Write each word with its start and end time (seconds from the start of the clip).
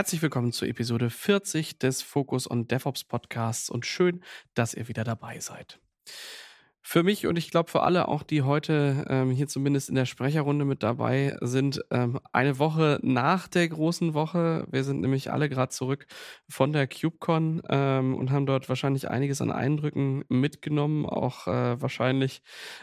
Herzlich 0.00 0.22
willkommen 0.22 0.50
zu 0.50 0.64
Episode 0.64 1.10
40 1.10 1.78
des 1.78 2.00
Focus 2.00 2.50
on 2.50 2.66
DevOps 2.66 3.04
Podcasts 3.04 3.68
und 3.68 3.84
schön, 3.84 4.24
dass 4.54 4.72
ihr 4.72 4.88
wieder 4.88 5.04
dabei 5.04 5.40
seid. 5.40 5.78
Für 6.80 7.02
mich 7.02 7.26
und 7.26 7.36
ich 7.36 7.50
glaube 7.50 7.70
für 7.70 7.82
alle 7.82 8.08
auch, 8.08 8.22
die 8.22 8.40
heute 8.40 9.04
ähm, 9.10 9.30
hier 9.30 9.46
zumindest 9.46 9.90
in 9.90 9.96
der 9.96 10.06
Sprecherrunde 10.06 10.64
mit 10.64 10.82
dabei 10.82 11.36
sind, 11.42 11.82
ähm, 11.90 12.18
eine 12.32 12.58
Woche 12.58 12.98
nach 13.02 13.46
der 13.46 13.68
großen 13.68 14.14
Woche. 14.14 14.66
Wir 14.70 14.84
sind 14.84 15.02
nämlich 15.02 15.30
alle 15.30 15.50
gerade 15.50 15.70
zurück 15.70 16.06
von 16.48 16.72
der 16.72 16.88
KubeCon 16.88 17.60
ähm, 17.68 18.14
und 18.14 18.30
haben 18.30 18.46
dort 18.46 18.70
wahrscheinlich 18.70 19.10
einiges 19.10 19.42
an 19.42 19.52
Eindrücken 19.52 20.24
mitgenommen. 20.30 21.04
Auch 21.04 21.46
äh, 21.46 21.78
wahrscheinlich 21.78 22.40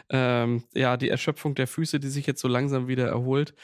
ähm, 0.08 0.62
ja 0.72 0.96
die 0.96 1.08
Erschöpfung 1.08 1.56
der 1.56 1.66
Füße, 1.66 1.98
die 1.98 2.10
sich 2.10 2.28
jetzt 2.28 2.40
so 2.40 2.46
langsam 2.46 2.86
wieder 2.86 3.08
erholt. 3.08 3.56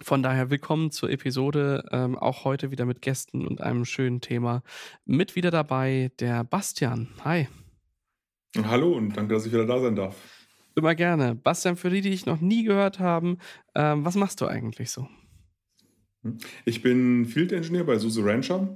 Von 0.00 0.22
daher 0.22 0.50
willkommen 0.50 0.90
zur 0.90 1.10
Episode, 1.10 1.84
ähm, 1.92 2.18
auch 2.18 2.44
heute 2.44 2.70
wieder 2.70 2.86
mit 2.86 3.02
Gästen 3.02 3.46
und 3.46 3.60
einem 3.60 3.84
schönen 3.84 4.20
Thema. 4.20 4.62
Mit 5.04 5.36
wieder 5.36 5.50
dabei 5.50 6.10
der 6.18 6.44
Bastian. 6.44 7.08
Hi. 7.24 7.48
Hallo 8.64 8.92
und 8.92 9.16
danke, 9.16 9.34
dass 9.34 9.46
ich 9.46 9.52
wieder 9.52 9.66
da 9.66 9.80
sein 9.80 9.94
darf. 9.94 10.16
Immer 10.74 10.94
gerne. 10.94 11.34
Bastian, 11.34 11.76
für 11.76 11.90
die, 11.90 12.00
die 12.00 12.10
ich 12.10 12.26
noch 12.26 12.40
nie 12.40 12.64
gehört 12.64 12.98
haben, 12.98 13.38
ähm, 13.74 14.04
was 14.04 14.16
machst 14.16 14.40
du 14.40 14.46
eigentlich 14.46 14.90
so? 14.90 15.06
Ich 16.64 16.82
bin 16.82 17.26
Field 17.26 17.52
Engineer 17.52 17.84
bei 17.84 17.98
SUSE 17.98 18.24
Rancher, 18.24 18.74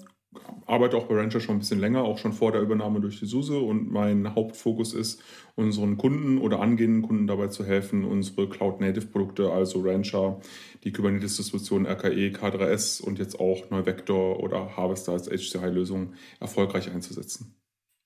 arbeite 0.67 0.97
auch 0.97 1.07
bei 1.07 1.15
Rancher 1.15 1.41
schon 1.41 1.57
ein 1.57 1.59
bisschen 1.61 1.81
länger, 1.81 2.03
auch 2.03 2.19
schon 2.19 2.33
vor 2.33 2.53
der 2.53 2.61
Übernahme 2.61 3.01
durch 3.01 3.19
die 3.19 3.27
SUSE 3.27 3.59
und 3.59 3.91
mein 3.91 4.35
Hauptfokus 4.35 4.95
ist, 4.95 5.23
unseren 5.55 5.97
Kunden 5.97 6.39
oder 6.39 6.61
angehenden 6.61 7.03
Kunden 7.03 7.27
dabei 7.27 7.49
zu 7.49 7.65
helfen, 7.65 8.05
unsere 8.05 8.49
Cloud-Native-Produkte, 8.49 9.51
also 9.51 9.81
Rancher, 9.81 10.41
die 10.85 10.93
Kubernetes-Distribution 10.93 11.87
RKE, 11.87 12.31
K3S 12.31 13.01
und 13.03 13.19
jetzt 13.19 13.41
auch 13.41 13.71
Neuvector 13.71 14.41
oder 14.41 14.77
Harvester 14.77 15.13
als 15.13 15.29
HCI-Lösung 15.29 16.15
erfolgreich 16.41 16.91
einzusetzen. 16.91 17.55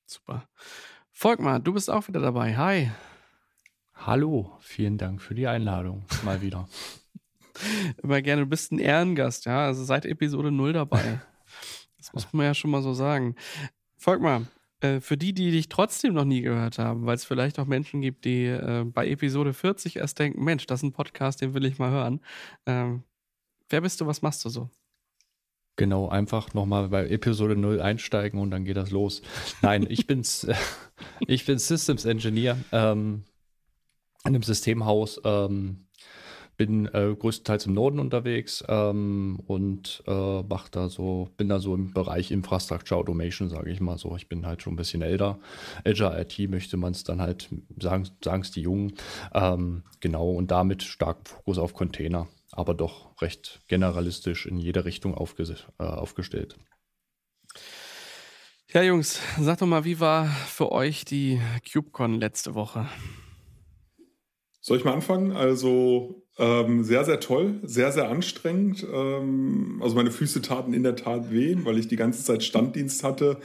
Super. 0.07 0.49
Volkmar, 1.11 1.61
du 1.61 1.73
bist 1.73 1.91
auch 1.91 2.09
wieder 2.09 2.21
dabei. 2.21 2.57
Hi. 2.57 2.91
Hallo, 3.95 4.53
vielen 4.61 4.97
Dank 4.97 5.21
für 5.21 5.35
die 5.35 5.47
Einladung. 5.47 6.05
Mal 6.25 6.41
wieder. 6.41 6.69
Immer 8.03 8.23
gerne, 8.23 8.43
du 8.43 8.49
bist 8.49 8.73
ein 8.73 8.79
Ehrengast, 8.79 9.45
ja. 9.45 9.67
Also 9.67 9.85
seit 9.85 10.07
Episode 10.07 10.51
0 10.51 10.73
dabei. 10.73 11.21
Das 12.01 12.13
muss 12.15 12.33
man 12.33 12.47
ja 12.47 12.55
schon 12.55 12.71
mal 12.71 12.83
so 12.83 12.95
sagen. 12.95 13.37
Volkmar, 13.99 14.47
äh, 14.81 15.01
für 15.01 15.19
die, 15.19 15.35
die 15.35 15.51
dich 15.51 15.69
trotzdem 15.69 16.15
noch 16.15 16.25
nie 16.25 16.41
gehört 16.41 16.79
haben, 16.79 17.05
weil 17.05 17.15
es 17.15 17.25
vielleicht 17.25 17.59
auch 17.59 17.67
Menschen 17.67 18.01
gibt, 18.01 18.25
die 18.25 18.47
äh, 18.47 18.85
bei 18.87 19.07
Episode 19.09 19.53
40 19.53 19.97
erst 19.97 20.19
denken, 20.19 20.43
Mensch, 20.43 20.67
das 20.67 20.81
ist 20.81 20.85
ein 20.85 20.93
Podcast, 20.93 21.43
den 21.43 21.53
will 21.53 21.67
ich 21.67 21.79
mal 21.79 21.91
hören. 21.91 22.21
Ähm, 22.65 23.03
wer 23.69 23.83
bist 23.83 24.01
du, 24.01 24.07
was 24.07 24.23
machst 24.23 24.45
du 24.45 24.49
so? 24.49 24.71
Genau, 25.77 26.09
einfach 26.09 26.55
nochmal 26.55 26.89
bei 26.89 27.09
Episode 27.09 27.57
0 27.57 27.81
einsteigen 27.81 28.41
und 28.41 28.51
dann 28.51 28.65
geht 28.65 28.77
das 28.77 28.91
los. 28.91 29.23
Nein, 29.63 29.87
ich 29.89 30.07
bin's, 30.07 30.47
ich 31.27 31.45
bin 31.45 31.59
Systems 31.59 32.07
Engineer 32.07 32.57
ähm, 32.73 33.25
in 34.25 34.35
einem 34.35 34.43
Systemhaus. 34.43 35.21
Ähm, 35.25 35.87
bin 36.61 36.85
äh, 36.93 37.17
größtenteils 37.19 37.65
im 37.65 37.73
Norden 37.73 37.99
unterwegs 37.99 38.63
ähm, 38.69 39.41
und 39.47 40.03
äh, 40.07 40.43
mach 40.43 40.69
da 40.69 40.91
so, 40.91 41.31
bin 41.39 41.49
da 41.49 41.59
so 41.59 41.75
im 41.75 41.95
Bereich 41.95 42.31
Infrastructure 42.31 43.01
Automation, 43.01 43.49
sage 43.49 43.71
ich 43.71 43.81
mal 43.81 43.97
so. 43.97 44.15
Ich 44.15 44.29
bin 44.29 44.45
halt 44.45 44.61
schon 44.61 44.75
ein 44.75 44.77
bisschen 44.77 45.01
älter. 45.01 45.39
Azure 45.87 46.21
IT 46.21 46.51
möchte 46.51 46.77
man 46.77 46.93
es 46.93 47.03
dann 47.03 47.23
halt, 47.23 47.49
sagen 47.81 48.05
es 48.43 48.51
die 48.51 48.61
Jungen. 48.61 48.93
Ähm, 49.33 49.85
genau, 50.01 50.33
und 50.33 50.51
damit 50.51 50.83
starken 50.83 51.25
Fokus 51.25 51.57
auf 51.57 51.73
Container 51.73 52.29
aber 52.53 52.75
doch 52.75 53.23
recht 53.23 53.63
generalistisch 53.69 54.45
in 54.45 54.59
jede 54.59 54.85
Richtung 54.85 55.15
aufge 55.15 55.45
äh, 55.79 55.83
aufgestellt. 55.83 56.59
Ja, 58.69 58.83
Jungs, 58.83 59.19
sag 59.39 59.61
doch 59.61 59.67
mal, 59.67 59.87
wie 59.87 59.99
war 59.99 60.27
für 60.27 60.73
euch 60.73 61.07
die 61.07 61.41
KubeCon 61.73 62.21
letzte 62.21 62.55
Woche? 62.55 62.87
Soll 64.61 64.79
ich 64.79 64.85
mal 64.85 64.93
anfangen? 64.93 65.33
Also 65.33 66.23
ähm, 66.39 66.85
sehr, 66.85 67.05
sehr 67.05 67.21
toll, 67.21 67.61
sehr, 67.63 67.93
sehr 67.93 68.09
anstrengend. 68.09 68.87
Ähm, 68.93 69.81
also 69.83 69.95
meine 69.97 70.11
Füße 70.11 70.43
taten 70.43 70.73
in 70.75 70.83
der 70.83 70.97
Tat 70.97 71.31
weh, 71.31 71.57
weil 71.65 71.79
ich 71.79 71.89
die 71.89 71.97
ganze 71.97 72.25
Zeit 72.25 72.43
Standdienst 72.43 73.03
hatte 73.05 73.39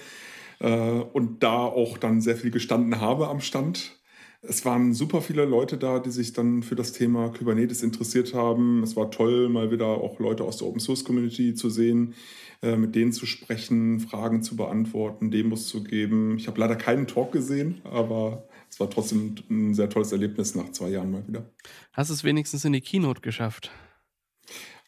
äh, 0.60 0.70
und 0.70 1.44
da 1.44 1.58
auch 1.58 1.98
dann 1.98 2.22
sehr 2.22 2.36
viel 2.36 2.52
gestanden 2.52 3.00
habe 3.02 3.28
am 3.28 3.40
Stand. 3.40 4.00
Es 4.48 4.66
waren 4.66 4.94
super 4.94 5.22
viele 5.22 5.46
Leute 5.46 5.78
da, 5.78 6.00
die 6.00 6.12
sich 6.12 6.34
dann 6.34 6.64
für 6.64 6.76
das 6.76 6.92
Thema 6.92 7.30
Kubernetes 7.30 7.84
interessiert 7.84 8.34
haben. 8.34 8.84
Es 8.84 8.96
war 8.96 9.12
toll, 9.12 9.50
mal 9.50 9.72
wieder 9.72 9.88
auch 9.88 10.20
Leute 10.20 10.44
aus 10.44 10.58
der 10.58 10.68
Open 10.68 10.80
Source 10.80 11.04
Community 11.04 11.54
zu 11.54 11.70
sehen, 11.70 12.14
äh, 12.62 12.76
mit 12.76 12.96
denen 12.96 13.12
zu 13.12 13.26
sprechen, 13.26 14.00
Fragen 14.00 14.44
zu 14.44 14.56
beantworten, 14.56 15.32
Demos 15.32 15.68
zu 15.68 15.84
geben. 15.84 16.38
Ich 16.38 16.48
habe 16.48 16.60
leider 16.60 16.76
keinen 16.76 17.08
Talk 17.08 17.32
gesehen, 17.32 17.82
aber 17.84 18.48
es 18.70 18.80
war 18.80 18.90
trotzdem 18.90 19.36
ein 19.50 19.74
sehr 19.74 19.90
tolles 19.90 20.12
Erlebnis 20.12 20.56
nach 20.56 20.72
zwei 20.72 20.90
Jahren 20.90 21.12
mal 21.12 21.28
wieder. 21.28 21.50
Hast 21.94 22.10
du 22.10 22.14
es 22.14 22.24
wenigstens 22.24 22.66
in 22.66 22.74
die 22.74 22.82
Keynote 22.82 23.22
geschafft? 23.22 23.72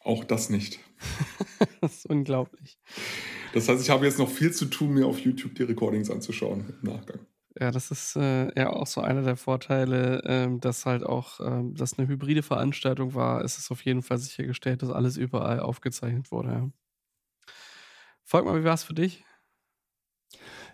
Auch 0.04 0.24
das 0.24 0.50
nicht. 0.50 0.78
das 1.80 1.96
ist 1.96 2.06
unglaublich. 2.06 2.78
Das 3.52 3.68
heißt, 3.68 3.82
ich 3.82 3.90
habe 3.90 4.06
jetzt 4.06 4.18
noch 4.18 4.30
viel 4.30 4.52
zu 4.52 4.66
tun, 4.66 4.94
mir 4.94 5.06
auf 5.06 5.18
YouTube 5.18 5.54
die 5.54 5.64
Recordings 5.64 6.10
anzuschauen 6.10 6.74
im 6.82 6.90
Nachgang. 6.90 7.20
Ja, 7.60 7.72
das 7.72 7.90
ist 7.90 8.14
äh, 8.14 8.52
ja 8.56 8.70
auch 8.70 8.86
so 8.86 9.00
einer 9.00 9.22
der 9.22 9.36
Vorteile, 9.36 10.22
ähm, 10.26 10.60
dass 10.60 10.86
halt 10.86 11.02
auch, 11.02 11.40
ähm, 11.40 11.74
dass 11.74 11.98
eine 11.98 12.06
hybride 12.06 12.42
Veranstaltung 12.42 13.14
war. 13.14 13.42
Es 13.42 13.58
ist 13.58 13.72
auf 13.72 13.84
jeden 13.84 14.02
Fall 14.02 14.18
sichergestellt, 14.18 14.82
dass 14.82 14.90
alles 14.90 15.16
überall 15.16 15.58
aufgezeichnet 15.58 16.30
wurde. 16.30 16.48
Ja. 16.50 16.70
Folg 18.22 18.44
mal, 18.44 18.60
wie 18.60 18.64
war 18.64 18.74
es 18.74 18.84
für 18.84 18.94
dich? 18.94 19.24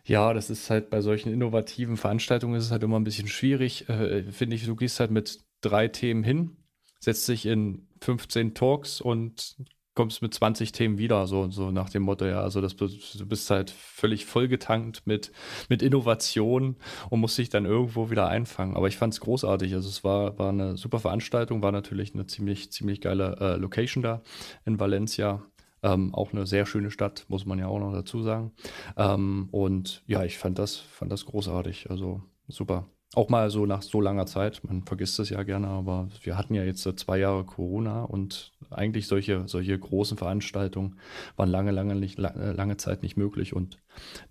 Ja, 0.05 0.35
das 0.35 0.51
ist 0.51 0.69
halt 0.69 0.91
bei 0.91 1.01
solchen 1.01 1.33
innovativen 1.33 1.97
Veranstaltungen 1.97 2.57
ist 2.57 2.65
es 2.67 2.71
halt 2.71 2.83
immer 2.83 2.99
ein 2.99 3.05
bisschen 3.05 3.29
schwierig. 3.29 3.89
Äh, 3.89 4.31
Finde 4.31 4.57
ich, 4.57 4.67
du 4.67 4.77
gehst 4.77 5.01
halt 5.01 5.11
mit 5.11 5.43
drei 5.63 5.89
Themen 5.89 6.23
hin, 6.23 6.57
setzt 7.01 7.27
dich 7.29 7.47
in 7.47 7.89
15 8.03 8.55
Talks 8.55 9.01
und 9.01 9.57
kommst 9.95 10.23
mit 10.23 10.35
20 10.35 10.73
Themen 10.73 10.99
wieder, 10.99 11.27
so, 11.27 11.51
so 11.51 11.71
nach 11.71 11.89
dem 11.91 12.03
Motto, 12.03 12.25
ja, 12.25 12.41
also 12.41 12.61
das, 12.61 12.77
du 12.77 12.89
bist 13.27 13.51
halt 13.51 13.71
völlig 13.71 14.27
vollgetankt 14.27 15.07
mit, 15.07 15.33
mit 15.69 15.83
Innovation 15.83 16.77
und 17.11 17.21
musst 17.21 17.39
dich 17.39 17.49
dann 17.49 17.65
irgendwo 17.65 18.11
wieder 18.11 18.29
einfangen. 18.29 18.77
Aber 18.77 18.89
ich 18.89 18.97
fand 18.97 19.15
es 19.15 19.21
großartig. 19.21 19.73
Also 19.75 19.89
es 19.89 20.05
war, 20.05 20.39
war 20.39 20.51
eine 20.51 20.77
super 20.77 20.99
Veranstaltung, 20.99 21.63
war 21.63 21.73
natürlich 21.73 22.15
eine 22.15 22.27
ziemlich, 22.27 22.73
ziemlich 22.73 23.01
geile 23.01 23.37
äh, 23.41 23.57
Location 23.57 24.03
da 24.03 24.23
in 24.65 24.81
Valencia. 24.81 25.43
Ähm, 25.83 26.15
auch 26.15 26.33
eine 26.33 26.47
sehr 26.47 26.65
schöne 26.65 26.91
Stadt, 26.91 27.27
muss 27.29 27.45
man 27.45 27.59
ja 27.59 27.67
auch 27.67 27.79
noch 27.79 27.93
dazu 27.93 28.23
sagen. 28.23 28.53
Ähm, 28.97 29.49
und 29.51 30.03
ja, 30.07 30.25
ich 30.25 30.39
fand 30.39 30.59
das, 30.59 30.77
fand 30.77 31.13
das 31.13 31.27
großartig. 31.27 31.91
Also 31.91 32.23
super. 32.49 32.87
Auch 33.15 33.29
mal 33.29 33.49
so 33.51 33.65
nach 33.65 33.83
so 33.83 34.01
langer 34.01 34.27
Zeit, 34.27 34.63
man 34.65 34.83
vergisst 34.83 35.19
es 35.21 35.31
ja 35.31 35.43
gerne, 35.45 35.69
aber 35.69 36.09
wir 36.23 36.37
hatten 36.37 36.55
ja 36.55 36.65
jetzt 36.65 36.83
zwei 36.99 37.19
Jahre 37.19 37.45
Corona 37.45 38.03
und 38.03 38.53
eigentlich 38.71 39.07
solche, 39.07 39.47
solche 39.47 39.79
großen 39.79 40.19
Veranstaltungen 40.19 40.99
waren 41.37 41.49
lange, 41.49 41.71
lange, 41.71 41.95
nicht, 41.95 42.19
äh, 42.19 42.53
lange 42.53 42.77
Zeit 42.77 43.03
nicht 43.03 43.17
möglich 43.17 43.55
und 43.55 43.79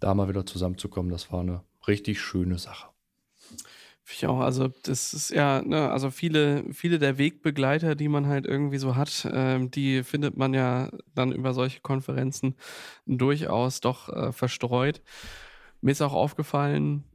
da 0.01 0.13
mal 0.13 0.27
wieder 0.27 0.45
zusammenzukommen, 0.45 1.11
das 1.11 1.31
war 1.31 1.41
eine 1.41 1.61
richtig 1.87 2.19
schöne 2.19 2.57
Sache. 2.57 2.87
Ich 4.05 4.27
auch, 4.27 4.41
also 4.41 4.69
das 4.83 5.13
ist 5.13 5.29
ja, 5.29 5.61
ne, 5.61 5.89
also 5.89 6.11
viele, 6.11 6.65
viele 6.73 6.99
der 6.99 7.17
Wegbegleiter, 7.17 7.95
die 7.95 8.09
man 8.09 8.27
halt 8.27 8.45
irgendwie 8.45 8.77
so 8.77 8.97
hat, 8.97 9.27
ähm, 9.31 9.71
die 9.71 10.03
findet 10.03 10.37
man 10.37 10.53
ja 10.53 10.91
dann 11.15 11.31
über 11.31 11.53
solche 11.53 11.79
Konferenzen 11.79 12.55
durchaus 13.05 13.79
doch 13.79 14.09
äh, 14.09 14.33
verstreut. 14.33 15.01
Mir 15.79 15.91
ist 15.91 16.01
auch 16.01 16.13
aufgefallen, 16.13 17.05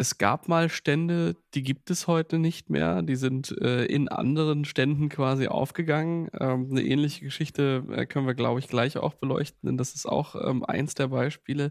es 0.00 0.16
gab 0.16 0.48
mal 0.48 0.70
Stände, 0.70 1.36
die 1.52 1.62
gibt 1.62 1.90
es 1.90 2.06
heute 2.06 2.38
nicht 2.38 2.70
mehr. 2.70 3.02
Die 3.02 3.16
sind 3.16 3.54
äh, 3.60 3.84
in 3.84 4.08
anderen 4.08 4.64
Ständen 4.64 5.10
quasi 5.10 5.46
aufgegangen. 5.46 6.30
Ähm, 6.40 6.68
eine 6.70 6.82
ähnliche 6.82 7.22
Geschichte 7.22 7.84
äh, 7.90 8.06
können 8.06 8.26
wir, 8.26 8.32
glaube 8.32 8.60
ich, 8.60 8.68
gleich 8.68 8.96
auch 8.96 9.12
beleuchten, 9.12 9.66
denn 9.66 9.76
das 9.76 9.94
ist 9.94 10.06
auch 10.06 10.36
ähm, 10.36 10.64
eins 10.64 10.94
der 10.94 11.08
Beispiele. 11.08 11.70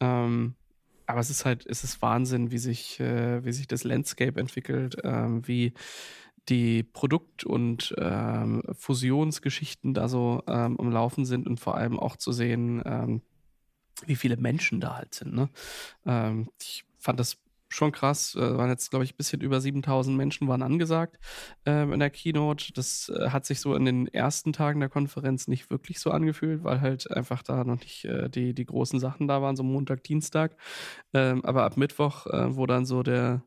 Ähm, 0.00 0.56
aber 1.06 1.20
es 1.20 1.30
ist 1.30 1.44
halt, 1.44 1.66
es 1.66 1.84
ist 1.84 2.02
Wahnsinn, 2.02 2.50
wie 2.50 2.58
sich, 2.58 2.98
äh, 2.98 3.44
wie 3.44 3.52
sich 3.52 3.68
das 3.68 3.84
Landscape 3.84 4.40
entwickelt, 4.40 4.96
ähm, 5.04 5.46
wie 5.46 5.72
die 6.48 6.82
Produkt- 6.82 7.44
und 7.44 7.94
ähm, 7.96 8.64
Fusionsgeschichten 8.72 9.94
da 9.94 10.08
so 10.08 10.42
ähm, 10.48 10.80
am 10.80 10.90
Laufen 10.90 11.24
sind 11.24 11.46
und 11.46 11.60
vor 11.60 11.76
allem 11.76 11.96
auch 11.96 12.16
zu 12.16 12.32
sehen, 12.32 13.22
wie 14.04 14.16
viele 14.16 14.36
Menschen 14.36 14.80
da 14.80 14.96
halt 14.96 15.14
sind. 15.14 15.34
Ne? 15.34 15.48
ich 16.60 16.84
fand 16.98 17.20
das 17.20 17.36
schon 17.68 17.92
krass. 17.92 18.34
Äh, 18.34 18.56
waren 18.56 18.70
jetzt, 18.70 18.90
glaube 18.90 19.04
ich, 19.04 19.14
ein 19.14 19.16
bisschen 19.16 19.40
über 19.40 19.60
7000 19.60 20.16
Menschen 20.16 20.48
waren 20.48 20.62
angesagt 20.62 21.18
ähm, 21.66 21.92
in 21.92 22.00
der 22.00 22.10
Keynote. 22.10 22.72
Das 22.72 23.08
äh, 23.10 23.30
hat 23.30 23.46
sich 23.46 23.60
so 23.60 23.74
in 23.74 23.84
den 23.84 24.08
ersten 24.08 24.52
Tagen 24.52 24.80
der 24.80 24.88
Konferenz 24.88 25.48
nicht 25.48 25.70
wirklich 25.70 26.00
so 26.00 26.10
angefühlt, 26.10 26.64
weil 26.64 26.80
halt 26.80 27.10
einfach 27.10 27.42
da 27.42 27.64
noch 27.64 27.78
nicht 27.80 28.04
äh, 28.04 28.28
die, 28.30 28.54
die 28.54 28.66
großen 28.66 29.00
Sachen 29.00 29.28
da 29.28 29.42
waren, 29.42 29.56
so 29.56 29.62
Montag, 29.62 30.02
Dienstag. 30.04 30.56
Ähm, 31.14 31.44
aber 31.44 31.64
ab 31.64 31.76
Mittwoch, 31.76 32.26
äh, 32.26 32.56
wo 32.56 32.66
dann 32.66 32.86
so 32.86 33.02
der, 33.02 33.44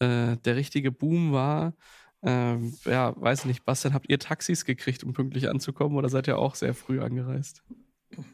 äh, 0.00 0.36
der 0.38 0.56
richtige 0.56 0.92
Boom 0.92 1.32
war, 1.32 1.74
Ähm, 2.22 2.74
ja, 2.84 3.14
weiß 3.20 3.44
nicht, 3.44 3.64
Bastian, 3.64 3.94
habt 3.94 4.10
ihr 4.10 4.18
Taxis 4.18 4.64
gekriegt, 4.64 5.04
um 5.04 5.12
pünktlich 5.12 5.48
anzukommen 5.48 5.96
oder 5.96 6.08
seid 6.08 6.26
ihr 6.28 6.38
auch 6.38 6.56
sehr 6.56 6.74
früh 6.74 7.00
angereist? 7.00 7.62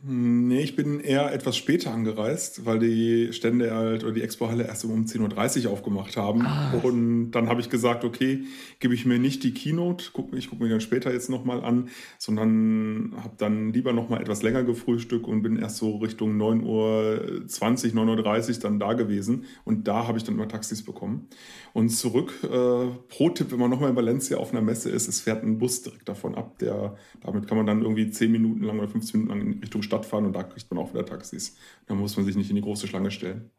Nee, 0.03 0.61
ich 0.61 0.77
bin 0.77 1.01
eher 1.01 1.33
etwas 1.33 1.57
später 1.57 1.93
angereist, 1.93 2.65
weil 2.65 2.79
die 2.79 3.33
Stände 3.33 3.75
halt 3.75 4.05
oder 4.05 4.13
die 4.13 4.23
Expo-Halle 4.23 4.65
erst 4.65 4.85
um 4.85 5.05
10.30 5.05 5.67
Uhr 5.67 5.73
aufgemacht 5.73 6.17
haben. 6.17 6.43
Ah. 6.47 6.73
Und 6.83 7.33
dann 7.33 7.49
habe 7.49 7.61
ich 7.61 7.71
gesagt, 7.71 8.05
okay, 8.05 8.45
gebe 8.79 8.95
ich 8.95 9.05
mir 9.05 9.19
nicht 9.19 9.43
die 9.43 9.53
Keynote, 9.53 10.11
guck, 10.13 10.33
ich 10.35 10.49
gucke 10.49 10.63
mir 10.63 10.71
dann 10.71 10.81
später 10.81 11.13
jetzt 11.13 11.29
nochmal 11.29 11.65
an, 11.65 11.89
sondern 12.19 13.15
habe 13.17 13.35
dann 13.37 13.73
lieber 13.73 13.93
nochmal 13.93 14.21
etwas 14.21 14.43
länger 14.43 14.63
gefrühstückt 14.63 15.27
und 15.27 15.43
bin 15.43 15.57
erst 15.57 15.79
so 15.79 15.97
Richtung 15.97 16.41
9.20 16.41 16.65
Uhr, 16.65 18.03
9.30 18.05 18.49
Uhr 18.49 18.61
dann 18.61 18.79
da 18.79 18.93
gewesen. 18.93 19.45
Und 19.65 19.89
da 19.89 20.07
habe 20.07 20.19
ich 20.19 20.25
dann 20.25 20.37
immer 20.37 20.49
Taxis 20.49 20.85
bekommen. 20.85 21.29
Und 21.73 21.89
zurück, 21.89 22.33
äh, 22.45 22.87
Pro-Tipp, 23.09 23.51
wenn 23.51 23.59
man 23.59 23.71
nochmal 23.71 23.91
in 23.91 23.97
Valencia 23.97 24.39
auf 24.39 24.53
einer 24.53 24.63
Messe 24.63 24.91
ist, 24.91 25.09
es 25.09 25.21
fährt 25.21 25.43
ein 25.43 25.59
Bus 25.59 25.83
direkt 25.83 26.09
davon 26.09 26.37
ab. 26.37 26.59
Der, 26.61 26.97
damit 27.21 27.49
kann 27.49 27.57
man 27.57 27.67
dann 27.67 27.83
irgendwie 27.83 28.09
10 28.09 28.31
Minuten 28.31 28.63
lang 28.63 28.79
oder 28.79 28.89
15 28.89 29.21
Minuten 29.21 29.39
lang 29.39 29.47
in 29.47 29.64
Richtung 29.65 29.83
Stadt 29.83 30.07
fahren 30.07 30.27
und 30.27 30.33
da 30.35 30.43
kriegt 30.43 30.71
man 30.71 30.83
auch 30.83 30.93
wieder 30.93 31.05
Taxis. 31.05 31.57
Da 31.87 31.95
muss 31.95 32.17
man 32.17 32.25
sich 32.25 32.37
nicht 32.37 32.51
in 32.51 32.57
die 32.57 32.63
große 32.63 32.87
Schlange 32.87 33.11
stellen. 33.11 33.51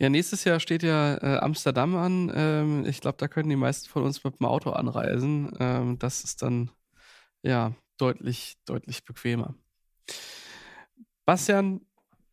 Ja, 0.00 0.08
nächstes 0.08 0.44
Jahr 0.44 0.60
steht 0.60 0.84
ja 0.84 1.16
äh, 1.16 1.38
Amsterdam 1.38 1.96
an. 1.96 2.30
Ähm, 2.34 2.84
ich 2.86 3.00
glaube, 3.00 3.18
da 3.18 3.26
können 3.26 3.48
die 3.48 3.56
meisten 3.56 3.88
von 3.88 4.04
uns 4.04 4.22
mit 4.22 4.38
dem 4.38 4.46
Auto 4.46 4.70
anreisen. 4.70 5.50
Ähm, 5.58 5.98
das 5.98 6.22
ist 6.22 6.42
dann 6.42 6.70
ja 7.42 7.74
deutlich, 7.96 8.56
deutlich 8.64 9.04
bequemer. 9.04 9.54
Bastian, 11.24 11.80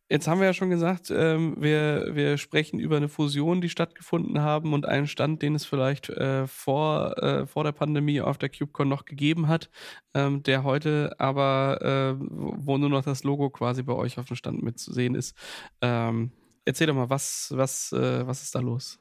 Jetzt 0.08 0.28
haben 0.28 0.38
wir 0.38 0.46
ja 0.46 0.52
schon 0.52 0.70
gesagt, 0.70 1.10
ähm, 1.10 1.56
wir, 1.58 2.10
wir 2.12 2.38
sprechen 2.38 2.78
über 2.78 2.96
eine 2.96 3.08
Fusion, 3.08 3.60
die 3.60 3.68
stattgefunden 3.68 4.40
haben 4.40 4.72
und 4.72 4.86
einen 4.86 5.08
Stand, 5.08 5.42
den 5.42 5.56
es 5.56 5.66
vielleicht 5.66 6.10
äh, 6.10 6.46
vor, 6.46 7.20
äh, 7.20 7.46
vor 7.46 7.64
der 7.64 7.72
Pandemie 7.72 8.20
auf 8.20 8.38
der 8.38 8.48
CubeCon 8.48 8.88
noch 8.88 9.04
gegeben 9.04 9.48
hat, 9.48 9.68
ähm, 10.14 10.44
der 10.44 10.62
heute 10.62 11.16
aber, 11.18 11.80
äh, 11.82 12.14
wo 12.20 12.78
nur 12.78 12.88
noch 12.88 13.02
das 13.02 13.24
Logo 13.24 13.50
quasi 13.50 13.82
bei 13.82 13.94
euch 13.94 14.16
auf 14.18 14.26
dem 14.26 14.36
Stand 14.36 14.62
mitzusehen 14.62 15.16
ist. 15.16 15.36
Ähm, 15.80 16.30
erzähl 16.64 16.86
doch 16.86 16.94
mal, 16.94 17.10
was, 17.10 17.52
was, 17.56 17.90
äh, 17.90 18.24
was 18.24 18.44
ist 18.44 18.54
da 18.54 18.60
los? 18.60 19.00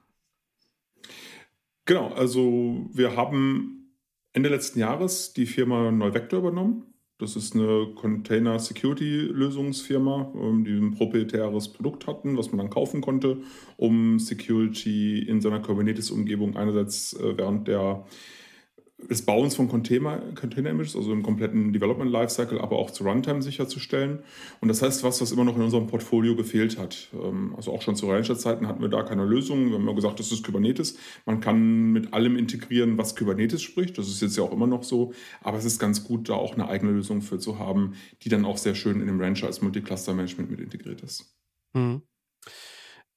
Genau, 1.85 2.13
also 2.13 2.87
wir 2.91 3.15
haben 3.15 3.95
Ende 4.33 4.49
letzten 4.49 4.79
Jahres 4.79 5.33
die 5.33 5.45
Firma 5.45 5.91
Neuvector 5.91 6.39
übernommen 6.39 6.94
das 7.17 7.35
ist 7.35 7.55
eine 7.55 7.87
Container-Security-Lösungsfirma, 7.95 10.31
ähm, 10.35 10.63
die 10.65 10.73
ein 10.73 10.93
proprietäres 10.95 11.69
Produkt 11.69 12.05
hatten, 12.07 12.37
was 12.37 12.51
man 12.51 12.57
dann 12.57 12.69
kaufen 12.69 13.01
konnte, 13.01 13.37
um 13.77 14.19
Security 14.19 15.19
in 15.19 15.39
seiner 15.41 15.61
Kubernetes-Umgebung 15.61 16.57
einerseits 16.57 17.13
äh, 17.13 17.37
während 17.37 17.67
der 17.67 18.05
des 18.97 19.23
Bauens 19.23 19.55
von 19.55 19.67
Container, 19.67 20.21
Container 20.35 20.69
Images, 20.69 20.95
also 20.95 21.11
im 21.11 21.21
kompletten 21.21 21.73
Development 21.73 22.09
Lifecycle, 22.09 22.59
aber 22.59 22.77
auch 22.77 22.91
zu 22.91 23.03
Runtime 23.03 23.41
sicherzustellen. 23.41 24.19
Und 24.61 24.69
das 24.69 24.81
heißt, 24.81 25.03
was, 25.03 25.21
was 25.21 25.31
immer 25.31 25.43
noch 25.43 25.57
in 25.57 25.61
unserem 25.61 25.87
Portfolio 25.87 26.35
gefehlt 26.35 26.77
hat. 26.77 27.09
Ähm, 27.13 27.53
also 27.55 27.73
auch 27.73 27.81
schon 27.81 27.95
zu 27.95 28.09
Rancher-Zeiten 28.09 28.67
hatten 28.67 28.81
wir 28.81 28.89
da 28.89 29.03
keine 29.03 29.25
Lösung. 29.25 29.67
Wir 29.67 29.75
haben 29.75 29.83
immer 29.83 29.95
gesagt, 29.95 30.19
das 30.19 30.31
ist 30.31 30.45
Kubernetes. 30.45 30.97
Man 31.25 31.41
kann 31.41 31.91
mit 31.91 32.13
allem 32.13 32.37
integrieren, 32.37 32.97
was 32.97 33.15
Kubernetes 33.15 33.61
spricht. 33.61 33.97
Das 33.97 34.07
ist 34.07 34.21
jetzt 34.21 34.37
ja 34.37 34.43
auch 34.43 34.53
immer 34.53 34.67
noch 34.67 34.83
so. 34.83 35.13
Aber 35.41 35.57
es 35.57 35.65
ist 35.65 35.79
ganz 35.79 36.03
gut, 36.05 36.29
da 36.29 36.35
auch 36.35 36.53
eine 36.53 36.69
eigene 36.69 36.93
Lösung 36.93 37.21
für 37.21 37.37
zu 37.37 37.59
haben, 37.59 37.95
die 38.21 38.29
dann 38.29 38.45
auch 38.45 38.57
sehr 38.57 38.75
schön 38.75 39.01
in 39.01 39.07
dem 39.07 39.19
Rancher 39.19 39.47
als 39.47 39.61
Multicluster-Management 39.61 40.49
mit 40.49 40.61
integriert 40.61 41.01
ist. 41.01 41.35
Mhm. 41.73 42.01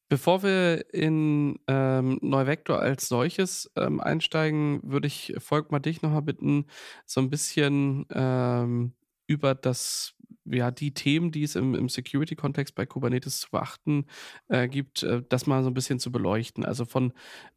Bevor 0.08 0.42
wir 0.42 0.92
in 0.94 1.58
ähm, 1.66 2.18
Neuvector 2.22 2.78
als 2.80 3.08
solches 3.08 3.70
ähm, 3.76 4.00
einsteigen, 4.00 4.80
würde 4.82 5.06
ich 5.06 5.34
Volkmar 5.38 5.80
dich 5.80 6.00
nochmal 6.00 6.22
bitten, 6.22 6.66
so 7.04 7.20
ein 7.20 7.28
bisschen 7.28 8.06
ähm, 8.12 8.94
über 9.26 9.54
das, 9.54 10.14
ja, 10.46 10.70
die 10.70 10.94
Themen, 10.94 11.30
die 11.30 11.42
es 11.42 11.56
im, 11.56 11.74
im 11.74 11.90
Security-Kontext 11.90 12.74
bei 12.74 12.86
Kubernetes 12.86 13.40
zu 13.40 13.50
beachten 13.50 14.06
äh, 14.48 14.66
gibt, 14.66 15.02
äh, 15.02 15.22
das 15.28 15.46
mal 15.46 15.62
so 15.62 15.68
ein 15.68 15.74
bisschen 15.74 15.98
zu 15.98 16.10
beleuchten. 16.10 16.64
Also 16.64 16.86
von 16.86 17.12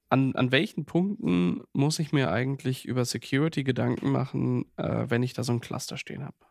an, 0.09 0.35
an 0.35 0.51
welchen 0.51 0.85
Punkten 0.85 1.61
muss 1.71 1.99
ich 1.99 2.11
mir 2.11 2.31
eigentlich 2.31 2.85
über 2.85 3.05
Security 3.05 3.63
Gedanken 3.63 4.11
machen, 4.11 4.65
äh, 4.75 5.05
wenn 5.07 5.23
ich 5.23 5.31
da 5.33 5.43
so 5.43 5.53
ein 5.53 5.61
Cluster 5.61 5.95
stehen 5.95 6.25
habe? 6.25 6.50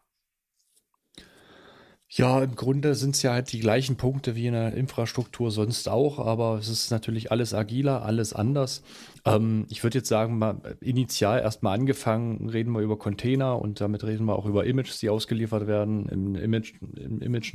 Ja, 2.13 2.43
im 2.43 2.57
Grunde 2.57 2.97
sind 2.97 3.15
es 3.15 3.23
ja 3.23 3.33
halt 3.35 3.53
die 3.53 3.61
gleichen 3.61 3.95
Punkte 3.97 4.35
wie 4.35 4.49
in 4.49 4.53
der 4.53 4.75
Infrastruktur 4.75 5.53
sonst 5.53 5.89
auch, 5.89 6.19
aber 6.19 6.59
es 6.59 6.69
ist 6.69 6.91
natürlich 6.91 7.31
alles 7.31 7.55
agiler, 7.55 8.05
alles 8.05 8.33
anders. 8.33 8.83
Ähm, 9.25 9.65
ich 9.69 9.85
würde 9.85 9.99
jetzt 9.99 10.09
sagen, 10.09 10.37
mal 10.37 10.61
initial 10.81 11.39
erstmal 11.39 11.79
angefangen, 11.79 12.49
reden 12.49 12.73
wir 12.73 12.81
über 12.81 12.99
Container 12.99 13.63
und 13.63 13.81
damit 13.81 14.03
reden 14.03 14.25
wir 14.25 14.35
auch 14.35 14.47
über 14.47 14.67
Images, 14.67 14.99
die 14.99 15.09
ausgeliefert 15.09 15.69
werden. 15.69 16.09
Im 16.09 16.35
Image, 16.35 16.75
im 16.97 17.21
Image 17.21 17.55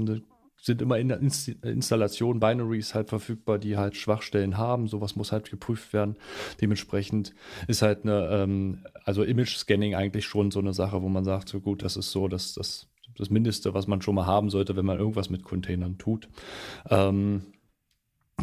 sind 0.61 0.81
immer 0.81 0.99
in 0.99 1.09
der 1.09 1.19
Installation 1.19 2.39
Binaries 2.39 2.95
halt 2.95 3.09
verfügbar, 3.09 3.59
die 3.59 3.75
halt 3.75 3.97
Schwachstellen 3.97 4.57
haben. 4.57 4.87
Sowas 4.87 5.17
muss 5.17 5.33
halt 5.33 5.49
geprüft 5.49 5.91
werden. 5.91 6.15
Dementsprechend 6.61 7.35
ist 7.67 7.81
halt 7.81 8.03
eine, 8.03 8.29
ähm, 8.31 8.85
also 9.03 9.21
Image-Scanning 9.21 9.95
eigentlich 9.95 10.25
schon 10.25 10.49
so 10.51 10.59
eine 10.59 10.73
Sache, 10.73 11.01
wo 11.01 11.09
man 11.09 11.25
sagt, 11.25 11.49
so 11.49 11.59
gut, 11.59 11.83
das 11.83 11.97
ist 11.97 12.11
so, 12.11 12.29
dass 12.29 12.53
das 12.53 12.87
das 13.17 13.29
Mindeste, 13.29 13.73
was 13.73 13.87
man 13.87 14.01
schon 14.01 14.15
mal 14.15 14.25
haben 14.25 14.49
sollte, 14.49 14.75
wenn 14.75 14.85
man 14.85 14.99
irgendwas 14.99 15.29
mit 15.29 15.43
Containern 15.43 15.97
tut. 15.97 16.27
Ähm, 16.89 17.43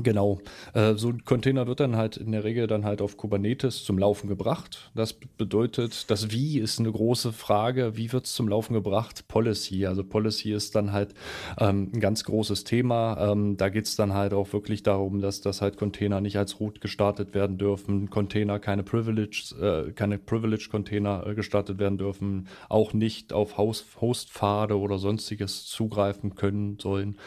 Genau, 0.00 0.40
äh, 0.72 0.94
so 0.94 1.10
ein 1.10 1.24
Container 1.26 1.66
wird 1.66 1.78
dann 1.80 1.96
halt 1.96 2.16
in 2.16 2.32
der 2.32 2.44
Regel 2.44 2.66
dann 2.66 2.84
halt 2.86 3.02
auf 3.02 3.18
Kubernetes 3.18 3.84
zum 3.84 3.98
Laufen 3.98 4.26
gebracht. 4.26 4.90
Das 4.94 5.12
bedeutet, 5.12 6.10
das 6.10 6.30
Wie 6.30 6.58
ist 6.58 6.80
eine 6.80 6.90
große 6.90 7.30
Frage. 7.32 7.94
Wie 7.94 8.10
wird 8.10 8.24
es 8.24 8.32
zum 8.32 8.48
Laufen 8.48 8.72
gebracht? 8.72 9.28
Policy. 9.28 9.84
Also 9.84 10.02
Policy 10.02 10.54
ist 10.54 10.74
dann 10.74 10.92
halt 10.92 11.12
ähm, 11.60 11.90
ein 11.94 12.00
ganz 12.00 12.24
großes 12.24 12.64
Thema. 12.64 13.32
Ähm, 13.32 13.58
da 13.58 13.68
geht 13.68 13.84
es 13.84 13.94
dann 13.94 14.14
halt 14.14 14.32
auch 14.32 14.54
wirklich 14.54 14.82
darum, 14.82 15.20
dass 15.20 15.42
das 15.42 15.60
halt 15.60 15.76
Container 15.76 16.22
nicht 16.22 16.38
als 16.38 16.58
Root 16.58 16.80
gestartet 16.80 17.34
werden 17.34 17.58
dürfen, 17.58 18.08
Container 18.08 18.58
keine 18.58 18.84
Privilege, 18.84 19.54
äh, 19.60 19.92
keine 19.92 20.18
Privilege 20.18 20.68
Container 20.70 21.26
äh, 21.26 21.34
gestartet 21.34 21.78
werden 21.78 21.98
dürfen, 21.98 22.48
auch 22.70 22.94
nicht 22.94 23.34
auf 23.34 23.58
Host-Pfade 23.58 24.78
oder 24.78 24.96
sonstiges 24.96 25.66
zugreifen 25.66 26.34
können 26.34 26.78
sollen. 26.80 27.18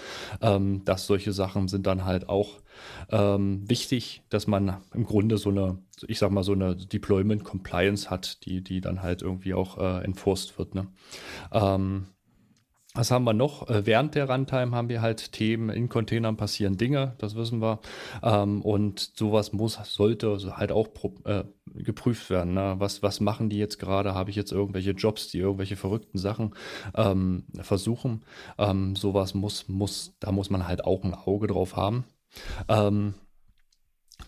Ähm, 0.42 0.84
dass 0.84 1.06
solche 1.06 1.32
Sachen 1.32 1.68
sind 1.68 1.86
dann 1.86 2.06
halt 2.06 2.28
auch 2.28 2.65
ähm, 3.10 3.70
wichtig, 3.70 4.24
dass 4.30 4.48
man 4.48 4.78
im 4.94 5.06
Grunde 5.06 5.38
so 5.38 5.50
eine, 5.50 5.80
ich 6.08 6.20
sag 6.20 6.32
mal, 6.32 6.44
so 6.44 6.54
eine 6.54 6.76
Deployment 6.76 7.44
Compliance 7.44 8.10
hat, 8.10 8.46
die, 8.46 8.64
die 8.64 8.82
dann 8.82 9.02
halt 9.02 9.22
irgendwie 9.22 9.54
auch 9.54 9.78
äh, 9.78 10.04
enforced 10.04 10.58
wird. 10.58 10.76
Ne? 10.76 10.88
Ähm, 11.52 12.08
was 12.96 13.12
haben 13.12 13.26
wir 13.26 13.34
noch? 13.34 13.70
Äh, 13.70 13.86
während 13.86 14.16
der 14.16 14.30
Runtime 14.30 14.74
haben 14.74 14.88
wir 14.88 15.02
halt 15.02 15.34
Themen, 15.34 15.70
in 15.70 15.90
Containern 15.90 16.38
passieren 16.38 16.78
Dinge, 16.78 17.14
das 17.18 17.36
wissen 17.36 17.62
wir. 17.62 17.82
Ähm, 18.24 18.62
und 18.62 19.12
sowas 19.18 19.52
muss, 19.52 19.78
sollte 19.84 20.38
halt 20.56 20.72
auch 20.72 20.88
äh, 21.26 21.44
geprüft 21.74 22.30
werden. 22.30 22.54
Ne? 22.54 22.76
Was, 22.78 23.04
was 23.04 23.20
machen 23.20 23.50
die 23.50 23.58
jetzt 23.58 23.80
gerade? 23.80 24.16
Habe 24.16 24.30
ich 24.30 24.38
jetzt 24.38 24.54
irgendwelche 24.54 24.92
Jobs, 24.92 25.28
die 25.28 25.40
irgendwelche 25.40 25.76
verrückten 25.76 26.18
Sachen 26.18 26.56
ähm, 26.96 27.44
versuchen? 27.62 28.24
Ähm, 28.58 28.96
sowas 28.96 29.34
muss, 29.34 29.68
muss, 29.68 30.16
da 30.22 30.32
muss 30.32 30.50
man 30.50 30.66
halt 30.66 30.86
auch 30.86 31.04
ein 31.04 31.14
Auge 31.14 31.48
drauf 31.48 31.76
haben. 31.76 32.06
Ähm, 32.68 33.16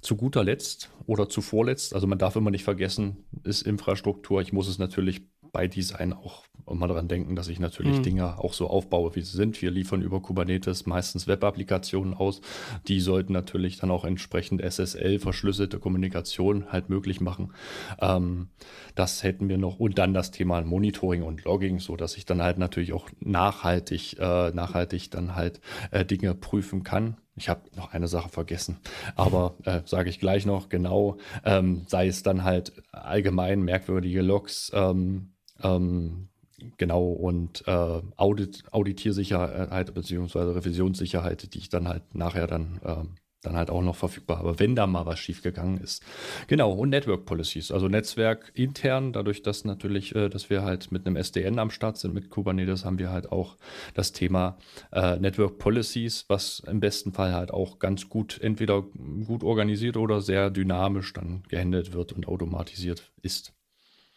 zu 0.01 0.15
guter 0.15 0.43
Letzt 0.43 0.89
oder 1.05 1.29
zu 1.29 1.41
vorletzt, 1.41 1.93
also 1.93 2.07
man 2.07 2.19
darf 2.19 2.35
immer 2.35 2.51
nicht 2.51 2.63
vergessen, 2.63 3.25
ist 3.43 3.61
Infrastruktur. 3.61 4.41
Ich 4.41 4.53
muss 4.53 4.67
es 4.67 4.79
natürlich 4.79 5.21
bei 5.51 5.67
Design 5.67 6.13
auch 6.13 6.43
mal 6.65 6.87
daran 6.87 7.07
denken, 7.07 7.35
dass 7.35 7.47
ich 7.47 7.59
natürlich 7.59 7.99
mhm. 7.99 8.03
Dinge 8.03 8.39
auch 8.39 8.53
so 8.53 8.67
aufbaue, 8.67 9.15
wie 9.15 9.21
sie 9.21 9.35
sind. 9.35 9.61
Wir 9.61 9.71
liefern 9.71 10.01
über 10.01 10.21
Kubernetes 10.21 10.85
meistens 10.85 11.27
Web-Applikationen 11.27 12.13
aus. 12.13 12.41
Die 12.87 12.99
sollten 12.99 13.33
natürlich 13.33 13.77
dann 13.77 13.89
auch 13.89 14.03
entsprechend 14.03 14.61
SSL, 14.61 15.19
verschlüsselte 15.19 15.79
Kommunikation 15.79 16.71
halt 16.71 16.89
möglich 16.89 17.21
machen. 17.21 17.53
Ähm, 17.99 18.49
das 18.95 19.23
hätten 19.23 19.49
wir 19.49 19.57
noch. 19.57 19.79
Und 19.79 19.97
dann 19.97 20.13
das 20.13 20.31
Thema 20.31 20.61
Monitoring 20.61 21.23
und 21.23 21.45
Logging, 21.45 21.79
so 21.79 21.95
dass 21.95 22.17
ich 22.17 22.25
dann 22.25 22.41
halt 22.41 22.57
natürlich 22.57 22.93
auch 22.93 23.09
nachhaltig, 23.19 24.17
äh, 24.19 24.51
nachhaltig 24.51 25.09
dann 25.11 25.35
halt 25.35 25.61
äh, 25.91 26.03
Dinge 26.03 26.35
prüfen 26.35 26.83
kann. 26.83 27.17
Ich 27.37 27.49
habe 27.49 27.61
noch 27.75 27.93
eine 27.93 28.07
Sache 28.07 28.29
vergessen, 28.29 28.79
aber 29.15 29.55
äh, 29.63 29.81
sage 29.85 30.09
ich 30.09 30.19
gleich 30.19 30.45
noch 30.45 30.69
genau, 30.69 31.17
ähm, 31.45 31.83
sei 31.87 32.07
es 32.07 32.23
dann 32.23 32.43
halt 32.43 32.73
allgemein 32.91 33.61
merkwürdige 33.61 34.21
Logs, 34.21 34.71
ähm, 34.73 35.33
ähm, 35.61 36.29
genau 36.77 37.11
und 37.11 37.63
äh, 37.67 38.01
Audit, 38.15 38.63
Auditiersicherheit 38.71 39.93
bzw. 39.93 40.39
Revisionssicherheit, 40.39 41.53
die 41.53 41.59
ich 41.59 41.69
dann 41.69 41.87
halt 41.87 42.15
nachher 42.15 42.47
dann 42.47 42.81
ähm, 42.83 43.15
dann 43.41 43.55
halt 43.55 43.69
auch 43.69 43.81
noch 43.81 43.95
verfügbar 43.95 44.39
habe, 44.39 44.59
wenn 44.59 44.75
da 44.75 44.87
mal 44.87 45.05
was 45.05 45.19
schiefgegangen 45.19 45.77
ist. 45.77 46.03
Genau, 46.47 46.71
und 46.71 46.89
Network 46.89 47.25
Policies, 47.25 47.71
also 47.71 47.87
Netzwerk 47.87 48.51
intern, 48.55 49.13
dadurch, 49.13 49.43
dass 49.43 49.63
natürlich, 49.63 50.15
äh, 50.15 50.29
dass 50.29 50.49
wir 50.49 50.63
halt 50.63 50.91
mit 50.91 51.05
einem 51.05 51.15
SDN 51.15 51.59
am 51.59 51.69
Start 51.69 51.97
sind, 51.97 52.13
mit 52.13 52.29
Kubernetes, 52.29 52.83
haben 52.83 52.99
wir 52.99 53.11
halt 53.11 53.31
auch 53.31 53.57
das 53.93 54.11
Thema 54.11 54.57
äh, 54.91 55.17
Network 55.17 55.59
Policies, 55.59 56.25
was 56.27 56.61
im 56.67 56.79
besten 56.79 57.13
Fall 57.13 57.33
halt 57.33 57.51
auch 57.51 57.79
ganz 57.79 58.09
gut, 58.09 58.39
entweder 58.41 58.81
gut 58.81 59.43
organisiert 59.43 59.97
oder 59.97 60.21
sehr 60.21 60.49
dynamisch 60.49 61.13
dann 61.13 61.43
gehandelt 61.47 61.93
wird 61.93 62.13
und 62.13 62.27
automatisiert 62.27 63.11
ist. 63.21 63.53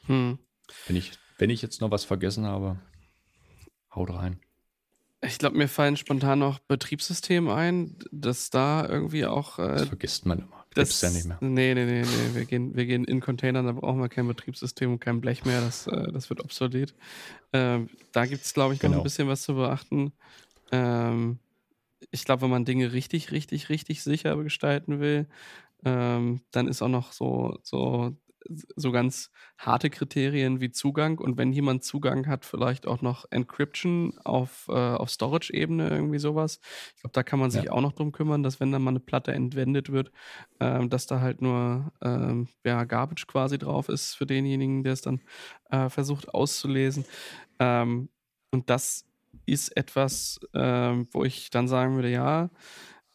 Hm. 0.07 0.39
Wenn, 0.87 0.97
ich, 0.97 1.13
wenn 1.39 1.51
ich 1.51 1.63
jetzt 1.63 1.81
noch 1.81 1.91
was 1.91 2.05
vergessen 2.05 2.47
habe, 2.47 2.81
haut 3.95 4.11
rein. 4.11 4.41
Ich 5.23 5.39
glaube, 5.39 5.59
mir 5.59 5.69
fallen 5.69 5.97
spontan 5.97 6.39
noch 6.39 6.61
Betriebssystem 6.61 7.49
ein, 7.49 7.97
dass 8.11 8.51
da 8.51 8.89
irgendwie 8.89 9.27
auch. 9.27 9.59
Äh, 9.59 9.69
das 9.69 9.89
vergisst 9.89 10.25
man 10.25 10.39
immer. 10.39 10.65
Das 10.75 11.01
ja 11.01 11.11
nicht 11.11 11.27
mehr. 11.27 11.37
Nee, 11.41 11.75
nee, 11.75 11.85
nee, 11.85 12.03
nee. 12.03 12.35
Wir 12.35 12.45
gehen, 12.45 12.77
wir 12.77 12.87
gehen 12.87 13.05
in 13.05 13.21
Containern, 13.21 13.67
da 13.67 13.73
brauchen 13.73 14.01
wir 14.01 14.09
kein 14.09 14.29
Betriebssystem 14.29 14.93
und 14.93 15.01
kein 15.01 15.21
Blech 15.21 15.45
mehr. 15.45 15.61
Das, 15.61 15.89
äh, 15.89 16.13
das 16.13 16.31
wird 16.31 16.41
obsolet. 16.43 16.95
Ähm, 17.53 17.91
da 18.13 18.25
gibt 18.25 18.45
es, 18.45 18.55
glaube 18.55 18.75
ich, 18.75 18.81
noch 18.81 18.89
genau. 18.89 19.01
ein 19.01 19.05
bisschen 19.05 19.27
was 19.27 19.43
zu 19.43 19.55
beachten. 19.55 20.13
Ähm, 20.71 21.41
ich 22.13 22.25
glaube, 22.25 22.43
wenn 22.43 22.51
man 22.51 22.65
Dinge 22.65 22.93
richtig, 22.93 23.33
richtig, 23.33 23.69
richtig 23.69 24.03
sicher 24.03 24.37
gestalten 24.43 25.01
will, 25.01 25.27
ähm, 25.85 26.41
dann 26.53 26.69
ist 26.69 26.83
auch 26.83 26.89
noch 26.89 27.13
so, 27.13 27.59
so 27.63 28.17
so 28.49 28.93
ganz 28.93 29.31
harte 29.59 29.91
Kriterien 29.91 30.61
wie 30.61 30.71
Zugang 30.71 31.19
und 31.19 31.37
wenn 31.37 31.53
jemand 31.53 31.85
Zugang 31.85 32.27
hat, 32.27 32.45
vielleicht 32.45 32.87
auch 32.87 33.03
noch 33.03 33.27
Encryption 33.31 34.19
auf, 34.25 34.67
äh, 34.69 34.73
auf 34.73 35.11
Storage-Ebene, 35.11 35.89
irgendwie 35.89 36.19
sowas. 36.19 36.61
Ich 36.97 37.03
glaube, 37.03 37.13
da 37.13 37.23
kann 37.23 37.39
man 37.39 37.51
sich 37.51 37.65
ja. 37.65 37.73
auch 37.73 37.81
noch 37.81 37.93
drum 37.93 38.13
kümmern, 38.13 38.43
dass 38.43 38.61
wenn 38.61 38.73
dann 38.73 38.83
mal 38.83 38.91
eine 38.91 39.01
Platte 39.01 39.33
entwendet 39.33 39.93
wird, 39.93 40.11
ähm, 40.59 40.91
dass 40.91 41.07
da 41.07 41.21
halt 41.21 41.43
nur 41.43 41.93
ähm, 42.03 42.49
ja, 42.65 42.85
Garbage 42.85 43.27
quasi 43.27 43.59
drauf 43.59 43.89
ist 43.89 44.15
für 44.15 44.27
denjenigen, 44.27 44.83
der 44.83 44.95
es 44.95 45.03
dann 45.03 45.21
äh, 45.71 45.89
versucht 45.89 46.33
auszulesen. 46.33 47.05
Ähm, 47.59 48.09
und 48.53 48.71
das 48.71 49.07
ist 49.47 49.77
etwas, 49.77 50.41
ähm, 50.55 51.09
wo 51.13 51.25
ich 51.25 51.51
dann 51.51 51.69
sagen 51.69 51.95
würde, 51.95 52.11
ja, 52.11 52.51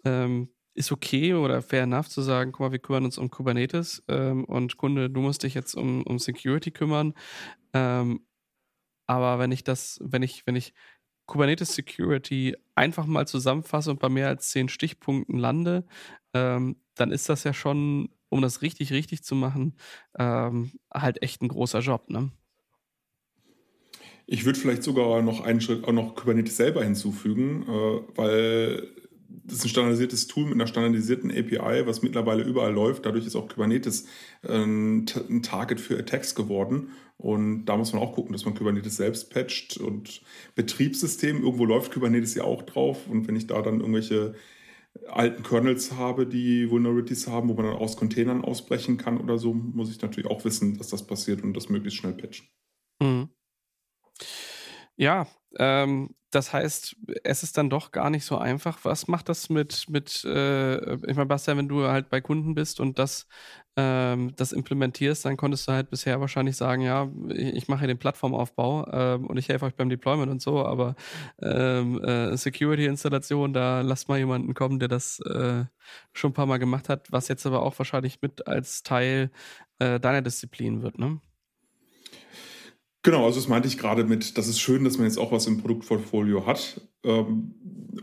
ähm, 0.05 0.50
ist 0.75 0.91
okay 0.91 1.34
oder 1.34 1.62
fair 1.62 1.84
enough 1.84 2.10
zu 2.10 2.22
sagen, 2.22 2.51
guck 2.51 2.60
mal, 2.67 2.72
wir 2.72 2.79
kümmern 2.79 3.05
uns 3.05 3.17
um 3.17 3.32
Kubernetes 3.32 4.03
ähm, 4.08 4.44
und 4.46 4.77
Kunde, 4.77 5.10
du 5.10 5.22
musst 5.22 5.44
dich 5.44 5.53
jetzt 5.53 5.74
um, 5.75 6.03
um 6.03 6.20
Security 6.20 6.72
kümmern. 6.72 7.13
Ähm, 7.74 8.25
aber 9.08 9.39
wenn 9.39 9.51
ich 9.51 9.63
das, 9.63 10.00
wenn 10.03 10.24
ich, 10.24 10.46
wenn 10.46 10.55
ich 10.55 10.74
Kubernetes 11.27 11.74
Security 11.74 12.55
einfach 12.75 13.05
mal 13.05 13.27
zusammenfasse 13.27 13.89
und 13.91 14.00
bei 14.00 14.10
mehr 14.10 14.27
als 14.27 14.50
zehn 14.50 14.70
Stichpunkten 14.70 15.39
lande, 15.39 15.86
ähm, 16.34 16.77
dann 16.96 17.12
ist 17.12 17.29
das 17.29 17.44
ja 17.44 17.53
schon, 17.53 18.10
um 18.29 18.41
das 18.41 18.62
richtig, 18.62 18.91
richtig 18.91 19.24
zu 19.24 19.36
machen, 19.36 19.77
ähm, 20.20 20.74
halt 20.94 21.24
echt 21.24 21.41
ein 21.41 21.48
großer 21.48 21.79
Job, 21.79 22.10
ne? 22.10 22.32
Ich 24.27 24.44
würde 24.44 24.60
vielleicht 24.60 24.82
sogar 24.82 25.22
noch 25.22 25.41
einen 25.41 25.62
Schritt 25.62 25.84
auch 25.84 25.91
noch 25.91 26.15
Kubernetes 26.15 26.58
selber 26.58 26.84
hinzufügen, 26.84 27.63
äh, 27.63 28.17
weil 28.17 28.91
das 29.43 29.59
ist 29.59 29.65
ein 29.65 29.69
standardisiertes 29.69 30.27
Tool 30.27 30.45
mit 30.45 30.53
einer 30.53 30.67
standardisierten 30.67 31.31
API, 31.31 31.85
was 31.85 32.01
mittlerweile 32.01 32.43
überall 32.43 32.73
läuft. 32.73 33.05
Dadurch 33.05 33.25
ist 33.25 33.35
auch 33.35 33.47
Kubernetes 33.47 34.05
ein, 34.47 35.05
ein 35.29 35.43
Target 35.43 35.79
für 35.79 35.97
Attacks 35.97 36.35
geworden. 36.35 36.89
Und 37.17 37.65
da 37.65 37.77
muss 37.77 37.93
man 37.93 38.01
auch 38.01 38.13
gucken, 38.13 38.33
dass 38.33 38.45
man 38.45 38.55
Kubernetes 38.55 38.97
selbst 38.97 39.31
patcht 39.31 39.77
und 39.77 40.21
Betriebssystem. 40.55 41.43
Irgendwo 41.43 41.65
läuft 41.65 41.93
Kubernetes 41.93 42.35
ja 42.35 42.43
auch 42.43 42.63
drauf. 42.63 43.07
Und 43.07 43.27
wenn 43.27 43.35
ich 43.35 43.47
da 43.47 43.61
dann 43.61 43.79
irgendwelche 43.79 44.35
alten 45.07 45.43
Kernels 45.43 45.93
habe, 45.93 46.25
die 46.25 46.69
Vulnerabilities 46.69 47.27
haben, 47.27 47.49
wo 47.49 47.53
man 47.53 47.65
dann 47.65 47.75
aus 47.75 47.97
Containern 47.97 48.43
ausbrechen 48.43 48.97
kann 48.97 49.19
oder 49.19 49.37
so, 49.37 49.53
muss 49.53 49.91
ich 49.91 50.01
natürlich 50.01 50.29
auch 50.29 50.45
wissen, 50.45 50.77
dass 50.77 50.89
das 50.89 51.05
passiert 51.05 51.43
und 51.43 51.55
das 51.55 51.69
möglichst 51.69 51.99
schnell 51.99 52.13
patchen. 52.13 52.47
Mhm. 53.01 53.29
Ja, 54.97 55.27
ähm, 55.59 56.15
das 56.31 56.51
heißt, 56.51 56.97
es 57.24 57.43
ist 57.43 57.57
dann 57.57 57.69
doch 57.69 57.91
gar 57.91 58.09
nicht 58.09 58.25
so 58.25 58.38
einfach. 58.38 58.79
Was 58.83 59.07
macht 59.07 59.29
das 59.29 59.50
mit, 59.50 59.85
mit 59.89 60.24
äh, 60.25 60.95
ich 60.95 61.15
meine, 61.15 61.27
Bastian, 61.27 61.57
wenn 61.57 61.69
du 61.69 61.88
halt 61.88 62.09
bei 62.09 62.19
Kunden 62.19 62.55
bist 62.55 62.81
und 62.81 63.00
das, 63.00 63.27
ähm, 63.77 64.33
das 64.35 64.51
implementierst, 64.51 65.24
dann 65.24 65.38
konntest 65.38 65.67
du 65.67 65.71
halt 65.71 65.89
bisher 65.89 66.19
wahrscheinlich 66.19 66.57
sagen, 66.57 66.81
ja, 66.81 67.09
ich 67.29 67.67
mache 67.69 67.79
hier 67.79 67.88
den 67.88 68.00
Plattformaufbau 68.00 68.85
ähm, 68.91 69.27
und 69.27 69.38
ich 69.38 69.47
helfe 69.47 69.65
euch 69.65 69.75
beim 69.75 69.89
Deployment 69.89 70.29
und 70.29 70.41
so, 70.41 70.65
aber 70.65 70.95
ähm, 71.41 72.03
äh, 72.03 72.35
Security-Installation, 72.35 73.53
da 73.53 73.81
lasst 73.81 74.09
mal 74.09 74.17
jemanden 74.17 74.53
kommen, 74.53 74.79
der 74.79 74.89
das 74.89 75.19
äh, 75.21 75.63
schon 76.13 76.31
ein 76.31 76.33
paar 76.33 76.47
Mal 76.47 76.57
gemacht 76.59 76.89
hat, 76.89 77.12
was 77.12 77.29
jetzt 77.29 77.45
aber 77.45 77.62
auch 77.62 77.77
wahrscheinlich 77.79 78.21
mit 78.21 78.47
als 78.47 78.83
Teil 78.83 79.31
äh, 79.79 80.00
deiner 80.01 80.21
Disziplin 80.21 80.81
wird, 80.81 80.97
ne? 81.00 81.21
Genau, 83.05 83.24
also 83.24 83.39
das 83.39 83.47
meinte 83.47 83.67
ich 83.67 83.77
gerade 83.77 84.03
mit, 84.03 84.35
das 84.35 84.47
ist 84.47 84.59
schön, 84.59 84.83
dass 84.83 84.97
man 84.97 85.05
jetzt 85.05 85.19
auch 85.19 85.31
was 85.31 85.45
im 85.45 85.59
Produktportfolio 85.59 86.47
hat. 86.47 86.81
Ähm, 87.03 87.53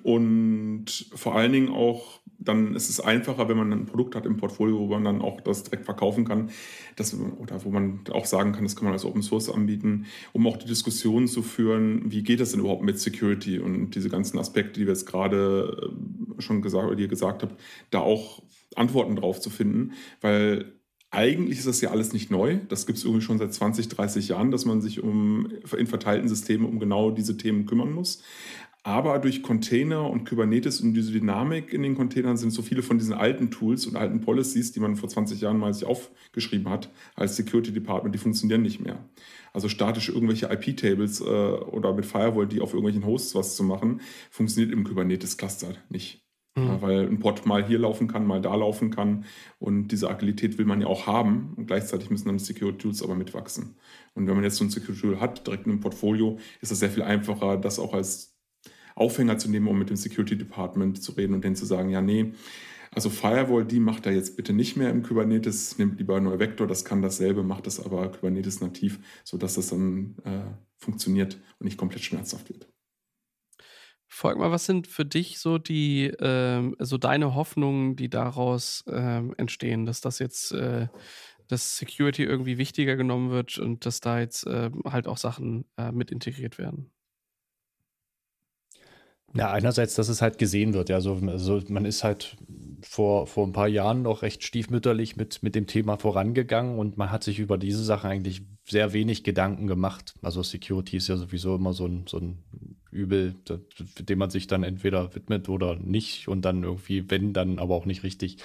und 0.04 0.87
vor 1.12 1.35
allen 1.35 1.50
Dingen 1.50 1.71
auch, 1.71 2.21
dann 2.38 2.76
ist 2.76 2.88
es 2.88 3.00
einfacher, 3.00 3.49
wenn 3.49 3.56
man 3.56 3.73
ein 3.73 3.87
Produkt 3.87 4.14
hat 4.14 4.26
im 4.26 4.37
Portfolio, 4.37 4.78
wo 4.78 4.87
man 4.87 5.02
dann 5.02 5.21
auch 5.21 5.40
das 5.40 5.64
direkt 5.64 5.87
verkaufen 5.87 6.25
kann. 6.25 6.50
Das, 6.94 7.16
oder 7.18 7.64
wo 7.64 7.71
man 7.71 8.04
auch 8.12 8.26
sagen 8.26 8.52
kann, 8.52 8.62
das 8.62 8.76
kann 8.76 8.85
man 8.85 8.92
als 8.92 9.04
Open 9.04 9.23
Source 9.23 9.50
anbieten, 9.50 10.06
um 10.32 10.47
auch 10.47 10.56
die 10.56 10.66
Diskussion 10.66 11.26
zu 11.26 11.42
führen, 11.42 12.12
wie 12.12 12.23
geht 12.23 12.38
das 12.38 12.52
denn 12.52 12.61
überhaupt 12.61 12.85
mit 12.85 13.00
Security 13.00 13.59
und 13.59 13.97
diese 13.97 14.09
ganzen 14.09 14.38
Aspekte, 14.38 14.78
die 14.78 14.87
wir 14.87 14.92
jetzt 14.92 15.06
gerade 15.06 15.90
äh, 16.38 16.40
schon 16.40 16.62
gesagt, 16.62 16.87
oder 16.87 16.94
die 16.94 17.02
ihr 17.02 17.09
gesagt 17.09 17.42
habt, 17.42 17.61
da 17.90 17.99
auch 17.99 18.40
Antworten 18.76 19.16
drauf 19.16 19.40
zu 19.40 19.50
finden. 19.50 19.94
Weil 20.21 20.80
eigentlich 21.12 21.59
ist 21.59 21.69
das 21.69 21.83
ja 21.83 21.90
alles 21.90 22.14
nicht 22.14 22.31
neu. 22.31 22.59
Das 22.69 22.87
gibt 22.87 22.99
es 22.99 23.04
irgendwie 23.04 23.23
schon 23.23 23.38
seit 23.38 23.52
20, 23.52 23.88
30 23.88 24.28
Jahren, 24.28 24.50
dass 24.50 24.64
man 24.64 24.81
sich 24.81 25.02
um, 25.02 25.52
in 25.76 25.87
verteilten 25.87 26.28
Systemen 26.28 26.66
um 26.66 26.81
genau 26.81 27.11
diese 27.11 27.37
Themen 27.37 27.66
kümmern 27.66 27.92
muss. 27.92 28.23
Aber 28.83 29.19
durch 29.21 29.42
Container 29.42 30.11
und 30.11 30.28
Kubernetes 30.28 30.81
und 30.81 30.95
diese 30.95 31.12
Dynamik 31.12 31.73
in 31.73 31.83
den 31.83 31.95
Containern 31.95 32.37
sind 32.37 32.50
so 32.50 32.62
viele 32.62 32.83
von 32.83 32.99
diesen 32.99 33.12
alten 33.12 33.50
Tools 33.50 33.87
und 33.87 33.95
alten 33.95 34.23
Policies, 34.23 34.73
die 34.73 34.81
man 34.81 34.97
vor 34.97 35.09
20 35.09 35.40
Jahren 35.40 35.59
mal 35.59 35.73
sich 35.73 35.85
aufgeschrieben 35.85 36.69
hat 36.69 36.90
als 37.14 37.37
Security 37.37 37.73
Department, 37.73 38.14
die 38.14 38.19
funktionieren 38.19 38.62
nicht 38.62 38.81
mehr. 38.81 39.04
Also 39.52 39.69
statisch 39.69 40.09
irgendwelche 40.09 40.47
IP-Tables 40.47 41.21
äh, 41.21 41.25
oder 41.25 41.92
mit 41.92 42.07
Firewall, 42.07 42.49
die 42.49 42.61
auf 42.61 42.73
irgendwelchen 42.73 43.07
Hosts 43.07 43.35
was 43.35 43.54
zu 43.54 43.62
machen, 43.62 44.00
funktioniert 44.31 44.73
im 44.73 44.83
Kubernetes-Cluster 44.83 45.75
nicht. 45.90 46.23
Mhm. 46.54 46.66
Ja, 46.66 46.82
weil 46.82 47.09
ein 47.09 47.18
Pod 47.18 47.47
mal 47.47 47.64
hier 47.64 47.78
laufen 47.78 48.09
kann, 48.09 48.26
mal 48.26 48.40
da 48.40 48.54
laufen 48.54 48.90
kann. 48.90 49.25
Und 49.59 49.88
diese 49.88 50.11
Agilität 50.11 50.59
will 50.59 50.66
man 50.66 50.80
ja 50.80 50.87
auch 50.87 51.06
haben. 51.06 51.54
Und 51.56 51.66
gleichzeitig 51.66 52.11
müssen 52.11 52.26
dann 52.26 52.38
die 52.38 52.44
Security 52.44 52.78
Tools 52.78 53.02
aber 53.02 53.14
mitwachsen. 53.14 53.76
Und 54.14 54.26
wenn 54.26 54.35
man 54.35 54.44
jetzt 54.44 54.56
so 54.56 54.64
ein 54.64 54.71
Security 54.71 55.02
Tool 55.02 55.21
hat, 55.21 55.47
direkt 55.47 55.66
in 55.66 55.73
einem 55.73 55.80
Portfolio, 55.80 56.38
ist 56.61 56.73
es 56.73 56.80
sehr 56.80 56.90
viel 56.90 57.02
einfacher, 57.02 57.56
das 57.56 57.78
auch 57.78 57.94
als 57.94 58.37
Aufhänger 58.94 59.38
zu 59.38 59.50
nehmen, 59.50 59.68
um 59.68 59.78
mit 59.78 59.88
dem 59.88 59.97
Security 59.97 60.37
Department 60.37 61.02
zu 61.02 61.12
reden 61.12 61.35
und 61.35 61.44
denen 61.44 61.56
zu 61.56 61.64
sagen, 61.64 61.88
ja, 61.88 62.02
nee, 62.02 62.32
also 62.94 63.09
Firewall, 63.09 63.64
die 63.64 63.80
macht 63.80 64.04
er 64.04 64.12
jetzt 64.12 64.37
bitte 64.37 64.52
nicht 64.52 64.76
mehr 64.76 64.90
im 64.90 65.02
Kubernetes, 65.02 65.78
nimmt 65.78 65.99
lieber 65.99 66.21
nur 66.21 66.38
Vector, 66.38 66.66
das 66.66 66.85
kann 66.85 67.00
dasselbe, 67.00 67.42
macht 67.42 67.66
das 67.66 67.80
aber 67.80 68.11
Kubernetes 68.11 68.61
nativ, 68.61 69.00
sodass 69.25 69.54
das 69.54 69.68
dann 69.68 70.16
äh, 70.25 70.42
funktioniert 70.76 71.40
und 71.59 71.64
nicht 71.64 71.78
komplett 71.78 72.02
schmerzhaft 72.04 72.50
wird. 72.50 72.72
Folg 74.14 74.37
mal, 74.37 74.50
was 74.50 74.66
sind 74.66 74.88
für 74.88 75.07
dich 75.07 75.38
so 75.38 75.57
die, 75.57 76.12
ähm, 76.21 76.76
so 76.78 76.99
deine 76.99 77.35
Hoffnungen, 77.35 77.97
die 77.97 78.11
daraus 78.11 78.85
ähm, 78.87 79.35
entstehen, 79.38 79.87
dass 79.87 80.02
das 80.02 80.19
jetzt, 80.19 80.52
äh, 80.52 80.88
dass 81.49 81.78
Security 81.78 82.23
irgendwie 82.23 82.59
wichtiger 82.59 82.97
genommen 82.97 83.31
wird 83.31 83.57
und 83.57 83.87
dass 83.87 84.00
da 84.00 84.21
jetzt 84.21 84.47
äh, 84.47 84.71
halt 84.85 85.09
auch 85.09 85.16
Sachen 85.16 85.64
äh, 85.78 85.92
mit 85.92 86.11
integriert 86.11 86.59
werden? 86.59 86.92
Ja, 89.35 89.50
einerseits, 89.50 89.95
dass 89.95 90.11
es 90.11 90.21
halt 90.21 90.37
gesehen 90.37 90.75
wird. 90.75 90.90
Ja, 90.90 90.97
also, 90.97 91.14
also 91.28 91.62
man 91.69 91.87
ist 91.87 92.04
halt 92.04 92.37
vor, 92.83 93.26
vor 93.26 93.47
ein 93.47 93.52
paar 93.54 93.69
Jahren 93.69 94.02
noch 94.02 94.21
recht 94.21 94.45
stiefmütterlich 94.45 95.16
mit, 95.16 95.42
mit 95.42 95.54
dem 95.54 95.66
Thema 95.66 95.97
vorangegangen 95.97 96.78
und 96.78 96.99
man 96.99 97.11
hat 97.11 97.25
sich 97.25 97.38
über 97.38 97.57
diese 97.57 97.83
Sachen 97.83 98.11
eigentlich 98.11 98.42
sehr 98.69 98.92
wenig 98.92 99.25
Gedanken 99.25 99.66
gemacht. 99.66 100.14
Also 100.21 100.42
Security 100.42 100.99
ist 100.99 101.09
ja 101.09 101.16
sowieso 101.16 101.57
immer 101.57 101.73
so 101.73 101.87
ein, 101.87 102.04
so 102.07 102.19
ein 102.19 102.45
Übel, 102.92 103.34
dem 103.99 104.18
man 104.18 104.30
sich 104.30 104.46
dann 104.46 104.62
entweder 104.62 105.14
widmet 105.14 105.49
oder 105.49 105.76
nicht 105.76 106.28
und 106.28 106.44
dann 106.44 106.62
irgendwie, 106.62 107.11
wenn, 107.11 107.32
dann 107.32 107.58
aber 107.58 107.75
auch 107.75 107.87
nicht 107.87 108.04
richtig. 108.04 108.37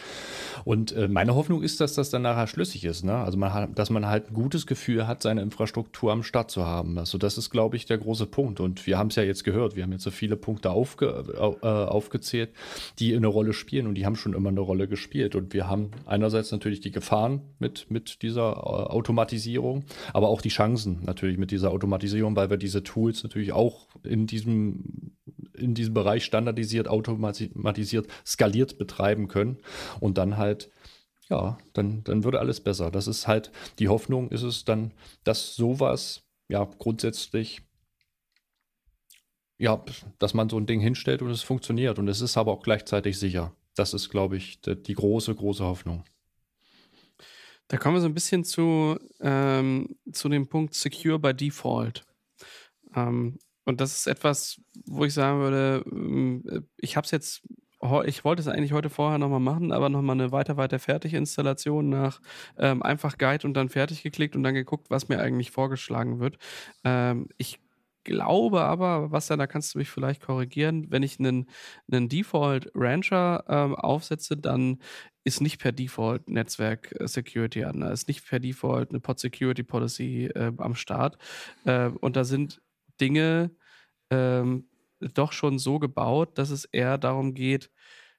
Und 0.63 0.94
äh, 0.94 1.08
meine 1.08 1.36
Hoffnung 1.36 1.62
ist, 1.62 1.82
dass 1.82 1.94
das 1.94 2.10
dann 2.10 2.22
nachher 2.22 2.48
schlüssig 2.48 2.86
ist. 2.86 3.04
Ne? 3.04 3.13
Also 3.13 3.38
man 3.38 3.74
dass 3.75 3.89
man 3.89 4.08
halt 4.08 4.30
ein 4.30 4.34
gutes 4.34 4.66
Gefühl 4.66 5.08
hat, 5.08 5.22
seine 5.22 5.42
Infrastruktur 5.42 6.12
am 6.12 6.24
Start 6.24 6.50
zu 6.50 6.66
haben. 6.66 6.98
Also 6.98 7.18
das 7.18 7.38
ist, 7.38 7.50
glaube 7.50 7.75
ich, 7.75 7.86
der 7.86 7.98
große 7.98 8.25
Punkt. 8.25 8.60
Und 8.60 8.88
wir 8.88 8.98
haben 8.98 9.08
es 9.08 9.16
ja 9.16 9.24
jetzt 9.24 9.44
gehört, 9.44 9.75
wir 9.75 9.84
haben 9.84 9.92
jetzt 9.92 10.04
so 10.04 10.12
viele 10.12 10.36
Punkte 10.36 10.72
aufge, 10.72 11.25
äh, 11.36 11.68
aufgezählt, 11.68 12.51
die 13.00 13.16
eine 13.16 13.27
Rolle 13.27 13.54
spielen 13.54 13.88
und 13.88 13.96
die 13.96 14.06
haben 14.06 14.16
schon 14.16 14.34
immer 14.34 14.50
eine 14.50 14.62
Rolle 14.62 14.88
gespielt. 14.88 15.36
Und 15.36 15.54
wir 15.54 15.68
haben 15.68 15.92
einerseits 16.06 16.51
natürlich 16.51 16.80
die 16.80 16.92
Gefahren 16.92 17.42
mit, 17.60 17.88
mit 17.89 18.22
dieser 18.22 18.51
äh, 18.51 18.92
Automatisierung, 18.92 19.84
aber 20.13 20.30
auch 20.30 20.42
die 20.42 20.50
Chancen 20.50 21.00
natürlich 21.06 21.38
mit 21.38 21.51
dieser 21.51 21.72
Automatisierung, 21.72 22.36
weil 22.36 22.50
wir 22.50 22.58
diese 22.58 22.84
Tools 22.84 23.24
natürlich 23.24 23.51
auch 23.51 23.88
in 24.04 24.27
die 24.27 24.37
diesem 24.38 25.15
in 25.53 25.74
diesem 25.74 25.96
Bereich 25.96 26.24
standardisiert, 26.24 26.88
automatisiert, 26.88 28.08
skaliert 28.25 28.77
betreiben 28.77 29.27
können 29.27 29.58
und 30.00 30.17
dann 30.20 30.38
halt 30.38 30.70
ja, 31.29 31.58
dann, 31.74 32.03
dann 32.03 32.24
würde 32.24 32.39
alles 32.39 32.62
besser. 32.62 32.89
Das 32.91 33.08
ist 33.08 33.27
halt, 33.27 33.51
die 33.79 33.89
Hoffnung 33.89 34.29
ist 34.29 34.44
es 34.44 34.63
dann, 34.63 34.94
dass 35.24 35.56
sowas 35.56 36.24
ja 36.48 36.63
grundsätzlich 36.77 37.63
ja, 39.58 39.84
dass 40.20 40.34
man 40.34 40.50
so 40.50 40.58
ein 40.58 40.67
Ding 40.67 40.79
hinstellt 40.79 41.22
und 41.22 41.32
es 41.32 41.41
funktioniert. 41.41 41.98
Und 42.00 42.08
es 42.08 42.22
ist 42.22 42.38
aber 42.38 42.51
auch 42.51 42.62
gleichzeitig 42.62 43.17
sicher. 43.17 43.56
Das 43.75 43.94
ist, 43.94 44.10
glaube 44.10 44.38
ich, 44.38 44.62
die, 44.62 44.75
die 44.75 44.94
große, 44.94 45.34
große 45.34 45.63
Hoffnung. 45.63 46.03
Da 47.67 47.77
kommen 47.77 47.96
wir 47.96 48.01
so 48.01 48.08
ein 48.08 48.13
bisschen 48.13 48.44
zu, 48.44 48.98
ähm, 49.20 49.98
zu 50.12 50.29
dem 50.29 50.48
Punkt 50.48 50.74
Secure 50.74 51.20
by 51.20 51.34
Default. 51.34 52.06
Ähm, 52.96 53.39
und 53.68 53.82
das 53.82 53.98
ist 53.98 54.08
etwas, 54.08 54.62
wo 54.86 55.04
ich 55.04 55.14
sagen 55.14 55.40
würde, 55.42 55.84
ähm, 55.92 56.66
ich 56.78 56.96
habe 56.96 57.04
es 57.04 57.12
jetzt, 57.12 57.42
ich 58.06 58.24
wollte 58.24 58.42
es 58.42 58.48
eigentlich 58.48 58.72
heute 58.72 58.90
vorher 58.90 59.18
nochmal 59.18 59.42
machen, 59.42 59.74
aber 59.74 59.90
nochmal 59.90 60.16
eine 60.16 60.32
weiter, 60.32 60.56
weiter 60.56 60.80
Fertig-Installation 60.80 61.90
nach 61.90 62.22
ähm, 62.58 62.82
einfach 62.82 63.18
Guide 63.18 63.46
und 63.46 63.56
dann 63.56 63.68
fertig 63.68 64.04
geklickt 64.04 64.38
und 64.38 64.44
dann 64.44 64.54
geguckt, 64.54 64.90
was 64.90 65.10
mir 65.10 65.20
eigentlich 65.20 65.52
vorgeschlagen 65.52 66.22
wird. 66.22 66.38
Ähm, 66.86 67.28
ich 67.38 67.60
glaube 68.06 68.62
aber, 68.62 69.12
was 69.12 69.28
da 69.28 69.48
kannst 69.48 69.76
du 69.76 69.80
mich 69.80 69.90
vielleicht 69.90 70.22
korrigieren, 70.22 70.90
wenn 70.90 71.04
ich 71.04 71.20
einen, 71.20 71.50
einen 71.92 72.08
Default 72.08 72.72
Rancher 72.74 73.44
ähm, 73.50 73.76
aufsetze, 73.76 74.38
dann 74.38 74.80
ist 75.26 75.42
nicht 75.42 75.60
per 75.60 75.74
Default 75.74 76.30
Netzwerk 76.30 76.96
äh, 76.98 77.06
Security 77.06 77.66
an, 77.66 77.82
ist 77.82 78.08
nicht 78.08 78.26
per 78.26 78.40
Default 78.40 78.92
eine 78.92 79.02
Pod 79.02 79.20
Security 79.20 79.64
Policy 79.64 80.28
äh, 80.28 80.54
am 80.58 80.76
Start. 80.76 81.18
Äh, 81.66 81.90
und 81.90 82.16
da 82.16 82.24
sind 82.24 82.62
Dinge 83.01 83.51
ähm, 84.12 84.70
doch 85.01 85.32
schon 85.34 85.60
so 85.60 85.80
gebaut, 85.80 86.38
dass 86.38 86.50
es 86.51 86.66
eher 86.66 86.98
darum 86.98 87.34
geht, 87.34 87.72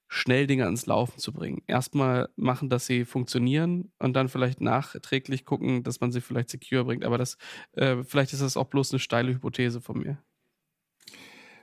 schnell 0.08 0.46
Dinge 0.46 0.64
ans 0.64 0.86
Laufen 0.86 1.18
zu 1.20 1.32
bringen. 1.32 1.62
Erstmal 1.66 2.30
machen, 2.36 2.70
dass 2.70 2.86
sie 2.86 3.04
funktionieren 3.04 3.92
und 3.98 4.14
dann 4.14 4.28
vielleicht 4.28 4.60
nachträglich 4.60 5.44
gucken, 5.44 5.82
dass 5.84 6.00
man 6.00 6.12
sie 6.12 6.20
vielleicht 6.22 6.50
secure 6.50 6.84
bringt. 6.84 7.04
Aber 7.04 7.18
das, 7.18 7.36
äh, 7.72 8.02
vielleicht 8.04 8.32
ist 8.32 8.42
das 8.42 8.56
auch 8.56 8.66
bloß 8.66 8.92
eine 8.92 9.00
steile 9.00 9.32
Hypothese 9.34 9.80
von 9.82 9.98
mir. 10.00 10.18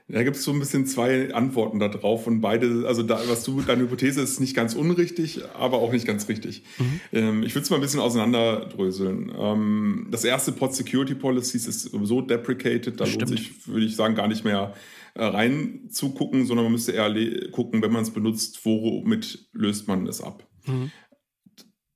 Da 0.08 0.22
gibt 0.22 0.36
es 0.36 0.44
so 0.44 0.52
ein 0.52 0.60
bisschen 0.60 0.86
zwei 0.86 1.34
Antworten 1.34 1.80
darauf 1.80 2.28
und 2.28 2.40
beide, 2.40 2.86
also 2.86 3.02
da, 3.02 3.20
was 3.26 3.42
du, 3.42 3.60
deine 3.60 3.82
Hypothese 3.82 4.20
ist 4.20 4.38
nicht 4.38 4.54
ganz 4.54 4.74
unrichtig, 4.74 5.40
aber 5.54 5.78
auch 5.78 5.90
nicht 5.90 6.06
ganz 6.06 6.28
richtig. 6.28 6.62
Mhm. 6.78 7.00
Ähm, 7.12 7.42
ich 7.42 7.56
würde 7.56 7.64
es 7.64 7.70
mal 7.70 7.76
ein 7.76 7.82
bisschen 7.82 7.98
auseinanderdröseln. 7.98 9.32
Ähm, 9.36 10.06
das 10.12 10.22
erste 10.22 10.52
Pod 10.52 10.76
Security 10.76 11.16
Policies 11.16 11.66
ist 11.66 11.90
sowieso 11.90 12.20
deprecated, 12.20 13.00
da 13.00 13.04
lohnt 13.04 13.28
sich, 13.28 13.66
würde 13.66 13.84
ich 13.84 13.96
sagen, 13.96 14.14
gar 14.14 14.28
nicht 14.28 14.44
mehr 14.44 14.74
äh, 15.14 15.24
rein 15.24 15.88
zu 15.90 16.10
gucken, 16.10 16.46
sondern 16.46 16.66
man 16.66 16.72
müsste 16.72 16.92
eher 16.92 17.12
gucken, 17.50 17.82
wenn 17.82 17.90
man 17.90 18.02
es 18.02 18.10
benutzt, 18.10 18.64
womit 18.64 19.48
löst 19.52 19.88
man 19.88 20.06
es 20.06 20.20
ab. 20.20 20.46
Mhm. 20.66 20.92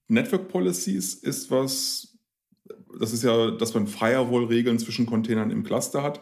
Network 0.09 0.49
Policies 0.49 1.15
ist 1.15 1.53
was, 1.53 2.19
das 2.99 3.13
ist 3.13 3.23
ja, 3.23 3.53
dass 3.53 3.73
man 3.73 3.87
Firewall-Regeln 3.87 4.81
zwischen 4.81 5.07
Containern 5.07 5.53
im 5.53 5.63
Cluster 5.63 6.03
hat 6.03 6.21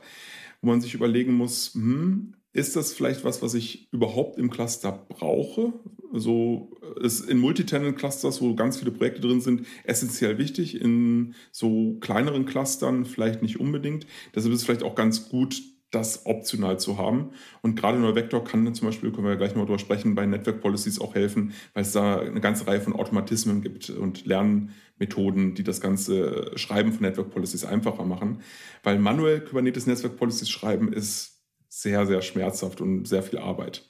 wo 0.60 0.68
man 0.68 0.80
sich 0.80 0.94
überlegen 0.94 1.34
muss, 1.34 1.74
hm, 1.74 2.34
ist 2.52 2.76
das 2.76 2.92
vielleicht 2.92 3.24
was, 3.24 3.42
was 3.42 3.54
ich 3.54 3.92
überhaupt 3.92 4.38
im 4.38 4.50
Cluster 4.50 5.06
brauche? 5.08 5.74
So 6.12 6.70
ist 7.00 7.28
in 7.28 7.38
Multitenant-Clusters, 7.38 8.40
wo 8.40 8.54
ganz 8.54 8.78
viele 8.78 8.90
Projekte 8.90 9.20
drin 9.20 9.40
sind, 9.40 9.66
essentiell 9.84 10.38
wichtig. 10.38 10.80
In 10.80 11.34
so 11.52 11.98
kleineren 12.00 12.46
Clustern 12.46 13.04
vielleicht 13.04 13.42
nicht 13.42 13.60
unbedingt. 13.60 14.06
Deshalb 14.34 14.52
ist 14.52 14.60
es 14.60 14.66
vielleicht 14.66 14.82
auch 14.82 14.94
ganz 14.94 15.28
gut, 15.28 15.62
das 15.90 16.26
optional 16.26 16.78
zu 16.78 16.98
haben. 16.98 17.30
Und 17.62 17.74
gerade 17.76 17.98
Neuvector 17.98 18.44
kann 18.44 18.74
zum 18.74 18.88
Beispiel, 18.88 19.10
können 19.10 19.26
wir 19.26 19.36
gleich 19.36 19.54
noch 19.54 19.62
darüber 19.62 19.78
sprechen, 19.78 20.14
bei 20.14 20.26
Network 20.26 20.60
Policies 20.60 21.00
auch 21.00 21.14
helfen, 21.14 21.52
weil 21.72 21.82
es 21.82 21.92
da 21.92 22.18
eine 22.18 22.40
ganze 22.40 22.66
Reihe 22.66 22.80
von 22.80 22.92
Automatismen 22.92 23.62
gibt 23.62 23.88
und 23.90 24.26
Lernmethoden, 24.26 25.54
die 25.54 25.64
das 25.64 25.80
ganze 25.80 26.52
Schreiben 26.56 26.92
von 26.92 27.02
Network 27.02 27.30
Policies 27.30 27.64
einfacher 27.64 28.04
machen. 28.04 28.42
Weil 28.82 28.98
manuell 28.98 29.40
Kubernetes 29.40 29.86
Network 29.86 30.16
Policies 30.16 30.50
schreiben 30.50 30.92
ist 30.92 31.42
sehr, 31.68 32.06
sehr 32.06 32.22
schmerzhaft 32.22 32.80
und 32.80 33.06
sehr 33.06 33.22
viel 33.22 33.38
Arbeit. 33.38 33.88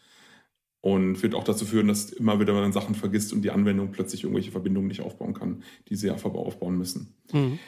Und 0.80 1.20
wird 1.24 1.34
auch 1.34 1.42
dazu 1.42 1.66
führen, 1.66 1.88
dass 1.88 2.12
immer 2.12 2.38
wieder 2.38 2.52
man 2.52 2.72
Sachen 2.72 2.94
vergisst 2.94 3.32
und 3.32 3.42
die 3.42 3.50
Anwendung 3.50 3.90
plötzlich 3.90 4.22
irgendwelche 4.22 4.52
Verbindungen 4.52 4.86
nicht 4.86 5.00
aufbauen 5.00 5.34
kann, 5.34 5.64
die 5.88 5.96
sie 5.96 6.10
einfach 6.10 6.32
aufbauen 6.32 6.78
müssen. 6.78 7.16
Mhm. 7.32 7.58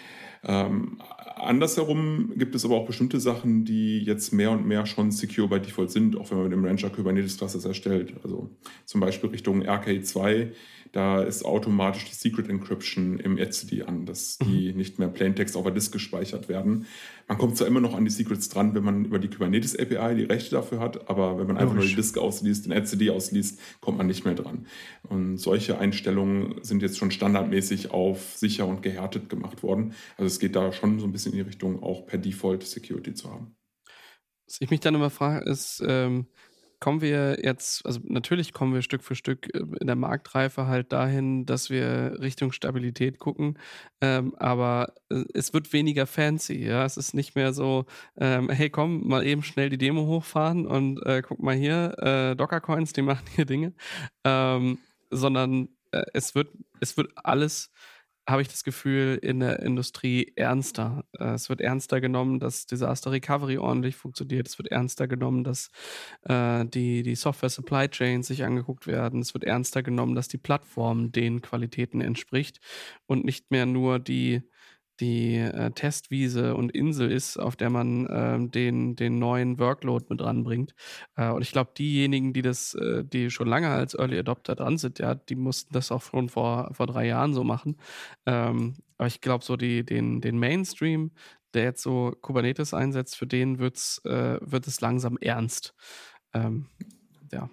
Ähm, 0.43 0.99
andersherum 1.37 2.33
gibt 2.37 2.55
es 2.55 2.65
aber 2.65 2.77
auch 2.77 2.87
bestimmte 2.87 3.21
Sachen, 3.21 3.65
die 3.65 3.99
jetzt 3.99 4.33
mehr 4.33 4.51
und 4.51 4.67
mehr 4.67 4.87
schon 4.87 5.11
secure 5.11 5.49
by 5.49 5.61
default 5.61 5.91
sind, 5.91 6.17
auch 6.17 6.31
wenn 6.31 6.39
man 6.39 6.49
mit 6.49 6.57
dem 6.57 6.65
Rancher 6.65 6.91
Kubernetes 6.91 7.37
Clusters 7.37 7.65
erstellt. 7.65 8.15
Also 8.25 8.51
zum 8.87 9.01
Beispiel 9.01 9.31
Richtung 9.31 9.63
RK2 9.63 10.53
da 10.93 11.23
ist 11.23 11.45
automatisch 11.45 12.05
die 12.07 12.15
Secret 12.15 12.49
Encryption 12.49 13.21
im 13.21 13.39
etcd 13.39 13.83
an, 13.87 14.07
dass 14.07 14.39
die 14.39 14.71
mhm. 14.71 14.77
nicht 14.77 14.99
mehr 14.99 15.09
Plaintext 15.09 15.57
auf 15.57 15.63
der 15.63 15.73
Disk 15.73 15.93
gespeichert 15.93 16.49
werden. 16.49 16.87
Man 17.29 17.39
kommt 17.39 17.57
zwar 17.57 17.69
immer 17.69 17.81
noch 17.81 17.95
an 17.95 18.05
die 18.05 18.11
Secrets 18.11 18.49
dran, 18.49 18.75
wenn 18.75 18.83
man 18.83 19.05
über 19.05 19.21
die 19.21 19.29
Kubernetes 19.29 19.79
API 19.79 20.17
die 20.17 20.25
Rechte 20.25 20.51
dafür 20.51 20.81
hat, 20.81 21.09
aber 21.09 21.39
wenn 21.39 21.47
man 21.47 21.59
einfach 21.59 21.75
nur 21.75 21.85
die 21.85 21.95
Disk 21.95 22.19
ausliest, 22.19 22.67
den 22.67 22.73
etcd 22.73 23.11
ausliest, 23.11 23.61
kommt 23.81 23.99
man 23.99 24.09
nicht 24.09 24.25
mehr 24.25 24.35
dran. 24.35 24.67
Und 25.05 25.37
solche 25.37 25.79
Einstellungen 25.79 26.57
sind 26.63 26.83
jetzt 26.83 26.99
schon 26.99 27.13
standardmäßig 27.13 27.93
auf 27.93 28.37
sicher 28.37 28.67
und 28.67 28.83
gehärtet 28.83 29.29
gemacht 29.29 29.63
worden. 29.63 29.95
Also 30.17 30.27
es 30.27 30.41
geht 30.41 30.57
da 30.57 30.73
schon 30.73 30.99
so 30.99 31.07
ein 31.07 31.13
bisschen 31.13 31.33
in 31.33 31.39
die 31.39 31.45
Richtung, 31.45 31.83
auch 31.83 32.07
per 32.07 32.19
Default 32.19 32.65
Security 32.65 33.15
zu 33.15 33.31
haben. 33.31 33.55
Was 34.51 34.61
ich 34.61 34.71
mich 34.71 34.81
dann 34.81 34.97
immer 34.97 35.11
frage, 35.11 35.49
ist, 35.49 35.81
ähm, 35.87 36.27
kommen 36.81 37.01
wir 37.01 37.39
jetzt, 37.45 37.85
also 37.87 38.01
natürlich 38.05 38.53
kommen 38.53 38.75
wir 38.75 38.83
Stück 38.83 39.05
für 39.05 39.15
Stück 39.15 39.55
äh, 39.55 39.59
in 39.81 39.87
der 39.87 39.97
Marktreife 39.97 40.67
halt 40.67 40.93
dahin, 40.93 41.47
dass 41.47 41.71
wir 41.71 42.17
Richtung 42.21 42.53
Stabilität 42.53 43.19
gucken, 43.19 43.59
ähm, 44.01 44.35
aber 44.39 44.95
äh, 45.11 45.25
es 45.35 45.53
wird 45.53 45.73
weniger 45.73 46.07
fancy, 46.07 46.65
ja, 46.65 46.85
es 46.85 46.97
ist 46.97 47.15
nicht 47.15 47.37
mehr 47.37 47.53
so, 47.53 47.87
ähm, 48.17 48.49
hey 48.51 48.71
komm, 48.71 49.07
mal 49.07 49.27
eben 49.27 49.43
schnell 49.43 49.69
die 49.69 49.79
Demo 49.79 50.07
hochfahren 50.07 50.67
und 50.67 51.05
äh, 51.07 51.23
guck 51.23 51.41
mal 51.43 51.55
hier, 51.55 51.95
äh, 51.99 52.37
Docker-Coins, 52.37 52.93
die 52.95 53.03
machen 53.11 53.27
hier 53.35 53.45
Dinge, 53.45 53.75
ähm, 54.25 54.79
sondern 55.11 55.69
äh, 55.93 56.03
es 56.15 56.35
wird, 56.35 56.49
es 56.81 56.97
wird 56.97 57.13
alles 57.15 57.71
habe 58.31 58.43
ich 58.43 58.49
das 58.49 58.65
Gefühl, 58.65 59.19
in 59.21 59.41
der 59.41 59.61
Industrie 59.61 60.33
ernster. 60.37 61.05
Äh, 61.19 61.35
es 61.35 61.49
wird 61.49 61.61
ernster 61.61 62.01
genommen, 62.01 62.41
dass 62.41 62.67
Disaster 62.67 63.11
Recovery 63.13 63.59
ordentlich 63.59 63.97
funktioniert. 63.97 64.49
Es 64.49 64.59
wird 64.59 64.69
ernster 64.69 65.09
genommen, 65.09 65.45
dass 65.45 65.71
äh, 66.23 66.65
die, 66.67 67.03
die 67.03 67.15
Software 67.15 67.51
Supply 67.51 67.89
Chains 67.89 68.29
sich 68.29 68.45
angeguckt 68.45 68.87
werden. 68.87 69.21
Es 69.21 69.35
wird 69.35 69.45
ernster 69.45 69.83
genommen, 69.83 70.15
dass 70.15 70.29
die 70.29 70.39
Plattform 70.39 71.13
den 71.13 71.43
Qualitäten 71.43 72.01
entspricht 72.01 72.61
und 73.07 73.25
nicht 73.25 73.51
mehr 73.51 73.67
nur 73.67 73.99
die 73.99 74.43
die 75.01 75.37
äh, 75.37 75.71
Testwiese 75.73 76.55
und 76.55 76.71
Insel 76.73 77.11
ist, 77.11 77.39
auf 77.39 77.57
der 77.57 77.71
man 77.71 78.07
äh, 78.07 78.49
den, 78.49 78.97
den 78.97 79.19
neuen 79.19 79.59
Workload 79.59 80.07
mit 80.09 80.23
ranbringt. 80.23 80.75
Äh, 81.17 81.31
und 81.31 81.43
ich 81.43 81.53
glaube, 81.53 81.73
diejenigen, 81.77 82.33
die 82.33 82.43
das, 82.43 82.75
äh, 82.75 83.05
die 83.05 83.31
schon 83.31 83.49
lange 83.49 83.69
als 83.69 83.95
Early 83.95 84.19
Adopter 84.19 84.55
dran 84.55 84.79
sind, 84.79 84.99
ja, 84.99 85.15
die 85.15 85.37
mussten 85.37 85.73
das 85.73 85.91
auch 85.91 86.03
schon 86.03 86.29
vor, 86.29 86.71
vor 86.73 86.87
drei 86.87 87.07
Jahren 87.07 87.35
so 87.35 87.45
machen. 87.45 87.77
Ähm, 88.27 88.77
aber 88.99 89.07
ich 89.07 89.21
glaube, 89.21 89.45
so 89.45 89.57
die, 89.57 89.85
den, 89.85 90.21
den 90.21 90.39
Mainstream, 90.39 91.13
der 91.55 91.65
jetzt 91.65 91.83
so 91.83 92.13
Kubernetes 92.21 92.75
einsetzt, 92.75 93.17
für 93.17 93.27
den 93.27 93.59
wird's, 93.59 94.01
äh, 94.05 94.39
wird 94.43 94.67
es 94.67 94.81
langsam 94.81 95.17
ernst. 95.19 95.75
Ähm, 96.35 96.67
ja. 97.33 97.49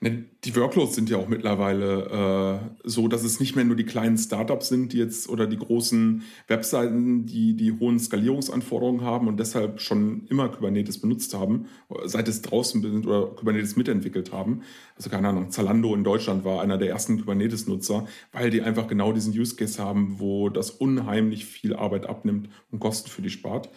Die 0.00 0.54
Workloads 0.54 0.94
sind 0.94 1.10
ja 1.10 1.16
auch 1.16 1.26
mittlerweile 1.26 2.62
äh, 2.84 2.88
so, 2.88 3.08
dass 3.08 3.24
es 3.24 3.40
nicht 3.40 3.56
mehr 3.56 3.64
nur 3.64 3.74
die 3.74 3.84
kleinen 3.84 4.16
Startups 4.16 4.68
sind, 4.68 4.92
die 4.92 4.98
jetzt 4.98 5.28
oder 5.28 5.48
die 5.48 5.58
großen 5.58 6.22
Webseiten, 6.46 7.26
die 7.26 7.56
die 7.56 7.72
hohen 7.72 7.98
Skalierungsanforderungen 7.98 9.00
haben 9.00 9.26
und 9.26 9.40
deshalb 9.40 9.80
schon 9.80 10.28
immer 10.28 10.50
Kubernetes 10.50 11.00
benutzt 11.00 11.34
haben, 11.34 11.66
seit 12.04 12.28
es 12.28 12.42
draußen 12.42 12.80
sind 12.80 13.08
oder 13.08 13.26
Kubernetes 13.26 13.74
mitentwickelt 13.74 14.30
haben. 14.32 14.62
Also 14.94 15.10
keine 15.10 15.30
Ahnung, 15.30 15.50
Zalando 15.50 15.92
in 15.96 16.04
Deutschland 16.04 16.44
war 16.44 16.62
einer 16.62 16.78
der 16.78 16.90
ersten 16.90 17.18
Kubernetes-Nutzer, 17.18 18.06
weil 18.30 18.50
die 18.50 18.62
einfach 18.62 18.86
genau 18.86 19.12
diesen 19.12 19.36
Use 19.36 19.56
Case 19.56 19.82
haben, 19.82 20.20
wo 20.20 20.48
das 20.48 20.70
unheimlich 20.70 21.44
viel 21.44 21.74
Arbeit 21.74 22.06
abnimmt 22.06 22.48
und 22.70 22.78
Kosten 22.78 23.10
für 23.10 23.22
die 23.22 23.30
spart. 23.30 23.68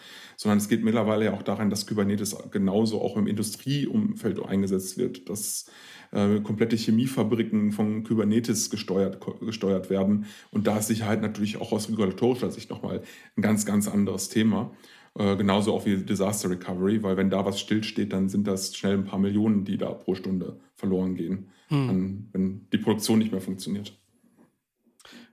Sondern 0.42 0.58
es 0.58 0.68
geht 0.68 0.82
mittlerweile 0.82 1.26
ja 1.26 1.34
auch 1.34 1.44
daran, 1.44 1.70
dass 1.70 1.86
Kubernetes 1.86 2.36
genauso 2.50 3.00
auch 3.00 3.16
im 3.16 3.28
Industrieumfeld 3.28 4.44
eingesetzt 4.44 4.98
wird, 4.98 5.28
dass 5.28 5.70
äh, 6.10 6.40
komplette 6.40 6.74
Chemiefabriken 6.74 7.70
von 7.70 8.02
Kubernetes 8.02 8.68
gesteuert, 8.68 9.20
gesteuert 9.40 9.88
werden. 9.88 10.26
Und 10.50 10.66
da 10.66 10.78
ist 10.78 10.88
Sicherheit 10.88 11.22
natürlich 11.22 11.58
auch 11.58 11.70
aus 11.70 11.88
regulatorischer 11.88 12.50
Sicht 12.50 12.70
nochmal 12.70 13.02
ein 13.36 13.42
ganz, 13.42 13.64
ganz 13.64 13.86
anderes 13.86 14.30
Thema. 14.30 14.72
Äh, 15.16 15.36
genauso 15.36 15.74
auch 15.74 15.86
wie 15.86 15.98
Disaster 15.98 16.50
Recovery, 16.50 17.04
weil 17.04 17.16
wenn 17.16 17.30
da 17.30 17.44
was 17.44 17.60
stillsteht, 17.60 18.12
dann 18.12 18.28
sind 18.28 18.48
das 18.48 18.74
schnell 18.74 18.94
ein 18.94 19.04
paar 19.04 19.20
Millionen, 19.20 19.64
die 19.64 19.78
da 19.78 19.92
pro 19.92 20.16
Stunde 20.16 20.58
verloren 20.74 21.14
gehen, 21.14 21.50
hm. 21.68 21.88
an, 21.88 22.28
wenn 22.32 22.66
die 22.72 22.78
Produktion 22.78 23.20
nicht 23.20 23.30
mehr 23.30 23.40
funktioniert. 23.40 23.96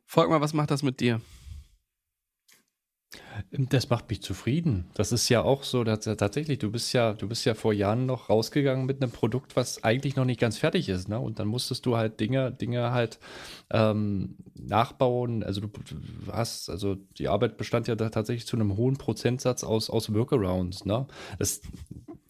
Folg 0.05 0.29
mal, 0.29 0.39
was 0.39 0.53
macht 0.53 0.69
das 0.69 0.83
mit 0.83 0.99
dir? 0.99 1.19
Das 3.51 3.89
macht 3.89 4.09
mich 4.09 4.21
zufrieden. 4.21 4.85
Das 4.93 5.11
ist 5.11 5.29
ja 5.29 5.41
auch 5.41 5.63
so, 5.63 5.83
dass, 5.83 6.01
tatsächlich, 6.01 6.59
du 6.59 6.71
bist 6.71 6.93
ja, 6.93 7.13
du 7.13 7.27
bist 7.27 7.45
ja 7.45 7.55
vor 7.55 7.73
Jahren 7.73 8.05
noch 8.05 8.29
rausgegangen 8.29 8.85
mit 8.85 9.01
einem 9.01 9.11
Produkt, 9.11 9.55
was 9.55 9.83
eigentlich 9.83 10.15
noch 10.15 10.25
nicht 10.25 10.39
ganz 10.39 10.59
fertig 10.59 10.89
ist, 10.89 11.09
ne? 11.09 11.19
Und 11.19 11.39
dann 11.39 11.47
musstest 11.47 11.85
du 11.87 11.97
halt 11.97 12.19
Dinge, 12.19 12.51
Dinge 12.51 12.91
halt 12.91 13.19
ähm, 13.71 14.35
nachbauen. 14.53 15.43
Also 15.43 15.61
du 15.61 15.69
hast, 16.31 16.69
also 16.69 16.95
die 17.17 17.27
Arbeit 17.27 17.57
bestand 17.57 17.87
ja 17.87 17.95
tatsächlich 17.95 18.45
zu 18.45 18.55
einem 18.55 18.77
hohen 18.77 18.97
Prozentsatz 18.97 19.63
aus, 19.63 19.89
aus 19.89 20.13
Workarounds, 20.13 20.85
ne? 20.85 21.07
Das 21.39 21.61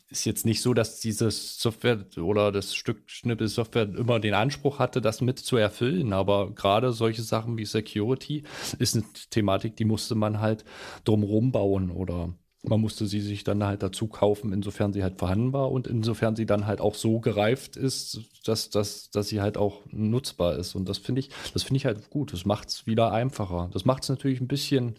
ist 0.09 0.25
jetzt 0.25 0.45
nicht 0.45 0.61
so, 0.61 0.73
dass 0.73 0.99
dieses 0.99 1.59
Software 1.59 2.05
oder 2.17 2.51
das 2.51 2.75
Stück 2.75 3.03
Schnippel-Software 3.07 3.89
immer 3.95 4.19
den 4.19 4.33
Anspruch 4.33 4.79
hatte, 4.79 5.01
das 5.01 5.21
mit 5.21 5.39
zu 5.39 5.57
erfüllen. 5.57 6.13
Aber 6.13 6.51
gerade 6.51 6.91
solche 6.91 7.21
Sachen 7.21 7.57
wie 7.57 7.65
Security 7.65 8.43
ist 8.79 8.95
eine 8.95 9.05
Thematik, 9.29 9.75
die 9.75 9.85
musste 9.85 10.15
man 10.15 10.39
halt 10.39 10.65
drumherum 11.03 11.51
bauen 11.51 11.91
oder 11.91 12.33
man 12.63 12.81
musste 12.81 13.05
sie 13.05 13.21
sich 13.21 13.43
dann 13.43 13.63
halt 13.63 13.83
dazu 13.83 14.07
kaufen, 14.07 14.51
insofern 14.51 14.91
sie 14.91 15.01
halt 15.01 15.17
vorhanden 15.17 15.53
war 15.53 15.71
und 15.71 15.87
insofern 15.87 16.35
sie 16.35 16.45
dann 16.45 16.67
halt 16.67 16.81
auch 16.81 16.95
so 16.95 17.19
gereift 17.19 17.77
ist, 17.77 18.19
dass, 18.43 18.69
dass, 18.69 19.11
dass 19.11 19.29
sie 19.29 19.39
halt 19.39 19.57
auch 19.57 19.81
nutzbar 19.91 20.57
ist. 20.57 20.75
Und 20.75 20.89
das 20.89 20.97
finde 20.97 21.21
ich, 21.21 21.29
das 21.53 21.63
finde 21.63 21.77
ich 21.77 21.85
halt 21.85 22.09
gut. 22.09 22.33
Das 22.33 22.45
macht 22.45 22.69
es 22.69 22.85
wieder 22.85 23.13
einfacher. 23.13 23.69
Das 23.71 23.85
macht 23.85 24.03
es 24.03 24.09
natürlich 24.09 24.41
ein 24.41 24.47
bisschen 24.47 24.95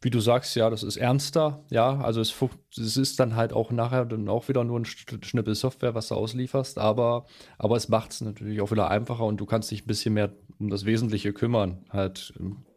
wie 0.00 0.10
du 0.10 0.20
sagst, 0.20 0.54
ja, 0.54 0.70
das 0.70 0.82
ist 0.82 0.96
ernster, 0.96 1.64
ja, 1.70 2.00
also 2.00 2.20
es, 2.20 2.34
es, 2.76 2.96
ist 2.96 3.18
dann 3.18 3.34
halt 3.34 3.52
auch 3.52 3.72
nachher 3.72 4.04
dann 4.04 4.28
auch 4.28 4.48
wieder 4.48 4.62
nur 4.62 4.78
ein 4.78 4.84
Schnippel 4.84 5.54
Software, 5.54 5.94
was 5.94 6.08
du 6.08 6.14
auslieferst, 6.14 6.78
aber, 6.78 7.26
aber 7.58 7.76
es 7.76 7.88
macht 7.88 8.12
es 8.12 8.20
natürlich 8.20 8.60
auch 8.60 8.70
wieder 8.70 8.90
einfacher 8.90 9.24
und 9.24 9.38
du 9.38 9.46
kannst 9.46 9.70
dich 9.70 9.84
ein 9.84 9.86
bisschen 9.86 10.14
mehr 10.14 10.32
um 10.58 10.70
das 10.70 10.84
Wesentliche 10.84 11.32
kümmern, 11.32 11.84
halt 11.90 12.32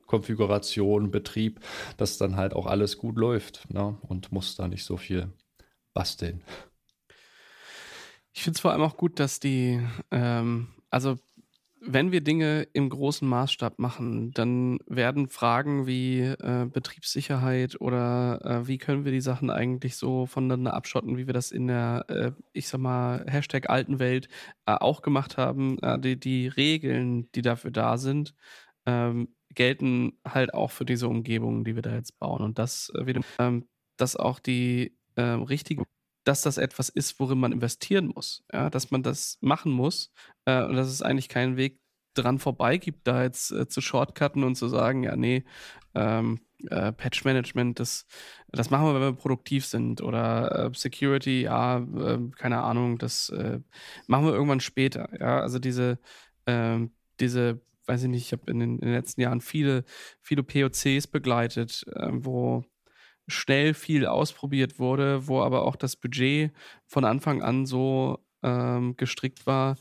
Konfiguration, 0.07 1.11
Betrieb, 1.11 1.61
dass 1.97 2.17
dann 2.17 2.35
halt 2.35 2.53
auch 2.53 2.65
alles 2.65 2.97
gut 2.97 3.17
läuft 3.17 3.71
ne? 3.71 3.97
und 4.01 4.31
musst 4.31 4.59
da 4.59 4.67
nicht 4.67 4.83
so 4.83 4.97
viel 4.97 5.31
basteln. 5.93 6.43
Ich 8.33 8.43
finde 8.43 8.57
es 8.57 8.61
vor 8.61 8.71
allem 8.71 8.81
auch 8.81 8.97
gut, 8.97 9.19
dass 9.19 9.39
die, 9.39 9.79
ähm, 10.11 10.67
also 10.89 11.17
wenn 11.83 12.11
wir 12.11 12.21
Dinge 12.21 12.67
im 12.73 12.89
großen 12.89 13.27
Maßstab 13.27 13.79
machen, 13.79 14.31
dann 14.33 14.77
werden 14.85 15.27
Fragen 15.27 15.87
wie 15.87 16.19
äh, 16.19 16.67
Betriebssicherheit 16.71 17.81
oder 17.81 18.39
äh, 18.45 18.67
wie 18.67 18.77
können 18.77 19.03
wir 19.03 19.11
die 19.11 19.21
Sachen 19.21 19.49
eigentlich 19.49 19.95
so 19.95 20.27
voneinander 20.27 20.75
abschotten, 20.75 21.17
wie 21.17 21.25
wir 21.25 21.33
das 21.33 21.51
in 21.51 21.67
der, 21.67 22.05
äh, 22.07 22.31
ich 22.53 22.67
sag 22.67 22.81
mal, 22.81 23.25
Hashtag 23.27 23.69
alten 23.71 23.97
Welt 23.97 24.27
äh, 24.67 24.73
auch 24.73 25.01
gemacht 25.01 25.37
haben. 25.37 25.79
Äh, 25.79 25.99
die, 25.99 26.19
die 26.19 26.47
Regeln, 26.47 27.31
die 27.31 27.41
dafür 27.41 27.71
da 27.71 27.97
sind, 27.97 28.35
ähm, 28.85 29.29
gelten 29.49 30.13
halt 30.25 30.53
auch 30.53 30.69
für 30.69 30.85
diese 30.85 31.07
Umgebungen, 31.07 31.63
die 31.63 31.75
wir 31.75 31.81
da 31.81 31.95
jetzt 31.95 32.19
bauen. 32.19 32.43
Und 32.43 32.59
das 32.59 32.91
äh, 32.95 33.07
wieder, 33.07 33.21
ähm, 33.39 33.67
dass 33.97 34.15
auch 34.15 34.39
die 34.39 34.95
richtige 35.17 35.83
dass 36.23 36.41
das 36.41 36.57
etwas 36.57 36.89
ist, 36.89 37.19
worin 37.19 37.39
man 37.39 37.51
investieren 37.51 38.07
muss, 38.07 38.43
ja, 38.53 38.69
dass 38.69 38.91
man 38.91 39.03
das 39.03 39.37
machen 39.41 39.71
muss 39.71 40.11
äh, 40.45 40.63
und 40.63 40.75
dass 40.75 40.87
es 40.87 41.01
eigentlich 41.01 41.29
keinen 41.29 41.57
Weg 41.57 41.79
dran 42.13 42.39
vorbei 42.39 42.77
gibt, 42.77 43.07
da 43.07 43.23
jetzt 43.23 43.51
äh, 43.51 43.67
zu 43.67 43.81
shortcutten 43.81 44.43
und 44.43 44.55
zu 44.55 44.67
sagen, 44.67 45.03
ja, 45.03 45.15
nee, 45.15 45.43
ähm, 45.95 46.39
äh, 46.69 46.91
Patch 46.91 47.23
Management, 47.25 47.79
das, 47.79 48.05
das 48.51 48.69
machen 48.69 48.85
wir, 48.85 48.95
wenn 48.95 49.01
wir 49.01 49.13
produktiv 49.13 49.65
sind. 49.65 50.01
Oder 50.01 50.67
äh, 50.67 50.71
Security, 50.73 51.43
ja, 51.43 51.77
ähm, 51.77 52.33
keine 52.37 52.61
Ahnung, 52.61 52.97
das 52.97 53.29
äh, 53.29 53.59
machen 54.07 54.25
wir 54.25 54.33
irgendwann 54.33 54.59
später. 54.59 55.09
Ja, 55.19 55.39
also 55.39 55.59
diese, 55.59 55.99
ähm, 56.45 56.91
diese, 57.19 57.61
weiß 57.85 58.03
ich 58.03 58.09
nicht, 58.09 58.25
ich 58.25 58.31
habe 58.33 58.51
in, 58.51 58.61
in, 58.61 58.77
den 58.77 58.93
letzten 58.93 59.21
Jahren 59.21 59.41
viele, 59.41 59.83
viele 60.21 60.43
POCs 60.43 61.07
begleitet, 61.07 61.85
ähm, 61.95 62.25
wo 62.25 62.63
schnell 63.27 63.73
viel 63.73 64.05
ausprobiert 64.05 64.79
wurde, 64.79 65.27
wo 65.27 65.41
aber 65.41 65.63
auch 65.63 65.75
das 65.75 65.95
Budget 65.95 66.51
von 66.85 67.05
Anfang 67.05 67.41
an 67.41 67.65
so 67.65 68.19
ähm, 68.43 68.97
gestrickt 68.97 69.45
war, 69.45 69.75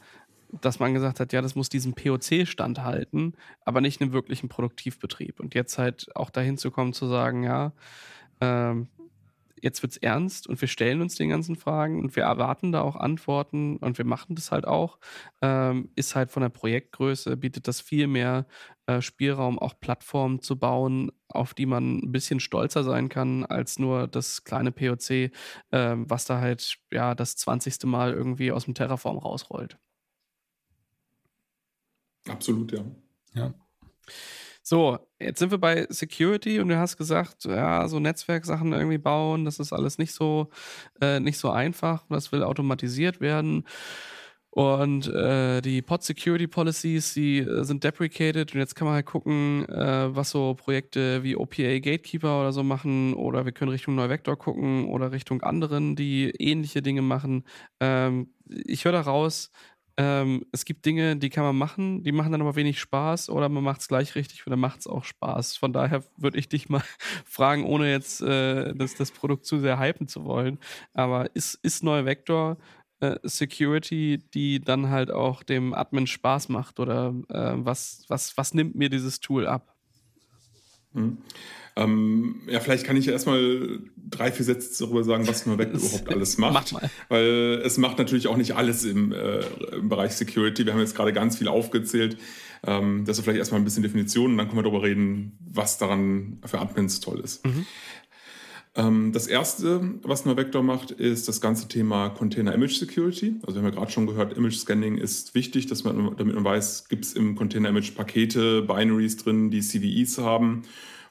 dass 0.60 0.78
man 0.78 0.94
gesagt 0.94 1.20
hat, 1.20 1.32
ja, 1.32 1.42
das 1.42 1.54
muss 1.54 1.68
diesem 1.68 1.94
POC 1.94 2.46
standhalten, 2.46 3.34
aber 3.64 3.80
nicht 3.80 4.00
einem 4.00 4.12
wirklichen 4.12 4.48
Produktivbetrieb. 4.48 5.40
Und 5.40 5.54
jetzt 5.54 5.78
halt 5.78 6.14
auch 6.16 6.30
dahin 6.30 6.58
zu 6.58 6.70
kommen, 6.70 6.92
zu 6.92 7.06
sagen, 7.06 7.42
ja, 7.44 7.72
ähm, 8.40 8.88
jetzt 9.62 9.82
wird 9.82 9.92
es 9.92 9.98
ernst 9.98 10.46
und 10.46 10.60
wir 10.60 10.68
stellen 10.68 11.00
uns 11.02 11.16
den 11.16 11.28
ganzen 11.28 11.56
Fragen 11.56 12.00
und 12.00 12.16
wir 12.16 12.24
erwarten 12.24 12.72
da 12.72 12.80
auch 12.80 12.96
Antworten 12.96 13.76
und 13.76 13.98
wir 13.98 14.04
machen 14.04 14.34
das 14.34 14.52
halt 14.52 14.66
auch, 14.66 14.98
ähm, 15.42 15.90
ist 15.96 16.14
halt 16.16 16.30
von 16.30 16.42
der 16.42 16.48
Projektgröße, 16.48 17.36
bietet 17.36 17.68
das 17.68 17.80
viel 17.80 18.06
mehr 18.06 18.46
äh, 18.86 19.00
Spielraum, 19.02 19.58
auch 19.58 19.78
Plattformen 19.78 20.40
zu 20.40 20.58
bauen, 20.58 21.12
auf 21.28 21.54
die 21.54 21.66
man 21.66 21.98
ein 21.98 22.12
bisschen 22.12 22.40
stolzer 22.40 22.84
sein 22.84 23.08
kann, 23.08 23.44
als 23.44 23.78
nur 23.78 24.08
das 24.08 24.44
kleine 24.44 24.72
POC, 24.72 25.10
äh, 25.10 25.30
was 25.70 26.24
da 26.24 26.40
halt 26.40 26.78
ja 26.90 27.14
das 27.14 27.36
20. 27.36 27.84
Mal 27.84 28.12
irgendwie 28.12 28.52
aus 28.52 28.64
dem 28.64 28.74
Terraform 28.74 29.18
rausrollt. 29.18 29.78
Absolut, 32.28 32.72
ja. 32.72 32.85
Ja. 33.35 33.54
So, 34.62 34.98
jetzt 35.18 35.38
sind 35.38 35.50
wir 35.50 35.59
bei 35.59 35.87
Security 35.88 36.61
und 36.61 36.68
du 36.68 36.78
hast 36.78 36.96
gesagt, 36.96 37.44
ja, 37.44 37.88
so 37.88 37.98
Netzwerksachen 37.98 38.72
irgendwie 38.72 38.98
bauen, 38.98 39.44
das 39.44 39.59
ist 39.59 39.72
alles 39.72 39.98
nicht 39.98 40.12
so, 40.12 40.50
äh, 41.00 41.18
nicht 41.18 41.38
so 41.38 41.50
einfach. 41.50 42.04
Das 42.09 42.30
will 42.30 42.42
automatisiert 42.42 43.20
werden. 43.20 43.64
Und 44.52 45.06
äh, 45.06 45.61
die 45.61 45.80
Pod 45.80 46.02
Security 46.02 46.48
Policies, 46.48 47.14
die 47.14 47.38
äh, 47.38 47.62
sind 47.62 47.85
deprecated 47.85 48.52
und 48.52 48.59
jetzt 48.59 48.74
kann 48.74 48.87
man 48.87 48.94
halt 48.94 49.06
gucken, 49.06 49.64
äh, 49.68 50.14
was 50.14 50.30
so 50.30 50.54
Projekte 50.54 51.22
wie 51.22 51.37
OPA 51.37 51.78
Gatekeeper 51.78 52.40
oder 52.40 52.52
so 52.52 52.64
machen 52.64 53.14
oder 53.14 53.44
wir 53.44 53.52
können 53.52 53.70
Richtung 53.70 53.94
Neuvector 53.94 54.37
gucken 54.37 54.88
oder 54.88 55.12
Richtung 55.12 55.42
anderen, 55.42 55.94
die 55.94 56.30
ähnliche 56.30 56.83
Dinge 56.83 57.02
machen. 57.02 57.44
Ähm, 57.78 58.35
ich 58.48 58.85
höre 58.85 58.92
da 58.92 59.02
raus, 59.02 59.52
ähm, 60.02 60.46
es 60.50 60.64
gibt 60.64 60.86
Dinge, 60.86 61.16
die 61.16 61.28
kann 61.28 61.44
man 61.44 61.58
machen, 61.58 62.02
die 62.02 62.12
machen 62.12 62.32
dann 62.32 62.40
aber 62.40 62.56
wenig 62.56 62.80
Spaß 62.80 63.28
oder 63.28 63.50
man 63.50 63.62
macht 63.62 63.82
es 63.82 63.88
gleich 63.88 64.14
richtig 64.14 64.46
oder 64.46 64.56
macht 64.56 64.80
es 64.80 64.86
auch 64.86 65.04
Spaß. 65.04 65.58
Von 65.58 65.74
daher 65.74 66.02
würde 66.16 66.38
ich 66.38 66.48
dich 66.48 66.70
mal 66.70 66.82
fragen, 67.26 67.64
ohne 67.64 67.90
jetzt 67.90 68.22
äh, 68.22 68.72
das, 68.74 68.94
das 68.94 69.10
Produkt 69.10 69.44
zu 69.44 69.60
sehr 69.60 69.78
hypen 69.78 70.08
zu 70.08 70.24
wollen. 70.24 70.58
Aber 70.94 71.36
ist, 71.36 71.56
ist 71.62 71.84
Neue 71.84 72.06
Vector 72.06 72.56
äh, 73.00 73.18
Security, 73.24 74.24
die 74.32 74.60
dann 74.60 74.88
halt 74.88 75.10
auch 75.10 75.42
dem 75.42 75.74
Admin 75.74 76.06
Spaß 76.06 76.48
macht 76.48 76.80
oder 76.80 77.14
äh, 77.28 77.52
was, 77.56 78.06
was, 78.08 78.38
was 78.38 78.54
nimmt 78.54 78.76
mir 78.76 78.88
dieses 78.88 79.20
Tool 79.20 79.46
ab? 79.46 79.76
Hm. 80.94 81.18
Ähm, 81.76 82.42
ja, 82.48 82.61
vielleicht 82.61 82.85
kann 82.85 82.96
ich 82.96 83.06
ja 83.06 83.12
erstmal 83.12 83.80
drei, 83.96 84.33
vier 84.33 84.44
Sätze 84.44 84.85
darüber 84.85 85.04
sagen, 85.04 85.26
was 85.26 85.46
Novec 85.46 85.70
überhaupt 85.72 86.09
alles 86.09 86.38
macht. 86.38 86.72
Mach 86.72 86.83
weil 87.09 87.62
es 87.64 87.78
macht 87.78 87.98
natürlich 87.98 88.28
auch 88.28 88.37
nicht 88.37 88.56
alles 88.56 88.85
im, 88.85 89.12
äh, 89.12 89.40
im 89.72 89.88
Bereich 89.88 90.12
Security. 90.12 90.66
Wir 90.66 90.72
haben 90.72 90.80
jetzt 90.80 90.96
gerade 90.96 91.12
ganz 91.12 91.38
viel 91.38 91.48
aufgezählt. 91.48 92.18
Ähm, 92.66 93.04
das 93.06 93.18
ist 93.18 93.24
vielleicht 93.24 93.38
erstmal 93.38 93.61
ein 93.61 93.64
bisschen 93.64 93.83
Definition 93.83 94.33
und 94.33 94.38
dann 94.38 94.48
können 94.48 94.59
wir 94.59 94.64
darüber 94.64 94.83
reden, 94.83 95.38
was 95.40 95.78
daran 95.78 96.38
für 96.44 96.59
Admins 96.59 97.00
toll 97.00 97.20
ist. 97.20 97.46
Mhm. 97.46 97.66
Ähm, 98.76 99.12
das 99.12 99.26
erste, 99.26 99.80
was 100.02 100.24
Novector 100.26 100.62
macht, 100.62 100.90
ist 100.92 101.26
das 101.26 101.40
ganze 101.40 101.66
Thema 101.68 102.11
Container 102.11 102.54
Image 102.54 102.76
Security. 102.76 103.37
Also 103.42 103.56
wir 103.56 103.62
haben 103.62 103.72
ja 103.72 103.78
gerade 103.78 103.90
schon 103.90 104.06
gehört, 104.06 104.37
Image 104.37 104.56
Scanning 104.56 104.96
ist 104.98 105.35
wichtig, 105.35 105.66
dass 105.66 105.83
man, 105.85 106.16
damit 106.16 106.35
man 106.35 106.44
weiß, 106.44 106.88
gibt 106.88 107.04
es 107.04 107.14
im 107.14 107.35
Container 107.35 107.70
Image 107.70 107.94
Pakete, 107.94 108.62
Binaries 108.62 109.16
drin, 109.16 109.50
die 109.50 109.61
CVEs 109.61 110.18
haben 110.18 110.62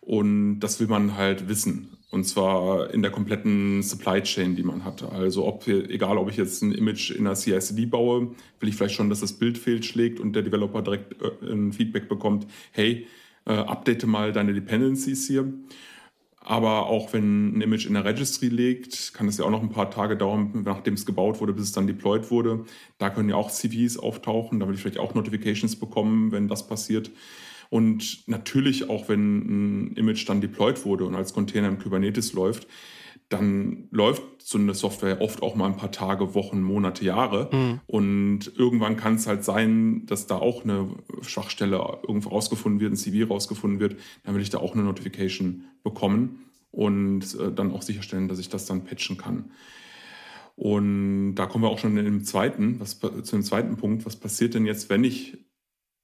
und 0.10 0.60
das 0.60 0.80
will 0.80 0.88
man 0.88 1.18
halt 1.18 1.50
wissen. 1.50 1.96
Und 2.10 2.24
zwar 2.24 2.92
in 2.92 3.04
der 3.04 3.12
kompletten 3.12 3.84
Supply 3.84 4.24
Chain, 4.24 4.56
die 4.56 4.64
man 4.64 4.84
hat. 4.84 5.04
Also 5.04 5.46
ob, 5.46 5.68
egal 5.68 6.18
ob 6.18 6.32
ich 6.32 6.38
jetzt 6.38 6.64
ein 6.64 6.72
Image 6.72 7.12
in 7.12 7.28
einer 7.28 7.36
CICD 7.36 7.86
baue, 7.86 8.32
will 8.60 8.70
ich 8.70 8.76
vielleicht 8.76 8.96
schon, 8.96 9.12
dass 9.12 9.20
das 9.20 9.34
Bild 9.34 9.60
fehlschlägt 9.60 10.20
und 10.20 10.34
der 10.34 10.42
Developer 10.42 10.82
direkt 10.82 11.22
äh, 11.22 11.52
ein 11.52 11.74
Feedback 11.74 12.10
bekommt, 12.10 12.48
hey, 12.72 13.06
äh, 13.46 13.52
update 13.52 14.08
mal 14.08 14.32
deine 14.32 14.56
Dependencies 14.56 15.28
hier. 15.28 15.54
Aber 16.40 16.88
auch 16.88 17.14
wenn 17.14 17.60
ein 17.60 17.62
Image 17.62 17.86
in 17.86 17.94
der 17.94 18.04
Registry 18.04 18.48
liegt, 18.48 19.14
kann 19.14 19.28
es 19.28 19.38
ja 19.38 19.46
auch 19.46 19.52
noch 19.52 19.62
ein 19.62 19.70
paar 19.70 19.92
Tage 19.92 20.18
dauern, 20.18 20.64
nachdem 20.66 20.96
es 20.96 21.06
gebaut 21.06 21.40
wurde, 21.40 21.54
bis 21.54 21.66
es 21.66 21.72
dann 21.72 21.86
deployed 21.86 22.32
wurde. 22.32 22.66
Da 22.98 23.12
können 23.12 23.30
ja 23.30 23.36
auch 23.36 23.52
CVs 23.52 24.00
auftauchen, 24.00 24.60
da 24.60 24.68
will 24.68 24.74
ich 24.74 24.82
vielleicht 24.82 24.98
auch 24.98 25.14
Notifications 25.14 25.76
bekommen, 25.76 26.32
wenn 26.32 26.48
das 26.48 26.66
passiert. 26.66 27.12
Und 27.70 28.28
natürlich 28.28 28.90
auch, 28.90 29.10
wenn 29.10 29.90
ein 29.90 29.94
Image 29.96 30.28
dann 30.28 30.42
deployed 30.42 30.86
wurde 30.86 31.06
und 31.06 31.16
als 31.16 31.34
Container 31.34 31.68
im 31.68 31.78
Kubernetes 31.78 32.34
läuft, 32.34 32.68
dann 33.30 33.88
läuft 33.92 34.24
so 34.40 34.58
eine 34.58 34.74
Software 34.74 35.22
oft 35.22 35.44
auch 35.44 35.56
mal 35.56 35.68
ein 35.68 35.78
paar 35.78 35.92
Tage, 35.92 36.34
Wochen, 36.34 36.64
Monate, 36.64 37.06
Jahre. 37.06 37.50
Mhm. 37.52 37.80
Und 37.86 38.52
irgendwann 38.58 38.98
kann 38.98 39.16
es 39.16 39.28
halt 39.28 39.44
sein, 39.44 40.08
dass 40.08 40.26
da 40.26 40.38
auch 40.38 40.64
eine 40.64 40.90
Schwachstelle 41.22 41.78
irgendwo 42.08 42.30
rausgefunden 42.30 42.82
wird, 42.82 42.94
ein 42.94 42.98
CV 42.98 43.32
rausgefunden 43.32 43.80
wird. 43.80 43.98
Dann 44.24 44.34
will 44.34 44.42
ich 44.42 44.50
da 44.50 44.58
auch 44.58 44.74
eine 44.74 44.84
Notification 44.84 45.66
bekommen 45.84 46.46
und 46.72 47.40
äh, 47.40 47.52
dann 47.54 47.72
auch 47.72 47.84
sicherstellen, 47.84 48.28
dass 48.28 48.40
ich 48.40 48.50
das 48.50 48.66
dann 48.66 48.84
patchen 48.84 49.18
kann. 49.18 49.52
Und 50.56 51.36
da 51.36 51.46
kommen 51.46 51.64
wir 51.64 51.70
auch 51.70 51.80
schon 51.80 51.96
in 51.98 52.06
dem 52.06 52.24
zweiten, 52.26 52.80
was, 52.80 53.00
zu 53.00 53.36
dem 53.36 53.44
zweiten 53.44 53.78
Punkt. 53.78 54.08
Was 54.08 54.16
passiert 54.16 54.56
denn 54.56 54.66
jetzt, 54.66 54.90
wenn 54.90 55.04
ich 55.04 55.38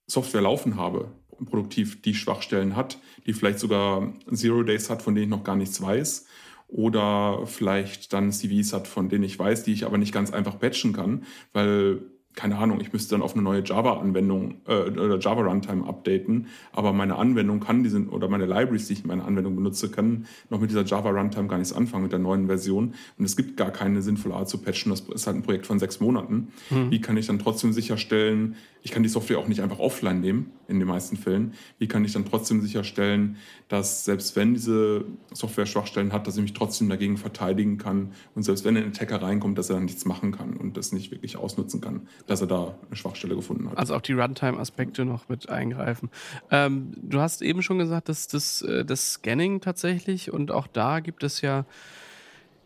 Software 0.08 0.42
laufen 0.42 0.76
habe 0.76 1.12
produktiv 1.44 2.02
die 2.02 2.16
Schwachstellen 2.16 2.76
hat, 2.76 2.98
die 3.26 3.34
vielleicht 3.34 3.60
sogar 3.60 4.14
Zero 4.32 4.64
Days 4.64 4.90
hat, 4.90 5.02
von 5.02 5.16
denen 5.16 5.26
ich 5.26 5.30
noch 5.38 5.44
gar 5.44 5.56
nichts 5.56 5.82
weiß. 5.82 6.26
Oder 6.68 7.46
vielleicht 7.46 8.14
dann 8.14 8.32
CVs 8.32 8.74
hat, 8.74 8.88
von 8.88 9.10
denen 9.10 9.24
ich 9.24 9.38
weiß, 9.38 9.64
die 9.64 9.74
ich 9.74 9.86
aber 9.86 9.98
nicht 9.98 10.14
ganz 10.14 10.32
einfach 10.32 10.60
patchen 10.60 10.94
kann, 10.94 11.24
weil 11.54 12.02
keine 12.36 12.58
Ahnung, 12.58 12.82
ich 12.82 12.92
müsste 12.92 13.16
dann 13.16 13.22
auf 13.22 13.34
eine 13.34 13.42
neue 13.42 13.64
Java-Anwendung 13.64 14.56
äh, 14.68 14.90
oder 14.90 15.18
Java-Runtime 15.20 15.88
updaten, 15.88 16.48
aber 16.74 16.94
meine 16.94 17.16
Anwendung 17.18 17.62
kann 17.62 17.84
diese 17.84 18.06
oder 18.08 18.28
meine 18.28 18.46
Libraries, 18.46 18.88
die 18.88 18.94
ich 18.94 19.02
in 19.02 19.08
meiner 19.08 19.26
Anwendung 19.26 19.56
benutze, 19.56 19.90
können 19.90 20.28
noch 20.50 20.60
mit 20.60 20.70
dieser 20.70 20.84
Java-Runtime 20.84 21.48
gar 21.48 21.58
nichts 21.58 21.74
anfangen, 21.74 22.04
mit 22.04 22.12
der 22.12 22.20
neuen 22.20 22.48
Version. 22.48 22.94
Und 23.18 23.26
es 23.26 23.38
gibt 23.38 23.58
gar 23.58 23.72
keine 23.72 24.02
sinnvolle 24.02 24.36
Art 24.36 24.50
zu 24.50 24.58
patchen. 24.58 24.90
Das 24.90 25.02
ist 25.02 25.28
halt 25.28 25.38
ein 25.38 25.44
Projekt 25.44 25.66
von 25.66 25.80
sechs 25.80 26.00
Monaten. 26.00 26.50
Mhm. 26.70 26.92
Wie 26.92 27.02
kann 27.02 27.16
ich 27.18 27.28
dann 27.28 27.40
trotzdem 27.40 27.72
sicherstellen, 27.72 28.56
ich 28.86 28.92
kann 28.92 29.02
die 29.02 29.10
Software 29.10 29.40
auch 29.40 29.48
nicht 29.48 29.62
einfach 29.62 29.80
offline 29.80 30.20
nehmen, 30.20 30.52
in 30.68 30.78
den 30.78 30.88
meisten 30.88 31.18
Fällen. 31.18 31.54
Wie 31.80 31.88
kann 31.88 32.06
ich 32.06 32.14
dann 32.14 32.24
trotzdem 32.24 32.62
sicherstellen, 32.62 33.38
dass 33.68 34.06
selbst 34.06 34.36
wenn 34.36 34.54
diese 34.54 35.06
Software 35.34 35.66
Schwachstellen 35.66 36.14
hat, 36.14 36.28
dass 36.28 36.36
ich 36.36 36.44
mich 36.44 36.54
trotzdem 36.54 36.88
dagegen 36.88 37.18
verteidigen 37.18 37.80
kann 37.80 38.12
und 38.36 38.44
selbst 38.44 38.64
wenn 38.64 38.78
ein 38.78 38.90
Attacker 38.90 39.24
reinkommt, 39.24 39.58
dass 39.58 39.72
er 39.72 39.78
dann 39.78 39.86
nichts 39.86 40.06
machen 40.06 40.32
kann 40.32 40.56
und 40.56 40.78
das 40.78 40.92
nicht 40.92 41.10
wirklich 41.10 41.36
ausnutzen 41.36 41.82
kann, 41.82 42.08
dass 42.28 42.42
er 42.42 42.48
da 42.48 42.76
eine 42.88 42.96
Schwachstelle 42.96 43.36
gefunden 43.36 43.70
hat. 43.70 43.78
Also 43.78 43.96
auch 43.96 44.02
die 44.02 44.14
Runtime-Aspekte 44.14 45.06
noch 45.06 45.30
mit 45.30 45.50
eingreifen. 45.50 46.10
Ähm, 46.52 46.94
du 46.98 47.20
hast 47.20 47.42
eben 47.42 47.62
schon 47.62 47.78
gesagt, 47.78 48.10
dass 48.10 48.28
das, 48.28 48.62
äh, 48.62 48.86
das 48.86 49.14
Scanning 49.14 49.62
tatsächlich 49.62 50.32
und 50.32 50.52
auch 50.52 50.68
da 50.68 51.00
gibt 51.00 51.24
es 51.24 51.42
ja 51.42 51.66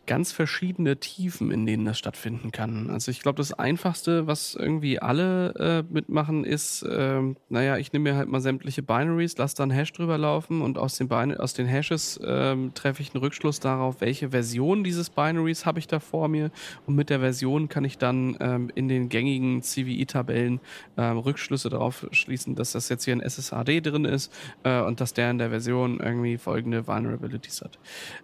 ganz 0.09 0.31
verschiedene 0.31 0.99
Tiefen, 0.99 1.51
in 1.51 1.67
denen 1.67 1.85
das 1.85 1.99
stattfinden 1.99 2.51
kann. 2.51 2.89
Also 2.89 3.11
ich 3.11 3.21
glaube, 3.21 3.37
das 3.37 3.53
Einfachste, 3.53 4.25
was 4.25 4.55
irgendwie 4.55 4.99
alle 4.99 5.53
äh, 5.87 5.93
mitmachen, 5.93 6.45
ist, 6.45 6.81
äh, 6.81 7.21
naja, 7.49 7.77
ich 7.77 7.93
nehme 7.93 8.09
mir 8.09 8.17
halt 8.17 8.27
mal 8.27 8.41
sämtliche 8.41 8.81
Binaries, 8.81 9.37
lasse 9.37 9.55
dann 9.57 9.69
Hash 9.69 9.93
drüber 9.93 10.17
laufen 10.17 10.63
und 10.63 10.79
aus 10.79 10.97
den, 10.97 11.09
Bin 11.09 11.37
aus 11.37 11.53
den 11.53 11.67
Hashes 11.67 12.17
äh, 12.17 12.55
treffe 12.73 13.03
ich 13.03 13.13
einen 13.13 13.23
Rückschluss 13.23 13.59
darauf, 13.59 14.01
welche 14.01 14.31
Version 14.31 14.83
dieses 14.83 15.11
Binaries 15.11 15.67
habe 15.67 15.77
ich 15.77 15.85
da 15.85 15.99
vor 15.99 16.27
mir 16.27 16.49
und 16.87 16.95
mit 16.95 17.11
der 17.11 17.19
Version 17.19 17.69
kann 17.69 17.85
ich 17.85 17.99
dann 17.99 18.35
ähm, 18.39 18.71
in 18.73 18.87
den 18.87 19.09
gängigen 19.09 19.61
CVE-Tabellen 19.61 20.59
ähm, 20.97 21.19
Rückschlüsse 21.19 21.69
darauf 21.69 22.07
schließen, 22.13 22.55
dass 22.55 22.71
das 22.71 22.89
jetzt 22.89 23.05
hier 23.05 23.15
ein 23.15 23.21
SSAD 23.21 23.85
drin 23.85 24.05
ist 24.05 24.33
äh, 24.63 24.81
und 24.81 25.01
dass 25.01 25.13
der 25.13 25.29
in 25.29 25.37
der 25.37 25.51
Version 25.51 25.99
irgendwie 25.99 26.39
folgende 26.39 26.87
Vulnerabilities 26.87 27.61
hat. 27.61 27.77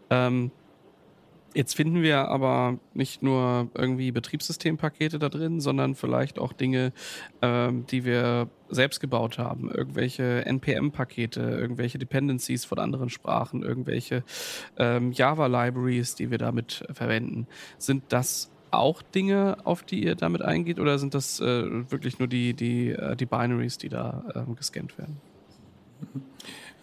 Ähm, 0.09 0.49
Jetzt 1.55 1.73
finden 1.73 2.01
wir 2.01 2.27
aber 2.27 2.79
nicht 2.93 3.23
nur 3.23 3.69
irgendwie 3.75 4.11
Betriebssystempakete 4.11 5.19
da 5.19 5.29
drin, 5.29 5.61
sondern 5.61 5.95
vielleicht 5.95 6.37
auch 6.37 6.51
Dinge, 6.51 6.91
ähm, 7.41 7.85
die 7.87 8.03
wir 8.03 8.49
selbst 8.67 8.99
gebaut 8.99 9.37
haben. 9.37 9.71
Irgendwelche 9.71 10.45
NPM-Pakete, 10.45 11.39
irgendwelche 11.39 11.97
Dependencies 11.97 12.65
von 12.65 12.77
anderen 12.77 13.09
Sprachen, 13.09 13.63
irgendwelche 13.63 14.25
ähm, 14.77 15.13
Java-Libraries, 15.13 16.15
die 16.15 16.29
wir 16.29 16.39
damit 16.39 16.85
verwenden. 16.91 17.47
Sind 17.77 18.03
das 18.09 18.51
auch 18.71 19.01
Dinge, 19.01 19.55
auf 19.63 19.83
die 19.83 20.03
ihr 20.03 20.15
damit 20.15 20.41
eingeht, 20.41 20.77
oder 20.77 20.99
sind 20.99 21.13
das 21.13 21.39
äh, 21.39 21.89
wirklich 21.89 22.19
nur 22.19 22.27
die, 22.27 22.53
die, 22.53 22.89
äh, 22.89 23.15
die 23.15 23.25
Binaries, 23.25 23.77
die 23.77 23.87
da 23.87 24.25
ähm, 24.35 24.57
gescannt 24.57 24.97
werden? 24.97 25.21
Mhm. 26.01 26.21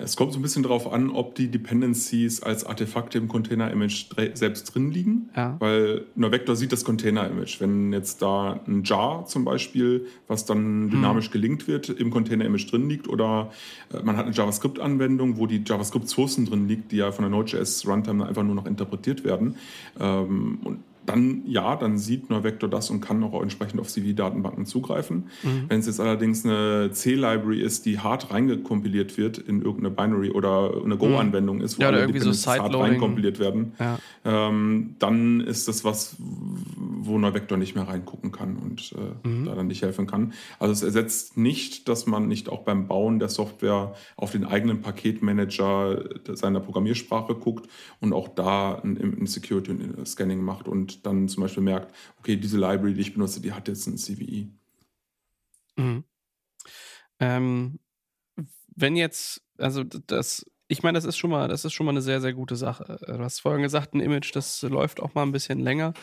Es 0.03 0.17
kommt 0.17 0.33
so 0.33 0.39
ein 0.39 0.43
bisschen 0.43 0.63
darauf 0.63 0.93
an, 0.93 1.11
ob 1.11 1.35
die 1.35 1.49
Dependencies 1.49 2.43
als 2.43 2.65
Artefakte 2.65 3.19
im 3.19 3.29
Container-Image 3.29 4.07
selbst 4.35 4.75
drin 4.75 4.91
liegen. 4.91 5.31
Ja. 5.37 5.57
Weil 5.59 6.05
Vector 6.17 6.57
sieht 6.57 6.73
das 6.73 6.85
Container-Image. 6.85 7.61
Wenn 7.61 7.93
jetzt 7.93 8.23
da 8.23 8.61
ein 8.67 8.83
Jar 8.85 9.27
zum 9.27 9.45
Beispiel, 9.45 10.07
was 10.27 10.45
dann 10.45 10.91
dynamisch 10.91 11.27
hm. 11.27 11.33
gelinkt 11.33 11.69
wird, 11.69 11.89
im 11.89 12.11
Container-Image 12.11 12.71
drin 12.71 12.89
liegt, 12.89 13.09
oder 13.09 13.51
äh, 13.93 14.03
man 14.03 14.17
hat 14.17 14.27
eine 14.27 14.35
JavaScript-Anwendung, 14.35 15.39
wo 15.39 15.47
die 15.47 15.63
JavaScript-Sourcen 15.65 16.47
drin 16.47 16.69
liegt, 16.69 16.93
die 16.93 16.97
ja 16.97 17.13
von 17.13 17.25
der 17.25 17.31
Node.js 17.31 17.87
Runtime 17.87 18.27
einfach 18.27 18.43
nur 18.43 18.55
noch 18.55 18.67
interpretiert 18.67 19.25
werden. 19.25 19.57
Ähm, 20.01 20.59
und 20.65 20.79
dann 21.07 21.43
ja, 21.47 21.77
dann 21.77 21.99
sieht 21.99 22.31
Neuvector 22.31 22.69
das 22.69 22.91
und 22.91 23.01
kann 23.01 23.23
auch 23.25 23.41
entsprechend 23.43 23.81
auf 23.81 23.89
CV-Datenbanken 23.89 24.67
zugreifen. 24.67 25.29
Mhm. 25.43 25.65
Wenn 25.69 25.81
es 25.81 25.87
jetzt 25.87 26.01
allerdings 26.01 26.45
eine 26.45 26.91
C-Library 26.93 27.61
ist, 27.61 27.87
die 27.87 27.99
hart 27.99 28.33
reingekompiliert 28.33 29.19
wird 29.19 29.39
in 29.39 29.63
irgendeine 29.63 29.91
Binary 29.91 30.31
oder 30.31 30.83
eine 30.85 30.97
Go-Anwendung 30.97 31.61
ist, 31.61 31.79
wo 31.79 31.83
ja, 31.83 31.89
alle 31.89 32.07
Dependencies 32.07 32.43
so 32.43 32.51
hart 32.51 32.75
reinkompiliert 32.75 33.39
werden, 33.39 33.73
ja. 33.79 33.99
ähm, 34.25 34.95
dann 34.99 35.41
ist 35.41 35.69
das 35.69 35.85
was, 35.85 36.17
wo 36.19 37.19
Neuvector 37.19 37.59
nicht 37.59 37.75
mehr 37.75 37.89
reingucken 37.89 38.31
kann 38.31 38.57
und 38.57 38.95
äh, 38.97 39.29
mhm. 39.29 39.47
da 39.47 39.55
dann 39.55 39.67
nicht 39.67 39.83
helfen 39.83 40.07
kann. 40.07 40.33
Also 40.59 40.73
es 40.73 40.83
ersetzt 40.83 41.37
nicht, 41.37 41.89
dass 41.89 42.07
man 42.07 42.29
nicht 42.29 42.49
auch 42.49 42.61
beim 42.61 42.87
Bauen 42.87 43.19
der 43.19 43.29
Software 43.29 43.95
auf 44.17 44.31
den 44.31 44.45
eigenen 44.45 44.83
Paketmanager 44.83 46.05
seiner 46.33 46.61
Programmiersprache 46.61 47.35
guckt 47.35 47.69
und 48.01 48.13
auch 48.13 48.29
da 48.29 48.75
ein, 48.77 48.97
ein 49.21 49.27
Security-Scanning 49.27 50.43
macht 50.43 50.69
und 50.69 50.92
dann 51.01 51.29
zum 51.29 51.43
Beispiel 51.43 51.63
merkt, 51.63 51.95
okay, 52.19 52.37
diese 52.37 52.59
Library, 52.59 52.93
die 52.93 53.01
ich 53.01 53.15
benutze, 53.15 53.41
die 53.41 53.53
hat 53.53 53.69
jetzt 53.69 53.87
ein 53.87 53.97
CVE. 53.97 54.49
Mhm. 55.77 56.05
Ähm, 57.21 57.79
wenn 58.75 58.97
jetzt, 58.97 59.43
also 59.59 59.85
das, 59.85 60.45
ich 60.69 60.83
meine, 60.83 60.97
das 60.97 61.05
ist 61.05 61.17
schon 61.17 61.31
mal, 61.31 61.49
das 61.49 61.65
ist 61.65 61.73
schon 61.73 61.87
mal 61.87 61.93
eine 61.93 62.03
sehr, 62.03 62.21
sehr 62.21 62.33
gute 62.35 62.57
Sache. 62.57 62.99
Du 63.07 63.19
hast 63.19 63.41
vorhin 63.41 63.63
gesagt, 63.63 63.95
ein 63.95 64.01
Image, 64.01 64.35
das 64.35 64.61
läuft 64.63 65.01
auch 65.01 65.15
mal 65.15 65.23
ein 65.23 65.33
bisschen 65.33 65.61
länger. 65.61 65.95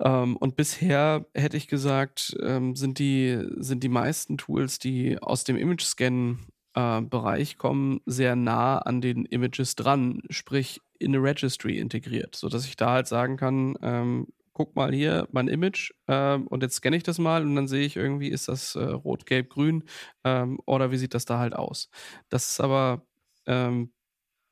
Ähm, 0.00 0.36
und 0.36 0.56
bisher 0.56 1.26
hätte 1.34 1.56
ich 1.56 1.68
gesagt, 1.68 2.36
ähm, 2.42 2.74
sind, 2.74 2.98
die, 2.98 3.38
sind 3.56 3.82
die 3.84 3.88
meisten 3.88 4.36
Tools, 4.38 4.78
die 4.78 5.18
aus 5.20 5.44
dem 5.44 5.56
Image-Scan 5.56 6.38
äh, 6.74 7.44
kommen, 7.56 8.00
sehr 8.06 8.36
nah 8.36 8.78
an 8.78 9.00
den 9.00 9.24
Images 9.26 9.76
dran, 9.76 10.22
sprich 10.30 10.80
in 11.02 11.14
eine 11.14 11.22
Registry 11.22 11.78
integriert, 11.78 12.36
sodass 12.36 12.66
ich 12.66 12.76
da 12.76 12.92
halt 12.92 13.06
sagen 13.06 13.36
kann, 13.36 13.76
ähm, 13.82 14.28
guck 14.52 14.76
mal 14.76 14.92
hier 14.92 15.28
mein 15.32 15.48
Image 15.48 15.92
ähm, 16.08 16.46
und 16.46 16.62
jetzt 16.62 16.76
scanne 16.76 16.96
ich 16.96 17.02
das 17.02 17.18
mal 17.18 17.42
und 17.42 17.56
dann 17.56 17.68
sehe 17.68 17.84
ich 17.86 17.96
irgendwie, 17.96 18.28
ist 18.28 18.48
das 18.48 18.74
äh, 18.76 18.82
rot, 18.82 19.26
gelb, 19.26 19.50
grün 19.50 19.84
ähm, 20.24 20.60
oder 20.66 20.90
wie 20.90 20.98
sieht 20.98 21.14
das 21.14 21.24
da 21.24 21.38
halt 21.38 21.54
aus. 21.54 21.88
Das 22.28 22.50
ist 22.50 22.60
aber 22.60 23.02
ähm, 23.46 23.92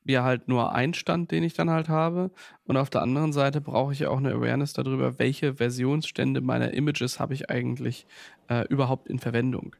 ja 0.05 0.23
halt 0.23 0.47
nur 0.47 0.73
ein 0.73 0.93
Stand, 0.93 1.31
den 1.31 1.43
ich 1.43 1.53
dann 1.53 1.69
halt 1.69 1.89
habe 1.89 2.31
und 2.63 2.77
auf 2.77 2.89
der 2.89 3.01
anderen 3.03 3.33
Seite 3.33 3.61
brauche 3.61 3.93
ich 3.93 3.99
ja 3.99 4.09
auch 4.09 4.17
eine 4.17 4.33
Awareness 4.33 4.73
darüber, 4.73 5.19
welche 5.19 5.55
Versionsstände 5.55 6.41
meiner 6.41 6.73
Images 6.73 7.19
habe 7.19 7.33
ich 7.35 7.49
eigentlich 7.49 8.07
äh, 8.49 8.67
überhaupt 8.67 9.07
in 9.07 9.19
Verwendung. 9.19 9.75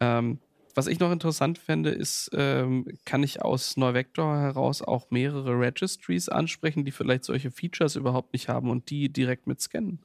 Ähm, 0.00 0.38
was 0.76 0.86
ich 0.86 1.00
noch 1.00 1.10
interessant 1.10 1.58
fände, 1.58 1.90
ist, 1.90 2.30
ähm, 2.34 2.86
kann 3.04 3.22
ich 3.22 3.42
aus 3.42 3.76
Neuvector 3.76 4.36
heraus 4.36 4.82
auch 4.82 5.10
mehrere 5.10 5.58
Registries 5.58 6.28
ansprechen, 6.28 6.84
die 6.84 6.92
vielleicht 6.92 7.24
solche 7.24 7.50
Features 7.50 7.96
überhaupt 7.96 8.34
nicht 8.34 8.48
haben 8.48 8.70
und 8.70 8.90
die 8.90 9.08
direkt 9.08 9.46
mit 9.46 9.60
scannen? 9.60 10.00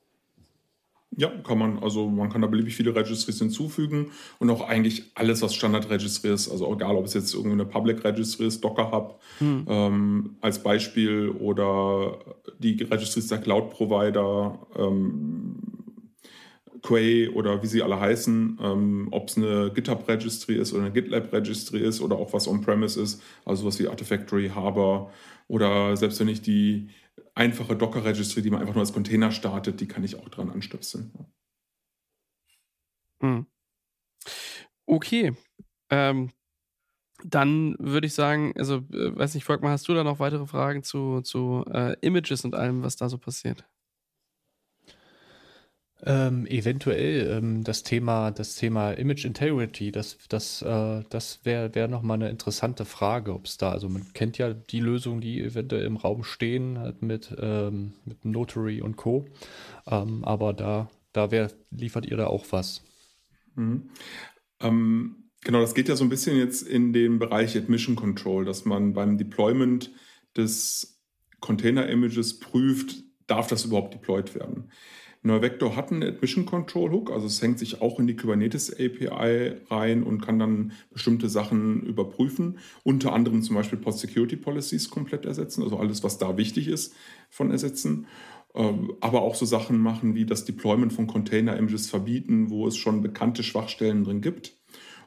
Ja, 1.17 1.27
kann 1.27 1.57
man. 1.57 1.79
Also 1.79 2.07
man 2.07 2.29
kann 2.29 2.41
da 2.41 2.47
beliebig 2.47 2.73
viele 2.73 2.95
Registries 2.95 3.37
hinzufügen 3.37 4.11
und 4.39 4.49
auch 4.49 4.65
eigentlich 4.67 5.11
alles, 5.13 5.41
was 5.41 5.53
Standard-Registry 5.53 6.31
ist. 6.31 6.49
Also 6.49 6.73
egal, 6.73 6.95
ob 6.95 7.03
es 7.03 7.13
jetzt 7.13 7.33
irgendwie 7.33 7.51
eine 7.51 7.65
Public 7.65 8.01
Registry 8.05 8.47
ist, 8.47 8.63
Docker 8.63 8.91
Hub 8.91 9.21
hm. 9.39 9.65
ähm, 9.67 10.37
als 10.39 10.63
Beispiel 10.63 11.29
oder 11.29 12.17
die 12.59 12.81
Registries 12.81 13.27
der 13.27 13.39
Cloud-Provider, 13.39 14.57
ähm, 14.77 15.57
Quay 16.81 17.29
oder 17.29 17.61
wie 17.63 17.67
sie 17.67 17.83
alle 17.83 17.99
heißen, 17.99 18.59
ähm, 18.61 19.07
ob 19.11 19.29
es 19.29 19.37
eine 19.37 19.71
GitHub-Registry 19.73 20.55
ist 20.55 20.73
oder 20.73 20.83
eine 20.83 20.93
GitLab-Registry 20.93 21.79
ist 21.79 22.01
oder 22.01 22.17
auch 22.17 22.33
was 22.33 22.47
on-premise 22.47 23.01
ist, 23.01 23.21
also 23.45 23.65
was 23.65 23.79
wie 23.79 23.87
Artifactory, 23.87 24.49
Harbor 24.49 25.11
oder 25.47 25.95
selbst 25.97 26.19
wenn 26.19 26.27
ich 26.29 26.41
die 26.41 26.89
einfache 27.35 27.75
Docker-Registry, 27.75 28.41
die 28.41 28.49
man 28.49 28.61
einfach 28.61 28.73
nur 28.75 28.81
als 28.81 28.93
Container 28.93 29.31
startet, 29.31 29.79
die 29.81 29.87
kann 29.87 30.03
ich 30.03 30.17
auch 30.17 30.29
dran 30.29 30.49
anstöpseln. 30.49 31.11
Hm. 33.21 33.45
Okay. 34.87 35.33
Ähm, 35.89 36.31
dann 37.25 37.75
würde 37.79 38.07
ich 38.07 38.13
sagen, 38.13 38.53
also, 38.57 38.77
äh, 38.77 39.15
weiß 39.15 39.35
nicht, 39.35 39.45
Volkmar, 39.45 39.71
hast 39.71 39.87
du 39.87 39.93
da 39.93 40.03
noch 40.03 40.19
weitere 40.19 40.47
Fragen 40.47 40.83
zu, 40.83 41.21
zu 41.21 41.65
äh, 41.71 41.95
Images 42.01 42.45
und 42.45 42.55
allem, 42.55 42.83
was 42.83 42.95
da 42.97 43.09
so 43.09 43.17
passiert? 43.17 43.65
Ähm, 46.03 46.47
eventuell 46.47 47.29
ähm, 47.29 47.63
das 47.63 47.83
Thema, 47.83 48.31
das 48.31 48.55
Thema 48.55 48.91
Image 48.93 49.23
Integrity, 49.23 49.91
das, 49.91 50.17
das, 50.29 50.63
äh, 50.63 51.03
das 51.09 51.41
wäre 51.43 51.75
wär 51.75 51.87
nochmal 51.87 52.15
eine 52.15 52.29
interessante 52.29 52.85
Frage, 52.85 53.33
ob 53.33 53.45
es 53.45 53.57
da, 53.57 53.71
also 53.71 53.87
man 53.87 54.11
kennt 54.13 54.39
ja 54.39 54.51
die 54.53 54.79
Lösungen, 54.79 55.21
die 55.21 55.39
eventuell 55.41 55.85
im 55.85 55.97
Raum 55.97 56.23
stehen, 56.23 56.79
halt 56.79 57.03
mit, 57.03 57.35
ähm, 57.39 57.93
mit 58.05 58.25
Notary 58.25 58.81
und 58.81 58.97
Co. 58.97 59.27
Ähm, 59.85 60.23
aber 60.23 60.53
da, 60.53 60.89
da 61.13 61.29
wär, 61.29 61.51
liefert 61.69 62.07
ihr 62.07 62.17
da 62.17 62.25
auch 62.27 62.45
was. 62.49 62.81
Mhm. 63.55 63.89
Ähm, 64.59 65.29
genau, 65.41 65.61
das 65.61 65.75
geht 65.75 65.87
ja 65.87 65.95
so 65.95 66.03
ein 66.03 66.09
bisschen 66.09 66.35
jetzt 66.35 66.63
in 66.63 66.93
den 66.93 67.19
Bereich 67.19 67.55
Admission 67.55 67.95
Control, 67.95 68.43
dass 68.43 68.65
man 68.65 68.93
beim 68.93 69.19
Deployment 69.19 69.91
des 70.35 70.99
Container-Images 71.41 72.39
prüft, 72.39 73.03
darf 73.27 73.47
das 73.47 73.65
überhaupt 73.65 73.93
deployed 73.93 74.33
werden. 74.33 74.71
NeuVector 75.23 75.75
hat 75.75 75.91
einen 75.91 76.03
Admission 76.03 76.45
Control 76.45 76.91
Hook, 76.91 77.11
also 77.11 77.27
es 77.27 77.41
hängt 77.41 77.59
sich 77.59 77.81
auch 77.81 77.99
in 77.99 78.07
die 78.07 78.15
Kubernetes 78.15 78.73
API 78.73 79.57
rein 79.69 80.03
und 80.03 80.21
kann 80.21 80.39
dann 80.39 80.71
bestimmte 80.91 81.29
Sachen 81.29 81.81
überprüfen, 81.83 82.57
unter 82.83 83.13
anderem 83.13 83.43
zum 83.43 83.55
Beispiel 83.55 83.77
Post 83.77 83.99
Security 83.99 84.35
Policies 84.35 84.89
komplett 84.89 85.25
ersetzen, 85.25 85.61
also 85.61 85.77
alles, 85.77 86.03
was 86.03 86.17
da 86.17 86.37
wichtig 86.37 86.67
ist, 86.67 86.95
von 87.29 87.51
ersetzen. 87.51 88.07
Ähm, 88.55 88.93
aber 88.99 89.21
auch 89.21 89.35
so 89.35 89.45
Sachen 89.45 89.77
machen 89.77 90.15
wie 90.15 90.25
das 90.25 90.43
Deployment 90.43 90.91
von 90.91 91.07
Container-Images 91.07 91.89
verbieten, 91.89 92.49
wo 92.49 92.67
es 92.67 92.75
schon 92.75 93.01
bekannte 93.01 93.43
Schwachstellen 93.43 94.03
drin 94.03 94.21
gibt 94.21 94.57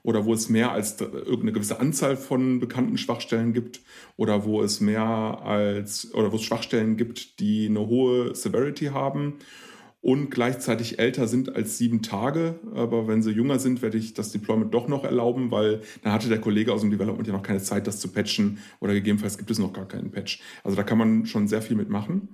oder 0.05 0.25
wo 0.27 0.33
es 0.33 0.49
mehr 0.49 0.71
als 0.71 1.01
irgendeine 1.01 1.53
gewisse 1.53 1.81
Anzahl 1.81 2.17
von 2.17 2.61
bekannten 2.61 2.99
Schwachstellen 2.99 3.53
gibt 3.53 3.81
oder 4.17 4.45
wo 4.45 4.63
es 4.63 4.81
mehr 4.81 5.03
als 5.03 6.15
oder 6.15 6.31
wo 6.31 6.37
es 6.37 6.43
Schwachstellen 6.43 6.97
gibt, 6.97 7.41
die 7.41 7.67
eine 7.67 7.81
hohe 7.81 8.35
Severity 8.35 8.87
haben 8.87 9.35
und 10.05 10.31
gleichzeitig 10.31 10.99
älter 10.99 11.27
sind 11.27 11.57
als 11.57 11.79
sieben 11.79 12.03
Tage. 12.03 12.57
Aber 12.75 13.09
wenn 13.09 13.23
sie 13.23 13.31
jünger 13.31 13.59
sind, 13.59 13.81
werde 13.81 13.97
ich 13.97 14.13
das 14.13 14.33
Deployment 14.33 14.75
doch 14.75 14.87
noch 14.87 15.03
erlauben, 15.03 15.51
weil 15.51 15.81
dann 16.03 16.13
hatte 16.13 16.29
der 16.29 16.43
Kollege 16.43 16.75
aus 16.75 16.83
dem 16.83 16.91
Development 16.91 17.27
ja 17.27 17.33
noch 17.33 17.43
keine 17.43 17.63
Zeit, 17.63 17.87
das 17.87 18.01
zu 18.01 18.09
patchen 18.09 18.59
oder 18.81 18.93
gegebenenfalls 18.93 19.39
gibt 19.39 19.51
es 19.51 19.59
noch 19.59 19.73
gar 19.73 19.89
keinen 19.89 20.11
Patch. 20.11 20.43
Also 20.63 20.77
da 20.77 20.83
kann 20.83 20.99
man 20.99 21.25
schon 21.25 21.49
sehr 21.49 21.63
viel 21.63 21.75
mitmachen. 21.75 22.29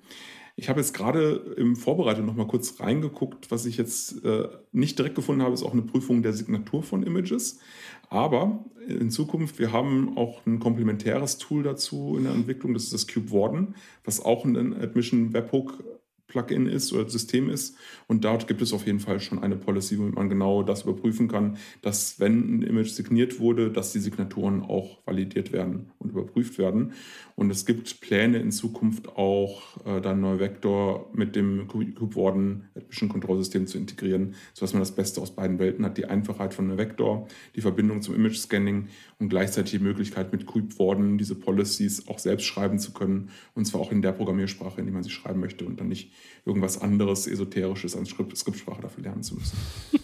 Ich 0.56 0.68
habe 0.68 0.80
jetzt 0.80 0.94
gerade 0.94 1.54
im 1.56 1.76
Vorbereitung 1.76 2.26
noch 2.26 2.34
mal 2.34 2.48
kurz 2.48 2.80
reingeguckt. 2.80 3.52
Was 3.52 3.66
ich 3.66 3.76
jetzt 3.76 4.24
äh, 4.24 4.48
nicht 4.72 4.98
direkt 4.98 5.14
gefunden 5.14 5.42
habe, 5.42 5.54
ist 5.54 5.62
auch 5.62 5.72
eine 5.72 5.82
Prüfung 5.82 6.24
der 6.24 6.32
Signatur 6.32 6.82
von 6.82 7.04
Images. 7.04 7.60
Aber 8.08 8.64
in 8.88 9.10
Zukunft, 9.10 9.60
wir 9.60 9.70
haben 9.70 10.18
auch 10.18 10.44
ein 10.44 10.58
komplementäres 10.58 11.38
Tool 11.38 11.62
dazu 11.62 12.16
in 12.18 12.24
der 12.24 12.32
Entwicklung. 12.32 12.74
Das 12.74 12.82
ist 12.82 12.92
das 12.92 13.06
Cube 13.06 13.30
Warden, 13.30 13.76
was 14.04 14.20
auch 14.20 14.44
ein 14.44 14.74
Admission 14.74 15.32
Webhook 15.32 15.84
Plugin 16.30 16.66
ist 16.66 16.92
oder 16.92 17.08
System 17.08 17.50
ist. 17.50 17.76
Und 18.06 18.24
dort 18.24 18.48
gibt 18.48 18.62
es 18.62 18.72
auf 18.72 18.86
jeden 18.86 19.00
Fall 19.00 19.20
schon 19.20 19.40
eine 19.40 19.56
Policy, 19.56 19.98
womit 19.98 20.14
man 20.14 20.30
genau 20.30 20.62
das 20.62 20.82
überprüfen 20.82 21.28
kann, 21.28 21.58
dass 21.82 22.18
wenn 22.18 22.58
ein 22.58 22.62
Image 22.62 22.88
signiert 22.88 23.38
wurde, 23.38 23.70
dass 23.70 23.92
die 23.92 23.98
Signaturen 23.98 24.62
auch 24.62 24.98
validiert 25.04 25.52
werden 25.52 25.90
und 25.98 26.10
überprüft 26.10 26.58
werden. 26.58 26.92
Und 27.36 27.50
es 27.50 27.66
gibt 27.66 28.00
Pläne 28.00 28.38
in 28.38 28.52
Zukunft 28.52 29.16
auch 29.16 29.62
äh, 29.86 30.00
dann 30.00 30.20
Neuvector 30.20 31.10
mit 31.12 31.36
dem 31.36 31.68
CubeWarden 31.68 32.68
Admission 32.74 33.08
Control 33.08 33.38
System 33.38 33.66
zu 33.66 33.78
integrieren, 33.78 34.34
sodass 34.54 34.72
man 34.72 34.80
das 34.80 34.94
Beste 34.94 35.20
aus 35.20 35.34
beiden 35.34 35.58
Welten 35.58 35.84
hat. 35.84 35.98
Die 35.98 36.06
Einfachheit 36.06 36.54
von 36.54 36.68
Neuvector, 36.68 37.26
die 37.56 37.60
Verbindung 37.60 38.02
zum 38.02 38.14
Image 38.14 38.36
Scanning 38.36 38.88
und 39.18 39.30
gleichzeitig 39.30 39.72
die 39.72 39.84
Möglichkeit 39.84 40.32
mit 40.32 40.46
CubeWarden 40.46 41.18
diese 41.18 41.34
Policies 41.34 42.08
auch 42.08 42.18
selbst 42.18 42.44
schreiben 42.44 42.78
zu 42.78 42.92
können. 42.92 43.30
Und 43.54 43.64
zwar 43.64 43.80
auch 43.80 43.92
in 43.92 44.02
der 44.02 44.12
Programmiersprache, 44.12 44.80
in 44.80 44.86
die 44.86 44.92
man 44.92 45.02
sie 45.02 45.10
schreiben 45.10 45.40
möchte 45.40 45.64
und 45.64 45.80
dann 45.80 45.88
nicht 45.88 46.12
irgendwas 46.44 46.80
anderes, 46.80 47.26
Esoterisches 47.26 47.96
an 47.96 48.06
Skript, 48.06 48.36
Skriptsprache 48.36 48.82
dafür 48.82 49.04
lernen 49.04 49.22
zu 49.22 49.34
müssen. 49.34 49.56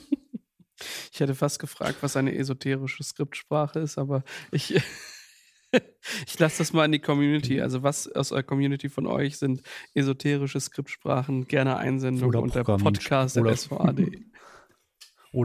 Ich 1.13 1.21
hätte 1.21 1.35
fast 1.35 1.59
gefragt, 1.59 1.97
was 2.03 2.15
eine 2.19 2.37
esoterische 2.37 3.03
Skriptsprache 3.03 3.79
ist, 3.79 3.97
aber 3.97 4.23
ich, 4.53 4.75
ich 6.27 6.39
lasse 6.39 6.59
das 6.59 6.75
mal 6.75 6.85
in 6.85 6.93
die 6.93 6.99
Community. 6.99 7.63
Also, 7.63 7.83
was 7.83 8.07
aus 8.13 8.29
der 8.29 8.43
Community 8.43 8.91
von 8.91 9.07
euch 9.07 9.39
sind 9.39 9.63
esoterische 9.95 10.61
Skriptsprachen? 10.61 11.47
Gerne 11.49 11.79
Einsendung 11.79 12.35
unter 12.35 12.65
podcast.svad. 12.65 13.99
Oder 13.99 14.11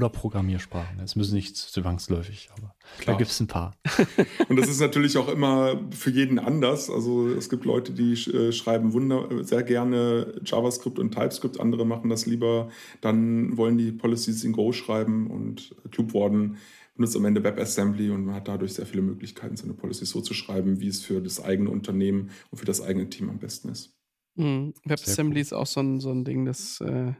Programmiersprachen. 0.09 0.99
Es 0.99 1.15
müssen 1.15 1.35
nicht 1.35 1.57
zwangsläufig, 1.57 2.49
aber 2.57 2.75
Klar. 2.99 3.15
da 3.15 3.17
gibt 3.17 3.31
es 3.31 3.39
ein 3.39 3.47
paar. 3.47 3.75
Und 4.49 4.55
das 4.55 4.69
ist 4.69 4.79
natürlich 4.79 5.17
auch 5.17 5.27
immer 5.27 5.79
für 5.91 6.09
jeden 6.11 6.39
anders. 6.39 6.89
Also 6.89 7.27
es 7.29 7.49
gibt 7.49 7.65
Leute, 7.65 7.91
die 7.91 8.13
äh, 8.13 8.51
schreiben 8.51 8.93
wunder 8.93 9.43
sehr 9.43 9.63
gerne 9.63 10.39
JavaScript 10.45 10.99
und 10.99 11.13
TypeScript, 11.13 11.59
andere 11.59 11.85
machen 11.85 12.09
das 12.09 12.25
lieber. 12.25 12.69
Dann 13.01 13.57
wollen 13.57 13.77
die 13.77 13.91
Policies 13.91 14.43
in 14.43 14.53
Go 14.53 14.71
schreiben 14.71 15.29
und 15.29 15.75
CubeWarden 15.95 16.57
benutzt 16.95 17.15
am 17.15 17.25
Ende 17.25 17.43
WebAssembly 17.43 18.09
und 18.11 18.25
man 18.25 18.35
hat 18.35 18.47
dadurch 18.47 18.73
sehr 18.73 18.85
viele 18.85 19.01
Möglichkeiten, 19.01 19.55
seine 19.55 19.73
Policies 19.73 20.09
so 20.09 20.21
zu 20.21 20.33
schreiben, 20.33 20.79
wie 20.79 20.87
es 20.87 21.01
für 21.01 21.21
das 21.21 21.43
eigene 21.43 21.69
Unternehmen 21.69 22.29
und 22.49 22.57
für 22.57 22.65
das 22.65 22.81
eigene 22.81 23.09
Team 23.09 23.29
am 23.29 23.39
besten 23.39 23.69
ist. 23.69 23.97
Mhm. 24.35 24.73
WebAssembly 24.85 25.39
cool. 25.39 25.41
ist 25.41 25.53
auch 25.53 25.67
so 25.67 25.81
ein, 25.81 25.99
so 25.99 26.11
ein 26.11 26.23
Ding, 26.23 26.45
das 26.45 26.79
äh, 26.81 27.13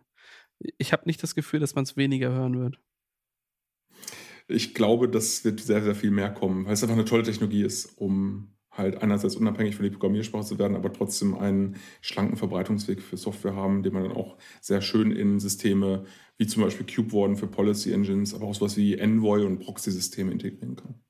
ich 0.77 0.93
habe 0.93 1.03
nicht 1.05 1.21
das 1.23 1.35
Gefühl, 1.35 1.59
dass 1.59 1.75
man 1.75 1.83
es 1.83 1.97
weniger 1.97 2.31
hören 2.31 2.59
wird. 2.59 2.79
Ich 4.47 4.73
glaube, 4.73 5.07
das 5.07 5.45
wird 5.45 5.59
sehr, 5.59 5.81
sehr 5.81 5.95
viel 5.95 6.11
mehr 6.11 6.33
kommen, 6.33 6.65
weil 6.65 6.73
es 6.73 6.83
einfach 6.83 6.95
eine 6.95 7.05
tolle 7.05 7.23
Technologie 7.23 7.63
ist, 7.63 7.97
um 7.97 8.53
halt 8.71 9.01
einerseits 9.01 9.35
unabhängig 9.35 9.75
von 9.75 9.83
der 9.83 9.91
Programmiersprache 9.91 10.45
zu 10.45 10.59
werden, 10.59 10.75
aber 10.75 10.93
trotzdem 10.93 11.35
einen 11.35 11.75
schlanken 12.01 12.37
Verbreitungsweg 12.37 13.01
für 13.01 13.17
Software 13.17 13.55
haben, 13.55 13.83
den 13.83 13.93
man 13.93 14.03
dann 14.03 14.13
auch 14.13 14.37
sehr 14.61 14.81
schön 14.81 15.11
in 15.11 15.39
Systeme 15.39 16.05
wie 16.37 16.47
zum 16.47 16.63
Beispiel 16.63 16.85
CubeWarden 16.85 17.35
für 17.35 17.47
Policy 17.47 17.91
Engines, 17.91 18.33
aber 18.33 18.45
auch 18.45 18.55
sowas 18.55 18.77
wie 18.77 18.97
Envoy 18.97 19.45
und 19.45 19.59
Proxy-Systeme 19.59 20.31
integrieren 20.31 20.75
kann. 20.75 21.03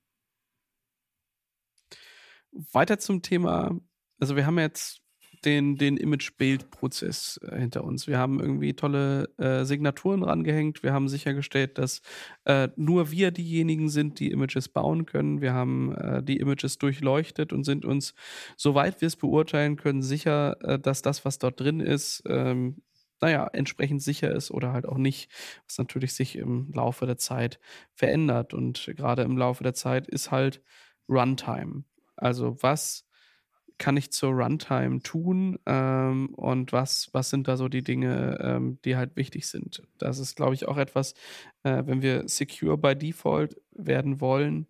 Weiter 2.52 3.00
zum 3.00 3.22
Thema, 3.22 3.80
also 4.20 4.36
wir 4.36 4.46
haben 4.46 4.60
jetzt 4.60 5.02
den, 5.46 5.76
den 5.76 5.98
Image-Build-Prozess 5.98 7.40
äh, 7.44 7.60
hinter 7.60 7.84
uns. 7.84 8.08
Wir 8.08 8.18
haben 8.18 8.40
irgendwie 8.40 8.74
tolle 8.74 9.30
äh, 9.38 9.66
Signaturen 9.66 10.24
rangehängt. 10.24 10.84
Wir 10.84 10.94
haben 10.94 11.10
sichergestellt, 11.10 11.78
dass 11.78 12.02
äh, 12.46 12.70
nur 12.76 13.12
wir 13.12 13.32
diejenigen 13.32 13.90
sind, 13.90 14.20
die 14.20 14.32
Images 14.32 14.70
bauen 14.70 15.06
können. 15.06 15.42
Wir 15.42 15.54
haben 15.54 15.96
äh, 15.96 16.24
die 16.24 16.38
Images 16.38 16.78
durchleuchtet 16.78 17.54
und 17.54 17.64
sind 17.64 17.86
uns, 17.86 18.14
soweit 18.58 19.02
wir 19.02 19.08
es 19.08 19.16
beurteilen 19.16 19.78
können, 19.78 20.02
sicher, 20.02 20.58
äh, 20.62 20.80
dass 20.80 21.02
das, 21.02 21.26
was 21.26 21.40
dort 21.40 21.60
drin 21.60 21.80
ist, 21.80 22.24
ähm, 22.28 22.82
naja, 23.22 23.48
entsprechend 23.54 24.02
sicher 24.02 24.34
ist 24.34 24.50
oder 24.50 24.74
halt 24.74 24.88
auch 24.88 24.98
nicht, 24.98 25.32
was 25.68 25.78
natürlich 25.78 26.14
sich 26.14 26.36
im 26.36 26.72
Laufe 26.74 27.06
der 27.06 27.18
Zeit 27.18 27.60
verändert. 27.94 28.54
Und 28.54 28.92
gerade 28.98 29.22
im 29.22 29.38
Laufe 29.38 29.64
der 29.64 29.76
Zeit 29.76 30.08
ist 30.08 30.32
halt 30.32 30.62
Runtime. 31.08 31.84
Also 32.16 32.58
was 32.62 33.06
kann 33.82 33.98
ich 33.98 34.12
zur 34.12 34.34
Runtime 34.34 35.02
tun 35.02 35.58
ähm, 35.66 36.36
und 36.36 36.72
was, 36.72 37.10
was 37.14 37.32
sind 37.32 37.48
da 37.48 37.58
so 37.58 37.68
die 37.68 37.84
Dinge, 37.84 38.38
ähm, 38.40 38.78
die 38.86 38.96
halt 38.96 39.16
wichtig 39.16 39.48
sind. 39.48 39.82
Das 39.98 40.20
ist, 40.20 40.36
glaube 40.36 40.54
ich, 40.54 40.68
auch 40.68 40.78
etwas, 40.78 41.16
äh, 41.64 41.82
wenn 41.88 42.04
wir 42.04 42.30
secure 42.30 42.78
by 42.78 42.96
default 42.96 43.60
werden 43.72 44.22
wollen. 44.22 44.68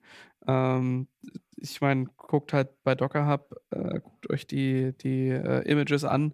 Ähm, 0.48 1.10
ich 1.58 1.82
meine, 1.82 2.06
guckt 2.16 2.54
halt 2.54 2.70
bei 2.86 2.96
Docker 2.96 3.28
Hub, 3.28 3.54
äh, 3.72 4.00
guckt 4.00 4.30
euch 4.30 4.48
die, 4.48 4.94
die 4.98 5.28
äh, 5.28 5.70
Images 5.70 6.06
an, 6.06 6.34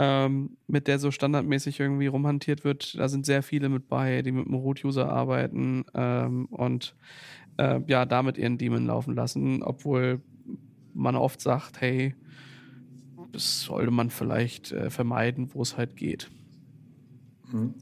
ähm, 0.00 0.56
mit 0.66 0.88
der 0.88 0.98
so 0.98 1.12
standardmäßig 1.12 1.78
irgendwie 1.78 2.08
rumhantiert 2.08 2.64
wird. 2.64 2.98
Da 2.98 3.08
sind 3.08 3.24
sehr 3.24 3.44
viele 3.44 3.68
mit 3.68 3.88
bei, 3.88 4.22
die 4.22 4.32
mit 4.32 4.46
dem 4.46 4.54
Root-User 4.54 5.08
arbeiten 5.08 5.84
ähm, 5.94 6.46
und 6.46 6.96
äh, 7.56 7.80
ja, 7.86 8.04
damit 8.04 8.36
ihren 8.36 8.58
Daemon 8.58 8.86
laufen 8.86 9.14
lassen, 9.14 9.62
obwohl 9.62 10.22
man 10.96 11.14
oft 11.16 11.40
sagt, 11.40 11.80
hey, 11.80 12.14
das 13.32 13.62
sollte 13.62 13.90
man 13.90 14.10
vielleicht 14.10 14.72
äh, 14.72 14.90
vermeiden, 14.90 15.50
wo 15.52 15.62
es 15.62 15.76
halt 15.76 15.96
geht. 15.96 16.30
Mhm. 17.52 17.74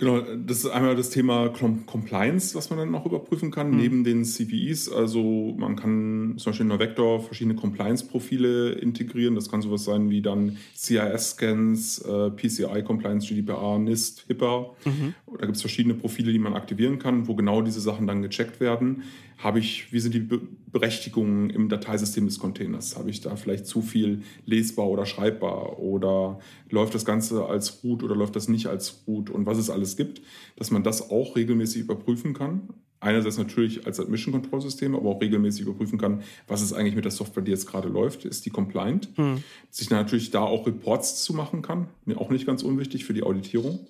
Genau, 0.00 0.22
das 0.22 0.64
ist 0.64 0.70
einmal 0.70 0.96
das 0.96 1.10
Thema 1.10 1.50
Compliance, 1.50 2.54
was 2.54 2.70
man 2.70 2.78
dann 2.78 2.90
noch 2.90 3.04
überprüfen 3.04 3.50
kann, 3.50 3.70
mhm. 3.70 3.76
neben 3.76 4.04
den 4.04 4.24
CVEs. 4.24 4.90
Also 4.90 5.54
man 5.58 5.76
kann 5.76 6.38
zum 6.38 6.52
Beispiel 6.52 6.70
in 6.70 6.78
Vector 6.78 7.20
verschiedene 7.20 7.54
Compliance-Profile 7.54 8.72
integrieren. 8.72 9.34
Das 9.34 9.50
kann 9.50 9.60
sowas 9.60 9.84
sein 9.84 10.08
wie 10.08 10.22
dann 10.22 10.56
CIS-Scans, 10.74 11.98
äh, 11.98 12.30
PCI-Compliance, 12.30 13.26
GDPR, 13.28 13.78
NIST, 13.78 14.24
HIPAA. 14.28 14.74
Mhm. 14.86 15.14
Da 15.38 15.46
gibt 15.46 15.56
es 15.56 15.62
verschiedene 15.62 15.94
Profile, 15.94 16.32
die 16.32 16.38
man 16.38 16.54
aktivieren 16.54 16.98
kann, 16.98 17.28
wo 17.28 17.34
genau 17.34 17.62
diese 17.62 17.80
Sachen 17.80 18.06
dann 18.06 18.22
gecheckt 18.22 18.60
werden 18.60 19.02
habe 19.42 19.58
ich, 19.58 19.90
wie 19.92 20.00
sind 20.00 20.14
die 20.14 20.28
Berechtigungen 20.70 21.50
im 21.50 21.68
Dateisystem 21.68 22.26
des 22.26 22.38
Containers? 22.38 22.96
Habe 22.96 23.10
ich 23.10 23.20
da 23.22 23.36
vielleicht 23.36 23.66
zu 23.66 23.80
viel 23.80 24.22
lesbar 24.44 24.86
oder 24.88 25.06
schreibbar? 25.06 25.78
Oder 25.78 26.38
läuft 26.68 26.94
das 26.94 27.04
Ganze 27.04 27.46
als 27.46 27.82
Root 27.82 28.02
oder 28.02 28.14
läuft 28.14 28.36
das 28.36 28.48
nicht 28.48 28.66
als 28.66 29.02
Root? 29.06 29.30
Und 29.30 29.46
was 29.46 29.56
es 29.56 29.70
alles 29.70 29.96
gibt, 29.96 30.20
dass 30.56 30.70
man 30.70 30.82
das 30.82 31.10
auch 31.10 31.36
regelmäßig 31.36 31.82
überprüfen 31.82 32.34
kann. 32.34 32.68
Einerseits 33.02 33.38
natürlich 33.38 33.86
als 33.86 33.98
Admission 33.98 34.32
Control 34.32 34.60
System, 34.60 34.94
aber 34.94 35.08
auch 35.08 35.22
regelmäßig 35.22 35.62
überprüfen 35.62 35.98
kann, 35.98 36.22
was 36.46 36.60
ist 36.60 36.74
eigentlich 36.74 36.94
mit 36.94 37.06
der 37.06 37.12
Software, 37.12 37.42
die 37.42 37.50
jetzt 37.50 37.66
gerade 37.66 37.88
läuft, 37.88 38.26
ist 38.26 38.44
die 38.44 38.50
compliant. 38.50 39.08
Hm. 39.14 39.42
Sich 39.70 39.88
natürlich 39.88 40.30
da 40.30 40.42
auch 40.42 40.66
Reports 40.66 41.24
zu 41.24 41.32
machen 41.32 41.62
kann, 41.62 41.88
auch 42.16 42.28
nicht 42.28 42.44
ganz 42.46 42.62
unwichtig 42.62 43.06
für 43.06 43.14
die 43.14 43.22
Auditierung. 43.22 43.86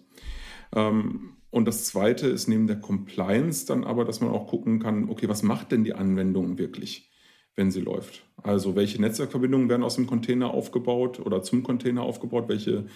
Ähm, 0.74 1.36
und 1.50 1.66
das 1.66 1.84
Zweite 1.84 2.28
ist 2.28 2.48
neben 2.48 2.66
der 2.66 2.80
Compliance 2.80 3.66
dann 3.66 3.84
aber, 3.84 4.04
dass 4.04 4.20
man 4.20 4.30
auch 4.30 4.46
gucken 4.46 4.78
kann, 4.78 5.08
okay, 5.08 5.28
was 5.28 5.42
macht 5.42 5.72
denn 5.72 5.82
die 5.82 5.94
Anwendung 5.94 6.58
wirklich, 6.58 7.10
wenn 7.56 7.70
sie 7.70 7.80
läuft? 7.80 8.24
Also 8.42 8.76
welche 8.76 9.00
Netzwerkverbindungen 9.00 9.68
werden 9.68 9.82
aus 9.82 9.96
dem 9.96 10.06
Container 10.06 10.54
aufgebaut 10.54 11.18
oder 11.18 11.42
zum 11.42 11.62
Container 11.62 12.02
aufgebaut? 12.02 12.48
Welche 12.48 12.86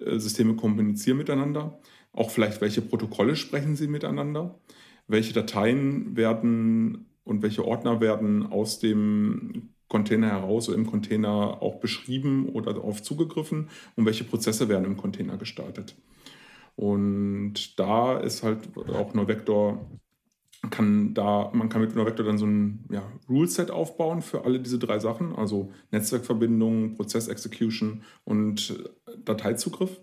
äh, 0.00 0.18
Systeme 0.18 0.54
kommunizieren 0.56 1.18
miteinander? 1.18 1.78
Auch 2.12 2.30
vielleicht, 2.30 2.60
welche 2.60 2.82
Protokolle 2.82 3.36
sprechen 3.36 3.76
sie 3.76 3.86
miteinander? 3.86 4.58
Welche 5.06 5.32
Dateien 5.32 6.16
werden 6.16 7.06
und 7.24 7.42
welche 7.42 7.64
Ordner 7.64 8.00
werden 8.00 8.46
aus 8.46 8.80
dem 8.80 9.70
Container 9.88 10.28
heraus 10.28 10.68
oder 10.68 10.78
im 10.78 10.86
Container 10.86 11.60
auch 11.60 11.76
beschrieben 11.76 12.48
oder 12.48 12.72
darauf 12.72 13.02
zugegriffen 13.02 13.68
und 13.94 14.06
welche 14.06 14.24
Prozesse 14.24 14.68
werden 14.68 14.86
im 14.86 14.96
Container 14.96 15.36
gestartet. 15.36 15.94
Und 16.76 17.78
da 17.78 18.18
ist 18.18 18.42
halt 18.42 18.76
auch 18.76 19.14
NoVector 19.14 19.86
kann 20.70 21.12
da, 21.12 21.50
man 21.52 21.68
kann 21.68 21.80
mit 21.80 21.96
NoVector 21.96 22.24
dann 22.24 22.38
so 22.38 22.46
ein 22.46 22.84
ja, 22.90 23.02
Rule-Set 23.28 23.70
aufbauen 23.70 24.22
für 24.22 24.44
alle 24.44 24.60
diese 24.60 24.78
drei 24.78 24.98
Sachen, 25.00 25.34
also 25.34 25.72
Netzwerkverbindungen, 25.90 26.94
Prozess-Execution 26.94 28.02
und 28.24 28.80
Dateizugriff. 29.24 30.00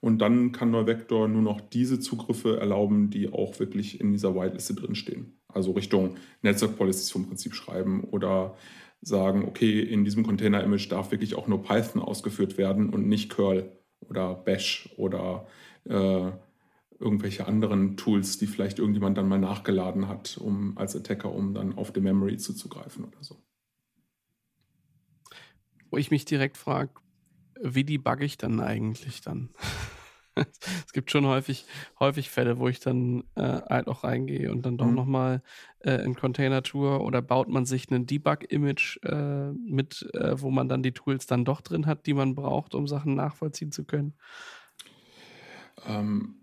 Und 0.00 0.18
dann 0.18 0.52
kann 0.52 0.70
NoVector 0.70 1.26
nur 1.26 1.42
noch 1.42 1.60
diese 1.60 1.98
Zugriffe 1.98 2.60
erlauben, 2.60 3.10
die 3.10 3.32
auch 3.32 3.58
wirklich 3.58 4.00
in 4.00 4.12
dieser 4.12 4.36
Whiteliste 4.36 4.74
drinstehen. 4.74 5.40
Also 5.48 5.72
Richtung 5.72 6.16
Netzwerk-Policies 6.42 7.10
vom 7.10 7.26
Prinzip 7.26 7.54
schreiben 7.54 8.04
oder 8.04 8.56
sagen, 9.00 9.44
okay, 9.46 9.80
in 9.80 10.04
diesem 10.04 10.24
Container-Image 10.24 10.90
darf 10.92 11.10
wirklich 11.10 11.34
auch 11.34 11.48
nur 11.48 11.62
Python 11.62 12.02
ausgeführt 12.02 12.58
werden 12.58 12.90
und 12.90 13.08
nicht 13.08 13.30
Curl 13.30 13.72
oder 14.00 14.34
Bash 14.34 14.90
oder 14.96 15.46
äh, 15.88 16.32
irgendwelche 16.98 17.46
anderen 17.46 17.96
Tools, 17.96 18.38
die 18.38 18.46
vielleicht 18.46 18.78
irgendjemand 18.78 19.18
dann 19.18 19.28
mal 19.28 19.38
nachgeladen 19.38 20.08
hat, 20.08 20.38
um 20.38 20.76
als 20.78 20.96
Attacker, 20.96 21.32
um 21.32 21.54
dann 21.54 21.76
auf 21.76 21.92
die 21.92 22.00
Memory 22.00 22.38
zuzugreifen 22.38 23.04
oder 23.04 23.22
so. 23.22 23.36
Wo 25.90 25.98
ich 25.98 26.10
mich 26.10 26.24
direkt 26.24 26.56
frage, 26.56 26.90
wie 27.60 27.84
debugge 27.84 28.24
ich 28.24 28.38
dann 28.38 28.60
eigentlich 28.60 29.20
dann? 29.20 29.50
es 30.36 30.92
gibt 30.92 31.10
schon 31.10 31.26
häufig, 31.26 31.64
häufig 31.98 32.30
Fälle, 32.30 32.58
wo 32.58 32.68
ich 32.68 32.80
dann 32.80 33.24
äh, 33.34 33.60
halt 33.68 33.88
auch 33.88 34.04
reingehe 34.04 34.50
und 34.52 34.66
dann 34.66 34.76
doch 34.76 34.86
mhm. 34.86 34.94
nochmal 34.94 35.42
äh, 35.80 36.04
in 36.04 36.14
Container 36.14 36.62
tue 36.62 37.00
oder 37.00 37.22
baut 37.22 37.48
man 37.48 37.64
sich 37.64 37.90
ein 37.90 38.06
Debug-Image 38.06 38.98
äh, 39.04 39.52
mit, 39.52 40.08
äh, 40.14 40.40
wo 40.40 40.50
man 40.50 40.68
dann 40.68 40.82
die 40.82 40.92
Tools 40.92 41.26
dann 41.26 41.44
doch 41.44 41.60
drin 41.60 41.86
hat, 41.86 42.06
die 42.06 42.14
man 42.14 42.34
braucht, 42.34 42.74
um 42.74 42.86
Sachen 42.86 43.14
nachvollziehen 43.14 43.72
zu 43.72 43.84
können? 43.84 44.14
Ähm, 45.86 46.36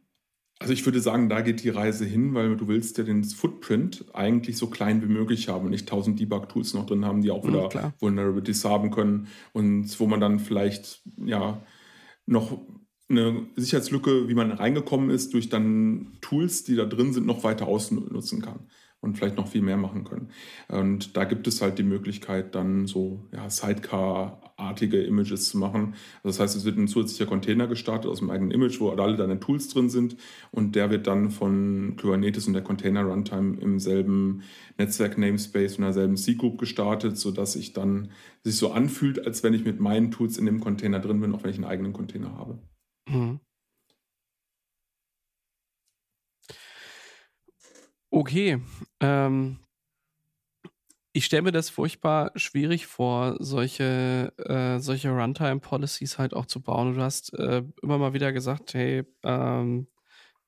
also 0.59 0.71
ich 0.71 0.85
würde 0.85 1.01
sagen, 1.01 1.27
da 1.27 1.41
geht 1.41 1.63
die 1.63 1.69
Reise 1.69 2.05
hin, 2.05 2.33
weil 2.33 2.55
du 2.55 2.67
willst 2.69 2.97
ja 2.97 3.03
den 3.03 3.23
Footprint 3.25 4.05
eigentlich 4.13 4.57
so 4.57 4.67
klein 4.67 5.01
wie 5.01 5.11
möglich 5.11 5.49
haben 5.49 5.65
und 5.65 5.71
nicht 5.71 5.89
tausend 5.89 6.19
Debug-Tools 6.19 6.73
noch 6.73 6.85
drin 6.85 7.03
haben, 7.03 7.21
die 7.21 7.31
auch 7.31 7.43
mhm, 7.43 7.49
wieder 7.49 7.69
mhm, 7.73 7.93
Vulnerabilities 7.99 8.63
haben 8.63 8.89
können 8.89 9.27
und 9.51 9.99
wo 9.99 10.07
man 10.07 10.21
dann 10.21 10.39
vielleicht 10.39 11.01
ja 11.17 11.61
noch 12.25 12.57
eine 13.09 13.45
Sicherheitslücke, 13.57 14.29
wie 14.29 14.33
man 14.35 14.51
reingekommen 14.51 15.09
ist, 15.09 15.33
durch 15.33 15.49
dann 15.49 16.17
Tools, 16.21 16.63
die 16.63 16.75
da 16.75 16.85
drin 16.85 17.11
sind, 17.11 17.25
noch 17.25 17.43
weiter 17.43 17.67
ausnutzen 17.67 18.41
kann 18.41 18.67
und 19.01 19.17
vielleicht 19.17 19.35
noch 19.35 19.47
viel 19.49 19.61
mehr 19.61 19.75
machen 19.75 20.05
können. 20.05 20.29
Und 20.69 21.17
da 21.17 21.25
gibt 21.25 21.45
es 21.47 21.61
halt 21.61 21.77
die 21.77 21.83
Möglichkeit, 21.83 22.55
dann 22.55 22.87
so 22.87 23.27
ja, 23.33 23.49
Sidecar-artige 24.53 25.01
Images 25.03 25.49
zu 25.49 25.57
machen. 25.57 25.95
Also 26.23 26.29
das 26.29 26.39
heißt, 26.39 26.55
es 26.55 26.65
wird 26.65 26.77
ein 26.77 26.87
zusätzlicher 26.87 27.25
Container 27.25 27.67
gestartet 27.67 28.09
aus 28.09 28.19
dem 28.19 28.29
eigenen 28.29 28.51
Image, 28.51 28.79
wo 28.79 28.89
alle 28.89 29.15
deine 29.15 29.39
Tools 29.39 29.67
drin 29.69 29.89
sind 29.89 30.15
und 30.51 30.75
der 30.75 30.89
wird 30.89 31.07
dann 31.07 31.31
von 31.31 31.95
Kubernetes 31.99 32.47
und 32.47 32.53
der 32.53 32.63
Container 32.63 33.03
Runtime 33.03 33.59
im 33.59 33.79
selben 33.79 34.43
Netzwerk-Namespace 34.77 35.77
und 35.77 35.83
derselben 35.83 36.17
C-Group 36.17 36.57
gestartet, 36.59 37.17
sodass 37.17 37.55
ich 37.55 37.73
dann 37.73 38.11
sich 38.43 38.57
so 38.57 38.71
anfühlt, 38.71 39.25
als 39.25 39.43
wenn 39.43 39.53
ich 39.53 39.65
mit 39.65 39.79
meinen 39.79 40.11
Tools 40.11 40.37
in 40.37 40.45
dem 40.45 40.59
Container 40.59 40.99
drin 40.99 41.19
bin, 41.21 41.33
auch 41.33 41.43
wenn 41.43 41.51
ich 41.51 41.57
einen 41.57 41.65
eigenen 41.65 41.93
Container 41.93 42.35
habe. 42.37 42.59
Mhm. 43.09 43.39
Okay. 48.09 48.61
Ähm, 48.99 49.57
ich 51.13 51.25
stelle 51.25 51.43
mir 51.43 51.51
das 51.51 51.69
furchtbar 51.69 52.31
schwierig 52.35 52.87
vor, 52.87 53.37
solche, 53.39 54.33
äh, 54.37 54.79
solche 54.79 55.11
Runtime-Policies 55.11 56.17
halt 56.17 56.33
auch 56.33 56.47
zu 56.47 56.61
bauen. 56.61 56.95
Du 56.95 57.01
hast 57.01 57.33
äh, 57.35 57.63
immer 57.83 57.99
mal 57.99 58.13
wieder 58.13 58.33
gesagt, 58.33 58.73
hey, 58.73 59.03
ähm, 59.23 59.87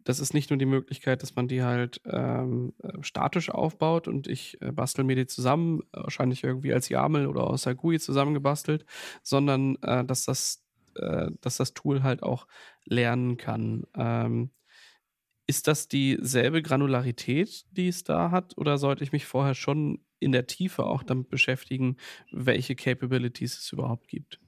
das 0.04 0.20
ist 0.20 0.34
nicht 0.34 0.50
nur 0.52 0.58
die 0.60 0.66
Möglichkeit, 0.68 1.24
dass 1.24 1.36
man 1.36 1.48
die 1.48 1.64
halt 1.64 2.02
ähm, 2.06 2.74
äh, 2.84 2.94
statisch 3.02 3.50
aufbaut 3.50 4.08
und 4.08 4.28
ich 4.28 4.62
äh, 4.62 4.72
bastel 4.72 5.04
mir 5.06 5.16
die 5.16 5.28
zusammen, 5.28 5.82
wahrscheinlich 5.94 6.44
irgendwie 6.44 6.74
als 6.74 6.90
YAML 6.90 7.28
oder 7.28 7.46
aus 7.46 7.64
der 7.64 7.76
GUI 7.76 8.00
zusammengebastelt, 8.00 8.86
sondern 9.24 9.78
äh, 9.84 10.06
dass, 10.06 10.26
das, 10.26 10.64
äh, 10.96 11.30
dass 11.42 11.58
das 11.58 11.74
Tool 11.74 12.04
halt 12.04 12.24
auch 12.24 12.48
lernen 12.86 13.38
kann. 13.38 13.86
Ähm, 13.96 14.52
ist 15.48 15.68
das 15.68 15.88
dieselbe 15.88 16.62
Granularität, 16.62 17.66
die 17.72 17.88
es 17.88 18.04
da 18.04 18.32
hat, 18.32 18.58
oder 18.58 18.78
sollte 18.78 19.04
ich 19.04 19.12
mich 19.12 19.26
vorher 19.26 19.56
schon 19.56 20.00
in 20.20 20.32
der 20.32 20.48
Tiefe 20.48 20.86
auch 20.86 21.04
damit 21.04 21.30
beschäftigen, 21.30 21.98
welche 22.32 22.76
Capabilities 22.76 23.58
es 23.60 23.72
überhaupt 23.72 24.08
gibt? 24.08 24.40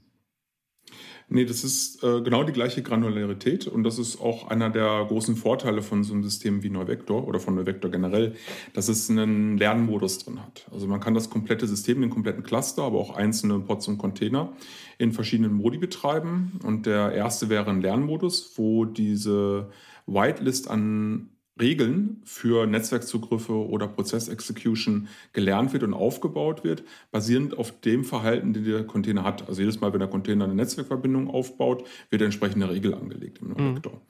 Nee, 1.29 1.43
das 1.43 1.65
ist 1.65 2.01
äh, 2.03 2.21
genau 2.21 2.43
die 2.43 2.53
gleiche 2.53 2.81
Granularität 2.81 3.67
und 3.67 3.83
das 3.83 3.99
ist 3.99 4.21
auch 4.21 4.47
einer 4.47 4.69
der 4.69 5.05
großen 5.09 5.35
Vorteile 5.35 5.81
von 5.81 6.05
so 6.05 6.13
einem 6.13 6.23
System 6.23 6.63
wie 6.63 6.69
Neuvector 6.69 7.27
oder 7.27 7.41
von 7.41 7.55
Neuvector 7.55 7.91
generell, 7.91 8.35
dass 8.73 8.87
es 8.87 9.09
einen 9.09 9.57
Lernmodus 9.57 10.19
drin 10.19 10.41
hat. 10.41 10.65
Also 10.71 10.87
man 10.87 11.01
kann 11.01 11.13
das 11.13 11.29
komplette 11.29 11.67
System, 11.67 11.99
den 11.99 12.09
kompletten 12.09 12.43
Cluster, 12.43 12.83
aber 12.83 12.99
auch 12.99 13.13
einzelne 13.17 13.59
Pods 13.59 13.89
und 13.89 13.97
Container 13.97 14.53
in 14.97 15.11
verschiedenen 15.11 15.51
Modi 15.51 15.77
betreiben 15.77 16.61
und 16.63 16.85
der 16.85 17.11
erste 17.11 17.49
wäre 17.49 17.69
ein 17.69 17.81
Lernmodus, 17.81 18.53
wo 18.55 18.85
diese 18.85 19.69
Whitelist 20.07 20.69
an 20.69 21.29
Regeln 21.59 22.21
für 22.23 22.67
Netzwerkzugriffe 22.67 23.53
oder 23.53 23.87
Prozessexecution 23.87 25.07
gelernt 25.33 25.73
wird 25.73 25.83
und 25.83 25.93
aufgebaut 25.93 26.63
wird, 26.63 26.83
basierend 27.11 27.57
auf 27.57 27.79
dem 27.81 28.03
Verhalten, 28.03 28.53
den 28.53 28.63
der 28.63 28.85
Container 28.85 29.23
hat. 29.23 29.47
Also 29.47 29.61
jedes 29.61 29.81
Mal, 29.81 29.91
wenn 29.93 29.99
der 29.99 30.09
Container 30.09 30.45
eine 30.45 30.55
Netzwerkverbindung 30.55 31.29
aufbaut, 31.29 31.83
wird 32.09 32.21
eine 32.21 32.25
entsprechende 32.27 32.69
Regel 32.69 32.93
angelegt 32.93 33.39
im 33.41 33.57
Vektor. 33.57 33.93
Mhm. 33.93 34.01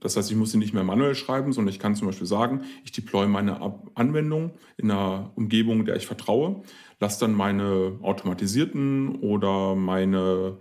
Das 0.00 0.16
heißt, 0.16 0.30
ich 0.30 0.36
muss 0.36 0.52
sie 0.52 0.58
nicht 0.58 0.74
mehr 0.74 0.84
manuell 0.84 1.14
schreiben, 1.14 1.52
sondern 1.52 1.72
ich 1.72 1.78
kann 1.78 1.94
zum 1.94 2.08
Beispiel 2.08 2.26
sagen, 2.26 2.62
ich 2.84 2.92
deploy 2.92 3.26
meine 3.26 3.60
Anwendung 3.94 4.52
in 4.76 4.90
einer 4.90 5.32
Umgebung, 5.34 5.86
der 5.86 5.96
ich 5.96 6.06
vertraue, 6.06 6.62
lasse 7.00 7.20
dann 7.20 7.32
meine 7.32 7.98
automatisierten 8.02 9.16
oder 9.16 9.74
meine 9.74 10.58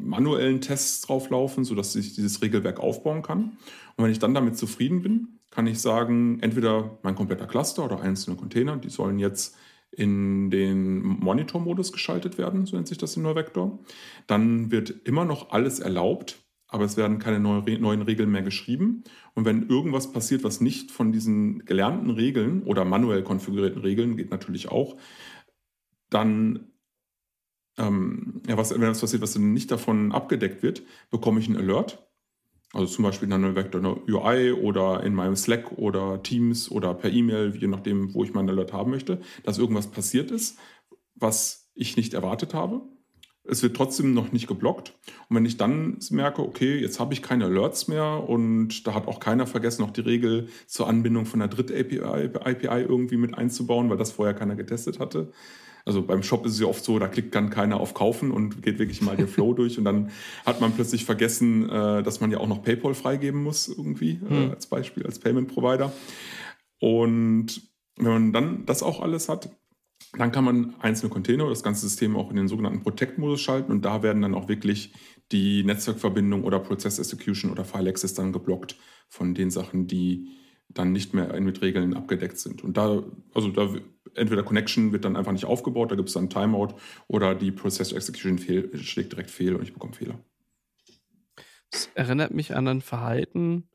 manuellen 0.00 0.60
Tests 0.60 1.00
drauflaufen, 1.02 1.64
sodass 1.64 1.96
ich 1.96 2.14
dieses 2.14 2.40
Regelwerk 2.42 2.80
aufbauen 2.80 3.22
kann. 3.22 3.58
Und 3.96 4.04
wenn 4.04 4.12
ich 4.12 4.18
dann 4.18 4.34
damit 4.34 4.56
zufrieden 4.56 5.02
bin, 5.02 5.40
kann 5.50 5.66
ich 5.66 5.80
sagen, 5.80 6.38
entweder 6.40 6.98
mein 7.02 7.14
kompletter 7.14 7.46
Cluster 7.46 7.84
oder 7.84 8.00
einzelne 8.00 8.36
Container, 8.36 8.76
die 8.76 8.90
sollen 8.90 9.18
jetzt 9.18 9.56
in 9.90 10.50
den 10.50 11.00
Monitor-Modus 11.02 11.92
geschaltet 11.92 12.36
werden, 12.38 12.66
so 12.66 12.76
nennt 12.76 12.88
sich 12.88 12.98
das 12.98 13.16
in 13.16 13.22
Neuvector. 13.22 13.78
Dann 14.26 14.70
wird 14.70 14.90
immer 15.04 15.24
noch 15.24 15.50
alles 15.50 15.78
erlaubt, 15.78 16.38
aber 16.68 16.84
es 16.84 16.96
werden 16.96 17.18
keine 17.18 17.40
neuen 17.40 18.02
Regeln 18.02 18.30
mehr 18.30 18.42
geschrieben. 18.42 19.04
Und 19.34 19.44
wenn 19.46 19.68
irgendwas 19.68 20.12
passiert, 20.12 20.44
was 20.44 20.60
nicht 20.60 20.90
von 20.90 21.12
diesen 21.12 21.64
gelernten 21.64 22.10
Regeln 22.10 22.62
oder 22.64 22.84
manuell 22.84 23.22
konfigurierten 23.22 23.80
Regeln, 23.80 24.16
geht 24.16 24.30
natürlich 24.30 24.70
auch, 24.70 24.96
dann 26.10 26.72
ähm, 27.78 28.42
ja, 28.46 28.56
was, 28.56 28.70
wenn 28.70 28.82
etwas 28.82 29.00
passiert, 29.00 29.22
was 29.22 29.34
dann 29.34 29.52
nicht 29.52 29.70
davon 29.70 30.12
abgedeckt 30.12 30.62
wird, 30.62 30.82
bekomme 31.10 31.40
ich 31.40 31.48
einen 31.48 31.58
Alert. 31.58 32.02
Also 32.72 32.86
zum 32.86 33.04
Beispiel 33.04 33.28
in 33.28 33.32
einer 33.32 33.54
Vector 33.54 33.80
UI 34.08 34.52
oder 34.52 35.02
in 35.02 35.14
meinem 35.14 35.36
Slack 35.36 35.72
oder 35.78 36.22
Teams 36.22 36.70
oder 36.70 36.94
per 36.94 37.10
E-Mail, 37.10 37.56
je 37.56 37.68
nachdem, 37.68 38.12
wo 38.12 38.24
ich 38.24 38.34
meinen 38.34 38.50
Alert 38.50 38.72
haben 38.72 38.90
möchte, 38.90 39.20
dass 39.44 39.58
irgendwas 39.58 39.86
passiert 39.86 40.30
ist, 40.30 40.58
was 41.14 41.70
ich 41.74 41.96
nicht 41.96 42.14
erwartet 42.14 42.54
habe. 42.54 42.82
Es 43.48 43.62
wird 43.62 43.76
trotzdem 43.76 44.12
noch 44.12 44.32
nicht 44.32 44.48
geblockt. 44.48 44.92
Und 45.28 45.36
wenn 45.36 45.44
ich 45.44 45.56
dann 45.56 45.98
merke, 46.10 46.42
okay, 46.42 46.76
jetzt 46.78 46.98
habe 46.98 47.14
ich 47.14 47.22
keine 47.22 47.44
Alerts 47.44 47.86
mehr 47.86 48.28
und 48.28 48.86
da 48.86 48.94
hat 48.94 49.06
auch 49.06 49.20
keiner 49.20 49.46
vergessen, 49.46 49.82
noch 49.82 49.92
die 49.92 50.00
Regel 50.00 50.48
zur 50.66 50.88
Anbindung 50.88 51.26
von 51.26 51.38
der 51.38 51.48
Dritt-API 51.48 52.00
API 52.00 52.82
irgendwie 52.82 53.16
mit 53.16 53.38
einzubauen, 53.38 53.88
weil 53.88 53.98
das 53.98 54.10
vorher 54.10 54.34
keiner 54.34 54.56
getestet 54.56 54.98
hatte, 54.98 55.32
also 55.86 56.02
beim 56.02 56.24
Shop 56.24 56.44
ist 56.44 56.54
es 56.54 56.60
ja 56.60 56.66
oft 56.66 56.84
so, 56.84 56.98
da 56.98 57.06
klickt 57.06 57.34
dann 57.34 57.48
keiner 57.48 57.78
auf 57.78 57.94
Kaufen 57.94 58.32
und 58.32 58.62
geht 58.62 58.78
wirklich 58.80 59.00
mal 59.00 59.16
den 59.16 59.28
Flow 59.34 59.54
durch 59.54 59.78
und 59.78 59.84
dann 59.84 60.10
hat 60.44 60.60
man 60.60 60.72
plötzlich 60.72 61.04
vergessen, 61.04 61.70
äh, 61.70 62.02
dass 62.02 62.20
man 62.20 62.30
ja 62.32 62.38
auch 62.38 62.48
noch 62.48 62.62
PayPal 62.62 62.92
freigeben 62.92 63.42
muss 63.42 63.68
irgendwie 63.68 64.20
mhm. 64.20 64.50
als 64.50 64.66
Beispiel, 64.66 65.06
als 65.06 65.20
Payment 65.20 65.48
Provider. 65.48 65.92
Und 66.80 67.62
wenn 67.96 68.12
man 68.12 68.32
dann 68.32 68.66
das 68.66 68.82
auch 68.82 69.00
alles 69.00 69.28
hat, 69.28 69.48
dann 70.18 70.32
kann 70.32 70.44
man 70.44 70.74
einzelne 70.80 71.10
Container 71.10 71.44
oder 71.44 71.52
das 71.52 71.62
ganze 71.62 71.82
System 71.82 72.16
auch 72.16 72.30
in 72.30 72.36
den 72.36 72.48
sogenannten 72.48 72.82
Protect-Modus 72.82 73.40
schalten 73.40 73.70
und 73.70 73.84
da 73.84 74.02
werden 74.02 74.22
dann 74.22 74.34
auch 74.34 74.48
wirklich 74.48 74.92
die 75.32 75.62
Netzwerkverbindung 75.62 76.42
oder 76.44 76.58
Process 76.58 76.98
Execution 76.98 77.50
oder 77.50 77.64
File 77.64 77.88
Access 77.88 78.14
dann 78.14 78.32
geblockt 78.32 78.76
von 79.08 79.34
den 79.34 79.50
Sachen, 79.50 79.86
die 79.86 80.28
dann 80.68 80.92
nicht 80.92 81.14
mehr 81.14 81.40
mit 81.40 81.62
Regeln 81.62 81.94
abgedeckt 81.94 82.38
sind. 82.38 82.64
Und 82.64 82.76
da, 82.76 83.02
also 83.34 83.50
da 83.50 83.68
entweder 84.16 84.42
Connection 84.42 84.92
wird 84.92 85.04
dann 85.04 85.16
einfach 85.16 85.32
nicht 85.32 85.44
aufgebaut, 85.44 85.90
da 85.90 85.96
gibt 85.96 86.08
es 86.08 86.14
dann 86.14 86.30
Timeout 86.30 86.74
oder 87.06 87.34
die 87.34 87.52
Process 87.52 87.92
Execution 87.92 88.38
fehl, 88.38 88.76
schlägt 88.78 89.12
direkt 89.12 89.30
fehl 89.30 89.54
und 89.54 89.62
ich 89.62 89.72
bekomme 89.72 89.94
Fehler. 89.94 90.18
Das 91.70 91.90
erinnert 91.94 92.32
mich 92.32 92.54
an 92.54 92.68
ein 92.68 92.80
Verhalten, 92.80 93.68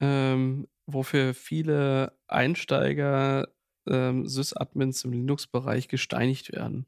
ähm, 0.00 0.66
wofür 0.86 1.34
viele 1.34 2.12
Einsteiger 2.26 3.48
ähm, 3.86 4.26
Sys-Admins 4.26 5.04
im 5.04 5.12
Linux-Bereich 5.12 5.88
gesteinigt 5.88 6.52
werden. 6.52 6.86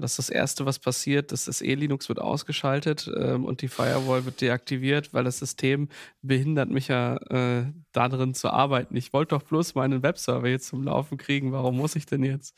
Das 0.00 0.12
ist 0.12 0.18
das 0.18 0.30
Erste, 0.30 0.66
was 0.66 0.78
passiert. 0.78 1.32
Das 1.32 1.48
ist 1.48 1.62
E-Linux 1.62 2.08
wird 2.08 2.20
ausgeschaltet 2.20 3.10
ähm, 3.16 3.44
und 3.44 3.62
die 3.62 3.68
Firewall 3.68 4.24
wird 4.24 4.40
deaktiviert, 4.40 5.12
weil 5.14 5.24
das 5.24 5.38
System 5.38 5.88
behindert 6.22 6.70
mich 6.70 6.88
ja 6.88 7.16
äh, 7.28 7.66
darin 7.92 8.34
zu 8.34 8.50
arbeiten. 8.50 8.96
Ich 8.96 9.12
wollte 9.12 9.36
doch 9.36 9.42
bloß 9.42 9.74
meinen 9.74 10.02
Webserver 10.02 10.48
jetzt 10.48 10.68
zum 10.68 10.82
Laufen 10.82 11.18
kriegen. 11.18 11.52
Warum 11.52 11.76
muss 11.76 11.96
ich 11.96 12.06
denn 12.06 12.22
jetzt? 12.22 12.56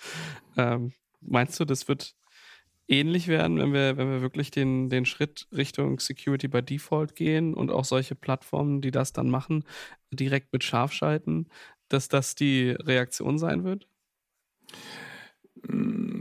Ähm, 0.57 0.93
meinst 1.21 1.59
du, 1.61 1.65
das 1.65 1.89
wird 1.89 2.15
ähnlich 2.89 3.29
werden, 3.29 3.59
wenn 3.59 3.73
wir, 3.73 3.97
wenn 3.97 4.11
wir 4.11 4.23
wirklich 4.23 4.51
den, 4.51 4.89
den 4.89 5.07
Schritt 5.07 5.49
Richtung 5.53 5.99
Security 5.99 6.49
by 6.49 6.63
Default 6.63 7.15
gehen 7.17 7.55
und 7.55 7.71
auch 7.71 7.85
solche 7.85 8.15
Plattformen, 8.15 8.81
die 8.81 8.91
das 8.91 9.13
dann 9.13 9.29
machen, 9.29 9.65
direkt 10.13 10.53
mit 10.53 10.65
scharf 10.65 10.93
schalten, 10.93 11.49
dass 11.89 12.09
das 12.09 12.35
die 12.35 12.71
Reaktion 12.71 13.39
sein 13.39 13.65
wird? 13.65 13.89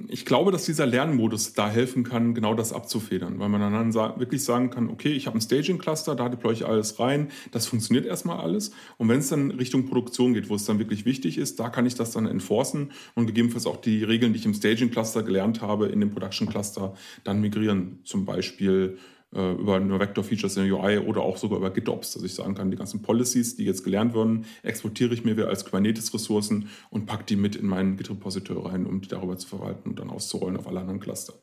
Ich 0.07 0.25
glaube, 0.25 0.51
dass 0.51 0.65
dieser 0.65 0.85
Lernmodus 0.85 1.53
da 1.53 1.69
helfen 1.69 2.03
kann, 2.03 2.33
genau 2.33 2.53
das 2.53 2.71
abzufedern, 2.71 3.37
weil 3.37 3.49
man 3.49 3.59
dann 3.59 3.93
wirklich 3.93 4.43
sagen 4.43 4.69
kann, 4.69 4.89
okay, 4.89 5.11
ich 5.11 5.27
habe 5.27 5.37
ein 5.37 5.41
Staging-Cluster, 5.41 6.15
da 6.15 6.29
deploy 6.29 6.53
ich 6.53 6.65
alles 6.65 6.99
rein, 6.99 7.29
das 7.51 7.67
funktioniert 7.67 8.05
erstmal 8.05 8.39
alles. 8.39 8.71
Und 8.97 9.09
wenn 9.09 9.19
es 9.19 9.27
dann 9.29 9.51
Richtung 9.51 9.87
Produktion 9.87 10.33
geht, 10.33 10.49
wo 10.49 10.55
es 10.55 10.65
dann 10.65 10.79
wirklich 10.79 11.05
wichtig 11.05 11.37
ist, 11.37 11.59
da 11.59 11.69
kann 11.69 11.85
ich 11.85 11.95
das 11.95 12.11
dann 12.11 12.27
enforcen 12.27 12.91
und 13.13 13.25
gegebenenfalls 13.25 13.67
auch 13.67 13.77
die 13.77 14.03
Regeln, 14.03 14.31
die 14.31 14.39
ich 14.39 14.45
im 14.45 14.53
Staging-Cluster 14.53 15.21
gelernt 15.21 15.61
habe, 15.61 15.87
in 15.87 15.99
den 15.99 16.11
Production-Cluster 16.11 16.93
dann 17.23 17.41
migrieren. 17.41 17.99
Zum 18.03 18.25
Beispiel 18.25 18.97
äh, 19.35 19.53
über 19.53 19.79
nur 19.79 19.99
Vector-Features 19.99 20.57
in 20.57 20.67
der 20.67 20.79
UI 20.79 20.97
oder 20.99 21.21
auch 21.21 21.37
sogar 21.37 21.59
über 21.59 21.69
GitOps, 21.69 22.13
dass 22.13 22.23
ich 22.23 22.33
sagen 22.33 22.55
kann, 22.55 22.71
die 22.71 22.77
ganzen 22.77 23.01
Policies, 23.01 23.55
die 23.55 23.65
jetzt 23.65 23.83
gelernt 23.83 24.13
wurden, 24.13 24.45
exportiere 24.63 25.13
ich 25.13 25.25
mir 25.25 25.35
wieder 25.35 25.49
als 25.49 25.65
Kubernetes-Ressourcen 25.65 26.69
und 26.89 27.05
packe 27.05 27.25
die 27.25 27.35
mit 27.35 27.55
in 27.55 27.67
meinen 27.67 27.97
Git-Repository 27.97 28.69
rein, 28.69 28.85
um 28.85 29.01
die 29.01 29.09
darüber 29.09 29.37
zu 29.37 29.47
verwalten 29.47 29.89
und 29.89 29.99
dann 29.99 30.09
auszurollen 30.09 30.57
auf 30.57 30.67
alle 30.67 30.79
anderen 30.79 30.99
Cluster. 30.99 31.33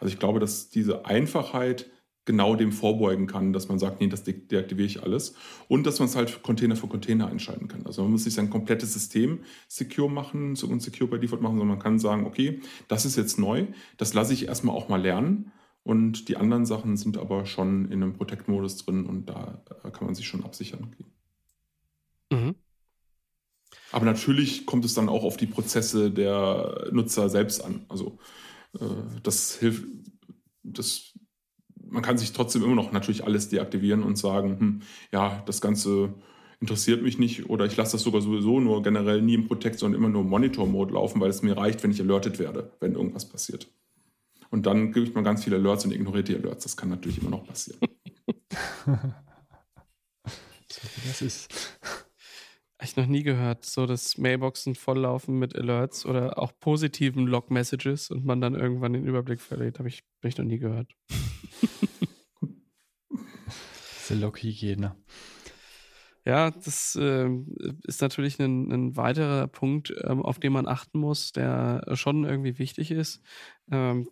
Also 0.00 0.12
ich 0.12 0.18
glaube, 0.18 0.40
dass 0.40 0.70
diese 0.70 1.06
Einfachheit 1.06 1.86
genau 2.26 2.56
dem 2.56 2.72
vorbeugen 2.72 3.28
kann, 3.28 3.52
dass 3.52 3.68
man 3.68 3.78
sagt, 3.78 4.00
nee, 4.00 4.08
das 4.08 4.24
de 4.24 4.34
deaktiviere 4.34 4.86
ich 4.86 5.02
alles. 5.02 5.34
Und 5.68 5.86
dass 5.86 6.00
man 6.00 6.08
es 6.08 6.16
halt 6.16 6.42
Container 6.42 6.74
für 6.74 6.88
Container 6.88 7.28
einschalten 7.28 7.68
kann. 7.68 7.86
Also 7.86 8.02
man 8.02 8.10
muss 8.10 8.24
nicht 8.24 8.34
sein 8.34 8.50
komplettes 8.50 8.92
System 8.92 9.40
secure 9.68 10.10
machen 10.10 10.56
und 10.60 10.82
secure 10.82 11.08
by 11.08 11.20
Default 11.20 11.40
machen, 11.40 11.56
sondern 11.56 11.76
man 11.76 11.78
kann 11.78 11.98
sagen, 12.00 12.26
okay, 12.26 12.60
das 12.88 13.06
ist 13.06 13.16
jetzt 13.16 13.38
neu, 13.38 13.66
das 13.96 14.12
lasse 14.12 14.32
ich 14.32 14.48
erstmal 14.48 14.74
auch 14.74 14.88
mal 14.88 15.00
lernen 15.00 15.52
und 15.86 16.28
die 16.28 16.36
anderen 16.36 16.66
Sachen 16.66 16.96
sind 16.96 17.16
aber 17.16 17.46
schon 17.46 17.84
in 17.92 18.02
einem 18.02 18.12
Protect-Modus 18.12 18.84
drin 18.84 19.06
und 19.06 19.26
da 19.26 19.62
äh, 19.84 19.90
kann 19.92 20.06
man 20.06 20.16
sich 20.16 20.26
schon 20.26 20.42
absichern. 20.42 20.96
Mhm. 22.32 22.56
Aber 23.92 24.04
natürlich 24.04 24.66
kommt 24.66 24.84
es 24.84 24.94
dann 24.94 25.08
auch 25.08 25.22
auf 25.22 25.36
die 25.36 25.46
Prozesse 25.46 26.10
der 26.10 26.88
Nutzer 26.90 27.28
selbst 27.28 27.64
an. 27.64 27.86
Also 27.88 28.18
äh, 28.80 28.84
das 29.22 29.54
hilft, 29.54 29.84
das, 30.64 31.12
man 31.88 32.02
kann 32.02 32.18
sich 32.18 32.32
trotzdem 32.32 32.64
immer 32.64 32.74
noch 32.74 32.90
natürlich 32.90 33.22
alles 33.22 33.48
deaktivieren 33.48 34.02
und 34.02 34.18
sagen, 34.18 34.58
hm, 34.58 34.82
ja, 35.12 35.40
das 35.46 35.60
Ganze 35.60 36.14
interessiert 36.60 37.04
mich 37.04 37.20
nicht 37.20 37.48
oder 37.48 37.64
ich 37.64 37.76
lasse 37.76 37.92
das 37.92 38.02
sogar 38.02 38.22
sowieso 38.22 38.58
nur 38.58 38.82
generell 38.82 39.22
nie 39.22 39.34
im 39.34 39.46
Protect, 39.46 39.78
sondern 39.78 40.00
immer 40.00 40.08
nur 40.08 40.22
im 40.22 40.30
Monitor-Mode 40.30 40.94
laufen, 40.94 41.20
weil 41.20 41.30
es 41.30 41.42
mir 41.42 41.56
reicht, 41.56 41.84
wenn 41.84 41.92
ich 41.92 42.00
alertet 42.00 42.40
werde, 42.40 42.72
wenn 42.80 42.94
irgendwas 42.94 43.28
passiert. 43.28 43.68
Und 44.50 44.66
dann 44.66 44.92
gibt 44.92 45.14
man 45.14 45.24
ganz 45.24 45.44
viele 45.44 45.56
Alerts 45.56 45.84
und 45.84 45.92
ignoriert 45.92 46.28
die 46.28 46.36
Alerts. 46.36 46.64
Das 46.64 46.76
kann 46.76 46.88
natürlich 46.88 47.20
immer 47.20 47.30
noch 47.30 47.46
passieren. 47.46 47.80
das 51.06 51.22
ist. 51.22 51.78
Ich 52.82 52.96
noch 52.96 53.06
nie 53.06 53.22
gehört, 53.22 53.64
so 53.64 53.86
dass 53.86 54.18
Mailboxen 54.18 54.74
volllaufen 54.74 55.38
mit 55.38 55.56
Alerts 55.56 56.04
oder 56.04 56.38
auch 56.38 56.52
positiven 56.60 57.26
Log-Messages 57.26 58.10
und 58.10 58.24
man 58.24 58.40
dann 58.40 58.54
irgendwann 58.54 58.92
den 58.92 59.06
Überblick 59.06 59.40
verliert. 59.40 59.78
Habe 59.78 59.88
ich, 59.88 60.04
hab 60.18 60.28
ich 60.28 60.36
noch 60.36 60.44
nie 60.44 60.58
gehört. 60.58 60.92
Diese 63.98 64.14
Log-Hygiene. 64.14 64.94
Ja, 66.26 66.50
das 66.50 66.98
äh, 67.00 67.28
ist 67.84 68.02
natürlich 68.02 68.40
ein, 68.40 68.72
ein 68.72 68.96
weiterer 68.96 69.46
Punkt, 69.46 69.94
ähm, 70.02 70.22
auf 70.22 70.40
den 70.40 70.52
man 70.52 70.66
achten 70.66 70.98
muss, 70.98 71.30
der 71.30 71.84
schon 71.94 72.24
irgendwie 72.24 72.58
wichtig 72.58 72.90
ist. 72.90 73.22
Ähm, 73.70 74.08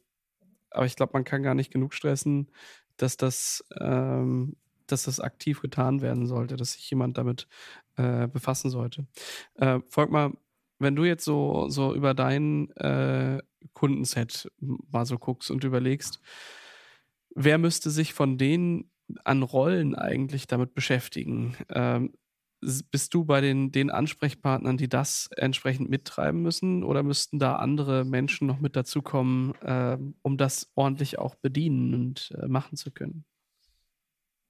aber 0.74 0.86
ich 0.86 0.96
glaube, 0.96 1.12
man 1.14 1.24
kann 1.24 1.42
gar 1.42 1.54
nicht 1.54 1.72
genug 1.72 1.94
stressen, 1.94 2.50
dass 2.96 3.16
das, 3.16 3.64
ähm, 3.80 4.56
dass 4.86 5.04
das 5.04 5.20
aktiv 5.20 5.60
getan 5.60 6.00
werden 6.02 6.26
sollte, 6.26 6.56
dass 6.56 6.72
sich 6.72 6.88
jemand 6.90 7.18
damit 7.18 7.48
äh, 7.96 8.28
befassen 8.28 8.70
sollte. 8.70 9.06
Äh, 9.54 9.80
Volkmar, 9.88 10.32
wenn 10.78 10.96
du 10.96 11.04
jetzt 11.04 11.24
so, 11.24 11.68
so 11.68 11.94
über 11.94 12.14
dein 12.14 12.70
äh, 12.76 13.40
Kundenset 13.72 14.50
mal 14.60 15.06
so 15.06 15.18
guckst 15.18 15.50
und 15.50 15.64
überlegst, 15.64 16.20
wer 17.34 17.58
müsste 17.58 17.90
sich 17.90 18.14
von 18.14 18.38
denen 18.38 18.90
an 19.24 19.42
Rollen 19.42 19.94
eigentlich 19.94 20.46
damit 20.46 20.74
beschäftigen? 20.74 21.56
Ähm, 21.70 22.12
bist 22.90 23.14
du 23.14 23.24
bei 23.24 23.40
den, 23.40 23.72
den 23.72 23.90
Ansprechpartnern, 23.90 24.76
die 24.76 24.88
das 24.88 25.28
entsprechend 25.36 25.90
mittreiben 25.90 26.42
müssen 26.42 26.82
oder 26.84 27.02
müssten 27.02 27.38
da 27.38 27.56
andere 27.56 28.04
Menschen 28.04 28.46
noch 28.46 28.60
mit 28.60 28.76
dazukommen, 28.76 29.54
äh, 29.62 29.98
um 30.22 30.36
das 30.36 30.70
ordentlich 30.74 31.18
auch 31.18 31.34
bedienen 31.36 31.94
und 31.94 32.32
äh, 32.40 32.46
machen 32.48 32.76
zu 32.76 32.90
können? 32.90 33.24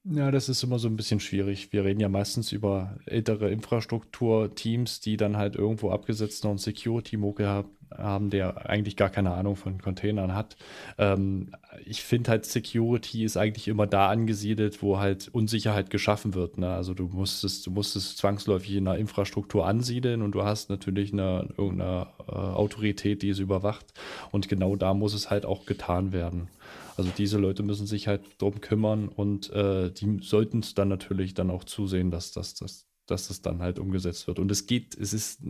Ja, 0.06 0.30
das 0.30 0.50
ist 0.50 0.62
immer 0.62 0.78
so 0.78 0.86
ein 0.88 0.96
bisschen 0.96 1.18
schwierig. 1.18 1.72
Wir 1.72 1.82
reden 1.84 2.00
ja 2.00 2.10
meistens 2.10 2.52
über 2.52 2.98
ältere 3.06 3.50
Infrastrukturteams, 3.50 5.00
die 5.00 5.16
dann 5.16 5.38
halt 5.38 5.56
irgendwo 5.56 5.90
abgesetzt 5.90 6.44
noch 6.44 6.50
einen 6.50 6.58
Security-Moke 6.58 7.64
haben, 7.96 8.28
der 8.28 8.68
eigentlich 8.68 8.96
gar 8.96 9.08
keine 9.08 9.32
Ahnung 9.32 9.56
von 9.56 9.80
Containern 9.80 10.34
hat. 10.34 10.56
Ähm, 10.98 11.52
ich 11.86 12.02
finde 12.02 12.32
halt, 12.32 12.44
Security 12.44 13.24
ist 13.24 13.38
eigentlich 13.38 13.66
immer 13.66 13.86
da 13.86 14.10
angesiedelt, 14.10 14.82
wo 14.82 14.98
halt 14.98 15.28
Unsicherheit 15.28 15.88
geschaffen 15.88 16.34
wird. 16.34 16.58
Ne? 16.58 16.68
Also 16.68 16.92
du 16.92 17.06
musst 17.06 17.42
es, 17.42 17.62
du 17.62 17.70
musst 17.70 17.94
zwangsläufig 18.18 18.74
in 18.74 18.86
einer 18.86 18.98
Infrastruktur 18.98 19.66
ansiedeln 19.66 20.20
und 20.20 20.32
du 20.32 20.42
hast 20.44 20.68
natürlich 20.68 21.14
eine, 21.14 21.48
irgendeine 21.56 22.08
äh, 22.28 22.32
Autorität, 22.32 23.22
die 23.22 23.30
es 23.30 23.38
überwacht. 23.38 23.86
Und 24.32 24.50
genau 24.50 24.76
da 24.76 24.92
muss 24.92 25.14
es 25.14 25.30
halt 25.30 25.46
auch 25.46 25.64
getan 25.64 26.12
werden. 26.12 26.48
Also 26.96 27.10
diese 27.16 27.38
Leute 27.38 27.62
müssen 27.62 27.86
sich 27.86 28.08
halt 28.08 28.22
drum 28.38 28.60
kümmern 28.60 29.08
und 29.08 29.50
äh, 29.50 29.90
die 29.90 30.18
sollten 30.22 30.60
es 30.60 30.74
dann 30.74 30.88
natürlich 30.88 31.34
dann 31.34 31.50
auch 31.50 31.64
zusehen, 31.64 32.10
dass 32.10 32.32
das, 32.32 32.54
das, 32.54 32.86
dass 33.06 33.28
das 33.28 33.42
dann 33.42 33.60
halt 33.60 33.78
umgesetzt 33.78 34.26
wird. 34.26 34.38
Und 34.38 34.50
es 34.50 34.66
geht, 34.66 34.96
es 34.96 35.12
ist, 35.12 35.40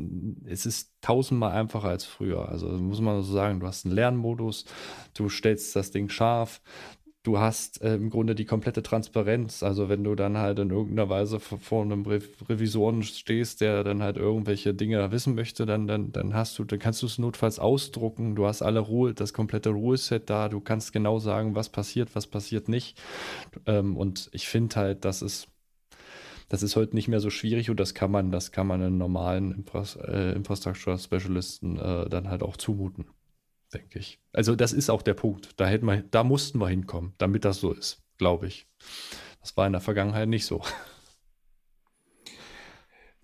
es 0.47 0.67
ist 0.67 0.93
tausendmal 1.01 1.53
einfacher 1.53 1.89
als 1.89 2.05
früher. 2.05 2.49
Also 2.49 2.69
muss 2.69 3.01
man 3.01 3.23
so 3.23 3.33
sagen, 3.33 3.61
du 3.61 3.67
hast 3.67 3.85
einen 3.85 3.95
Lernmodus, 3.95 4.65
du 5.15 5.29
stellst 5.29 5.77
das 5.77 5.91
Ding 5.91 6.09
scharf, 6.09 6.63
du 7.25 7.39
hast 7.39 7.83
äh, 7.83 7.95
im 7.97 8.11
Grunde 8.11 8.35
die 8.35 8.45
komplette 8.45 8.83
Transparenz. 8.83 9.63
Also 9.63 9.89
wenn 9.89 10.05
du 10.05 10.15
dann 10.15 10.39
halt 10.39 10.59
in 10.61 10.71
irgendeiner 10.71 11.09
Weise 11.09 11.41
vor, 11.41 11.59
vor 11.59 11.83
einem 11.83 12.07
Re 12.07 12.21
Revisoren 12.49 13.03
stehst, 13.03 13.61
der 13.61 13.83
dann 13.83 14.03
halt 14.03 14.17
irgendwelche 14.17 14.75
Dinge 14.75 15.11
wissen 15.11 15.35
möchte, 15.35 15.67
dann, 15.67 15.87
dann, 15.87 16.13
dann 16.13 16.35
hast 16.35 16.59
du, 16.59 16.65
dann 16.65 16.79
kannst 16.79 17.03
du 17.03 17.07
es 17.07 17.19
notfalls 17.19 17.59
ausdrucken. 17.59 18.37
Du 18.37 18.47
hast 18.47 18.63
alle 18.63 18.81
Ruhe, 18.81 19.15
das 19.15 19.33
komplette 19.33 19.71
Ruheset 19.71 20.29
da. 20.31 20.49
Du 20.49 20.61
kannst 20.61 20.93
genau 20.93 21.19
sagen, 21.19 21.55
was 21.57 21.71
passiert, 21.71 22.15
was 22.15 22.27
passiert 22.27 22.69
nicht. 22.69 22.97
Ähm, 23.67 23.97
und 23.97 24.29
ich 24.33 24.47
finde 24.47 24.77
halt, 24.77 25.05
das 25.05 25.23
ist 25.23 25.49
das 26.51 26.63
ist 26.63 26.77
heute 26.77 26.95
nicht 26.95 27.09
mehr 27.09 27.21
so 27.21 27.31
schwierig 27.31 27.71
und 27.71 27.81
das 27.81 27.95
kann 27.95 28.11
man, 28.11 28.31
das 28.31 28.53
kann 28.53 28.67
man 28.67 28.83
einen 28.83 28.99
normalen 28.99 29.65
äh, 30.07 30.33
Infrastructure 30.33 30.99
Specialisten 30.99 31.79
äh, 31.79 32.09
dann 32.09 32.29
halt 32.29 32.43
auch 32.43 32.59
zumuten 32.59 33.07
denke 33.75 33.99
ich. 33.99 34.21
Also 34.33 34.57
das 34.57 34.73
ist 34.73 34.91
auch 34.91 35.03
der 35.03 35.15
Punkt. 35.15 35.61
Da 35.61 35.67
hätten 35.67 35.87
wir, 35.87 36.03
da 36.03 36.25
mussten 36.25 36.59
wir 36.59 36.69
hinkommen, 36.69 37.15
damit 37.19 37.45
das 37.45 37.61
so 37.61 37.73
ist, 37.73 38.03
glaube 38.19 38.47
ich. 38.47 38.67
Das 39.41 39.57
war 39.57 39.67
in 39.67 39.73
der 39.73 39.83
Vergangenheit 39.83 40.29
nicht 40.29 40.47
so. 40.47 40.63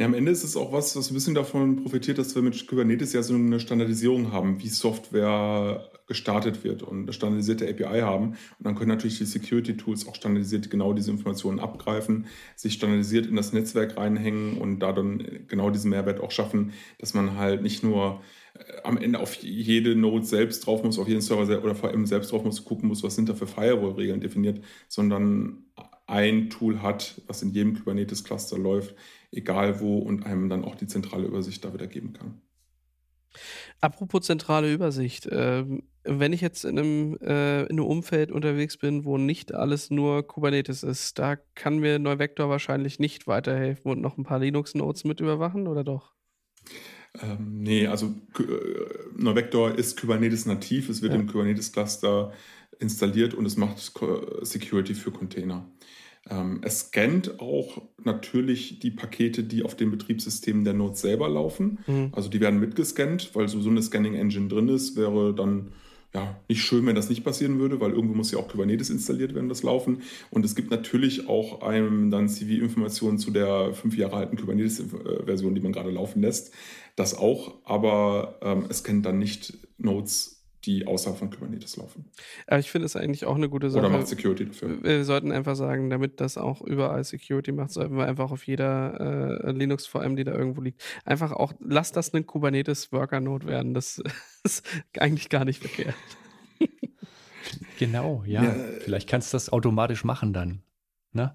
Ja, 0.00 0.06
am 0.06 0.14
Ende 0.14 0.32
ist 0.32 0.44
es 0.44 0.56
auch 0.56 0.72
was, 0.72 0.96
was 0.96 1.10
ein 1.10 1.14
bisschen 1.14 1.34
davon 1.34 1.76
profitiert, 1.76 2.16
dass 2.16 2.34
wir 2.34 2.40
mit 2.40 2.66
Kubernetes 2.66 3.12
ja 3.12 3.22
so 3.22 3.34
eine 3.34 3.60
Standardisierung 3.60 4.32
haben, 4.32 4.58
wie 4.62 4.68
Software 4.68 5.90
gestartet 6.06 6.64
wird 6.64 6.82
und 6.82 7.02
eine 7.02 7.12
standardisierte 7.12 7.68
API 7.68 8.00
haben. 8.00 8.28
Und 8.30 8.38
dann 8.60 8.76
können 8.76 8.88
natürlich 8.88 9.18
die 9.18 9.26
Security-Tools 9.26 10.08
auch 10.08 10.14
standardisiert 10.14 10.70
genau 10.70 10.94
diese 10.94 11.10
Informationen 11.10 11.60
abgreifen, 11.60 12.28
sich 12.56 12.72
standardisiert 12.72 13.26
in 13.26 13.36
das 13.36 13.52
Netzwerk 13.52 13.98
reinhängen 13.98 14.56
und 14.56 14.78
da 14.78 14.92
dann 14.92 15.44
genau 15.48 15.68
diesen 15.68 15.90
Mehrwert 15.90 16.20
auch 16.20 16.30
schaffen, 16.30 16.72
dass 16.96 17.12
man 17.12 17.36
halt 17.36 17.60
nicht 17.60 17.84
nur 17.84 18.22
äh, 18.54 18.80
am 18.84 18.96
Ende 18.96 19.18
auf 19.18 19.34
jede 19.34 19.94
Node 19.96 20.24
selbst 20.24 20.64
drauf 20.64 20.82
muss, 20.82 20.98
auf 20.98 21.08
jeden 21.08 21.20
Server 21.20 21.62
oder 21.62 21.74
vor 21.74 21.90
allem 21.90 22.06
selbst 22.06 22.32
drauf 22.32 22.42
muss, 22.42 22.64
gucken 22.64 22.88
muss, 22.88 23.02
was 23.02 23.16
sind 23.16 23.28
da 23.28 23.34
für 23.34 23.46
Firewall-Regeln 23.46 24.22
definiert, 24.22 24.64
sondern 24.88 25.58
ein 26.06 26.48
Tool 26.48 26.80
hat, 26.80 27.20
was 27.26 27.42
in 27.42 27.50
jedem 27.50 27.74
Kubernetes-Cluster 27.76 28.56
läuft, 28.58 28.94
egal 29.32 29.80
wo, 29.80 29.98
und 29.98 30.24
einem 30.24 30.48
dann 30.48 30.64
auch 30.64 30.74
die 30.74 30.86
zentrale 30.86 31.26
Übersicht 31.26 31.64
da 31.64 31.72
wieder 31.72 31.86
geben 31.86 32.12
kann. 32.12 32.40
Apropos 33.80 34.26
zentrale 34.26 34.72
Übersicht, 34.72 35.26
äh, 35.26 35.64
wenn 36.04 36.32
ich 36.32 36.40
jetzt 36.40 36.64
in 36.64 36.78
einem, 36.78 37.18
äh, 37.22 37.62
in 37.62 37.78
einem 37.78 37.84
Umfeld 37.84 38.32
unterwegs 38.32 38.76
bin, 38.76 39.04
wo 39.04 39.18
nicht 39.18 39.54
alles 39.54 39.90
nur 39.90 40.26
Kubernetes 40.26 40.82
ist, 40.82 41.18
da 41.18 41.36
kann 41.54 41.78
mir 41.78 41.98
Neuvector 41.98 42.48
wahrscheinlich 42.48 42.98
nicht 42.98 43.26
weiterhelfen 43.26 43.90
und 43.90 44.00
noch 44.00 44.18
ein 44.18 44.24
paar 44.24 44.40
Linux-Nodes 44.40 45.04
mit 45.04 45.20
überwachen, 45.20 45.68
oder 45.68 45.84
doch? 45.84 46.12
Ähm, 47.22 47.62
nee, 47.62 47.86
also 47.86 48.14
äh, 48.38 48.42
Novector 49.16 49.76
ist 49.76 50.00
Kubernetes 50.00 50.46
nativ, 50.46 50.88
es 50.88 51.02
wird 51.02 51.12
ja. 51.12 51.18
im 51.18 51.26
Kubernetes 51.26 51.72
Cluster 51.72 52.32
installiert 52.78 53.34
und 53.34 53.46
es 53.46 53.56
macht 53.56 53.78
Security 54.42 54.94
für 54.94 55.10
Container. 55.10 55.70
Ähm, 56.28 56.60
es 56.62 56.80
scannt 56.80 57.40
auch 57.40 57.82
natürlich 58.02 58.78
die 58.80 58.90
Pakete, 58.90 59.42
die 59.42 59.62
auf 59.62 59.74
den 59.74 59.90
Betriebssystemen 59.90 60.64
der 60.64 60.74
Nodes 60.74 61.00
selber 61.00 61.28
laufen. 61.28 61.78
Mhm. 61.86 62.08
Also 62.12 62.28
die 62.28 62.40
werden 62.40 62.60
mitgescannt, 62.60 63.34
weil 63.34 63.48
so, 63.48 63.60
so 63.60 63.70
eine 63.70 63.82
Scanning-Engine 63.82 64.48
drin 64.48 64.68
ist, 64.68 64.96
wäre 64.96 65.34
dann 65.34 65.72
ja, 66.12 66.40
nicht 66.48 66.62
schön, 66.62 66.86
wenn 66.86 66.96
das 66.96 67.08
nicht 67.08 67.22
passieren 67.22 67.60
würde, 67.60 67.80
weil 67.80 67.92
irgendwo 67.92 68.14
muss 68.14 68.32
ja 68.32 68.38
auch 68.38 68.48
Kubernetes 68.48 68.90
installiert 68.90 69.34
werden, 69.34 69.48
das 69.48 69.62
laufen. 69.62 70.02
Und 70.30 70.44
es 70.44 70.56
gibt 70.56 70.70
natürlich 70.70 71.28
auch 71.28 71.62
einem 71.62 72.10
dann 72.10 72.28
CV-Informationen 72.28 73.18
zu 73.18 73.30
der 73.30 73.74
fünf 73.74 73.96
Jahre 73.96 74.16
alten 74.16 74.36
Kubernetes-Version, 74.36 75.54
die 75.54 75.60
man 75.60 75.72
gerade 75.72 75.90
laufen 75.90 76.20
lässt. 76.20 76.52
Das 76.96 77.16
auch, 77.16 77.54
aber 77.64 78.38
ähm, 78.42 78.64
es 78.68 78.82
kennt 78.82 79.06
dann 79.06 79.20
nicht 79.20 79.56
Nodes 79.78 80.39
die 80.64 80.86
außerhalb 80.86 81.18
von 81.18 81.30
Kubernetes 81.30 81.76
laufen. 81.76 82.10
Aber 82.46 82.58
ich 82.58 82.70
finde 82.70 82.86
es 82.86 82.96
eigentlich 82.96 83.24
auch 83.24 83.36
eine 83.36 83.48
gute 83.48 83.70
Sache. 83.70 83.86
Oder 83.86 83.96
macht 83.96 84.08
Security 84.08 84.46
dafür. 84.46 84.82
Wir 84.82 85.04
sollten 85.04 85.32
einfach 85.32 85.56
sagen, 85.56 85.90
damit 85.90 86.20
das 86.20 86.36
auch 86.36 86.60
überall 86.60 87.02
Security 87.04 87.52
macht, 87.52 87.70
sollten 87.70 87.96
wir 87.96 88.06
einfach 88.06 88.30
auf 88.30 88.46
jeder 88.46 89.44
äh, 89.44 89.50
Linux-VM, 89.52 90.16
die 90.16 90.24
da 90.24 90.32
irgendwo 90.32 90.60
liegt, 90.60 90.82
einfach 91.04 91.32
auch, 91.32 91.52
lass 91.60 91.92
das 91.92 92.12
ein 92.12 92.26
Kubernetes-Worker-Node 92.26 93.46
werden. 93.46 93.74
Das 93.74 94.02
ist 94.44 94.66
eigentlich 94.98 95.28
gar 95.28 95.44
nicht 95.44 95.60
verkehrt. 95.60 95.94
Genau, 97.78 98.22
ja. 98.26 98.44
ja. 98.44 98.54
Vielleicht 98.80 99.08
kannst 99.08 99.32
du 99.32 99.36
das 99.36 99.50
automatisch 99.50 100.04
machen 100.04 100.32
dann. 100.32 100.62
Ne? 101.12 101.34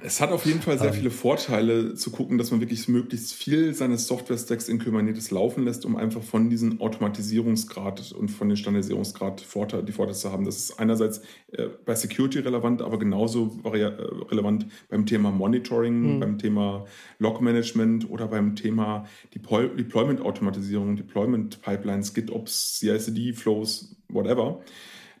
Es 0.00 0.20
hat 0.20 0.32
auf 0.32 0.44
jeden 0.44 0.60
Fall 0.60 0.78
sehr 0.78 0.88
ähm. 0.88 0.94
viele 0.94 1.10
Vorteile 1.10 1.94
zu 1.94 2.10
gucken, 2.10 2.36
dass 2.36 2.50
man 2.50 2.60
wirklich 2.60 2.88
möglichst 2.88 3.32
viel 3.32 3.72
seines 3.74 4.06
Software-Stacks 4.06 4.68
in 4.68 4.78
Kubernetes 4.78 5.30
laufen 5.30 5.64
lässt, 5.64 5.86
um 5.86 5.96
einfach 5.96 6.22
von 6.22 6.50
diesem 6.50 6.80
Automatisierungsgrad 6.80 8.12
und 8.12 8.28
von 8.28 8.48
dem 8.48 8.56
Standardisierungsgrad 8.56 9.40
Vorteil, 9.40 9.82
die 9.82 9.92
Vorteile 9.92 10.16
zu 10.16 10.30
haben. 10.30 10.44
Das 10.44 10.56
ist 10.56 10.78
einerseits 10.78 11.22
äh, 11.52 11.68
bei 11.86 11.94
Security 11.94 12.40
relevant, 12.40 12.82
aber 12.82 12.98
genauso 12.98 13.58
äh, 13.64 13.68
relevant 13.68 14.66
beim 14.90 15.06
Thema 15.06 15.30
Monitoring, 15.30 16.16
mhm. 16.16 16.20
beim 16.20 16.38
Thema 16.38 16.84
Log-Management 17.18 18.10
oder 18.10 18.28
beim 18.28 18.56
Thema 18.56 19.06
Deploy 19.34 19.68
Deployment-Automatisierung, 19.74 20.96
Deployment-Pipelines, 20.96 22.12
GitOps, 22.12 22.78
CI/CD-Flows, 22.78 23.96
whatever 24.08 24.60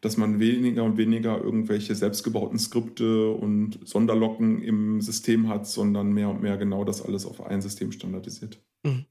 dass 0.04 0.16
man 0.16 0.38
weniger 0.38 0.84
und 0.84 0.96
weniger 0.96 1.40
irgendwelche 1.40 1.94
selbstgebauten 1.94 2.58
Skripte 2.58 3.30
und 3.30 3.78
Sonderlocken 3.86 4.62
im 4.62 5.00
System 5.00 5.48
hat, 5.48 5.66
sondern 5.66 6.12
mehr 6.12 6.28
und 6.28 6.42
mehr 6.42 6.56
genau 6.56 6.84
das 6.84 7.02
alles 7.02 7.26
auf 7.26 7.44
ein 7.44 7.62
System 7.62 7.92
standardisiert. 7.92 8.62
Mhm. 8.82 9.06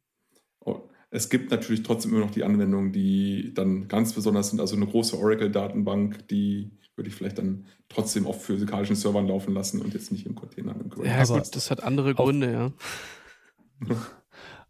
Es 1.15 1.29
gibt 1.29 1.51
natürlich 1.51 1.83
trotzdem 1.83 2.11
immer 2.11 2.21
noch 2.21 2.31
die 2.31 2.43
Anwendungen, 2.43 2.91
die 2.91 3.53
dann 3.53 3.87
ganz 3.87 4.13
besonders 4.13 4.49
sind. 4.49 4.59
Also 4.59 4.75
eine 4.75 4.87
große 4.87 5.15
Oracle-Datenbank, 5.15 6.27
die 6.27 6.71
würde 6.95 7.07
ich 7.07 7.15
vielleicht 7.15 7.37
dann 7.37 7.67
trotzdem 7.87 8.25
auf 8.25 8.43
physikalischen 8.43 8.95
Servern 8.95 9.27
laufen 9.27 9.53
lassen 9.53 9.79
und 9.79 9.93
jetzt 9.93 10.11
nicht 10.11 10.25
im 10.25 10.33
Container. 10.33 10.73
Im 10.73 11.05
ja, 11.05 11.23
gut, 11.23 11.55
das 11.55 11.69
hat 11.69 11.83
andere 11.83 12.15
Gründe, 12.15 12.51
ja. 12.51 12.71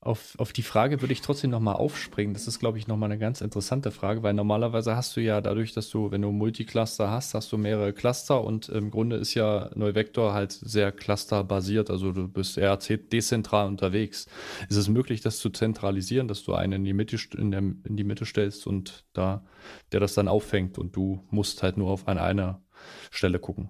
Auf, 0.04 0.36
auf 0.38 0.51
die 0.51 0.64
Frage 0.64 0.99
würde 0.99 1.14
ich 1.14 1.22
trotzdem 1.22 1.51
nochmal 1.51 1.76
aufspringen. 1.76 2.34
Das 2.34 2.45
ist, 2.45 2.60
glaube 2.60 2.78
ich, 2.78 2.88
nochmal 2.88 3.10
eine 3.10 3.18
ganz 3.18 3.39
interessante 3.39 3.89
Frage, 3.89 4.22
weil 4.22 4.34
normalerweise 4.34 4.97
hast 4.97 5.16
du 5.16 5.22
ja 5.22 5.39
dadurch, 5.39 5.72
dass 5.72 5.89
du, 5.89 6.12
wenn 6.12 6.22
du 6.22 6.32
Multicluster 6.32 7.10
hast, 7.10 7.34
hast 7.34 7.54
du 7.54 7.58
mehrere 7.58 7.93
Cluster 7.93 8.43
und 8.43 8.68
im 8.68 8.91
Grunde 8.91 9.16
ist 9.16 9.34
ja 9.34 9.70
Neuvector 9.76 10.34
halt 10.34 10.51
sehr 10.51 10.91
clusterbasiert. 10.91 11.89
Also 11.89 12.12
du 12.12 12.28
bist 12.28 12.58
eher 12.58 12.76
dezentral 12.76 13.66
unterwegs. 13.66 14.28
Ist 14.68 14.76
es 14.76 14.89
möglich, 14.89 15.22
das 15.22 15.39
zu 15.39 15.49
zentralisieren, 15.49 16.28
dass 16.28 16.43
du 16.43 16.54
einen 16.54 16.74
in 16.74 16.84
die 16.84 16.93
Mitte, 16.93 17.18
in 17.38 17.51
der, 17.51 17.62
in 17.62 17.95
die 17.95 18.04
Mitte 18.04 18.26
stellst 18.26 18.68
und 18.68 19.06
da, 19.14 19.45
der 19.93 20.01
das 20.01 20.16
dann 20.16 20.28
auffängt 20.28 20.78
und 20.78 20.97
du 20.97 21.24
musst 21.30 21.64
halt 21.64 21.78
nur 21.78 21.89
auf 21.89 22.10
eine, 22.10 22.24
eine 22.24 22.62
Stelle 23.10 23.39
gucken? 23.39 23.70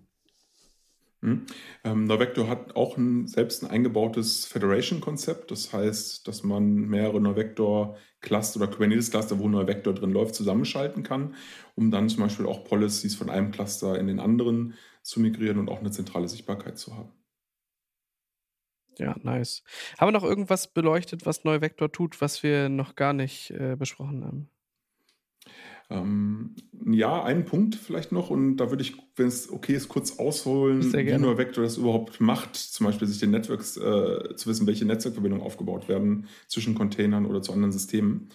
Mhm. 1.23 1.45
Ähm, 1.85 2.03
Neuvector 2.03 2.49
hat 2.49 2.75
auch 2.75 2.97
ein, 2.97 3.27
selbst 3.27 3.63
ein 3.63 3.69
eingebautes 3.69 4.45
Federation-Konzept. 4.45 5.51
Das 5.51 5.71
heißt, 5.71 6.27
dass 6.27 6.43
man 6.43 6.73
mehrere 6.73 7.21
Neuvector-Cluster 7.21 8.59
oder 8.59 8.69
Kubernetes-Cluster, 8.69 9.39
wo 9.39 9.47
Neuvector 9.47 9.93
drin 9.93 10.11
läuft, 10.11 10.35
zusammenschalten 10.35 11.03
kann, 11.03 11.35
um 11.75 11.91
dann 11.91 12.09
zum 12.09 12.23
Beispiel 12.23 12.45
auch 12.45 12.65
Policies 12.65 13.15
von 13.15 13.29
einem 13.29 13.51
Cluster 13.51 13.97
in 13.97 14.07
den 14.07 14.19
anderen 14.19 14.73
zu 15.01 15.21
migrieren 15.21 15.59
und 15.59 15.69
auch 15.69 15.79
eine 15.79 15.91
zentrale 15.91 16.27
Sichtbarkeit 16.27 16.77
zu 16.77 16.95
haben. 16.95 17.13
Ja, 18.97 19.15
nice. 19.23 19.63
Haben 19.97 20.09
wir 20.09 20.19
noch 20.19 20.23
irgendwas 20.25 20.67
beleuchtet, 20.67 21.25
was 21.25 21.45
Neuvector 21.45 21.91
tut, 21.91 22.19
was 22.19 22.43
wir 22.43 22.67
noch 22.67 22.95
gar 22.95 23.13
nicht 23.13 23.49
äh, 23.51 23.75
besprochen 23.77 24.25
haben? 24.25 24.49
Ähm, 25.89 26.55
ja, 26.85 27.23
einen 27.23 27.45
Punkt 27.45 27.75
vielleicht 27.75 28.11
noch 28.11 28.29
und 28.29 28.57
da 28.57 28.69
würde 28.69 28.83
ich, 28.83 28.95
wenn 29.15 29.27
es 29.27 29.51
okay 29.51 29.73
ist, 29.73 29.89
kurz 29.89 30.17
ausholen, 30.17 30.81
wie 30.93 31.17
nur 31.17 31.37
Vector 31.37 31.63
das 31.63 31.77
überhaupt 31.77 32.19
macht, 32.19 32.55
zum 32.55 32.85
Beispiel 32.85 33.07
sich 33.07 33.19
den 33.19 33.31
Networks 33.31 33.77
äh, 33.77 34.35
zu 34.35 34.49
wissen, 34.49 34.67
welche 34.67 34.85
Netzwerkverbindungen 34.85 35.45
aufgebaut 35.45 35.87
werden 35.87 36.27
zwischen 36.47 36.75
Containern 36.75 37.25
oder 37.25 37.41
zu 37.41 37.53
anderen 37.53 37.71
Systemen. 37.71 38.29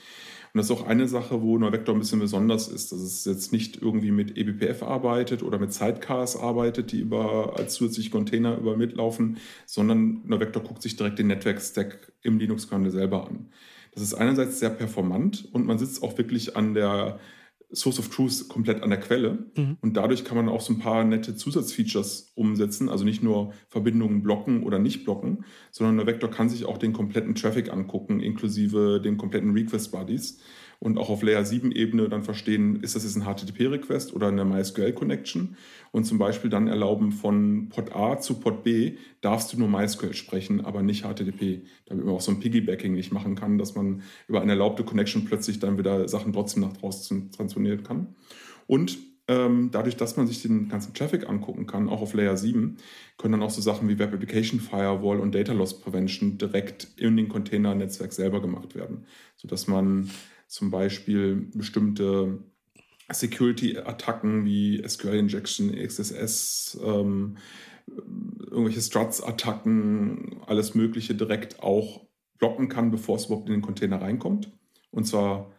Und 0.55 0.59
das 0.59 0.71
ist 0.71 0.77
auch 0.77 0.87
eine 0.87 1.09
Sache, 1.09 1.43
wo 1.43 1.59
Neuvector 1.59 1.95
ein 1.95 1.99
bisschen 1.99 2.21
besonders 2.21 2.69
ist, 2.69 2.91
dass 2.91 3.01
es 3.01 3.25
jetzt 3.27 3.53
nicht 3.53 3.81
irgendwie 3.83 4.11
mit 4.11 4.37
eBPF 4.37 4.83
arbeitet 4.83 5.43
oder 5.43 5.59
mit 5.59 5.75
Sidecars 5.75 6.37
arbeitet, 6.37 6.93
die 6.93 7.01
über 7.01 7.59
als 7.59 7.75
zusätzliche 7.75 8.11
Container 8.11 8.57
über 8.57 8.77
mitlaufen, 8.77 9.37
sondern 9.67 10.23
Neuvector 10.25 10.63
guckt 10.63 10.83
sich 10.83 10.97
direkt 10.97 11.19
den 11.19 11.27
Netzwerk-Stack 11.27 12.13
im 12.23 12.39
Linux-Kernel 12.39 12.91
selber 12.91 13.27
an. 13.29 13.51
Das 13.93 14.03
ist 14.03 14.15
einerseits 14.15 14.59
sehr 14.59 14.71
performant 14.71 15.49
und 15.53 15.67
man 15.67 15.79
sitzt 15.79 16.03
auch 16.03 16.17
wirklich 16.19 16.57
an 16.57 16.75
der 16.75 17.19
Source 17.73 17.99
of 17.99 18.09
Truth 18.09 18.49
komplett 18.49 18.83
an 18.83 18.91
der 18.91 19.01
Quelle. 19.01 19.47
Mhm. 19.57 19.77
Und 19.83 19.97
dadurch 19.97 20.25
kann 20.25 20.37
man 20.37 20.49
auch 20.49 20.63
so 20.63 20.73
ein 20.73 20.79
paar 20.79 21.05
nette 21.05 21.37
Zusatzfeatures 21.37 22.33
umsetzen. 22.35 22.89
Also 22.89 23.05
nicht 23.05 23.23
nur 23.23 23.53
Verbindungen 23.69 24.23
blocken 24.23 24.63
oder 24.63 24.79
nicht 24.79 25.05
blocken, 25.05 25.45
sondern 25.71 25.99
der 25.99 26.07
Vector 26.07 26.31
kann 26.31 26.49
sich 26.49 26.65
auch 26.65 26.79
den 26.79 26.95
kompletten 26.95 27.35
Traffic 27.35 27.71
angucken, 27.71 28.21
inklusive 28.21 29.01
den 29.03 29.19
kompletten 29.19 29.53
Request 29.53 29.93
Bodies 29.93 30.41
und 30.81 30.97
auch 30.97 31.11
auf 31.11 31.23
Layer 31.23 31.45
7 31.45 31.73
Ebene 31.73 32.09
dann 32.09 32.23
verstehen, 32.23 32.81
ist 32.83 32.95
das 32.95 33.03
jetzt 33.03 33.17
ein 33.17 33.25
HTTP-Request 33.25 34.15
oder 34.15 34.29
eine 34.29 34.45
MySQL-Connection 34.45 35.57
und 35.91 36.05
zum 36.05 36.19
Beispiel 36.19 36.51
dann 36.51 36.69
erlauben 36.69 37.13
von 37.13 37.69
Pod 37.69 37.95
A 37.95 38.21
zu 38.21 38.35
Pod 38.35 38.63
B 38.63 38.97
darfst 39.21 39.53
du 39.53 39.59
nur 39.59 39.69
MySQL 39.69 40.15
sprechen, 40.15 40.65
aber 40.65 40.83
nicht 40.83 41.05
HTTP, 41.05 41.63
damit 41.87 42.05
man 42.05 42.15
auch 42.15 42.21
so 42.21 42.31
ein 42.31 42.41
Piggybacking 42.41 42.95
nicht 42.95 43.13
machen 43.13 43.35
kann, 43.35 43.59
dass 43.59 43.75
man 43.75 44.03
über 44.29 44.41
eine 44.41 44.53
erlaubte 44.53 44.85
Connection 44.85 45.25
plötzlich 45.25 45.59
dann 45.59 45.79
wieder 45.79 46.09
Sachen 46.09 46.33
trotzdem 46.33 46.63
nach 46.63 46.77
draußen 46.77 47.33
transferieren 47.33 47.83
kann. 47.83 48.15
Und 48.67 48.99
ähm, 49.31 49.71
dadurch, 49.71 49.97
dass 49.97 50.17
man 50.17 50.27
sich 50.27 50.41
den 50.41 50.69
ganzen 50.69 50.95
Traffic 50.95 51.29
angucken 51.29 51.67
kann, 51.67 51.89
auch 51.89 52.01
auf 52.01 52.15
Layer 52.15 52.37
7, 52.37 52.79
können 53.19 53.33
dann 53.33 53.43
auch 53.43 53.51
so 53.51 53.61
Sachen 53.61 53.89
wie 53.89 53.99
Web 53.99 54.15
Application 54.15 54.59
Firewall 54.59 55.21
und 55.21 55.35
Data 55.35 55.53
Loss 55.53 55.81
Prevention 55.81 56.39
direkt 56.39 56.89
in 56.97 57.17
den 57.17 57.29
Container-Netzwerk 57.29 58.13
selber 58.13 58.41
gemacht 58.41 58.75
werden, 58.75 59.05
sodass 59.37 59.67
man 59.67 60.11
zum 60.49 60.71
Beispiel 60.71 61.51
bestimmte 61.55 62.43
Security-Attacken 63.11 64.45
wie 64.45 64.83
SQL-Injection, 64.87 65.75
XSS, 65.75 66.79
ähm, 66.85 67.37
irgendwelche 68.51 68.81
Struts-Attacken, 68.83 70.41
alles 70.47 70.75
Mögliche 70.75 71.15
direkt 71.15 71.63
auch 71.63 72.07
blocken 72.39 72.69
kann, 72.69 72.91
bevor 72.91 73.17
es 73.17 73.27
überhaupt 73.27 73.49
in 73.49 73.55
den 73.55 73.63
Container 73.63 74.01
reinkommt. 74.01 74.51
Und 74.91 75.05
zwar 75.05 75.53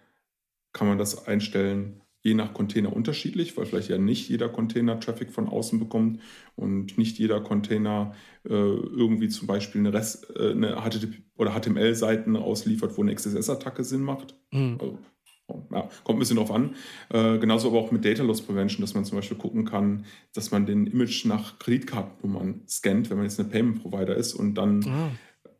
kann 0.74 0.88
man 0.88 0.98
das 0.98 1.28
einstellen, 1.28 1.99
je 2.22 2.34
nach 2.34 2.54
Container 2.54 2.94
unterschiedlich, 2.94 3.56
weil 3.56 3.66
vielleicht 3.66 3.90
ja 3.90 3.98
nicht 3.98 4.30
jeder 4.30 4.50
Container 4.50 5.00
Traffic 5.00 5.32
von 5.32 5.48
außen 5.48 5.80
bekommt 5.80 6.22
und 6.56 6.98
nicht 6.98 7.18
jeder 7.18 7.40
Container 7.42 8.14
äh, 8.44 8.50
irgendwie 8.50 9.30
zum 9.30 9.48
Beispiel 9.48 9.80
eine, 9.80 9.94
Rest, 9.94 10.28
äh, 10.36 10.52
eine 10.52 10.82
HTTP 10.82 11.22
oder 11.38 11.52
HTML-Seiten 11.52 12.36
ausliefert, 12.36 12.98
wo 12.98 13.02
eine 13.02 13.16
XSS-Attacke 13.16 13.84
Sinn 13.84 14.02
macht. 14.02 14.36
Mhm. 14.52 14.78
Also, 14.80 15.00
ja, 15.72 15.90
kommt 16.04 16.18
ein 16.18 16.20
bisschen 16.20 16.38
drauf 16.38 16.52
an. 16.52 16.76
Äh, 17.10 17.40
genauso 17.40 17.70
aber 17.70 17.80
auch 17.80 17.92
mit 17.92 18.04
Data 18.04 18.22
Loss 18.22 18.42
Prevention, 18.42 18.82
dass 18.82 18.94
man 18.94 19.06
zum 19.06 19.18
Beispiel 19.18 19.38
gucken 19.38 19.66
kann, 19.66 20.06
dass 20.34 20.52
man 20.52 20.66
den 20.66 20.88
Image 20.88 21.26
nach 21.26 21.58
Kreditkartennummern 21.58 22.64
scannt, 22.68 23.10
wenn 23.10 23.18
man 23.18 23.26
jetzt 23.26 23.40
eine 23.40 23.50
Payment 23.50 23.82
Provider 23.82 24.16
ist 24.16 24.34
und 24.34 24.56
dann 24.56 24.86
ah. 24.86 25.10